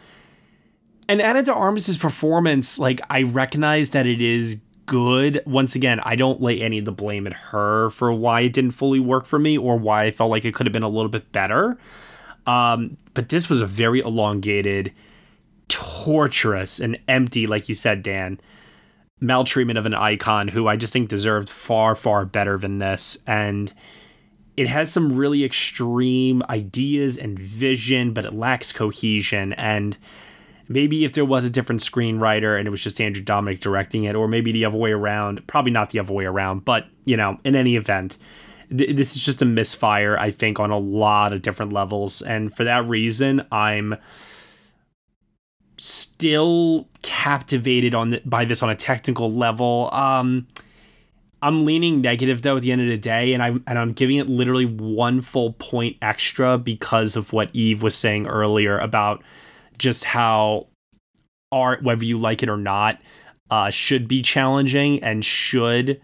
and 1.07 1.21
Ana 1.21 1.43
de 1.43 1.53
Armas' 1.53 1.97
performance, 1.97 2.79
like 2.79 3.01
I 3.09 3.23
recognize 3.23 3.91
that 3.91 4.07
it 4.07 4.21
is 4.21 4.61
good. 4.85 5.41
Once 5.45 5.75
again, 5.75 5.99
I 5.99 6.15
don't 6.15 6.41
lay 6.41 6.61
any 6.61 6.79
of 6.79 6.85
the 6.85 6.91
blame 6.91 7.27
at 7.27 7.33
her 7.33 7.89
for 7.89 8.13
why 8.13 8.41
it 8.41 8.53
didn't 8.53 8.71
fully 8.71 8.99
work 8.99 9.25
for 9.25 9.37
me 9.37 9.57
or 9.57 9.77
why 9.77 10.05
I 10.05 10.11
felt 10.11 10.31
like 10.31 10.45
it 10.45 10.53
could 10.53 10.65
have 10.65 10.73
been 10.73 10.83
a 10.83 10.89
little 10.89 11.09
bit 11.09 11.31
better. 11.31 11.77
Um, 12.47 12.97
but 13.13 13.29
this 13.29 13.49
was 13.49 13.61
a 13.61 13.65
very 13.65 13.99
elongated, 13.99 14.93
torturous, 15.67 16.79
and 16.79 16.97
empty, 17.07 17.47
like 17.47 17.67
you 17.67 17.75
said, 17.75 18.01
Dan, 18.01 18.39
maltreatment 19.19 19.79
of 19.79 19.85
an 19.85 19.93
icon 19.93 20.47
who 20.49 20.67
I 20.67 20.75
just 20.75 20.93
think 20.93 21.09
deserved 21.09 21.49
far, 21.49 21.95
far 21.95 22.25
better 22.25 22.57
than 22.57 22.79
this. 22.79 23.17
And 23.25 23.73
it 24.57 24.67
has 24.67 24.91
some 24.91 25.15
really 25.15 25.43
extreme 25.43 26.43
ideas 26.49 27.17
and 27.17 27.37
vision, 27.37 28.13
but 28.13 28.25
it 28.25 28.33
lacks 28.33 28.71
cohesion. 28.71 29.53
And 29.53 29.97
maybe 30.67 31.05
if 31.05 31.13
there 31.13 31.25
was 31.25 31.45
a 31.45 31.49
different 31.49 31.81
screenwriter 31.81 32.57
and 32.57 32.67
it 32.67 32.71
was 32.71 32.83
just 32.83 33.01
Andrew 33.01 33.23
Dominik 33.23 33.59
directing 33.59 34.05
it, 34.05 34.15
or 34.15 34.27
maybe 34.27 34.51
the 34.51 34.65
other 34.65 34.77
way 34.77 34.91
around, 34.91 35.45
probably 35.47 35.71
not 35.71 35.89
the 35.89 35.99
other 35.99 36.13
way 36.13 36.25
around, 36.25 36.65
but 36.65 36.85
you 37.05 37.17
know, 37.17 37.39
in 37.43 37.55
any 37.55 37.75
event, 37.75 38.17
th- 38.75 38.95
this 38.95 39.15
is 39.15 39.23
just 39.23 39.41
a 39.41 39.45
misfire, 39.45 40.17
I 40.17 40.31
think, 40.31 40.59
on 40.59 40.71
a 40.71 40.77
lot 40.77 41.33
of 41.33 41.41
different 41.41 41.73
levels. 41.73 42.21
And 42.21 42.55
for 42.55 42.63
that 42.63 42.87
reason, 42.87 43.45
I'm 43.51 43.95
still 45.77 46.87
captivated 47.01 47.93
on 47.93 48.11
the, 48.11 48.21
by 48.25 48.45
this 48.45 48.63
on 48.63 48.69
a 48.69 48.75
technical 48.75 49.31
level. 49.31 49.89
Um, 49.91 50.47
I'm 51.41 51.65
leaning 51.65 52.01
negative 52.01 52.41
though 52.41 52.57
at 52.57 52.63
the 52.63 52.71
end 52.71 52.81
of 52.81 52.87
the 52.87 52.97
day, 52.97 53.33
and 53.33 53.43
I'm 53.43 53.63
and 53.67 53.77
I'm 53.77 53.93
giving 53.93 54.17
it 54.17 54.27
literally 54.27 54.65
one 54.65 55.21
full 55.21 55.53
point 55.53 55.97
extra 56.01 56.57
because 56.57 57.15
of 57.15 57.33
what 57.33 57.49
Eve 57.53 57.83
was 57.83 57.95
saying 57.95 58.27
earlier 58.27 58.79
about 58.79 59.23
just 59.77 60.05
how 60.05 60.67
art, 61.51 61.83
whether 61.83 62.03
you 62.03 62.17
like 62.17 62.41
it 62.41 62.49
or 62.49 62.57
not, 62.57 62.99
uh, 63.51 63.69
should 63.69 64.07
be 64.07 64.21
challenging 64.21 65.03
and 65.03 65.23
should 65.23 66.01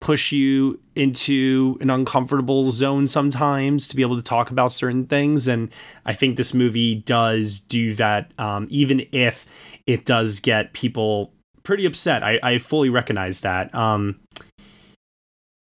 push 0.00 0.32
you 0.32 0.80
into 0.94 1.76
an 1.80 1.90
uncomfortable 1.90 2.70
zone 2.70 3.08
sometimes 3.08 3.88
to 3.88 3.96
be 3.96 4.02
able 4.02 4.16
to 4.16 4.22
talk 4.22 4.50
about 4.50 4.72
certain 4.72 5.06
things. 5.06 5.48
And 5.48 5.70
I 6.06 6.12
think 6.12 6.36
this 6.36 6.54
movie 6.54 6.96
does 6.96 7.58
do 7.58 7.94
that, 7.94 8.32
um, 8.38 8.66
even 8.70 9.06
if 9.12 9.44
it 9.86 10.04
does 10.04 10.40
get 10.40 10.72
people 10.72 11.32
pretty 11.62 11.84
upset. 11.84 12.22
I, 12.22 12.38
I 12.42 12.58
fully 12.58 12.90
recognize 12.90 13.40
that. 13.40 13.74
Um, 13.74 14.20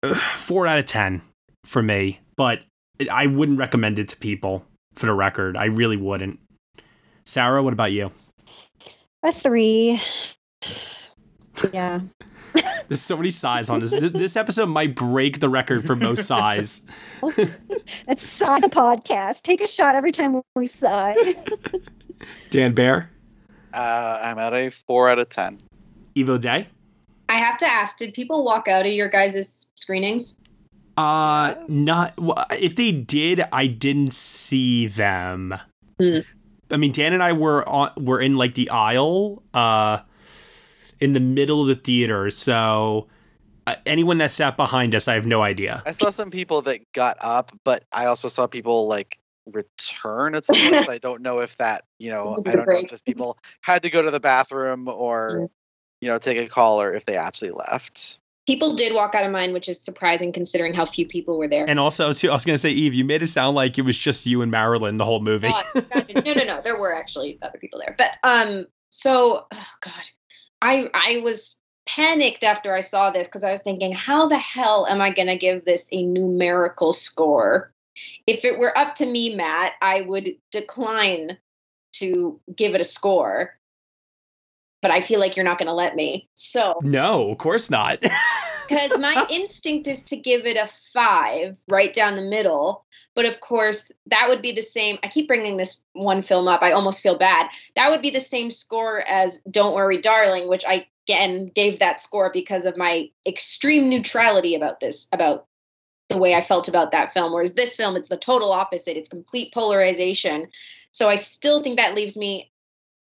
four 0.34 0.66
out 0.66 0.78
of 0.78 0.86
10 0.86 1.22
for 1.64 1.82
me, 1.82 2.20
but 2.36 2.60
I 3.10 3.26
wouldn't 3.26 3.58
recommend 3.58 3.98
it 3.98 4.08
to 4.08 4.16
people 4.16 4.64
for 4.94 5.06
the 5.06 5.14
record. 5.14 5.56
I 5.56 5.66
really 5.66 5.96
wouldn't. 5.96 6.40
Sarah, 7.24 7.62
what 7.62 7.72
about 7.72 7.92
you? 7.92 8.10
A 9.24 9.30
three. 9.30 10.00
Yeah. 11.72 12.00
There's 12.88 13.00
so 13.00 13.16
many 13.16 13.30
sighs 13.30 13.70
on 13.70 13.80
this. 13.80 13.92
This 13.92 14.36
episode 14.36 14.66
might 14.66 14.94
break 14.94 15.40
the 15.40 15.48
record 15.48 15.86
for 15.86 15.96
most 15.96 16.26
sighs. 16.26 16.86
It's 18.06 18.24
sigh 18.26 18.60
the 18.60 18.68
podcast. 18.68 19.42
Take 19.42 19.60
a 19.60 19.66
shot 19.66 19.94
every 19.96 20.12
time 20.12 20.40
we 20.54 20.66
sigh. 20.66 21.16
Dan 22.50 22.74
Bear, 22.74 23.10
Uh, 23.74 24.18
I'm 24.22 24.38
at 24.38 24.52
a 24.52 24.70
four 24.70 25.08
out 25.08 25.18
of 25.18 25.28
ten. 25.28 25.58
Evo 26.14 26.40
Day. 26.40 26.68
I 27.28 27.34
have 27.38 27.56
to 27.58 27.66
ask, 27.66 27.96
did 27.96 28.14
people 28.14 28.44
walk 28.44 28.68
out 28.68 28.86
of 28.86 28.92
your 28.92 29.08
guys' 29.08 29.70
screenings? 29.76 30.38
Uh, 30.96 31.54
not 31.68 32.12
well, 32.18 32.44
if 32.50 32.76
they 32.76 32.92
did, 32.92 33.42
I 33.52 33.66
didn't 33.66 34.12
see 34.12 34.86
them. 34.86 35.54
I 36.00 36.76
mean, 36.76 36.92
Dan 36.92 37.12
and 37.14 37.22
I 37.22 37.32
were 37.32 37.66
on 37.68 37.90
were 37.96 38.20
in 38.20 38.36
like 38.36 38.54
the 38.54 38.68
aisle, 38.70 39.42
uh, 39.54 40.00
in 41.02 41.14
the 41.14 41.20
middle 41.20 41.62
of 41.62 41.66
the 41.66 41.74
theater. 41.74 42.30
So 42.30 43.08
uh, 43.66 43.74
anyone 43.86 44.18
that 44.18 44.30
sat 44.30 44.56
behind 44.56 44.94
us, 44.94 45.08
I 45.08 45.14
have 45.14 45.26
no 45.26 45.42
idea. 45.42 45.82
I 45.84 45.90
saw 45.90 46.10
some 46.10 46.30
people 46.30 46.62
that 46.62 46.80
got 46.92 47.16
up, 47.20 47.50
but 47.64 47.82
I 47.92 48.06
also 48.06 48.28
saw 48.28 48.46
people 48.46 48.86
like 48.86 49.18
return 49.52 50.36
at 50.36 50.44
some 50.44 50.54
point. 50.54 50.88
I 50.88 50.98
don't 50.98 51.20
know 51.20 51.40
if 51.40 51.58
that, 51.58 51.82
you 51.98 52.08
know, 52.08 52.40
I 52.46 52.52
don't 52.52 52.68
know 52.68 52.76
if 52.76 52.88
just 52.88 53.04
people 53.04 53.36
had 53.62 53.82
to 53.82 53.90
go 53.90 54.00
to 54.00 54.12
the 54.12 54.20
bathroom 54.20 54.86
or, 54.86 55.50
you 56.00 56.08
know, 56.08 56.18
take 56.18 56.38
a 56.38 56.46
call 56.46 56.80
or 56.80 56.94
if 56.94 57.04
they 57.04 57.16
actually 57.16 57.50
left. 57.50 58.20
People 58.46 58.76
did 58.76 58.94
walk 58.94 59.16
out 59.16 59.24
of 59.24 59.32
mine, 59.32 59.52
which 59.52 59.68
is 59.68 59.80
surprising 59.80 60.32
considering 60.32 60.72
how 60.72 60.84
few 60.84 61.06
people 61.06 61.36
were 61.36 61.48
there. 61.48 61.68
And 61.68 61.80
also, 61.80 62.04
I 62.04 62.08
was, 62.08 62.24
I 62.24 62.28
was 62.28 62.44
going 62.44 62.54
to 62.54 62.58
say, 62.58 62.70
Eve, 62.70 62.94
you 62.94 63.04
made 63.04 63.22
it 63.22 63.28
sound 63.28 63.56
like 63.56 63.76
it 63.76 63.82
was 63.82 63.98
just 63.98 64.24
you 64.24 64.40
and 64.40 64.52
Marilyn 64.52 64.98
the 64.98 65.04
whole 65.04 65.20
movie. 65.20 65.48
no, 65.74 66.32
no, 66.32 66.44
no. 66.44 66.60
There 66.60 66.78
were 66.78 66.94
actually 66.94 67.38
other 67.42 67.58
people 67.58 67.82
there, 67.84 67.96
but 67.98 68.12
um. 68.22 68.66
So, 68.94 69.46
oh 69.50 69.66
God, 69.80 70.10
I 70.62 70.88
I 70.94 71.20
was 71.22 71.60
panicked 71.86 72.44
after 72.44 72.72
I 72.72 72.80
saw 72.80 73.10
this 73.10 73.26
because 73.26 73.44
I 73.44 73.50
was 73.50 73.62
thinking, 73.62 73.92
how 73.92 74.28
the 74.28 74.38
hell 74.38 74.86
am 74.88 75.00
I 75.00 75.10
going 75.10 75.26
to 75.26 75.36
give 75.36 75.64
this 75.64 75.88
a 75.92 76.02
numerical 76.04 76.92
score? 76.92 77.72
If 78.26 78.44
it 78.44 78.58
were 78.58 78.76
up 78.78 78.94
to 78.96 79.06
me, 79.06 79.34
Matt, 79.34 79.72
I 79.82 80.02
would 80.02 80.36
decline 80.52 81.36
to 81.94 82.40
give 82.54 82.74
it 82.74 82.80
a 82.80 82.84
score. 82.84 83.58
But 84.82 84.90
I 84.90 85.00
feel 85.00 85.20
like 85.20 85.36
you're 85.36 85.44
not 85.44 85.58
going 85.58 85.68
to 85.68 85.74
let 85.74 85.94
me. 85.94 86.28
So, 86.34 86.78
no, 86.82 87.30
of 87.30 87.38
course 87.38 87.70
not. 87.70 88.04
because 88.68 88.98
my 88.98 89.26
instinct 89.28 89.86
is 89.86 90.02
to 90.02 90.16
give 90.16 90.46
it 90.46 90.56
a 90.56 90.66
five 90.92 91.58
right 91.68 91.92
down 91.92 92.16
the 92.16 92.22
middle 92.22 92.84
but 93.14 93.24
of 93.24 93.40
course 93.40 93.92
that 94.06 94.26
would 94.28 94.42
be 94.42 94.52
the 94.52 94.62
same 94.62 94.98
i 95.02 95.08
keep 95.08 95.28
bringing 95.28 95.56
this 95.56 95.82
one 95.92 96.22
film 96.22 96.48
up 96.48 96.62
i 96.62 96.72
almost 96.72 97.02
feel 97.02 97.16
bad 97.16 97.48
that 97.76 97.90
would 97.90 98.02
be 98.02 98.10
the 98.10 98.20
same 98.20 98.50
score 98.50 99.06
as 99.06 99.38
don't 99.50 99.74
worry 99.74 100.00
darling 100.00 100.48
which 100.48 100.64
i 100.66 100.86
again 101.08 101.46
gave 101.54 101.78
that 101.78 102.00
score 102.00 102.30
because 102.32 102.64
of 102.64 102.76
my 102.76 103.08
extreme 103.26 103.88
neutrality 103.88 104.54
about 104.54 104.80
this 104.80 105.08
about 105.12 105.46
the 106.08 106.18
way 106.18 106.34
i 106.34 106.40
felt 106.40 106.68
about 106.68 106.92
that 106.92 107.12
film 107.12 107.32
whereas 107.32 107.54
this 107.54 107.76
film 107.76 107.96
it's 107.96 108.08
the 108.08 108.16
total 108.16 108.52
opposite 108.52 108.96
it's 108.96 109.08
complete 109.08 109.52
polarization 109.52 110.46
so 110.92 111.08
i 111.08 111.14
still 111.14 111.62
think 111.62 111.76
that 111.76 111.94
leaves 111.94 112.16
me 112.16 112.50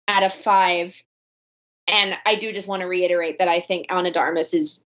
at 0.08 0.22
a 0.22 0.28
five 0.28 1.02
and 1.90 2.14
i 2.26 2.34
do 2.34 2.52
just 2.52 2.68
want 2.68 2.80
to 2.80 2.86
reiterate 2.86 3.38
that 3.38 3.48
i 3.48 3.60
think 3.60 3.86
Ana 3.90 4.10
de 4.10 4.18
Armas 4.18 4.54
is 4.54 4.84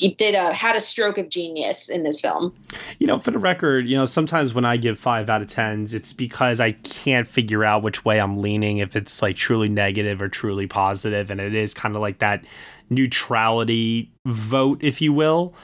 he 0.00 0.14
did 0.14 0.34
a 0.34 0.54
had 0.54 0.76
a 0.76 0.80
stroke 0.80 1.18
of 1.18 1.28
genius 1.28 1.88
in 1.88 2.04
this 2.04 2.20
film. 2.20 2.54
You 2.98 3.06
know, 3.06 3.18
for 3.18 3.30
the 3.30 3.38
record, 3.38 3.86
you 3.86 3.96
know, 3.96 4.06
sometimes 4.06 4.54
when 4.54 4.64
I 4.64 4.78
give 4.78 4.98
five 4.98 5.28
out 5.28 5.42
of 5.42 5.48
tens, 5.48 5.92
it's 5.92 6.12
because 6.12 6.58
I 6.58 6.72
can't 6.72 7.26
figure 7.26 7.64
out 7.64 7.82
which 7.82 8.04
way 8.04 8.18
I'm 8.18 8.38
leaning, 8.38 8.78
if 8.78 8.96
it's 8.96 9.20
like 9.20 9.36
truly 9.36 9.68
negative 9.68 10.22
or 10.22 10.28
truly 10.28 10.66
positive, 10.66 11.30
and 11.30 11.40
it 11.40 11.54
is 11.54 11.74
kind 11.74 11.94
of 11.94 12.00
like 12.00 12.18
that 12.18 12.44
neutrality 12.88 14.10
vote, 14.26 14.82
if 14.82 15.02
you 15.02 15.12
will. 15.12 15.54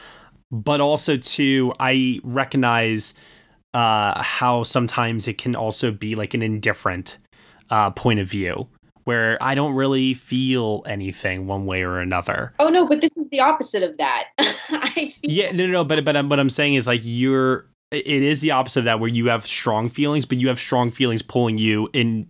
But 0.53 0.81
also, 0.81 1.17
too, 1.17 1.73
I 1.81 2.21
recognize 2.23 3.15
uh, 3.73 4.23
how 4.23 4.65
sometimes 4.65 5.27
it 5.27 5.39
can 5.39 5.57
also 5.57 5.91
be 5.91 6.15
like 6.15 6.35
an 6.35 6.43
indifferent 6.43 7.17
uh, 7.71 7.91
point 7.91 8.21
of 8.21 8.29
view 8.29 8.69
where 9.07 9.39
I 9.41 9.55
don't 9.55 9.74
really 9.74 10.15
feel 10.15 10.83
anything 10.87 11.47
one 11.47 11.65
way 11.65 11.83
or 11.83 12.01
another. 12.01 12.53
Oh 12.59 12.69
no, 12.69 12.87
but 12.87 13.01
this 13.01 13.16
is 13.16 13.28
the 13.28 13.41
opposite 13.41 13.83
of 13.85 13.97
that. 13.99 14.28
I 14.39 15.12
feel 15.15 15.31
Yeah, 15.31 15.53
no, 15.53 15.66
no, 15.66 15.73
no. 15.73 15.85
But 15.85 16.05
but 16.05 16.16
I'm, 16.16 16.28
what 16.28 16.41
I'm 16.41 16.51
saying 16.51 16.74
is 16.74 16.87
like 16.87 17.01
you're. 17.05 17.66
It 17.93 18.07
is 18.07 18.41
the 18.41 18.51
opposite 18.51 18.81
of 18.81 18.85
that, 18.87 18.99
where 18.99 19.09
you 19.09 19.28
have 19.28 19.47
strong 19.47 19.89
feelings, 19.89 20.27
but 20.27 20.39
you 20.39 20.49
have 20.49 20.59
strong 20.59 20.91
feelings 20.91 21.23
pulling 21.23 21.57
you 21.57 21.89
in 21.93 22.28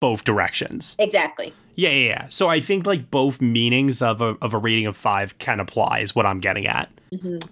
both 0.00 0.24
directions. 0.24 0.96
exactly. 0.98 1.54
Yeah, 1.76 1.90
yeah, 1.90 2.08
yeah. 2.08 2.28
So 2.28 2.48
I 2.48 2.58
think 2.58 2.86
like 2.86 3.08
both 3.10 3.40
meanings 3.40 4.02
of 4.02 4.20
a 4.20 4.36
of 4.42 4.52
a 4.52 4.58
rating 4.58 4.86
of 4.86 4.96
five 4.96 5.38
can 5.38 5.60
apply. 5.60 6.00
Is 6.00 6.16
what 6.16 6.26
I'm 6.26 6.40
getting 6.40 6.66
at. 6.66 6.90
Mhm. 7.14 7.48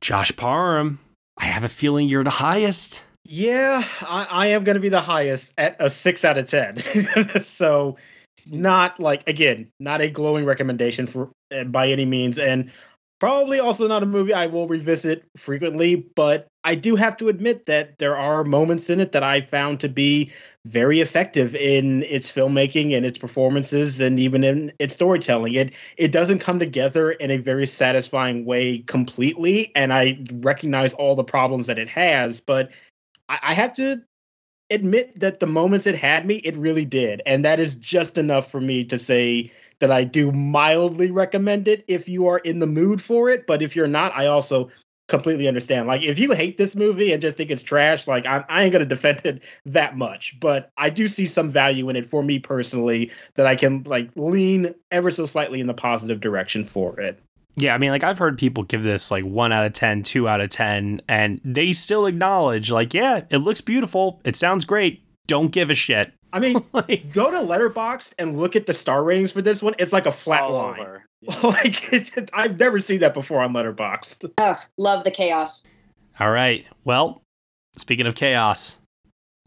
Josh 0.00 0.34
Parham, 0.34 0.98
I 1.36 1.44
have 1.44 1.62
a 1.62 1.68
feeling 1.68 2.08
you're 2.08 2.24
the 2.24 2.30
highest. 2.30 3.02
Yeah, 3.24 3.84
I, 4.02 4.26
I 4.30 4.46
am 4.48 4.64
going 4.64 4.74
to 4.74 4.80
be 4.80 4.88
the 4.88 5.00
highest 5.00 5.52
at 5.56 5.76
a 5.78 5.88
six 5.88 6.24
out 6.24 6.38
of 6.38 6.46
ten. 6.46 6.78
so, 7.42 7.96
not 8.50 8.98
like 8.98 9.28
again, 9.28 9.70
not 9.78 10.00
a 10.00 10.08
glowing 10.08 10.44
recommendation 10.44 11.06
for 11.06 11.30
uh, 11.54 11.64
by 11.64 11.88
any 11.88 12.04
means, 12.04 12.38
and 12.38 12.72
probably 13.20 13.60
also 13.60 13.86
not 13.86 14.02
a 14.02 14.06
movie 14.06 14.34
I 14.34 14.46
will 14.46 14.66
revisit 14.66 15.24
frequently. 15.36 15.94
But 15.94 16.48
I 16.64 16.74
do 16.74 16.96
have 16.96 17.16
to 17.18 17.28
admit 17.28 17.66
that 17.66 17.98
there 17.98 18.16
are 18.16 18.42
moments 18.42 18.90
in 18.90 18.98
it 18.98 19.12
that 19.12 19.22
I 19.22 19.40
found 19.40 19.78
to 19.80 19.88
be 19.88 20.32
very 20.66 21.00
effective 21.00 21.54
in 21.54 22.02
its 22.04 22.30
filmmaking 22.32 22.96
and 22.96 23.06
its 23.06 23.18
performances, 23.18 24.00
and 24.00 24.18
even 24.18 24.42
in 24.42 24.72
its 24.80 24.94
storytelling. 24.94 25.54
It 25.54 25.72
it 25.96 26.10
doesn't 26.10 26.40
come 26.40 26.58
together 26.58 27.12
in 27.12 27.30
a 27.30 27.36
very 27.36 27.68
satisfying 27.68 28.44
way 28.44 28.78
completely, 28.78 29.70
and 29.76 29.92
I 29.92 30.18
recognize 30.32 30.92
all 30.94 31.14
the 31.14 31.22
problems 31.22 31.68
that 31.68 31.78
it 31.78 31.88
has, 31.88 32.40
but 32.40 32.72
I, 33.32 33.38
I 33.42 33.54
have 33.54 33.74
to 33.76 34.02
admit 34.70 35.18
that 35.20 35.40
the 35.40 35.46
moments 35.46 35.86
it 35.86 35.96
had 35.96 36.26
me, 36.26 36.36
it 36.36 36.56
really 36.56 36.84
did. 36.84 37.22
And 37.26 37.44
that 37.44 37.60
is 37.60 37.74
just 37.74 38.18
enough 38.18 38.50
for 38.50 38.60
me 38.60 38.84
to 38.84 38.98
say 38.98 39.50
that 39.80 39.90
I 39.90 40.04
do 40.04 40.30
mildly 40.30 41.10
recommend 41.10 41.66
it 41.66 41.84
if 41.88 42.08
you 42.08 42.28
are 42.28 42.38
in 42.38 42.58
the 42.58 42.66
mood 42.66 43.00
for 43.00 43.28
it. 43.28 43.46
But 43.46 43.62
if 43.62 43.74
you're 43.74 43.88
not, 43.88 44.16
I 44.16 44.26
also 44.26 44.70
completely 45.08 45.48
understand. 45.48 45.88
Like, 45.88 46.02
if 46.02 46.18
you 46.18 46.32
hate 46.32 46.56
this 46.56 46.76
movie 46.76 47.12
and 47.12 47.20
just 47.20 47.36
think 47.36 47.50
it's 47.50 47.62
trash, 47.62 48.06
like, 48.06 48.24
I, 48.24 48.44
I 48.48 48.62
ain't 48.62 48.72
to 48.72 48.84
defend 48.86 49.22
it 49.24 49.42
that 49.66 49.96
much. 49.96 50.38
But 50.38 50.70
I 50.76 50.90
do 50.90 51.08
see 51.08 51.26
some 51.26 51.50
value 51.50 51.88
in 51.88 51.96
it 51.96 52.06
for 52.06 52.22
me 52.22 52.38
personally 52.38 53.10
that 53.34 53.46
I 53.46 53.56
can, 53.56 53.82
like, 53.84 54.10
lean 54.14 54.74
ever 54.90 55.10
so 55.10 55.26
slightly 55.26 55.60
in 55.60 55.66
the 55.66 55.74
positive 55.74 56.20
direction 56.20 56.64
for 56.64 57.00
it. 57.00 57.18
Yeah, 57.56 57.74
I 57.74 57.78
mean, 57.78 57.90
like 57.90 58.04
I've 58.04 58.18
heard 58.18 58.38
people 58.38 58.62
give 58.62 58.82
this 58.82 59.10
like 59.10 59.24
one 59.24 59.52
out 59.52 59.64
of 59.66 59.72
10, 59.72 60.02
two 60.04 60.28
out 60.28 60.40
of 60.40 60.48
10, 60.48 61.02
and 61.08 61.40
they 61.44 61.72
still 61.72 62.06
acknowledge, 62.06 62.70
like, 62.70 62.94
yeah, 62.94 63.22
it 63.30 63.38
looks 63.38 63.60
beautiful. 63.60 64.20
It 64.24 64.36
sounds 64.36 64.64
great. 64.64 65.02
Don't 65.26 65.52
give 65.52 65.70
a 65.70 65.74
shit. 65.74 66.12
I 66.32 66.38
mean, 66.40 66.54
go 67.12 67.30
to 67.30 67.36
Letterboxd 67.36 68.14
and 68.18 68.38
look 68.38 68.56
at 68.56 68.66
the 68.66 68.72
star 68.72 69.04
ratings 69.04 69.30
for 69.32 69.42
this 69.42 69.62
one. 69.62 69.74
It's 69.78 69.92
like 69.92 70.06
a 70.06 70.12
flat 70.12 70.42
All 70.42 70.52
line. 70.54 70.80
over. 70.80 71.04
like 71.42 71.92
it, 71.92 72.30
I've 72.32 72.58
never 72.58 72.80
seen 72.80 73.00
that 73.00 73.14
before 73.14 73.42
on 73.42 73.52
Letterboxd. 73.52 74.32
Ugh, 74.38 74.56
love 74.78 75.04
the 75.04 75.10
chaos. 75.10 75.66
All 76.18 76.30
right. 76.30 76.66
Well, 76.84 77.22
speaking 77.76 78.06
of 78.06 78.14
chaos, 78.14 78.78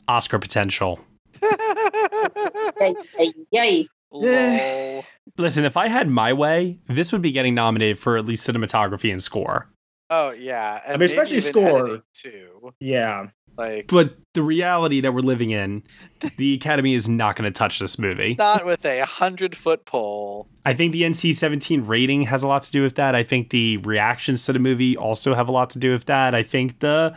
Oscar 0.07 0.39
potential. 0.39 0.99
Yay, 1.41 2.95
yay, 3.19 3.33
yay. 3.51 3.87
Lol. 4.21 5.03
Listen, 5.37 5.65
if 5.65 5.75
I 5.77 5.87
had 5.87 6.07
my 6.09 6.31
way, 6.33 6.79
this 6.87 7.11
would 7.11 7.21
be 7.21 7.31
getting 7.31 7.55
nominated 7.55 7.99
for 7.99 8.17
at 8.17 8.25
least 8.25 8.47
cinematography 8.47 9.11
and 9.11 9.21
score. 9.21 9.69
Oh 10.09 10.31
yeah, 10.31 10.81
I 10.87 10.91
mean, 10.93 11.01
especially 11.03 11.41
score. 11.41 12.01
too. 12.13 12.73
Yeah. 12.79 13.27
Like 13.57 13.87
But 13.87 14.15
the 14.33 14.43
reality 14.43 14.99
that 15.01 15.13
we're 15.13 15.21
living 15.21 15.51
in, 15.51 15.83
the 16.37 16.53
Academy 16.55 16.93
is 16.93 17.07
not 17.07 17.37
going 17.37 17.51
to 17.51 17.57
touch 17.57 17.79
this 17.79 17.97
movie. 17.97 18.35
not 18.37 18.65
with 18.65 18.85
a 18.85 19.05
hundred 19.05 19.55
foot 19.55 19.85
pole. 19.85 20.47
I 20.65 20.73
think 20.73 20.91
the 20.91 21.03
NC 21.03 21.33
17 21.33 21.85
rating 21.85 22.23
has 22.23 22.43
a 22.43 22.47
lot 22.49 22.63
to 22.63 22.71
do 22.71 22.81
with 22.83 22.95
that. 22.95 23.15
I 23.15 23.23
think 23.23 23.49
the 23.51 23.77
reactions 23.77 24.45
to 24.45 24.53
the 24.53 24.59
movie 24.59 24.97
also 24.97 25.33
have 25.35 25.47
a 25.47 25.53
lot 25.53 25.69
to 25.71 25.79
do 25.79 25.91
with 25.93 26.05
that. 26.05 26.35
I 26.35 26.43
think 26.43 26.79
the 26.79 27.15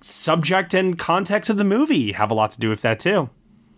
subject 0.00 0.74
and 0.74 0.98
context 0.98 1.50
of 1.50 1.56
the 1.56 1.64
movie 1.64 2.12
have 2.12 2.30
a 2.30 2.34
lot 2.34 2.50
to 2.52 2.58
do 2.58 2.68
with 2.68 2.82
that 2.82 3.00
too. 3.00 3.30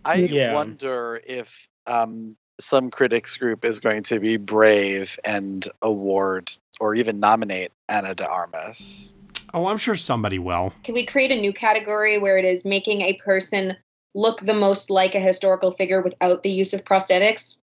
I 0.03 0.15
Yeah. 0.15 0.53
wonder 0.53 1.21
if 1.25 1.67
um, 1.87 2.35
some 2.59 2.91
critics 2.91 3.37
group 3.37 3.65
is 3.65 3.79
going 3.79 4.03
to 4.03 4.19
be 4.19 4.37
brave 4.37 5.19
and 5.25 5.67
award 5.81 6.51
or 6.79 6.95
even 6.95 7.19
nominate 7.19 7.71
Ana 7.89 8.15
de 8.15 8.27
Armas. 8.27 9.11
Oh, 9.53 9.65
I'm 9.65 9.77
sure 9.77 9.95
somebody 9.95 10.39
will. 10.39 10.73
Can 10.83 10.93
we 10.93 11.05
create 11.05 11.31
a 11.31 11.39
new 11.39 11.51
category 11.51 12.17
where 12.17 12.37
it 12.37 12.45
is 12.45 12.63
making 12.63 13.01
a 13.01 13.17
person 13.17 13.75
look 14.15 14.41
the 14.41 14.53
most 14.53 14.89
like 14.89 15.15
a 15.15 15.19
historical 15.19 15.71
figure 15.71 16.01
without 16.01 16.43
the 16.43 16.51
use 16.51 16.73
of 16.73 16.85
prosthetics? 16.85 17.57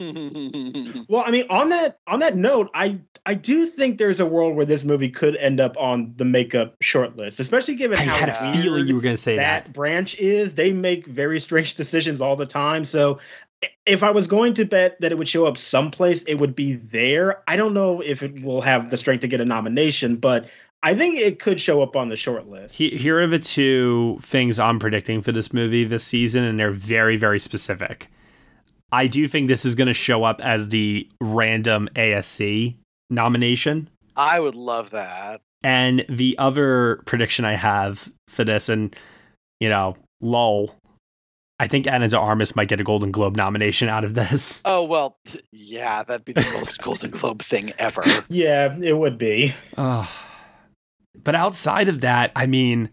Well, 0.00 1.24
I 1.26 1.30
mean, 1.30 1.46
on 1.50 1.70
that 1.70 1.98
on 2.06 2.20
that 2.20 2.36
note, 2.36 2.70
I 2.72 3.00
I 3.26 3.34
do 3.34 3.66
think 3.66 3.98
there's 3.98 4.20
a 4.20 4.26
world 4.26 4.54
where 4.54 4.64
this 4.64 4.84
movie 4.84 5.08
could 5.08 5.34
end 5.36 5.58
up 5.58 5.76
on 5.76 6.12
the 6.16 6.24
makeup 6.24 6.78
shortlist, 6.80 7.40
especially 7.40 7.74
given 7.74 7.98
I 7.98 8.02
how 8.02 8.16
had 8.16 8.28
a 8.28 8.52
feeling 8.52 8.86
you 8.86 8.94
were 8.94 9.00
going 9.00 9.16
to 9.16 9.20
say 9.20 9.36
that 9.36 9.64
that. 9.64 9.72
branch 9.72 10.14
is. 10.16 10.54
They 10.54 10.72
make 10.72 11.06
very 11.06 11.40
strange 11.40 11.74
decisions 11.74 12.20
all 12.20 12.36
the 12.36 12.46
time. 12.46 12.84
So 12.84 13.18
if 13.86 14.02
I 14.02 14.10
was 14.10 14.26
going 14.26 14.54
to 14.54 14.64
bet 14.64 15.00
that 15.00 15.12
it 15.12 15.18
would 15.18 15.28
show 15.28 15.46
up 15.46 15.58
someplace, 15.58 16.22
it 16.22 16.36
would 16.36 16.54
be 16.54 16.74
there. 16.74 17.42
I 17.48 17.56
don't 17.56 17.74
know 17.74 18.00
if 18.00 18.22
it 18.22 18.42
will 18.42 18.60
have 18.60 18.90
the 18.90 18.96
strength 18.96 19.22
to 19.22 19.28
get 19.28 19.40
a 19.40 19.44
nomination, 19.44 20.16
but 20.16 20.48
I 20.82 20.94
think 20.94 21.18
it 21.18 21.40
could 21.40 21.60
show 21.60 21.82
up 21.82 21.96
on 21.96 22.08
the 22.08 22.16
short 22.16 22.48
list. 22.48 22.76
Here 22.76 23.20
are 23.20 23.26
the 23.26 23.38
two 23.38 24.18
things 24.22 24.58
I'm 24.58 24.78
predicting 24.78 25.22
for 25.22 25.32
this 25.32 25.52
movie 25.52 25.84
this 25.84 26.04
season, 26.04 26.44
and 26.44 26.58
they're 26.58 26.70
very, 26.70 27.16
very 27.16 27.40
specific. 27.40 28.08
I 28.92 29.06
do 29.06 29.26
think 29.26 29.48
this 29.48 29.64
is 29.64 29.74
going 29.74 29.88
to 29.88 29.94
show 29.94 30.24
up 30.24 30.40
as 30.40 30.68
the 30.68 31.08
random 31.20 31.88
ASC 31.94 32.76
nomination. 33.10 33.90
I 34.16 34.40
would 34.40 34.54
love 34.54 34.90
that. 34.90 35.40
And 35.62 36.04
the 36.08 36.36
other 36.38 37.02
prediction 37.06 37.44
I 37.44 37.54
have 37.54 38.10
for 38.28 38.44
this, 38.44 38.68
and 38.68 38.94
you 39.58 39.68
know, 39.68 39.96
lol, 40.20 40.74
I 41.60 41.66
think 41.66 41.86
Ana 41.88 42.06
de 42.08 42.16
Armas 42.18 42.54
might 42.54 42.68
get 42.68 42.80
a 42.80 42.84
Golden 42.84 43.10
Globe 43.10 43.36
nomination 43.36 43.88
out 43.88 44.04
of 44.04 44.14
this. 44.14 44.62
Oh 44.70 44.84
well, 44.84 45.18
yeah, 45.52 46.02
that'd 46.04 46.24
be 46.24 46.32
the 46.32 46.46
most 46.54 46.80
Golden 46.80 47.10
Globe 47.10 47.42
thing 47.42 47.72
ever. 47.78 48.04
Yeah, 48.28 48.76
it 48.80 48.96
would 48.96 49.18
be. 49.18 49.54
Oh. 49.76 50.08
But 51.24 51.34
outside 51.34 51.88
of 51.88 52.02
that, 52.02 52.30
I 52.36 52.46
mean, 52.46 52.90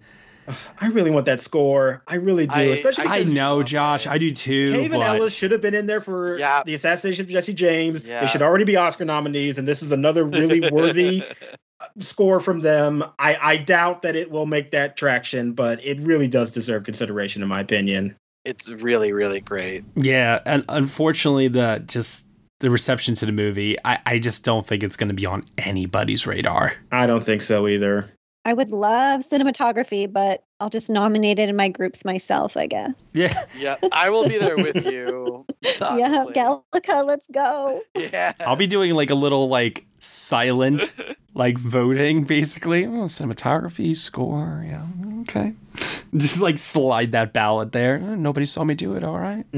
I 0.80 0.88
really 0.90 1.12
want 1.12 1.26
that 1.28 1.40
score. 1.42 2.04
I 2.08 2.16
really 2.16 2.48
do. 2.48 2.56
I- 2.56 2.62
especially 2.64 3.06
I 3.06 3.24
'cause 3.24 3.34
know, 3.34 3.62
Josh, 3.64 4.08
I 4.08 4.18
do 4.18 4.32
too. 4.32 4.72
Cave 4.72 4.92
and 4.94 5.00
but- 5.02 5.16
Ellis 5.18 5.34
should 5.34 5.52
have 5.52 5.62
been 5.62 5.74
in 5.76 5.86
there 5.86 6.02
for 6.02 6.38
Yeah. 6.40 6.64
the 6.64 6.74
assassination 6.74 7.24
of 7.24 7.30
Jesse 7.30 7.54
James. 7.54 8.04
Yeah. 8.04 8.22
They 8.22 8.28
should 8.28 8.42
already 8.42 8.64
be 8.66 8.76
Oscar 8.78 9.06
nominees, 9.06 9.58
and 9.60 9.68
this 9.68 9.84
is 9.84 9.92
another 9.92 10.24
really 10.26 10.70
worthy 10.72 11.24
uh, 11.82 11.86
score 12.00 12.40
from 12.40 12.62
them. 12.62 13.04
I, 13.20 13.38
I 13.42 13.58
doubt 13.58 14.02
that 14.04 14.16
it 14.16 14.32
will 14.32 14.46
make 14.48 14.72
that 14.72 14.98
traction, 14.98 15.54
but 15.54 15.84
it 15.86 16.00
really 16.00 16.28
does 16.28 16.52
deserve 16.52 16.84
consideration, 16.84 17.42
in 17.44 17.48
my 17.48 17.60
opinion. 17.60 18.16
It's 18.46 18.72
really, 18.72 19.12
really 19.12 19.42
great. 19.42 19.84
Yeah, 19.96 20.40
and 20.46 20.64
unfortunately, 20.70 21.48
the 21.48 21.84
just 21.86 22.28
the 22.60 22.70
reception 22.70 23.16
to 23.16 23.26
the 23.26 23.32
movie, 23.32 23.76
I, 23.84 24.00
I 24.06 24.20
just 24.20 24.46
don't 24.46 24.66
think 24.66 24.84
it's 24.84 24.96
going 24.96 25.10
to 25.10 25.16
be 25.16 25.26
on 25.26 25.44
anybody's 25.58 26.26
radar. 26.26 26.74
I 26.92 27.06
don't 27.06 27.24
think 27.24 27.42
so 27.42 27.68
either. 27.68 28.10
I 28.46 28.54
would 28.54 28.72
love 28.72 29.22
cinematography, 29.22 30.12
but 30.12 30.45
I'll 30.60 30.70
just 30.70 30.90
nominate 30.90 31.38
it 31.38 31.50
in 31.50 31.56
my 31.56 31.68
groups 31.68 32.06
myself, 32.06 32.56
I 32.56 32.68
guess. 32.68 33.12
Yeah, 33.14 33.44
Yeah, 33.58 33.76
I 33.92 34.10
will 34.10 34.28
be 34.28 34.38
there 34.38 34.56
with 34.56 34.86
you. 34.86 35.46
Yeah, 35.62 35.72
honestly. 35.82 36.34
Gallica, 36.34 37.06
let's 37.06 37.28
go. 37.28 37.82
Yeah. 37.96 38.32
I'll 38.40 38.56
be 38.56 38.68
doing 38.68 38.94
like 38.94 39.10
a 39.10 39.16
little 39.16 39.50
like 39.50 39.86
silent 40.00 40.94
like 41.34 41.58
voting, 41.58 42.24
basically. 42.24 42.86
Oh, 42.86 43.06
cinematography, 43.06 43.96
score, 43.96 44.66
yeah, 44.68 44.86
okay. 45.22 45.54
Just 46.16 46.40
like 46.42 46.58
slide 46.58 47.12
that 47.12 47.34
ballot 47.34 47.74
there. 47.74 48.00
Nobody 48.00 48.46
saw 48.46 48.64
me 48.64 48.76
do 48.76 48.96
it. 48.96 49.04
All 49.04 49.20
right. 49.20 49.46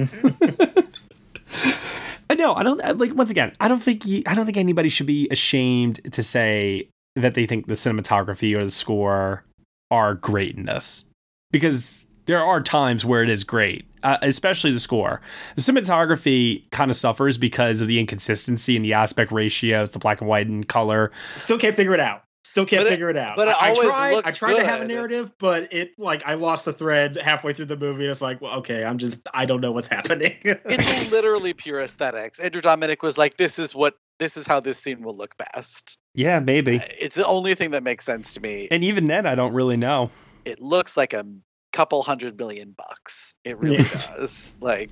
I 2.29 2.33
know. 2.35 2.53
I 2.55 2.63
don't 2.63 2.97
like. 2.97 3.13
Once 3.13 3.29
again, 3.29 3.55
I 3.59 3.67
don't 3.67 3.81
think 3.81 4.05
you, 4.05 4.23
I 4.25 4.33
don't 4.33 4.45
think 4.45 4.57
anybody 4.57 4.89
should 4.89 5.05
be 5.05 5.27
ashamed 5.29 6.11
to 6.11 6.23
say 6.23 6.89
that 7.15 7.35
they 7.35 7.45
think 7.45 7.67
the 7.67 7.75
cinematography 7.75 8.55
or 8.57 8.65
the 8.65 8.71
score 8.71 9.43
are 9.91 10.13
great 10.15 10.55
in 10.55 10.65
this 10.65 11.05
because 11.51 12.07
there 12.25 12.39
are 12.43 12.61
times 12.61 13.05
where 13.05 13.23
it 13.23 13.29
is 13.29 13.43
great, 13.43 13.85
uh, 14.03 14.17
especially 14.21 14.71
the 14.71 14.79
score. 14.79 15.21
The 15.55 15.61
cinematography 15.61 16.69
kind 16.71 16.91
of 16.91 16.97
suffers 16.97 17.37
because 17.37 17.79
of 17.81 17.87
the 17.87 17.99
inconsistency 17.99 18.75
in 18.75 18.81
the 18.81 18.93
aspect 18.93 19.31
ratios, 19.31 19.91
the 19.91 19.99
black 19.99 20.19
and 20.21 20.29
white 20.29 20.47
and 20.47 20.67
color. 20.67 21.11
Still 21.37 21.57
can't 21.57 21.75
figure 21.75 21.93
it 21.93 21.99
out. 21.99 22.23
Still 22.43 22.65
can't 22.65 22.83
But 22.85 22.89
figure 22.89 23.09
it 23.09 23.17
out. 23.17 23.35
but 23.37 23.49
it 23.49 23.55
I, 23.61 23.69
always 23.69 23.89
I 23.89 23.91
tried, 23.91 24.11
looks 24.13 24.29
I 24.29 24.31
tried 24.31 24.55
to 24.55 24.65
have 24.65 24.81
a 24.81 24.87
narrative, 24.87 25.31
but 25.37 25.71
it 25.71 25.91
like 25.99 26.23
I 26.25 26.33
lost 26.33 26.65
the 26.65 26.73
thread 26.73 27.17
halfway 27.21 27.53
through 27.53 27.65
the 27.65 27.77
movie. 27.77 28.03
And 28.03 28.11
it's 28.11 28.21
like, 28.21 28.41
well, 28.41 28.57
okay, 28.59 28.83
I'm 28.83 28.97
just 28.97 29.19
I 29.33 29.45
don't 29.45 29.61
know 29.61 29.71
what's 29.71 29.87
happening. 29.91 30.35
It's 30.43 31.11
literally 31.11 31.53
pure 31.53 31.79
aesthetics. 31.79 32.39
Andrew 32.39 32.61
Dominik 32.61 33.03
was 33.03 33.15
like, 33.17 33.37
"This 33.37 33.59
is 33.59 33.75
what 33.75 33.95
this 34.17 34.37
is 34.37 34.47
how 34.47 34.59
this 34.59 34.79
scene 34.79 35.03
will 35.03 35.15
look 35.15 35.35
best." 35.37 35.97
Yeah, 36.17 36.39
maybe. 36.39 36.79
Uh, 36.79 36.85
it's 36.99 37.15
the 37.15 37.27
only 37.27 37.53
thing 37.53 37.71
that 37.71 37.83
makes 37.83 38.03
sense 38.03 38.33
to 38.33 38.41
me. 38.41 38.67
And 38.71 38.83
even 38.83 39.05
then, 39.05 39.27
I 39.27 39.35
don't 39.35 39.53
really 39.53 39.77
know. 39.77 40.09
It 40.45 40.59
looks 40.59 40.97
like 40.97 41.13
a 41.13 41.23
couple 41.71 42.01
hundred 42.01 42.39
million 42.39 42.73
bucks. 42.75 43.35
It 43.43 43.57
really 43.59 43.77
does. 43.77 44.55
Like, 44.59 44.89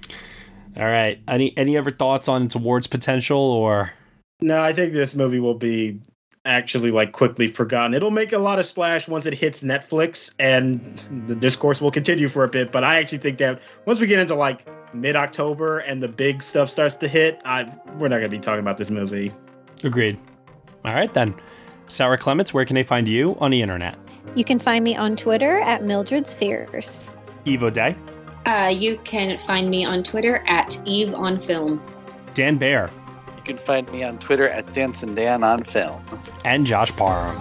All 0.77 0.83
right. 0.83 1.19
Any 1.27 1.57
any 1.57 1.77
other 1.77 1.89
thoughts 1.89 2.27
on 2.27 2.43
its 2.43 2.53
awards 2.53 2.85
potential 2.85 3.39
or? 3.39 3.91
No, 4.39 4.61
I 4.61 4.71
think 4.71 4.93
this 4.93 5.15
movie 5.15 5.39
will 5.39 5.55
be 5.55 5.99
actually 6.45 6.91
like 6.91 7.13
quickly 7.13 7.47
forgotten. 7.47 7.95
It'll 7.95 8.11
make 8.11 8.31
a 8.31 8.37
lot 8.37 8.59
of 8.59 8.67
splash 8.67 9.07
once 9.07 9.25
it 9.25 9.33
hits 9.33 9.63
Netflix 9.63 10.31
and 10.37 10.99
the 11.27 11.35
discourse 11.35 11.81
will 11.81 11.89
continue 11.89 12.27
for 12.27 12.43
a 12.43 12.47
bit, 12.47 12.71
but 12.71 12.83
I 12.83 12.97
actually 12.97 13.17
think 13.17 13.39
that 13.39 13.59
once 13.85 13.99
we 13.99 14.05
get 14.05 14.19
into 14.19 14.35
like 14.35 14.67
mid-October 14.93 15.79
and 15.79 16.03
the 16.03 16.07
big 16.07 16.43
stuff 16.43 16.69
starts 16.69 16.95
to 16.97 17.07
hit, 17.07 17.41
I 17.45 17.63
we're 17.97 18.09
not 18.09 18.17
going 18.17 18.29
to 18.29 18.37
be 18.37 18.39
talking 18.39 18.59
about 18.59 18.77
this 18.77 18.91
movie. 18.91 19.33
Agreed. 19.83 20.19
All 20.85 20.93
right 20.93 21.13
then. 21.13 21.33
Sarah 21.87 22.17
Clements, 22.17 22.53
where 22.53 22.65
can 22.65 22.75
they 22.75 22.83
find 22.83 23.07
you 23.07 23.35
on 23.39 23.51
the 23.51 23.61
internet? 23.61 23.95
You 24.35 24.43
can 24.43 24.59
find 24.59 24.83
me 24.83 24.95
on 24.95 25.15
Twitter 25.15 25.59
at 25.61 25.83
Mildred's 25.83 26.33
Fears. 26.33 27.13
Evo 27.45 27.71
Day, 27.71 27.95
Uh, 28.45 28.67
you 28.75 28.97
can 29.03 29.39
find 29.39 29.69
me 29.69 29.85
on 29.85 30.03
Twitter 30.03 30.43
at 30.47 30.79
Eve 30.85 31.13
on 31.13 31.39
Film. 31.39 31.81
Dan 32.33 32.57
Bear, 32.57 32.89
you 33.37 33.43
can 33.43 33.57
find 33.57 33.91
me 33.91 34.03
on 34.03 34.17
Twitter 34.19 34.47
at 34.49 34.71
Dance 34.73 35.03
and 35.03 35.15
Dan 35.15 35.43
on 35.43 35.63
Film. 35.63 36.03
and 36.43 36.65
Josh 36.65 36.91
Parham. 36.95 37.39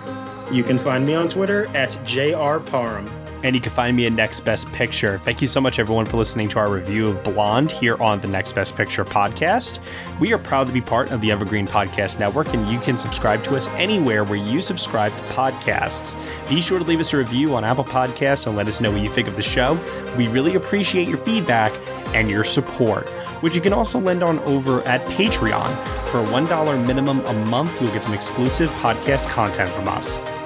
You 0.55 0.62
can 0.62 0.79
find 0.79 1.07
me 1.07 1.15
on 1.15 1.29
Twitter 1.29 1.66
at 1.75 1.91
JR 2.05 2.59
Parham. 2.59 3.07
And 3.45 3.55
you 3.55 3.61
can 3.61 3.73
find 3.73 3.95
me 3.95 4.07
at 4.07 4.12
Next 4.15 4.41
Best 4.41 4.73
Picture. 4.73 5.19
Thank 5.19 5.43
you 5.43 5.47
so 5.47 5.61
much, 5.61 5.79
everyone, 5.79 6.07
for 6.07 6.16
listening 6.16 6.49
to 6.49 6.59
our 6.59 6.71
review 6.71 7.09
of 7.09 7.23
Blonde 7.23 7.71
here 7.71 8.03
on 8.03 8.19
the 8.19 8.27
Next 8.27 8.53
Best 8.53 8.75
Picture 8.75 9.05
podcast. 9.05 9.81
We 10.19 10.33
are 10.33 10.39
proud 10.39 10.66
to 10.66 10.73
be 10.73 10.81
part 10.81 11.11
of 11.11 11.21
the 11.21 11.31
Evergreen 11.31 11.66
Podcast 11.66 12.19
Network, 12.19 12.55
and 12.55 12.66
you 12.69 12.81
can 12.81 12.97
subscribe 12.97 13.45
to 13.45 13.55
us 13.55 13.69
anywhere 13.73 14.25
where 14.25 14.39
you 14.39 14.62
subscribe 14.62 15.15
to 15.15 15.23
podcasts. 15.25 16.16
Be 16.49 16.62
sure 16.62 16.79
to 16.79 16.85
leave 16.87 17.01
us 17.01 17.12
a 17.12 17.19
review 17.19 17.55
on 17.55 17.65
Apple 17.65 17.85
Podcasts 17.85 18.47
and 18.47 18.57
let 18.57 18.66
us 18.66 18.81
know 18.81 18.91
what 18.91 19.03
you 19.03 19.11
think 19.11 19.29
of 19.29 19.37
the 19.37 19.43
show. 19.43 19.75
We 20.16 20.27
really 20.29 20.55
appreciate 20.55 21.07
your 21.07 21.19
feedback 21.19 21.71
and 22.15 22.31
your 22.31 22.45
support, 22.45 23.11
which 23.43 23.55
you 23.55 23.61
can 23.61 23.75
also 23.75 24.01
lend 24.01 24.23
on 24.23 24.39
over 24.41 24.81
at 24.85 25.03
Patreon. 25.03 25.69
For 26.07 26.21
a 26.21 26.25
$1 26.25 26.87
minimum 26.87 27.21
a 27.27 27.35
month, 27.47 27.79
you'll 27.83 27.93
get 27.93 28.05
some 28.05 28.15
exclusive 28.15 28.71
podcast 28.71 29.29
content 29.29 29.69
from 29.69 29.87
us. 29.87 30.19